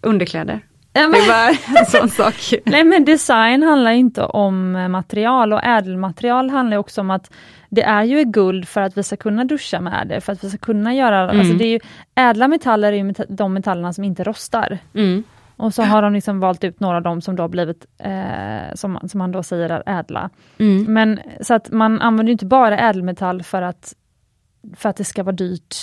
underkläder. 0.00 0.60
Ja, 0.94 1.08
Det 1.08 1.28
bara 1.28 1.78
en 1.80 1.86
sån 1.90 2.08
sak. 2.08 2.54
nej 2.64 2.84
men 2.84 3.04
design 3.04 3.62
handlar 3.62 3.90
inte 3.90 4.24
om 4.24 4.76
eh, 4.76 4.88
material 4.88 5.52
och 5.52 5.64
ädelmaterial 5.64 6.50
handlar 6.50 6.76
också 6.76 7.00
om 7.00 7.10
att 7.10 7.30
det 7.68 7.82
är 7.82 8.02
ju 8.02 8.24
guld 8.24 8.68
för 8.68 8.80
att 8.80 8.98
vi 8.98 9.02
ska 9.02 9.16
kunna 9.16 9.44
duscha 9.44 9.80
med 9.80 10.06
det, 10.08 10.20
för 10.20 10.32
att 10.32 10.44
vi 10.44 10.48
ska 10.48 10.58
kunna 10.58 10.94
göra, 10.94 11.30
alltså 11.30 11.54
det 11.54 11.64
är 11.64 11.68
ju, 11.68 11.80
ädla 12.14 12.48
metaller 12.48 12.92
är 12.92 12.96
ju 12.96 13.14
de 13.28 13.54
metallerna 13.54 13.92
som 13.92 14.04
inte 14.04 14.24
rostar. 14.24 14.78
Mm. 14.94 15.24
Och 15.56 15.74
så 15.74 15.82
har 15.82 16.02
de 16.02 16.12
liksom 16.12 16.40
valt 16.40 16.64
ut 16.64 16.80
några 16.80 16.96
av 16.96 17.02
dem 17.02 17.20
som 17.20 17.36
då 17.36 17.42
har 17.42 17.48
blivit, 17.48 17.86
eh, 17.98 18.74
som, 18.74 18.98
som 19.08 19.18
man 19.18 19.32
då 19.32 19.42
säger 19.42 19.70
är 19.70 19.98
ädla. 20.00 20.30
Mm. 20.58 20.92
Men 20.92 21.20
så 21.40 21.54
att 21.54 21.70
man 21.70 22.00
använder 22.00 22.32
inte 22.32 22.46
bara 22.46 22.78
ädelmetall 22.78 23.42
för 23.42 23.62
att, 23.62 23.94
för 24.76 24.88
att 24.88 24.96
det 24.96 25.04
ska 25.04 25.22
vara 25.22 25.36
dyrt 25.36 25.74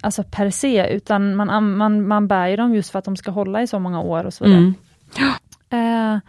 alltså 0.00 0.24
per 0.30 0.50
se, 0.50 0.88
utan 0.88 1.36
man, 1.36 1.50
an- 1.50 1.76
man, 1.76 2.06
man 2.08 2.28
bär 2.28 2.46
ju 2.46 2.56
dem 2.56 2.74
just 2.74 2.90
för 2.90 2.98
att 2.98 3.04
de 3.04 3.16
ska 3.16 3.30
hålla 3.30 3.62
i 3.62 3.66
så 3.66 3.78
många 3.78 4.00
år 4.00 4.24
och 4.24 4.34
så 4.34 4.44
vidare. 4.44 4.58
Mm. 4.58 4.74
Eh, 5.70 6.20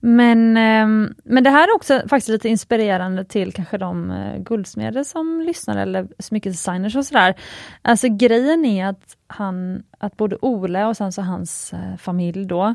men, 0.00 0.56
ehm, 0.56 1.14
men 1.24 1.44
det 1.44 1.50
här 1.50 1.68
är 1.68 1.74
också 1.74 2.02
faktiskt 2.08 2.28
lite 2.28 2.48
inspirerande 2.48 3.24
till 3.24 3.52
kanske 3.52 3.78
de 3.78 4.10
uh, 4.10 4.38
guldsmeder 4.38 5.04
som 5.04 5.40
lyssnar 5.40 5.76
eller 5.76 6.08
smyckesdesigners 6.18 6.96
och 6.96 7.06
sådär. 7.06 7.34
Alltså 7.82 8.08
grejen 8.08 8.64
är 8.64 8.86
att 8.86 9.16
han, 9.26 9.82
att 9.98 10.16
både 10.16 10.36
Ole 10.40 10.84
och 10.84 10.96
sen 10.96 11.12
så 11.12 11.22
hans 11.22 11.72
eh, 11.72 11.96
familj 11.96 12.46
då, 12.46 12.74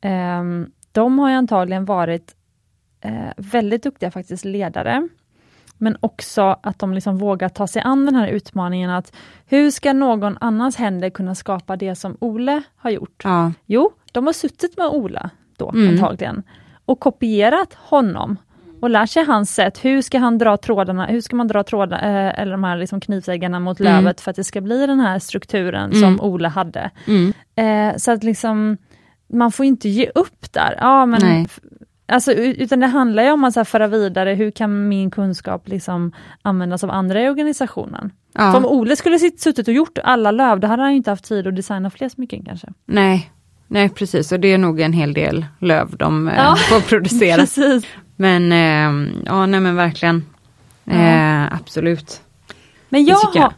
ehm, 0.00 0.70
de 0.92 1.18
har 1.18 1.30
ju 1.30 1.34
antagligen 1.36 1.84
varit 1.84 2.34
eh, 3.00 3.32
väldigt 3.36 3.82
duktiga 3.82 4.10
faktiskt 4.10 4.44
ledare. 4.44 5.08
Men 5.82 5.96
också 6.00 6.56
att 6.62 6.78
de 6.78 6.94
liksom 6.94 7.18
vågar 7.18 7.48
ta 7.48 7.66
sig 7.66 7.82
an 7.82 8.06
den 8.06 8.14
här 8.14 8.28
utmaningen 8.28 8.90
att 8.90 9.12
hur 9.46 9.70
ska 9.70 9.92
någon 9.92 10.38
annans 10.40 10.76
händer 10.76 11.10
kunna 11.10 11.34
skapa 11.34 11.76
det 11.76 11.94
som 11.94 12.16
Ole 12.20 12.62
har 12.76 12.90
gjort? 12.90 13.20
Ja. 13.24 13.52
Jo, 13.66 13.90
de 14.12 14.26
har 14.26 14.32
suttit 14.32 14.76
med 14.78 14.86
Ola 14.86 15.30
då 15.56 15.70
Mm. 15.70 15.88
antagligen 15.90 16.42
och 16.84 17.00
kopierat 17.00 17.74
honom 17.74 18.36
och 18.80 18.90
lärt 18.90 19.10
sig 19.10 19.24
hans 19.24 19.54
sätt. 19.54 19.84
Hur 19.84 20.02
ska 20.02 20.18
han 20.18 20.38
dra 20.38 20.56
trådarna, 20.56 21.06
hur 21.06 21.20
ska 21.20 21.36
man 21.36 21.48
dra 21.48 21.62
trådarna, 21.62 22.00
eh, 22.28 22.40
eller 22.40 22.52
de 22.52 22.64
här 22.64 22.76
liksom 22.76 23.00
knivsäggarna 23.00 23.60
mot 23.60 23.80
Mm. 23.80 23.92
lövet 23.92 24.20
för 24.20 24.30
att 24.30 24.36
det 24.36 24.44
ska 24.44 24.60
bli 24.60 24.86
den 24.86 25.00
här 25.00 25.18
strukturen 25.18 25.90
Mm. 25.92 26.00
som 26.00 26.20
Ola 26.20 26.48
hade. 26.48 26.90
Mm. 27.06 27.32
Eh, 27.56 27.96
så 27.96 28.10
att 28.12 28.22
liksom, 28.24 28.76
man 29.32 29.52
får 29.52 29.66
inte 29.66 29.88
ge 29.88 30.10
upp 30.14 30.52
där. 30.52 30.74
Ja, 30.80 31.06
men, 31.06 31.46
alltså, 32.10 32.32
utan 32.32 32.80
det 32.80 32.86
handlar 32.86 33.22
ju 33.22 33.30
om 33.30 33.44
att 33.44 33.54
så 33.54 33.60
här, 33.60 33.64
föra 33.64 33.86
vidare, 33.86 34.34
hur 34.34 34.50
kan 34.50 34.88
min 34.88 35.10
kunskap 35.10 35.68
liksom 35.68 36.12
användas 36.42 36.84
av 36.84 36.90
andra 36.90 37.22
i 37.22 37.28
organisationen? 37.28 38.12
Ja. 38.32 38.52
För 38.52 38.58
om 38.58 38.66
Ole 38.66 38.96
skulle 38.96 39.18
suttit 39.18 39.68
och 39.68 39.74
gjort 39.74 39.98
alla 40.04 40.30
löv, 40.30 40.60
då 40.60 40.68
hade 40.68 40.82
han 40.82 40.90
ju 40.90 40.96
inte 40.96 41.10
haft 41.10 41.24
tid 41.24 41.46
att 41.46 41.56
designa 41.56 41.90
fler 41.90 42.08
smycken 42.08 42.44
kanske. 42.44 42.68
Nej. 42.86 43.30
Nej 43.72 43.88
precis, 43.88 44.32
och 44.32 44.40
det 44.40 44.52
är 44.52 44.58
nog 44.58 44.80
en 44.80 44.92
hel 44.92 45.12
del 45.12 45.46
löv 45.58 45.96
de 45.96 46.28
eh, 46.28 46.36
Ja. 46.36 46.56
får 46.68 46.80
producera. 46.80 47.36
Precis. 47.40 47.84
Men 48.16 48.52
eh, 48.52 49.10
ja, 49.26 49.46
nej 49.46 49.60
men 49.60 49.76
verkligen. 49.76 50.26
Eh, 50.86 51.54
absolut. 51.54 52.20
Men 52.88 53.04
jag 53.04 53.18
jag. 53.34 53.42
har, 53.42 53.52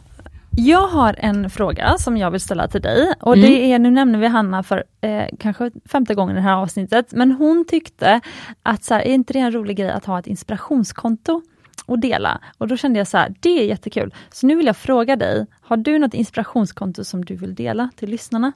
jag 0.55 0.87
har 0.87 1.15
en 1.19 1.49
fråga 1.49 1.97
som 1.97 2.17
jag 2.17 2.31
vill 2.31 2.41
ställa 2.41 2.67
till 2.67 2.81
dig 2.81 3.13
och 3.19 3.33
Mm. 3.37 3.49
det 3.49 3.71
är, 3.73 3.79
nu 3.79 3.91
nämner 3.91 4.19
vi 4.19 4.27
Hanna 4.27 4.63
för 4.63 4.83
eh, 5.01 5.23
kanske 5.39 5.71
femte 5.85 6.15
gången 6.15 6.35
i 6.35 6.39
det 6.39 6.43
här 6.43 6.55
avsnittet, 6.55 7.11
men 7.11 7.31
hon 7.31 7.65
tyckte 7.67 8.21
att 8.63 8.83
så 8.83 8.93
här, 8.93 9.01
är 9.01 9.13
inte 9.13 9.33
det 9.33 9.39
en 9.39 9.51
rolig 9.51 9.77
grej 9.77 9.91
att 9.91 10.05
ha 10.05 10.19
ett 10.19 10.27
inspirationskonto 10.27 11.41
och 11.85 11.99
dela? 11.99 12.39
Och 12.57 12.67
då 12.67 12.77
kände 12.77 12.99
jag 12.99 13.07
så 13.07 13.17
här, 13.17 13.33
det 13.39 13.59
är 13.61 13.65
jättekul. 13.65 14.13
Så 14.31 14.47
nu 14.47 14.55
vill 14.55 14.65
jag 14.65 14.77
fråga 14.77 15.15
dig, 15.15 15.45
har 15.61 15.77
du 15.77 15.99
något 15.99 16.13
inspirationskonto 16.13 17.03
som 17.03 17.25
du 17.25 17.35
vill 17.35 17.55
dela 17.55 17.89
till 17.95 18.09
lyssnarna? 18.09 18.51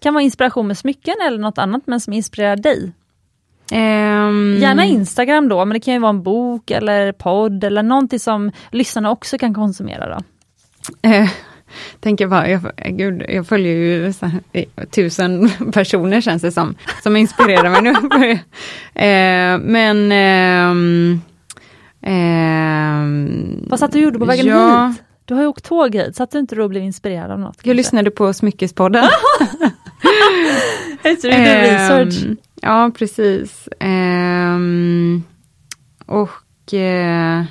Kan 0.00 0.14
vara 0.14 0.24
inspiration 0.24 0.66
med 0.66 0.78
smycken 0.78 1.14
eller 1.26 1.38
något 1.38 1.58
annat 1.58 1.82
men 1.86 2.00
som 2.00 2.12
inspirerar 2.12 2.56
dig. 2.56 2.92
Ehm, 3.72 4.56
Gärna 4.60 4.84
Instagram 4.84 5.48
då, 5.48 5.64
men 5.64 5.74
det 5.74 5.80
kan 5.80 5.94
ju 5.94 6.00
vara 6.00 6.10
en 6.10 6.22
bok 6.22 6.70
eller 6.70 7.12
podd 7.12 7.64
eller 7.64 7.82
någonting 7.82 8.18
som 8.18 8.50
lyssnarna 8.70 9.10
också 9.10 9.38
kan 9.38 9.54
konsumera. 9.54 10.08
Då. 10.16 10.24
Eh, 11.02 11.30
tänker 12.00 12.26
bara, 12.26 12.48
jag, 12.48 12.62
gud, 12.86 13.24
jag 13.28 13.46
följer 13.46 13.72
ju 13.72 14.12
här, 14.20 14.40
eh, 14.52 14.64
tusen 14.90 15.50
personer 15.72 16.20
känns 16.20 16.42
det 16.42 16.52
som, 16.52 16.74
som 17.02 17.16
inspirerar 17.16 17.70
mig 17.70 17.82
nu. 17.82 17.90
eh, 19.02 19.58
men 19.58 20.12
ehm, 20.12 21.20
Vad 23.68 23.78
satt 23.78 23.92
du 23.92 23.98
och 23.98 24.02
gjorde 24.02 24.18
på 24.18 24.24
vägen 24.24 24.46
ja, 24.46 24.86
hit? 24.86 25.02
Du 25.24 25.34
har 25.34 25.42
ju 25.42 25.48
åkt 25.48 25.64
tåg 25.64 25.94
hit, 25.94 26.16
satt 26.16 26.30
du 26.30 26.38
inte 26.38 26.54
då 26.54 26.62
och 26.62 26.70
blev 26.70 26.82
inspirerad 26.82 27.30
av 27.30 27.40
något? 27.40 27.58
Jag 27.62 27.76
lyssnade 27.76 28.10
på 28.10 28.32
Smyckespodden. 28.32 29.04
Det, 31.02 31.22
du 31.22 31.28
gjorde 31.28 31.74
research. 31.74 32.38
Ja, 32.62 32.90
precis. 32.94 33.68
Ehm, 33.80 35.22
och 36.06 36.74
eh, 36.74 37.44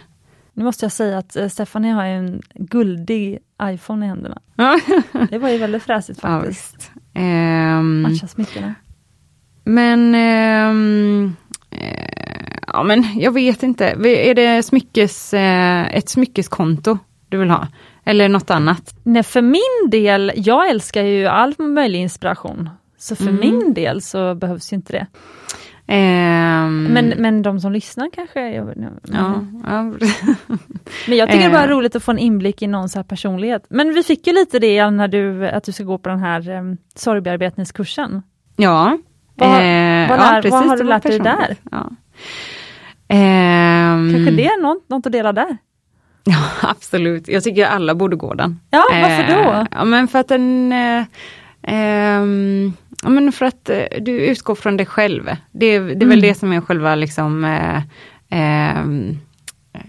Nu 0.54 0.64
måste 0.64 0.86
jag 0.86 0.92
säga 0.92 1.18
att 1.18 1.36
eh, 1.36 1.48
Stephanie 1.48 1.94
har 1.94 2.06
en 2.06 2.42
guldig 2.56 3.40
iPhone 3.64 4.06
i 4.06 4.10
händerna. 4.10 4.42
ja, 4.56 4.80
Det 5.30 5.38
var 5.38 5.50
ju 5.50 5.58
väldigt 5.58 5.84
fräsigt 5.84 6.20
ja, 6.24 6.30
faktiskt. 6.40 6.76
visst. 6.76 6.92
Ehm, 7.14 8.02
Matcha 8.02 8.28
smyckena. 8.28 8.74
Men, 9.64 10.16
eh, 10.16 11.32
ja 12.68 12.84
men 12.84 13.04
jag 13.20 13.32
vet 13.32 13.64
inte. 13.64 13.86
Är 14.06 14.34
det 14.36 14.64
smyckes, 14.64 15.34
eh, 15.34 15.96
ett 15.96 16.10
smyckeskonto 16.10 16.98
du 17.30 17.38
vill 17.38 17.50
ha? 17.50 17.68
Eller 18.04 18.30
något 18.30 18.50
annat? 18.50 18.96
Nej, 19.04 19.24
för 19.24 19.42
min 19.42 19.90
del, 19.92 20.32
jag 20.36 20.70
älskar 20.70 21.04
ju 21.04 21.26
all 21.28 21.56
möjlig 21.60 22.00
inspiration. 22.00 22.70
Så 22.98 23.16
för 23.16 23.28
Mm. 23.28 23.40
min 23.40 23.74
del 23.74 24.02
så 24.02 24.36
behövs 24.36 24.74
ju 24.74 24.76
inte 24.76 24.94
det. 24.94 25.08
Ehm, 25.94 26.84
Men, 26.84 27.08
men 27.18 27.42
de 27.42 27.60
som 27.60 27.72
lyssnar 27.72 28.10
kanske... 28.14 28.50
Jag, 28.50 28.74
ja, 29.04 29.46
ja. 29.68 29.84
Men 31.08 31.18
jag 31.18 31.30
tycker 31.30 31.40
det 31.40 31.46
är 31.46 31.52
bara 31.52 31.64
Eh. 31.64 31.70
roligt 31.70 31.96
att 31.96 32.04
få 32.04 32.12
en 32.12 32.20
inblick 32.20 32.62
i 32.62 32.68
någon 32.68 32.90
så 32.90 33.00
här 33.00 33.04
personlighet. 33.04 33.66
Men 33.70 33.94
vi 33.94 34.04
fick 34.04 34.28
ju 34.28 34.34
lite 34.34 34.60
det 34.60 34.90
när 34.90 35.08
du, 35.08 35.48
att 35.48 35.64
du 35.64 35.72
ska 35.72 35.84
gå 35.84 35.98
på 35.98 36.10
den 36.10 36.20
här 36.20 36.50
um, 36.50 36.78
sorgbearbetningskursen. 36.96 38.22
ja. 38.56 38.98
Vad- 39.36 39.50
eh, 39.50 39.56
vad 40.10 40.20
ja, 40.20 40.42
lär- 40.44 40.50
vad 40.52 40.66
har 40.68 40.78
du 40.78 40.84
var 40.84 40.90
lärt 40.90 41.04
dig 41.04 41.20
där? 41.20 41.56
Ja. 41.72 41.90
Ehm, 43.08 44.14
Kanske 44.14 44.32
det 44.32 44.46
är 44.46 44.62
något, 44.62 44.90
något 44.90 45.06
att 45.06 45.12
dela 45.12 45.34
där? 45.34 45.58
Ja, 46.24 46.38
absolut. 46.70 47.28
Jag 47.28 47.44
tycker 47.44 47.66
alla 47.66 47.96
borde 47.96 48.16
gå 48.16 48.34
den. 48.34 48.60
Ja, 48.70 48.84
varför 48.92 49.28
då? 49.44 49.52
Eh, 49.52 49.66
ja, 49.72 49.84
men 49.86 50.08
för 50.08 50.20
att 50.20 50.28
den... 50.28 50.72
Eh, 50.72 51.04
ehm, 51.64 52.74
ja, 53.04 53.10
men 53.10 53.32
för 53.32 53.46
att 53.46 53.70
eh, 53.70 53.84
du 54.02 54.12
utgår 54.12 54.56
från 54.56 54.78
dig 54.78 54.86
själv. 54.86 55.26
Det, 55.52 55.80
det 55.80 55.92
är 55.92 55.96
Mm. 55.96 56.10
väl 56.10 56.22
det 56.22 56.36
som 56.36 56.52
är 56.54 56.62
själva 56.62 56.96
liksom 56.96 57.44
eh, 57.46 57.82
ehm, 58.30 59.18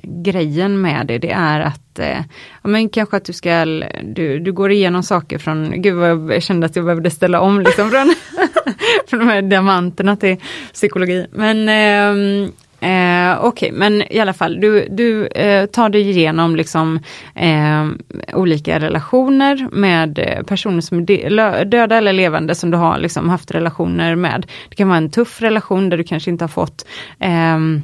grejen 0.02 0.80
med 0.80 1.06
det, 1.06 1.18
det 1.18 1.30
är 1.30 1.60
att 1.60 1.98
eh, 1.98 2.18
ja, 2.62 2.68
men 2.68 2.88
kanske 2.88 3.16
att 3.16 3.24
du 3.24 3.32
ska, 3.32 3.64
du, 4.02 4.38
du 4.38 4.52
går 4.52 4.70
igenom 4.70 5.02
saker 5.02 5.38
från, 5.38 5.82
gud 5.82 5.94
vad 5.94 6.34
jag 6.34 6.42
kände 6.42 6.66
att 6.66 6.76
jag 6.76 6.84
behövde 6.84 7.10
ställa 7.10 7.40
om 7.40 7.60
liksom 7.60 7.90
från, 7.90 8.14
från 9.06 9.18
de 9.20 9.28
här 9.28 9.42
diamanterna 9.42 10.16
till 10.16 10.36
psykologi. 10.72 11.26
Men 11.32 11.68
ehm, 11.68 12.52
Eh, 12.82 13.44
Okej, 13.44 13.72
men 13.72 14.02
i 14.12 14.20
alla 14.20 14.32
fall, 14.32 14.60
du, 14.60 14.86
du 14.90 15.26
eh, 15.26 15.66
tar 15.66 15.88
dig 15.88 16.10
igenom 16.10 16.56
liksom, 16.56 16.98
eh, 17.34 17.86
olika 18.34 18.78
relationer 18.80 19.68
med 19.72 20.18
eh, 20.18 20.42
personer 20.42 20.80
som 20.80 20.98
är 20.98 21.64
döda 21.64 21.96
eller 21.96 22.12
levande 22.12 22.54
som 22.54 22.70
du 22.70 22.76
har 22.76 22.98
liksom, 22.98 23.28
haft 23.28 23.50
relationer 23.50 24.14
med. 24.14 24.46
Det 24.68 24.74
kan 24.76 24.88
vara 24.88 24.98
en 24.98 25.10
tuff 25.10 25.42
relation 25.42 25.88
där 25.90 25.96
du 25.96 26.04
kanske 26.04 26.30
inte 26.30 26.44
har 26.44 26.48
fått 26.48 26.86
ehm, 27.18 27.82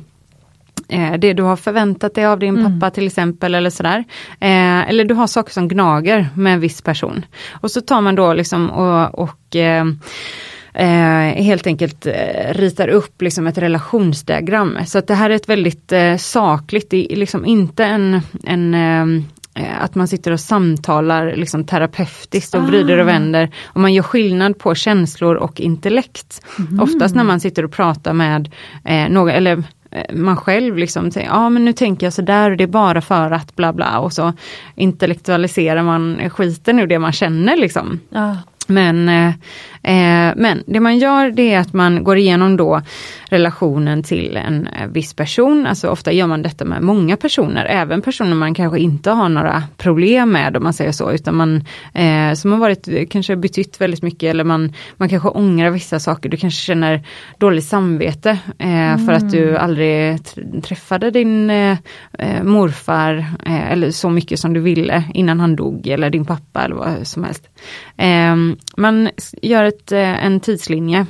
eh, 0.89 1.13
det 1.19 1.33
du 1.33 1.43
har 1.43 1.57
förväntat 1.57 2.15
dig 2.15 2.27
av 2.27 2.39
din 2.39 2.57
Mm. 2.59 2.81
pappa 2.81 2.91
till 2.91 3.07
exempel 3.07 3.55
eller 3.55 3.71
sådär. 3.71 4.05
Eh, 4.41 4.89
eller 4.89 5.05
du 5.05 5.15
har 5.15 5.27
saker 5.27 5.53
som 5.53 5.69
gnager 5.69 6.29
med 6.35 6.53
en 6.53 6.61
viss 6.61 6.83
person. 6.83 7.25
Och 7.61 7.71
så 7.71 7.81
tar 7.81 8.01
man 8.01 8.15
då 8.15 8.33
liksom 8.33 8.71
och, 8.71 9.19
och 9.19 9.57
eh, 9.57 9.85
eh, 10.79 11.43
helt 11.45 11.67
enkelt 11.67 12.07
eh, 12.07 12.53
ritar 12.53 12.89
upp 12.89 13.23
liksom 13.23 13.47
ett 13.47 13.59
relationsdiagram. 13.59 14.79
Så 14.87 14.99
att 14.99 15.07
det 15.07 15.15
här 15.15 15.31
är 15.31 15.35
ett 15.35 15.49
väldigt 15.49 15.93
eh, 15.93 16.17
sakligt, 16.17 16.91
det 16.91 17.13
är 17.13 17.17
liksom 17.17 17.47
inte 17.47 17.85
en, 17.85 18.21
en 18.45 18.75
eh, 18.75 19.25
eh, 19.65 19.83
att 19.83 19.95
man 19.95 20.09
sitter 20.09 20.31
och 20.31 20.41
samtalar 20.41 21.37
liksom 21.37 21.65
terapeutiskt 21.65 22.55
och 22.55 22.63
vrider 22.63 22.99
Ah. 22.99 23.03
och 23.03 23.09
vänder. 23.09 23.51
Och 23.67 23.81
man 23.81 23.95
gör 23.95 24.03
skillnad 24.03 24.59
på 24.59 24.75
känslor 24.75 25.35
och 25.35 25.61
intellekt. 25.61 26.43
Oftast 26.81 27.15
när 27.15 27.25
man 27.25 27.41
sitter 27.41 27.65
och 27.65 27.73
pratar 27.73 28.13
med 28.13 28.51
eh, 28.85 29.09
någon, 29.09 29.31
eller 29.31 29.63
eh, 29.91 30.15
man 30.15 30.37
själv 30.37 30.77
liksom 30.77 31.11
säger, 31.11 31.27
ja 31.27 31.51
men 31.51 31.65
nu 31.65 31.73
tänker 31.73 32.07
jag 32.07 32.13
sådär 32.13 32.51
och 32.51 32.57
det 32.57 32.65
är 32.65 32.69
bara 32.69 33.01
för 33.01 33.31
att 33.31 33.57
bla 33.57 33.73
bla 33.73 33.99
och 33.99 34.13
så 34.13 34.33
intellektualiserar 34.75 35.83
man 35.83 36.31
skiten 36.31 36.79
ur 36.79 36.87
det 36.87 36.99
man 36.99 37.13
känner 37.13 37.57
liksom. 37.57 38.01
Ja. 38.11 38.37
Men, 38.71 39.09
eh, 39.09 39.29
eh, 39.83 40.35
men 40.37 40.63
det 40.67 40.81
man 40.81 40.99
gör 40.99 41.31
det 41.31 41.55
är 41.55 41.59
att 41.59 41.73
man 41.73 42.05
går 42.05 42.17
igenom 42.17 42.57
då 42.57 42.83
relationen 43.29 44.03
till 44.03 44.37
en 44.37 44.67
eh, 44.67 44.87
viss 44.89 45.15
person. 45.15 45.67
Alltså 45.67 45.89
ofta 45.89 46.13
gör 46.13 46.27
man 46.27 46.43
detta 46.43 46.65
med 46.65 46.83
många 46.83 47.17
personer, 47.17 47.65
även 47.65 48.03
personer 48.03 48.35
man 48.35 48.55
kanske 48.55 48.79
inte 48.79 49.11
har 49.11 49.29
några 49.29 49.63
problem 49.77 50.31
med 50.31 50.57
om 50.57 50.63
man 50.63 50.73
säger 50.73 50.93
så, 50.93 51.13
utan 51.13 51.37
man 51.37 51.65
eh, 51.95 52.35
som 52.35 52.53
har 52.53 52.59
varit, 52.59 53.11
kanske 53.11 53.37
betytt 53.37 53.81
väldigt 53.81 54.03
mycket 54.03 54.31
eller 54.31 54.45
man, 54.45 54.73
man 54.97 55.09
kanske 55.09 55.29
ångrar 55.29 55.71
vissa 55.71 56.01
saker. 56.01 56.29
Du 56.29 56.37
kanske 56.37 56.61
känner 56.61 57.03
dåligt 57.39 57.65
samvete 57.65 58.39
eh, 58.59 59.07
för 59.07 59.13
att 59.13 59.31
du 59.31 59.57
aldrig 59.57 60.17
tr- 60.17 60.61
träffade 60.61 61.11
din 61.11 61.51
eh, 61.51 61.77
morfar 62.43 63.25
eller 63.71 63.91
så 63.91 64.11
mycket 64.11 64.41
som 64.41 64.55
du 64.55 64.61
ville 64.61 65.05
innan 65.15 65.41
han 65.41 65.57
dog 65.57 65.87
eller 65.87 66.11
din 66.11 66.25
pappa 66.25 66.65
eller 66.65 66.75
vad 66.75 67.07
som 67.07 67.25
helst. 67.25 67.49
Eh, 67.97 68.37
man 68.77 69.11
gör 69.43 69.65
ett, 69.65 69.93
eh, 69.93 70.25
en 70.25 70.41
tidslinje 70.41 71.07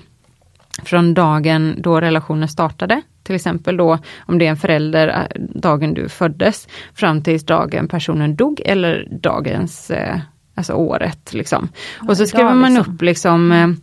från 0.84 1.14
dagen 1.14 1.74
då 1.78 2.00
relationen 2.00 2.48
startade. 2.48 3.02
Till 3.22 3.34
exempel 3.34 3.76
då 3.76 3.98
om 4.18 4.38
det 4.38 4.46
är 4.46 4.50
en 4.50 4.56
förälder, 4.56 5.08
eh, 5.08 5.42
dagen 5.54 5.94
du 5.94 6.08
föddes, 6.08 6.68
fram 6.94 7.22
tills 7.22 7.46
dagen 7.46 7.88
personen 7.88 8.36
dog 8.36 8.62
eller 8.64 9.08
dagens, 9.10 9.90
eh, 9.90 10.18
alltså 10.54 10.72
året 10.72 11.34
liksom. 11.34 11.68
Och 12.08 12.16
så 12.16 12.26
skriver 12.26 12.54
man 12.54 12.74
liksom. 12.74 12.94
upp 12.94 13.02
liksom, 13.02 13.76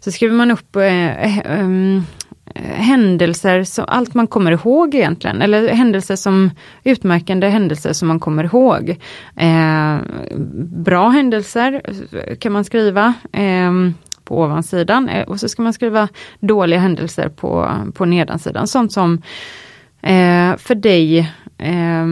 så 0.00 0.12
skriver 0.12 0.34
man 0.34 0.50
upp 0.50 0.76
eh, 0.76 1.38
eh, 1.38 1.60
um, 1.60 1.96
eh, 1.96 2.02
Eh, 2.54 2.62
händelser, 2.62 3.64
så, 3.64 3.82
allt 3.82 4.14
man 4.14 4.26
kommer 4.26 4.52
ihåg 4.52 4.94
egentligen, 4.94 5.42
eller 5.42 5.68
händelser 5.68 6.16
som 6.16 6.50
utmärkande 6.84 7.48
händelser 7.48 7.92
som 7.92 8.08
man 8.08 8.20
kommer 8.20 8.44
ihåg. 8.44 8.96
Eh, 9.36 9.96
bra 10.84 11.08
händelser 11.08 11.82
eh, 12.12 12.36
kan 12.36 12.52
man 12.52 12.64
skriva 12.64 13.14
eh, 13.32 13.72
på 14.24 14.40
ovansidan 14.40 15.08
eh, 15.08 15.28
och 15.28 15.40
så 15.40 15.48
ska 15.48 15.62
man 15.62 15.72
skriva 15.72 16.08
dåliga 16.40 16.78
händelser 16.78 17.28
på, 17.28 17.70
på 17.94 18.04
nedansidan. 18.04 18.66
Sånt 18.66 18.92
som 18.92 19.22
eh, 20.02 20.56
för 20.56 20.74
dig 20.74 21.18
eh, 21.58 22.06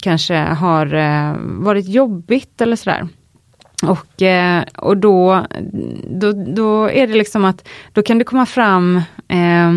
kanske 0.00 0.36
har 0.36 0.94
eh, 0.94 1.36
varit 1.40 1.88
jobbigt 1.88 2.60
eller 2.60 2.76
sådär. 2.76 3.08
Och, 3.82 4.22
eh, 4.22 4.64
och 4.76 4.96
då, 4.96 5.46
då, 6.10 6.32
då 6.32 6.90
är 6.90 7.06
det 7.06 7.14
liksom 7.14 7.44
att 7.44 7.68
då 7.92 8.02
kan 8.02 8.18
det 8.18 8.24
komma 8.24 8.46
fram 8.46 9.02
eh, 9.28 9.70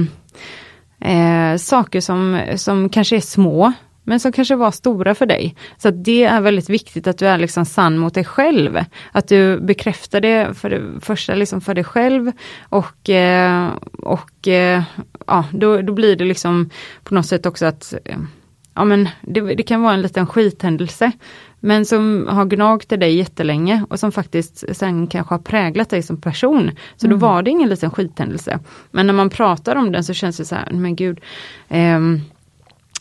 eh, 1.11 1.57
saker 1.57 2.01
som, 2.01 2.41
som 2.55 2.89
kanske 2.89 3.15
är 3.15 3.21
små, 3.21 3.73
men 4.03 4.19
som 4.19 4.31
kanske 4.31 4.55
var 4.55 4.71
stora 4.71 5.15
för 5.15 5.25
dig. 5.25 5.55
Så 5.77 5.87
att 5.87 6.03
det 6.03 6.23
är 6.23 6.41
väldigt 6.41 6.69
viktigt 6.69 7.07
att 7.07 7.17
du 7.17 7.27
är 7.27 7.37
liksom 7.37 7.65
sann 7.65 7.97
mot 7.97 8.13
dig 8.13 8.25
själv. 8.25 8.79
Att 9.11 9.27
du 9.27 9.59
bekräftar 9.59 10.21
det 10.21 10.57
för 10.57 10.69
det 10.69 11.01
första 11.01 11.35
liksom 11.35 11.61
för 11.61 11.73
dig 11.73 11.83
själv 11.83 12.31
och, 12.69 13.09
eh, 13.09 13.69
och 13.99 14.47
eh, 14.47 14.83
ja, 15.27 15.45
då, 15.51 15.81
då 15.81 15.93
blir 15.93 16.15
det 16.15 16.25
liksom 16.25 16.69
på 17.03 17.13
något 17.13 17.25
sätt 17.25 17.45
också 17.45 17.65
att 17.65 17.93
ja, 18.73 18.85
men 18.85 19.09
det, 19.21 19.41
det 19.41 19.63
kan 19.63 19.81
vara 19.81 19.93
en 19.93 20.01
liten 20.01 20.27
skithändelse. 20.27 21.11
Men 21.63 21.85
som 21.85 22.27
har 22.29 22.45
gnagt 22.45 22.91
i 22.91 22.97
dig 22.97 23.17
jättelänge 23.17 23.85
och 23.89 23.99
som 23.99 24.11
faktiskt 24.11 24.63
sen 24.71 25.07
kanske 25.07 25.33
har 25.33 25.39
präglat 25.39 25.89
dig 25.89 26.03
som 26.03 26.21
person. 26.21 26.71
Så 26.95 27.07
då 27.07 27.15
var 27.15 27.43
det 27.43 27.51
ingen 27.51 27.69
liten 27.69 27.91
skithändelse. 27.91 28.59
Men 28.91 29.07
när 29.07 29.13
man 29.13 29.29
pratar 29.29 29.75
om 29.75 29.91
den 29.91 30.03
så 30.03 30.13
känns 30.13 30.37
det 30.37 30.45
så 30.45 30.55
här, 30.55 30.71
men 30.71 30.95
gud. 30.95 31.19
ehm, 31.69 32.21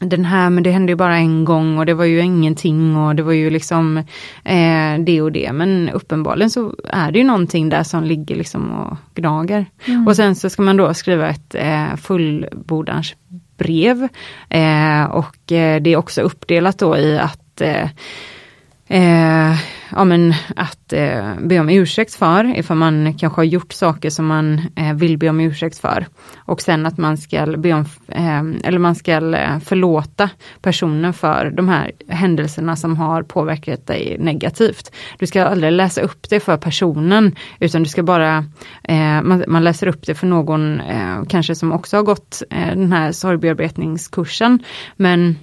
den 0.01 0.25
här, 0.25 0.51
men 0.51 0.63
det 0.63 0.71
hände 0.71 0.93
ju 0.93 0.97
bara 0.97 1.17
en 1.17 1.45
gång 1.45 1.79
och 1.79 1.87
det 1.87 1.95
var 1.95 2.05
ju 2.05 2.21
ingenting 2.21 2.97
och 2.97 3.15
det 3.15 3.23
var 3.23 3.33
ju 3.33 3.51
liksom 3.51 3.97
eh, 4.45 4.99
det 4.99 5.23
och 5.23 5.33
det. 5.33 5.53
Men 5.53 5.91
uppenbarligen 5.91 6.51
så 6.51 6.75
är 6.85 7.13
det 7.13 7.19
ju 7.19 7.25
någonting 7.25 7.69
där 7.69 7.83
som 7.83 8.05
ligger 8.05 8.37
liksom 8.37 8.71
och 8.71 8.97
gnager. 9.15 9.67
Och 10.07 10.17
sen 10.17 10.35
så 10.35 10.51
ska 10.51 10.63
man 10.63 10.77
då 10.77 10.95
skriva 10.95 11.29
ett 11.29 11.55
eh, 11.55 11.97
fullbordarens 11.97 13.15
brev. 13.57 14.09
Eh, 14.49 15.05
och 15.05 15.53
eh, 15.53 15.83
det 15.83 15.93
är 15.93 15.97
också 15.97 16.21
uppdelat 16.21 16.79
då 16.79 16.97
i 16.97 17.19
att 17.19 17.63
eh, 18.91 19.57
ja 19.91 20.05
men 20.05 20.35
att 20.57 20.93
eh, 20.93 21.35
be 21.41 21.61
om 21.61 21.71
ursäkt 21.71 22.15
för, 22.15 22.59
ifall 22.59 22.77
man 22.77 23.15
kanske 23.19 23.39
har 23.39 23.45
gjort 23.45 23.73
saker 23.73 24.11
som 24.11 24.27
man 24.27 24.61
eh, 24.77 24.95
vill 24.95 25.19
be 25.19 25.29
om 25.29 25.41
ursäkt 25.41 25.79
för. 25.79 26.07
Och 26.37 26.61
sen 26.61 26.87
att 26.87 26.99
man 26.99 27.17
ska 27.17 27.47
be 27.47 27.73
om, 27.73 27.85
eh, 28.09 28.69
eller 28.69 28.79
man 28.79 28.95
ska 28.95 29.13
eh, 29.13 29.59
förlåta 29.59 30.31
personen 30.63 31.13
för 31.13 31.51
de 31.51 31.69
här 31.69 31.93
händelserna 32.09 32.77
som 32.77 32.97
har 32.97 33.23
påverkat 33.23 33.87
dig 33.87 34.17
negativt. 34.19 34.93
Du 35.19 35.27
ska 35.27 35.45
aldrig 35.45 35.73
läsa 35.73 36.01
upp 36.01 36.31
det 36.31 36.41
för 36.41 36.57
personen, 36.57 37.37
utan 37.61 37.83
du 37.83 37.89
ska 37.89 38.03
bara, 38.03 38.45
eh, 38.83 39.23
man, 39.23 39.45
man 39.49 39.65
läser 39.65 39.87
upp 39.87 40.07
det 40.07 40.15
för 40.15 40.27
någon 40.27 40.81
eh, 40.81 41.23
kanske 41.29 41.55
som 41.55 41.73
också 41.73 41.97
har 41.97 42.05
gått 42.05 42.43
eh, 42.51 42.67
den 42.67 42.93
här 42.93 43.13
sorgbearbetningskursen. 43.13 44.59
Men 44.97 45.37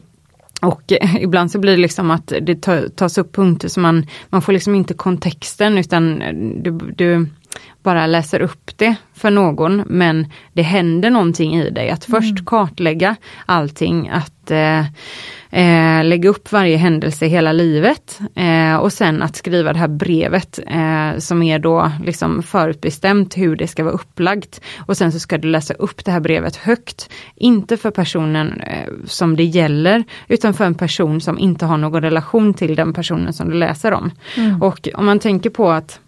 och 0.61 0.91
eh, 0.91 1.15
ibland 1.23 1.51
så 1.51 1.59
blir 1.59 1.71
det 1.71 1.81
liksom 1.81 2.11
att 2.11 2.33
det 2.41 2.55
tas 2.95 3.17
upp 3.17 3.35
punkter 3.35 3.67
som 3.67 3.83
man, 3.83 4.05
man 4.29 4.41
får 4.41 4.53
liksom 4.53 4.75
inte 4.75 4.93
kontexten 4.93 5.77
utan 5.77 6.21
eh, 6.21 6.33
du, 6.61 6.71
du 6.71 7.27
bara 7.83 8.07
läser 8.07 8.41
upp 8.41 8.71
det 8.77 8.95
för 9.13 9.31
någon 9.31 9.83
men 9.85 10.27
det 10.53 10.61
händer 10.61 11.09
någonting 11.09 11.55
i 11.55 11.69
dig. 11.69 11.89
Att 11.89 12.05
först 12.05 12.45
kartlägga 12.45 13.15
allting, 13.45 14.09
att 14.09 14.51
eh, 14.51 14.79
eh, 15.49 16.03
lägga 16.03 16.29
upp 16.29 16.51
varje 16.51 16.77
händelse 16.77 17.25
hela 17.25 17.51
livet 17.51 18.19
eh, 18.35 18.75
och 18.75 18.93
sen 18.93 19.21
att 19.21 19.35
skriva 19.35 19.73
det 19.73 19.79
här 19.79 19.87
brevet 19.87 20.59
eh, 20.67 21.19
som 21.19 21.43
är 21.43 21.59
då 21.59 21.91
liksom 22.05 22.43
förutbestämt 22.43 23.37
hur 23.37 23.55
det 23.55 23.67
ska 23.67 23.83
vara 23.83 23.93
upplagt. 23.93 24.61
Och 24.79 24.97
sen 24.97 25.11
så 25.11 25.19
ska 25.19 25.37
du 25.37 25.47
läsa 25.47 25.73
upp 25.73 26.05
det 26.05 26.11
här 26.11 26.19
brevet 26.19 26.55
högt. 26.55 27.09
Inte 27.35 27.77
för 27.77 27.91
personen 27.91 28.61
eh, 28.61 28.93
som 29.05 29.35
det 29.35 29.43
gäller 29.43 30.03
utan 30.27 30.53
för 30.53 30.65
en 30.65 30.75
person 30.75 31.21
som 31.21 31.39
inte 31.39 31.65
har 31.65 31.77
någon 31.77 32.01
relation 32.01 32.53
till 32.53 32.75
den 32.75 32.93
personen 32.93 33.33
som 33.33 33.49
du 33.49 33.57
läser 33.57 33.93
om. 33.93 34.11
Och 34.61 34.87
om 34.93 35.05
man 35.05 35.19
tänker 35.19 35.49
på 35.49 35.71
att 35.71 35.99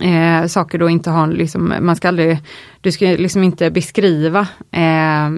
eh, 0.00 0.46
saker 0.46 0.78
då 0.78 0.88
inte 0.88 1.10
har, 1.10 1.26
liksom, 1.26 1.74
man 1.80 1.96
ska 1.96 2.08
aldrig, 2.08 2.38
du 2.80 2.92
ska 2.92 3.06
liksom 3.06 3.42
inte 3.42 3.70
beskriva 3.70 4.40
eh, 4.70 5.30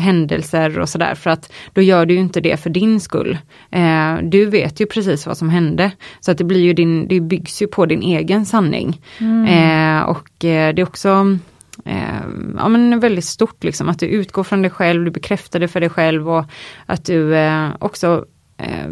händelser 0.00 0.78
och 0.78 0.88
sådär 0.88 1.14
för 1.14 1.30
att 1.30 1.52
då 1.72 1.82
gör 1.82 2.06
du 2.06 2.14
inte 2.14 2.40
det 2.40 2.56
för 2.56 2.70
din 2.70 3.00
skull. 3.00 3.38
Eh, 3.70 4.16
du 4.22 4.46
vet 4.46 4.80
ju 4.80 4.86
precis 4.86 5.26
vad 5.26 5.38
som 5.38 5.48
hände. 5.48 5.90
Så 6.20 6.30
att 6.30 6.38
det 6.38 6.44
blir 6.44 6.60
ju 6.60 6.72
din, 6.72 7.08
det 7.08 7.20
byggs 7.20 7.62
ju 7.62 7.66
på 7.66 7.86
din 7.86 8.02
egen 8.02 8.46
sanning. 8.46 9.00
Mm. 9.18 9.44
Eh, 9.46 10.02
och 10.02 10.44
eh, 10.44 10.74
det 10.74 10.82
är 10.82 10.86
också 10.86 11.38
eh, 11.84 12.22
ja, 12.56 12.68
men 12.68 13.00
väldigt 13.00 13.24
stort 13.24 13.64
liksom, 13.64 13.88
att 13.88 13.98
du 13.98 14.06
utgår 14.06 14.44
från 14.44 14.62
dig 14.62 14.70
själv, 14.70 15.04
du 15.04 15.10
bekräftar 15.10 15.60
det 15.60 15.68
för 15.68 15.80
dig 15.80 15.88
själv 15.88 16.30
och 16.30 16.44
att 16.86 17.04
du 17.04 17.36
också 17.78 18.24
eh, 18.62 18.88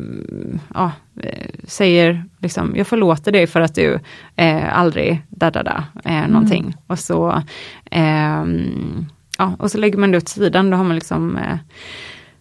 ja, 0.75 0.93
eh, 1.23 1.47
säger 1.65 2.25
liksom, 2.39 2.73
jag 2.77 2.87
förlåter 2.87 3.33
dig 3.33 3.47
för 3.47 3.61
att 3.61 3.75
du 3.75 3.99
eh, 4.37 4.79
aldrig 4.79 5.23
da 5.29 5.51
da 5.51 5.63
da, 5.63 5.85
eh, 6.05 6.29
någonting. 6.29 6.63
Mm. 6.63 6.75
Och 6.87 6.99
så 6.99 7.43
ehm, 7.91 9.07
ja, 9.39 9.57
och 9.59 9.71
så 9.71 9.79
lägger 9.79 9.99
man 9.99 10.11
det 10.11 10.19
åt 10.19 10.29
sidan, 10.29 10.71
då 10.71 10.77
har 10.77 10.85
man 10.85 10.95
liksom 10.95 11.37
eh, 11.37 11.59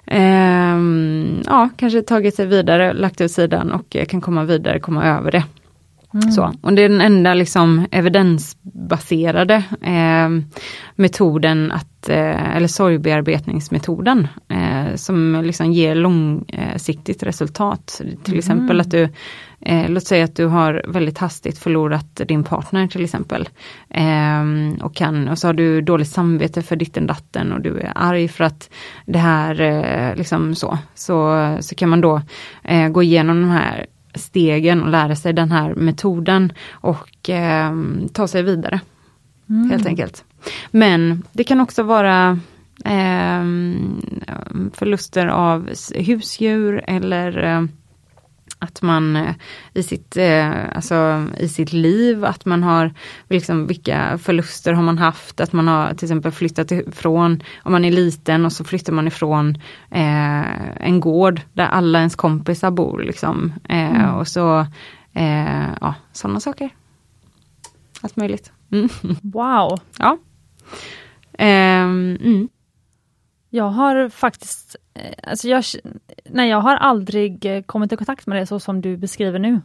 ehm, 0.05 1.41
ja, 1.45 1.69
kanske 1.77 2.01
tagit 2.01 2.35
sig 2.35 2.45
vidare, 2.45 2.93
lagt 2.93 3.21
åt 3.21 3.31
sidan 3.31 3.71
och 3.71 3.95
kan 4.09 4.21
komma 4.21 4.43
vidare, 4.43 4.79
komma 4.79 5.05
över 5.05 5.31
det. 5.31 5.43
Mm. 6.13 6.31
Så, 6.31 6.53
och 6.61 6.73
det 6.73 6.81
är 6.81 6.89
den 6.89 7.01
enda 7.01 7.33
liksom 7.33 7.87
evidensbaserade 7.91 9.63
eh, 9.81 10.29
metoden, 10.95 11.71
att, 11.71 12.09
eh, 12.09 12.55
eller 12.55 12.67
sorgbearbetningsmetoden, 12.67 14.27
eh, 14.47 14.95
som 14.95 15.41
liksom 15.43 15.71
ger 15.71 15.95
långsiktigt 15.95 17.23
resultat. 17.23 18.01
Till 18.23 18.33
mm. 18.33 18.39
exempel 18.39 18.81
att 18.81 18.91
du, 18.91 19.09
eh, 19.61 19.89
låt 19.89 20.07
säga 20.07 20.25
att 20.25 20.35
du 20.35 20.45
har 20.45 20.85
väldigt 20.87 21.17
hastigt 21.17 21.57
förlorat 21.57 22.21
din 22.27 22.43
partner 22.43 22.87
till 22.87 23.03
exempel. 23.03 23.49
Ehm, 23.89 24.77
och, 24.81 24.95
kan, 24.95 25.27
och 25.27 25.37
så 25.37 25.47
har 25.47 25.53
du 25.53 25.81
dåligt 25.81 26.09
samvete 26.09 26.61
för 26.61 26.75
ditten 26.75 27.07
datten 27.07 27.53
och 27.53 27.61
du 27.61 27.79
är 27.79 27.91
arg 27.95 28.27
för 28.27 28.43
att 28.43 28.69
det 29.05 29.19
här, 29.19 29.61
eh, 29.61 30.15
liksom 30.15 30.55
så, 30.55 30.77
så, 30.95 31.57
så 31.59 31.75
kan 31.75 31.89
man 31.89 32.01
då 32.01 32.21
eh, 32.63 32.89
gå 32.89 33.03
igenom 33.03 33.41
de 33.41 33.49
här 33.49 33.85
stegen 34.19 34.81
och 34.83 34.89
lära 34.89 35.15
sig 35.15 35.33
den 35.33 35.51
här 35.51 35.75
metoden 35.75 36.53
och 36.71 37.29
eh, 37.29 37.73
ta 38.13 38.27
sig 38.27 38.43
vidare. 38.43 38.81
Mm. 39.49 39.69
Helt 39.69 39.85
enkelt. 39.85 40.23
Men 40.71 41.23
det 41.31 41.43
kan 41.43 41.61
också 41.61 41.83
vara 41.83 42.39
eh, 42.85 43.43
förluster 44.73 45.27
av 45.27 45.69
husdjur 45.95 46.83
eller 46.87 47.43
eh, 47.43 47.63
att 48.59 48.81
man 48.81 49.15
eh, 49.15 49.35
i 49.73 49.83
sitt, 49.83 50.17
eh, 50.17 50.75
alltså, 50.75 51.25
i 51.37 51.47
sitt 51.47 51.73
liv, 51.73 52.25
att 52.25 52.45
man 52.45 52.63
har 52.63 52.93
liksom, 53.29 53.67
vilka 53.67 54.17
förluster 54.17 54.73
har 54.73 54.83
man 54.83 54.97
haft, 54.97 55.39
att 55.39 55.53
man 55.53 55.67
har 55.67 55.93
till 55.93 56.05
exempel 56.05 56.31
flyttat 56.31 56.71
ifrån, 56.71 57.43
om 57.63 57.71
man 57.71 57.85
är 57.85 57.91
liten 57.91 58.45
och 58.45 58.53
så 58.53 58.63
flyttar 58.63 58.93
man 58.93 59.07
ifrån 59.07 59.55
eh, 59.91 60.77
en 60.87 60.99
gård 60.99 61.41
där 61.53 61.67
alla 61.67 61.99
ens 61.99 62.15
kompisar 62.15 62.71
bor. 62.71 63.03
Liksom. 63.03 63.53
Eh, 63.69 63.95
mm. 63.95 64.15
Och 64.15 64.27
så, 64.27 64.59
eh, 65.13 65.69
ja, 65.81 65.95
sådana 66.11 66.39
saker. 66.39 66.69
Allt 68.01 68.15
möjligt. 68.15 68.51
Mm. 68.71 68.89
Wow! 69.21 69.79
Ja. 69.99 70.17
Ehm, 71.37 72.17
mm. 72.21 72.49
Jag 73.49 73.69
har 73.69 74.09
faktiskt, 74.09 74.75
eh, 74.93 75.13
alltså 75.23 75.47
jag, 75.47 75.63
nej 76.25 76.49
jag 76.49 76.61
har 76.61 76.75
aldrig 76.75 77.45
eh, 77.45 77.61
kommit 77.61 77.91
i 77.91 77.97
kontakt 77.97 78.27
med 78.27 78.37
det 78.37 78.45
så 78.45 78.59
som 78.59 78.81
du 78.81 78.97
beskriver 78.97 79.39
nu. 79.39 79.61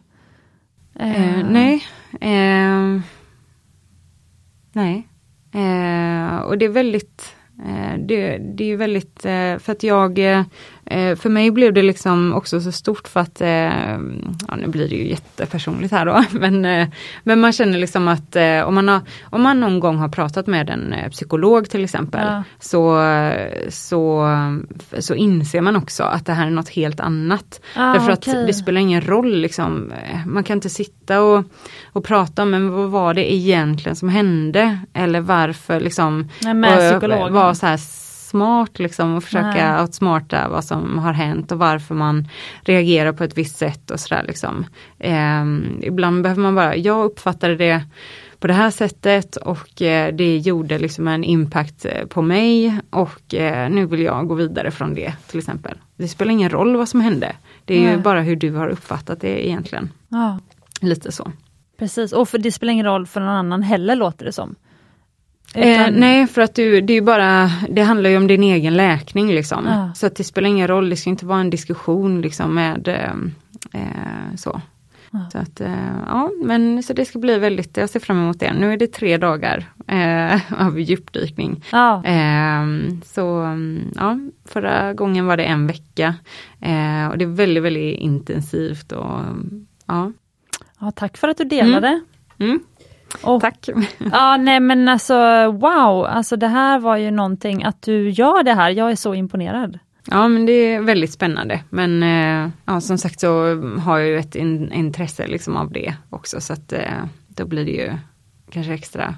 Eh, 0.95 1.39
uh. 1.39 1.51
nej. 1.51 1.87
Eh, 2.21 3.01
nej. 4.73 5.09
Eh, 5.53 6.37
och 6.39 6.59
det 6.59 6.65
är 6.65 6.69
väldigt 6.69 7.35
Eh, 7.59 7.99
det, 7.99 8.39
det 8.39 8.73
är 8.73 8.77
väldigt, 8.77 9.25
eh, 9.25 9.59
för 9.59 9.73
att 9.73 9.83
jag, 9.83 10.19
eh, 10.87 11.17
för 11.17 11.29
mig 11.29 11.51
blev 11.51 11.73
det 11.73 11.83
liksom 11.83 12.35
också 12.35 12.61
så 12.61 12.73
stort 12.73 13.09
för 13.09 13.21
att, 13.21 13.41
ja 14.49 14.57
nu 14.57 14.67
blir 14.67 14.89
det 14.89 14.95
ju 14.95 15.09
jättepersonligt 15.09 15.93
här 15.93 16.07
då, 16.07 16.25
men, 16.39 16.87
men 17.23 17.41
man 17.41 17.53
känner 17.53 17.79
liksom 17.79 18.09
att 18.09 18.37
om 18.67 18.75
man, 18.75 18.89
har, 18.89 19.01
om 19.23 19.43
man 19.43 19.61
någon 19.61 19.81
gång 19.81 19.97
har 19.97 20.09
pratat 20.09 20.47
med 20.47 20.71
en 20.71 20.95
psykolog 21.11 21.71
till 21.71 21.85
exempel, 21.85 22.27
ja. 22.27 22.43
så, 22.61 23.01
så, 23.69 24.29
så 24.99 25.15
inser 25.15 25.61
man 25.61 25.77
också 25.77 26.03
att 26.03 26.27
det 26.27 26.33
här 26.33 26.47
är 26.47 26.51
något 26.51 26.69
helt 26.69 27.01
annat. 27.01 27.61
Ah, 27.77 27.93
Därför 27.93 28.13
okay. 28.13 28.41
att 28.41 28.47
det 28.47 28.55
spelar 28.55 28.81
ingen 28.81 29.01
roll 29.01 29.37
liksom, 29.37 29.93
man 30.27 30.45
kan 30.45 30.57
inte 30.57 30.71
sitta 30.71 31.23
och, 31.23 31.45
och 31.93 32.05
prata 32.05 32.43
om, 32.43 32.51
men 32.51 32.71
vad 32.71 32.91
var 32.91 33.15
det 33.15 33.35
egentligen 33.35 33.97
som 33.97 34.09
hände? 34.09 34.79
Eller 34.93 35.21
varför 35.21 35.81
liksom, 35.81 36.29
Nej, 36.43 36.55
med 36.55 36.91
psykologen 36.91 37.33
vara 37.33 37.55
så 37.55 37.67
här 37.67 37.77
smart 38.35 38.79
liksom 38.79 39.15
och 39.15 39.25
försöka 39.25 39.73
Nej. 39.73 39.83
outsmarta 39.83 40.49
vad 40.49 40.65
som 40.65 40.99
har 40.99 41.13
hänt 41.13 41.53
och 41.53 41.59
varför 41.59 41.95
man 41.95 42.29
reagerar 42.63 43.13
på 43.13 43.25
ett 43.25 43.39
visst 43.39 43.57
sätt 43.57 43.91
och 43.91 44.01
sådär 44.01 44.25
liksom. 44.27 44.67
Eh, 44.99 45.45
ibland 45.81 46.23
behöver 46.23 46.43
man 46.43 46.55
bara, 46.55 46.77
jag 46.77 47.05
uppfattade 47.05 47.57
det 47.57 47.83
på 48.39 48.47
det 48.47 48.55
här 48.55 48.71
sättet 48.71 49.37
och 49.37 49.83
eh, 49.83 50.15
det 50.15 50.39
gjorde 50.39 50.79
liksom 50.79 51.09
en 51.09 51.25
impact 51.25 51.85
eh, 51.85 52.07
på 52.07 52.23
mig 52.23 52.79
och 52.91 53.35
eh, 53.35 53.71
nu 53.71 53.87
vill 53.87 54.01
jag 54.01 54.29
gå 54.29 54.35
vidare 54.35 54.71
från 54.71 54.95
det 54.95 55.15
till 55.27 55.39
exempel. 55.39 55.79
Det 55.97 56.09
spelar 56.09 56.33
ingen 56.33 56.51
roll 56.51 56.77
vad 56.77 56.89
som 56.89 57.01
hände. 57.01 57.37
Det 57.65 57.75
är 57.75 57.81
Nej. 57.81 57.91
ju 57.91 57.99
bara 57.99 58.21
hur 58.21 58.37
du 58.37 58.53
har 58.53 58.69
uppfattat 58.69 59.21
det 59.21 59.47
egentligen. 59.47 59.91
Ja. 60.09 60.39
Lite 60.81 61.13
så. 61.13 61.33
Precis, 61.79 62.13
och 62.13 62.29
för 62.29 62.39
det 62.39 62.53
spelar 62.53 62.73
ingen 62.73 62.87
roll 62.87 63.07
för 63.07 63.21
någon 63.21 63.29
annan 63.29 63.63
heller 63.63 63.97
låter 63.97 64.25
det 64.25 64.33
som. 64.33 64.55
Eh, 65.55 65.91
nej, 65.93 66.27
för 66.27 66.43
att 66.43 66.55
du, 66.55 66.81
det 66.81 66.95
är 66.95 67.01
bara, 67.01 67.51
det 67.69 67.83
handlar 67.83 68.11
ju 68.11 68.17
om 68.17 68.27
din 68.27 68.43
egen 68.43 68.77
läkning 68.77 69.29
liksom. 69.29 69.67
Ja. 69.67 69.95
Så 69.95 70.07
att 70.07 70.17
det 70.17 70.25
spelar 70.25 70.49
ingen 70.49 70.69
roll, 70.69 70.91
det 70.91 70.97
ska 70.97 71.11
inte 71.11 71.27
vara 71.27 71.41
en 71.41 71.51
diskussion 71.51 72.21
liksom 72.21 72.55
med 72.55 72.89
eh, 72.89 73.81
eh 73.81 74.37
så. 74.37 74.61
Ja. 75.15 75.31
Så 75.33 75.39
att, 75.39 75.61
eh, 75.61 75.97
ja, 76.07 76.31
men 76.45 76.83
så 76.83 76.93
det 76.93 77.05
ska 77.05 77.19
bli 77.19 77.39
väldigt, 77.39 77.77
jag 77.77 77.91
ser 77.91 78.01
fram 78.01 78.19
emot 78.19 78.41
det. 78.41 78.53
Nu 78.53 78.73
är 78.73 78.77
det 78.77 78.93
tre 78.93 79.17
dagar 79.17 79.65
eh, 79.87 80.41
av 80.67 80.81
djupdykning. 80.81 81.65
Ehm, 82.05 83.01
så 83.05 83.57
ja, 83.95 84.19
förra 84.45 84.95
gången 84.95 85.27
var 85.27 85.37
det 85.37 85.45
en 85.45 85.67
vecka. 85.67 86.15
Eh, 86.61 87.07
och 87.07 87.19
det 87.19 87.25
är 87.25 87.37
väldigt, 87.37 87.63
väldigt 87.63 87.99
intensivt 87.99 88.93
och 88.93 89.21
ja. 89.87 90.13
ja 90.81 90.91
tack 90.91 91.17
för 91.17 91.29
att 91.29 91.39
du 91.39 91.45
delade. 91.45 91.89
Mm. 91.89 92.51
Mm. 92.51 92.61
Och, 93.23 93.41
Tack! 93.41 93.69
Ja, 94.13 94.37
nej 94.37 94.61
men 94.61 94.89
alltså 94.89 95.15
wow, 95.53 96.05
alltså 96.05 96.37
det 96.37 96.47
här 96.47 96.79
var 96.79 96.97
ju 96.97 97.11
någonting, 97.11 97.65
att 97.65 97.83
du 97.83 98.11
gör 98.11 98.43
det 98.43 98.55
här, 98.55 98.71
jag 98.71 98.91
är 98.91 98.97
så 98.97 99.15
imponerad. 99.15 99.79
Ja 100.07 100.29
men 100.29 100.47
det 100.47 100.53
är 100.53 100.81
väldigt 100.81 101.13
spännande 101.13 101.61
men 101.71 102.03
eh, 102.03 102.51
ja, 102.65 102.81
som 102.81 102.99
sagt 102.99 103.21
så 103.21 103.61
har 103.81 103.99
jag 103.99 104.09
ju 104.09 104.19
ett 104.19 104.35
in, 104.35 104.73
intresse 104.73 105.27
liksom 105.27 105.57
av 105.57 105.73
det 105.73 105.95
också 106.11 106.41
så 106.41 106.53
att 106.53 106.73
eh, 106.73 107.05
då 107.29 107.47
blir 107.47 107.65
det 107.65 107.71
ju 107.71 107.93
kanske 108.51 108.75
extra 108.75 109.15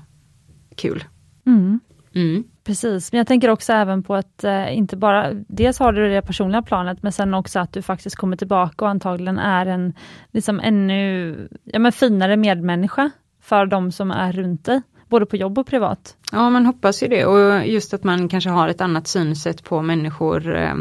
kul. 0.76 1.04
Mm. 1.46 1.80
Mm. 2.14 2.44
Precis, 2.64 3.12
men 3.12 3.18
jag 3.18 3.26
tänker 3.26 3.48
också 3.48 3.72
även 3.72 4.02
på 4.02 4.14
att 4.14 4.44
eh, 4.44 4.76
inte 4.76 4.96
bara, 4.96 5.32
dels 5.34 5.78
har 5.78 5.92
du 5.92 6.08
det 6.08 6.22
personliga 6.22 6.62
planet, 6.62 7.02
men 7.02 7.12
sen 7.12 7.34
också 7.34 7.58
att 7.58 7.72
du 7.72 7.82
faktiskt 7.82 8.16
kommer 8.16 8.36
tillbaka 8.36 8.84
och 8.84 8.90
antagligen 8.90 9.38
är 9.38 9.66
en 9.66 9.92
liksom 10.32 10.60
ännu 10.60 11.48
ja, 11.64 11.78
men 11.78 11.92
finare 11.92 12.36
medmänniska 12.36 13.10
för 13.47 13.66
de 13.66 13.93
som 13.93 14.10
är 14.10 14.32
runt 14.32 14.64
dig, 14.64 14.82
både 15.09 15.27
på 15.27 15.36
jobb 15.36 15.59
och 15.59 15.66
privat. 15.66 16.16
Ja, 16.32 16.51
man 16.51 16.66
hoppas 16.66 17.02
ju 17.02 17.09
det 17.09 17.24
och 17.24 17.66
just 17.66 17.94
att 17.94 18.05
man 18.05 18.28
kanske 18.28 18.51
har 18.51 18.68
ett 18.68 18.81
annat 18.81 19.06
synsätt 19.06 19.64
på 19.64 19.82
människor 19.82 20.56
eh, 20.56 20.74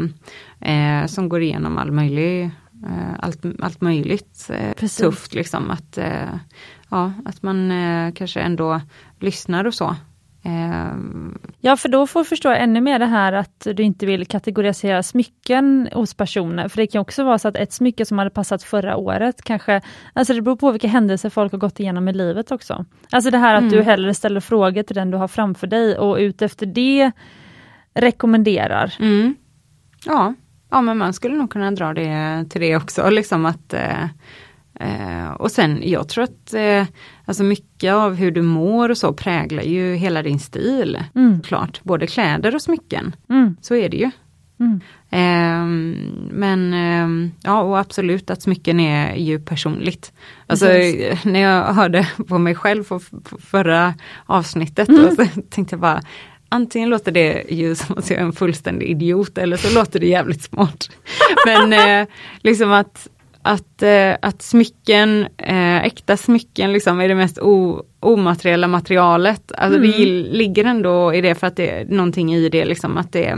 eh 0.60 1.06
som 1.06 1.28
går 1.28 1.42
igenom 1.42 1.78
all 1.78 1.92
möjlig, 1.92 2.44
eh, 2.86 3.14
allt, 3.18 3.44
allt 3.60 3.80
möjligt 3.80 4.50
eh, 4.50 4.88
tufft 4.88 5.34
liksom. 5.34 5.70
Att, 5.70 5.98
eh, 5.98 6.34
ja, 6.88 7.12
att 7.24 7.42
man 7.42 7.70
eh, 7.70 8.12
kanske 8.12 8.40
ändå 8.40 8.80
lyssnar 9.20 9.64
och 9.64 9.74
så. 9.74 9.96
Ehm. 10.46 11.38
Ja, 11.60 11.76
för 11.76 11.88
då 11.88 12.06
får 12.06 12.20
du 12.20 12.24
förstå 12.24 12.50
ännu 12.50 12.80
mer 12.80 12.98
det 12.98 13.06
här 13.06 13.32
att 13.32 13.66
du 13.74 13.82
inte 13.82 14.06
vill 14.06 14.26
kategorisera 14.26 15.02
smycken 15.02 15.88
hos 15.92 16.14
personer. 16.14 16.68
För 16.68 16.76
det 16.76 16.86
kan 16.86 17.00
också 17.00 17.24
vara 17.24 17.38
så 17.38 17.48
att 17.48 17.56
ett 17.56 17.72
smycke 17.72 18.06
som 18.06 18.18
hade 18.18 18.30
passat 18.30 18.62
förra 18.62 18.96
året 18.96 19.42
kanske, 19.42 19.80
alltså 20.12 20.34
det 20.34 20.42
beror 20.42 20.56
på 20.56 20.70
vilka 20.70 20.88
händelser 20.88 21.30
folk 21.30 21.52
har 21.52 21.58
gått 21.58 21.80
igenom 21.80 22.08
i 22.08 22.12
livet 22.12 22.50
också. 22.50 22.84
Alltså 23.10 23.30
det 23.30 23.38
här 23.38 23.54
att 23.54 23.60
mm. 23.60 23.72
du 23.72 23.82
hellre 23.82 24.14
ställer 24.14 24.40
frågor 24.40 24.82
till 24.82 24.96
den 24.96 25.10
du 25.10 25.16
har 25.16 25.28
framför 25.28 25.66
dig 25.66 25.98
och 25.98 26.16
utefter 26.16 26.66
det 26.66 27.12
rekommenderar. 27.94 28.94
Mm. 29.00 29.34
Ja. 30.04 30.34
ja, 30.70 30.80
men 30.80 30.98
man 30.98 31.12
skulle 31.12 31.36
nog 31.36 31.50
kunna 31.50 31.70
dra 31.70 31.94
det 31.94 32.44
till 32.50 32.60
det 32.60 32.76
också, 32.76 33.10
liksom 33.10 33.46
att 33.46 33.72
eh, 33.72 34.04
Eh, 34.80 35.30
och 35.30 35.50
sen, 35.50 35.80
jag 35.84 36.08
tror 36.08 36.24
att 36.24 36.54
eh, 36.54 36.84
alltså 37.24 37.42
mycket 37.44 37.92
av 37.92 38.14
hur 38.14 38.30
du 38.30 38.42
mår 38.42 38.88
och 38.88 38.98
så 38.98 39.12
präglar 39.12 39.62
ju 39.62 39.94
hela 39.94 40.22
din 40.22 40.38
stil. 40.38 40.98
Mm. 41.14 41.42
Klart, 41.42 41.80
både 41.82 42.06
kläder 42.06 42.54
och 42.54 42.62
smycken. 42.62 43.16
Mm. 43.30 43.56
Så 43.60 43.74
är 43.74 43.88
det 43.88 43.96
ju. 43.96 44.10
Mm. 44.60 44.80
Ehm, 45.10 45.96
men 46.32 46.74
ehm, 46.74 47.30
ja, 47.42 47.62
och 47.62 47.78
absolut 47.78 48.30
att 48.30 48.42
smycken 48.42 48.80
är 48.80 49.14
ju 49.14 49.40
personligt. 49.40 50.12
Alltså 50.46 50.66
Precis. 50.66 51.24
när 51.24 51.40
jag 51.40 51.64
hörde 51.64 52.08
på 52.28 52.38
mig 52.38 52.54
själv 52.54 52.84
på 52.84 53.00
på 53.24 53.38
förra 53.38 53.94
avsnittet, 54.26 54.88
Mm. 54.88 55.16
så 55.16 55.26
tänkte 55.50 55.74
jag 55.74 55.80
bara 55.80 56.00
Antingen 56.48 56.88
låter 56.90 57.12
det 57.12 57.44
ju 57.50 57.74
som 57.74 57.98
att 57.98 58.10
jag 58.10 58.18
är 58.18 58.22
en 58.24 58.32
fullständig 58.32 58.86
idiot 58.90 59.38
eller 59.38 59.56
så 59.56 59.74
låter 59.74 60.00
det 60.00 60.06
jävligt 60.06 60.42
smart. 60.42 60.90
Men 61.46 61.72
eh, 62.02 62.08
liksom 62.40 62.72
att, 62.72 63.08
att, 63.46 63.82
eh, 63.82 64.14
att 64.22 64.42
smycken, 64.42 65.26
eh, 65.38 65.76
äkta 65.84 66.16
smycken 66.16 66.72
liksom 66.72 67.00
är 67.00 67.08
det 67.08 67.14
mest 67.14 67.38
o, 67.38 67.82
omateriella 68.00 68.68
materialet. 68.68 69.52
Alltså 69.52 69.78
det 69.80 69.86
Mm. 69.88 70.00
gill- 70.00 70.32
ligger 70.32 70.64
ändå 70.64 71.14
i 71.14 71.20
det 71.20 71.34
för 71.34 71.46
att 71.46 71.56
det 71.56 71.70
är 71.70 71.84
någonting 71.84 72.34
i 72.34 72.48
det 72.48 72.64
liksom 72.64 72.96
att 72.96 73.12
det, 73.12 73.36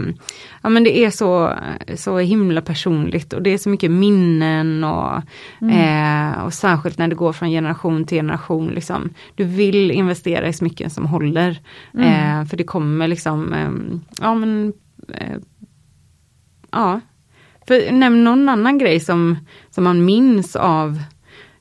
ja, 0.62 0.68
men 0.68 0.84
det 0.84 0.98
är 0.98 1.10
så, 1.10 1.52
så 1.96 2.18
himla 2.18 2.60
personligt 2.62 3.32
och 3.32 3.42
det 3.42 3.50
är 3.50 3.58
så 3.58 3.68
mycket 3.68 3.90
minnen 3.90 4.84
och, 4.84 5.22
eh, 5.72 6.44
och 6.44 6.52
särskilt 6.54 6.98
när 6.98 7.08
det 7.08 7.14
går 7.14 7.32
från 7.32 7.48
generation 7.50 8.04
till 8.04 8.18
generation. 8.18 8.66
Liksom. 8.68 9.10
Du 9.34 9.44
vill 9.44 9.90
investera 9.90 10.48
i 10.48 10.52
smycken 10.52 10.90
som 10.90 11.06
håller. 11.06 11.50
Eh, 11.98 12.44
för 12.44 12.56
det 12.56 12.64
kommer 12.64 13.08
liksom, 13.08 13.52
eh, 13.52 13.70
ja 14.20 14.34
men 14.34 14.72
eh, 15.14 15.36
Ja. 16.72 17.00
För, 17.68 17.92
nämn 17.92 18.24
någon 18.24 18.48
annan 18.48 18.78
grej 18.78 19.00
som, 19.00 19.36
som 19.70 19.84
man 19.84 20.04
minns 20.04 20.56
av 20.56 21.02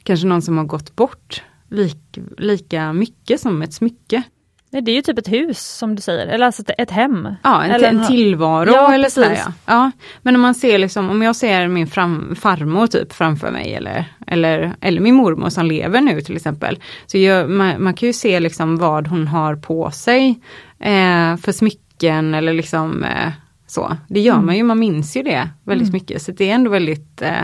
kanske 0.03 0.27
någon 0.27 0.41
som 0.41 0.57
har 0.57 0.65
gått 0.65 0.95
bort 0.95 1.43
lik, 1.69 2.17
lika 2.38 2.93
mycket 2.93 3.41
som 3.41 3.61
ett 3.61 3.73
smycke. 3.73 4.23
Nej, 4.69 4.81
Det 4.81 4.91
är 4.91 4.95
ju 4.95 5.01
typ 5.01 5.17
ett 5.17 5.27
hus 5.27 5.59
som 5.77 5.95
du 5.95 6.01
säger, 6.01 6.27
eller 6.27 6.45
alltså 6.45 6.63
ett, 6.77 6.91
hem. 6.91 7.27
Ja, 7.43 7.63
en, 7.63 7.71
Eller 7.71 7.89
en 7.89 8.07
tillvaro 8.07 8.71
Ja, 8.71 8.93
eller 8.93 9.03
precis. 9.03 9.43
ja. 9.45 9.51
ja. 9.65 9.91
Men 10.21 10.35
om 10.35 10.41
man 10.41 10.55
ser 10.55 10.77
liksom, 10.77 11.09
om 11.09 11.21
jag 11.21 11.35
ser 11.35 11.67
min 11.67 11.88
fram, 11.88 12.35
farmor 12.35 12.88
typ 12.88 13.13
framför 13.13 13.51
mig 13.51 13.73
eller, 13.73 14.05
eller, 14.27 14.75
eller 14.81 15.01
min 15.01 15.15
mormor 15.15 15.49
som 15.49 15.65
lever 15.65 16.01
nu 16.01 16.21
till 16.21 16.35
exempel. 16.35 16.79
Så 17.05 17.17
gör, 17.17 17.47
man, 17.47 17.84
man 17.84 17.93
kan 17.93 18.07
ju 18.07 18.13
se 18.13 18.39
liksom 18.39 18.77
vad 18.77 19.07
hon 19.07 19.27
har 19.27 19.55
på 19.55 19.91
sig 19.91 20.39
eh, 20.79 21.38
för 21.38 21.51
smycken 21.51 22.34
eller 22.34 22.53
liksom 22.53 23.03
eh, 23.03 23.31
så. 23.68 23.98
Det 24.07 24.19
gör 24.19 24.34
Mm. 24.34 24.45
man 24.45 24.57
ju, 24.57 24.64
man 24.64 24.80
minns 24.80 25.18
ju 25.18 25.23
det 25.23 25.49
väldigt 25.64 25.88
Mm. 25.88 25.94
mycket. 25.94 26.22
Så 26.22 26.31
det 26.31 26.49
är 26.49 26.56
ändå 26.56 26.69
väldigt, 26.72 27.22
eh, 27.22 27.44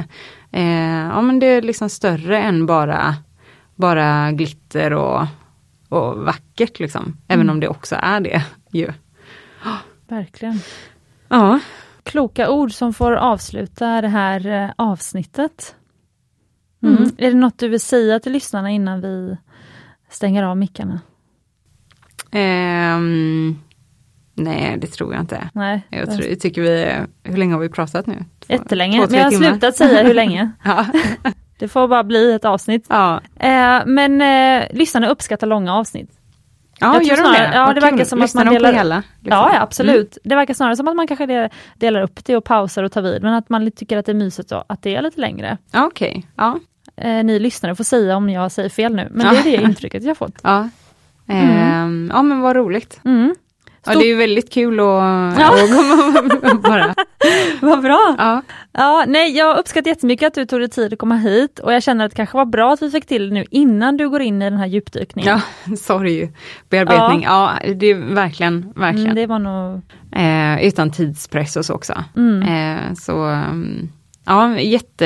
eh, 0.51 1.07
ja 1.07 1.21
men 1.21 1.39
det 1.39 1.45
är 1.45 1.61
liksom 1.61 1.89
större 1.89 2.39
än 2.39 2.65
bara, 2.65 3.15
bara 3.75 4.31
glitter 4.31 4.93
och, 4.93 5.25
och 5.89 6.17
vackert 6.17 6.79
liksom. 6.79 7.17
Även 7.27 7.41
Mm. 7.45 7.53
om 7.55 7.59
det 7.59 7.67
också 7.67 7.95
är 7.99 8.19
det 8.19 8.43
ju. 8.71 8.93
Verkligen. 10.07 10.59
Ja. 11.27 11.59
Kloka 12.03 12.49
ord 12.51 12.71
som 12.71 12.93
får 12.93 13.11
avsluta 13.11 14.01
det 14.01 14.07
här 14.07 14.47
eh, 14.47 14.69
avsnittet. 14.75 15.75
Mm. 16.83 16.97
Mm. 16.97 17.09
Är 17.17 17.29
det 17.31 17.37
något 17.37 17.57
du 17.59 17.67
vill 17.67 17.79
säga 17.79 18.19
till 18.19 18.31
lyssnarna 18.31 18.71
innan 18.71 19.01
vi 19.01 19.37
stänger 20.09 20.43
av 20.43 20.57
mickarna? 20.57 21.01
Ehm, 22.31 23.59
nej, 24.35 24.77
det 24.77 24.87
tror 24.87 25.13
jag 25.13 25.21
inte. 25.23 25.49
Nej, 25.53 25.81
Jag, 25.89 26.05
tror, 26.17 26.25
jag 26.29 26.39
tycker 26.39 26.61
vi, 26.61 26.93
hur 27.23 27.37
länge 27.37 27.53
har 27.53 27.59
vi 27.59 27.69
pratat 27.69 28.07
nu? 28.07 28.15
Två- 28.39 28.53
jättelänge. 28.53 28.97
två, 29.01 29.07
Men 29.09 29.17
jag 29.19 29.23
har 29.25 29.31
timmar. 29.31 29.47
slutat 29.49 29.75
säga 29.75 30.03
hur 30.07 30.13
länge. 30.13 30.51
Ja. 30.65 30.85
Det 31.59 31.67
får 31.67 31.87
bara 31.87 32.03
bli 32.03 32.33
ett 32.33 32.45
avsnitt. 32.45 32.85
Ja, 32.89 33.21
Eh, 33.39 33.81
men 33.85 34.21
eh, 34.21 34.67
lyssnarna 34.73 35.07
uppskattar 35.07 35.47
långa 35.47 35.73
avsnitt. 35.75 36.09
ja 36.79 37.01
gör 37.01 37.15
de 37.15 37.23
det? 37.23 37.51
ja, 37.53 37.73
det 37.73 37.79
verkar 37.81 37.97
kul. 37.97 38.05
som 38.05 38.19
att 38.19 38.23
Lyssnar 38.23 38.45
man 38.45 38.53
de 38.53 38.59
på 38.59 38.65
delar- 38.65 38.77
hela? 38.77 38.95
liksom? 39.19 39.37
Ja, 39.39 39.51
ja, 39.53 39.61
absolut. 39.61 40.17
Det 40.23 40.35
verkar 40.35 40.53
snarare 40.53 40.75
som 40.75 40.87
att 40.87 40.95
man 40.95 41.07
kanske 41.07 41.25
de- 41.25 41.49
delar 41.77 42.01
upp 42.01 42.25
det 42.25 42.35
och 42.37 42.43
pausar 42.43 42.83
och 42.83 42.91
tar 42.91 43.01
vid, 43.01 43.23
men 43.23 43.33
att 43.33 43.49
man 43.49 43.71
tycker 43.71 43.97
att 43.97 44.05
det 44.05 44.11
är 44.11 44.15
mysigt 44.15 44.49
då, 44.49 44.63
att 44.69 44.81
det 44.81 44.95
är 44.95 45.01
lite 45.01 45.21
längre. 45.21 45.57
Okej, 45.73 46.25
ja. 46.35 46.59
Eh, 46.95 47.23
ni 47.23 47.39
lyssnare 47.39 47.75
får 47.75 47.83
säga 47.83 48.15
om 48.17 48.29
jag 48.29 48.51
säger 48.51 48.69
fel 48.69 48.95
nu, 48.95 49.07
men 49.11 49.25
Ja. 49.25 49.31
det 49.43 49.53
är 49.55 49.57
det 49.57 49.63
intrycket 49.63 50.03
jag 50.03 50.17
fått. 50.17 50.35
ja. 50.43 50.69
Ehm, 51.27 52.11
ja 52.13 52.21
men 52.21 52.39
vad 52.41 52.55
roligt. 52.55 52.99
Mm. 53.05 53.35
Ja, 53.85 53.91
Stort- 53.91 54.03
det 54.03 54.11
är 54.11 54.15
väldigt 54.15 54.53
kul 54.53 54.79
att 54.79 54.85
Ja. 55.39 55.51
bara. 56.63 56.95
Vad 57.61 57.81
bra! 57.81 58.15
Ja, 58.17 58.41
Ja, 58.71 59.03
nej, 59.07 59.37
jag 59.37 59.57
uppskattar 59.57 59.89
jättemycket 59.89 60.27
att 60.27 60.33
du 60.33 60.45
tog 60.45 60.59
dig 60.59 60.69
tid 60.69 60.93
att 60.93 60.99
komma 60.99 61.15
hit 61.15 61.59
och 61.59 61.73
jag 61.73 61.83
känner 61.83 62.05
att 62.05 62.11
det 62.11 62.15
kanske 62.15 62.37
var 62.37 62.45
bra 62.45 62.73
att 62.73 62.81
vi 62.81 62.91
fick 62.91 63.05
till 63.05 63.29
det 63.29 63.33
nu 63.35 63.45
innan 63.51 63.97
du 63.97 64.09
går 64.09 64.21
in 64.21 64.41
i 64.41 64.49
den 64.49 64.59
här 64.59 64.65
djupdykningen. 64.67 65.39
ja 65.67 65.75
sorry, 65.77 66.29
bearbetning. 66.69 67.23
Ja. 67.23 67.53
det 67.75 67.85
är 67.87 68.13
verkligen, 68.13 68.73
verkligen. 68.75 69.05
Mm, 69.11 69.15
det 69.15 69.25
var 69.27 69.39
nog... 69.39 69.81
Eh, 70.15 70.67
utan 70.67 70.91
tidspress 70.91 71.55
och 71.55 71.65
så 71.65 71.73
också. 71.73 72.03
Mm. 72.15 72.41
Eh, 72.41 72.93
så 72.93 73.23
mm, 73.23 73.89
ja, 74.25 74.59
jätte, 74.59 75.05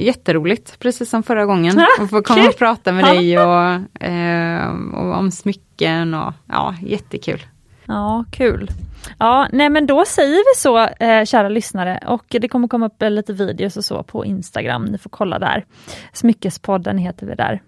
jätteroligt, 0.00 0.78
precis 0.78 1.10
som 1.10 1.22
förra 1.22 1.46
gången. 1.46 1.80
Att 2.00 2.10
få 2.10 2.22
komma 2.22 2.48
och 2.48 2.58
prata 2.58 2.92
med 2.92 3.04
dig 3.04 3.38
och, 3.38 4.02
eh, 4.06 4.68
och 4.94 5.14
om 5.18 5.30
smycken 5.30 6.14
och 6.14 6.32
ja, 6.46 6.74
jättekul. 6.82 7.42
Ja, 7.88 8.24
kul. 8.30 8.70
Ja, 9.18 9.48
nej 9.52 9.70
men 9.70 9.86
då 9.86 10.04
säger 10.04 10.36
vi 10.36 10.60
så, 10.60 10.78
eh, 10.78 11.24
kära 11.24 11.48
lyssnare, 11.48 12.00
och 12.06 12.24
det 12.28 12.48
kommer 12.48 12.68
komma 12.68 12.86
upp 12.86 13.02
eh, 13.02 13.10
lite 13.10 13.32
videos 13.32 13.76
och 13.76 13.84
så 13.84 14.02
på 14.02 14.24
Instagram, 14.24 14.84
ni 14.84 14.98
får 14.98 15.10
kolla 15.10 15.38
där. 15.38 15.64
Smyckespodden 16.12 16.98
heter 16.98 17.26
vi 17.26 17.34
där. 17.34 17.62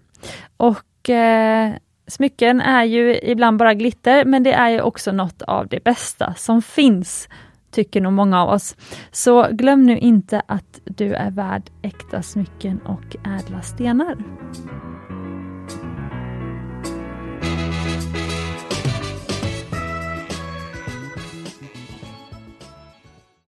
Och 0.57 1.09
eh, 1.09 1.71
smycken 2.07 2.61
är 2.61 2.83
ju 2.83 3.19
ibland 3.23 3.57
bara 3.57 3.73
glitter, 3.73 4.25
men 4.25 4.43
det 4.43 4.53
är 4.53 4.69
ju 4.69 4.81
också 4.81 5.11
något 5.11 5.41
av 5.41 5.67
det 5.67 5.83
bästa 5.83 6.33
som 6.37 6.61
finns, 6.61 7.29
tycker 7.71 8.01
nog 8.01 8.13
många 8.13 8.43
av 8.43 8.49
oss. 8.49 8.75
Så 9.11 9.47
glöm 9.51 9.85
nu 9.85 9.97
inte 9.97 10.41
att 10.45 10.79
du 10.83 11.13
är 11.13 11.31
värd 11.31 11.63
äkta 11.81 12.21
smycken 12.21 12.79
och 12.85 13.15
ädla 13.39 13.61
stenar. 13.61 14.15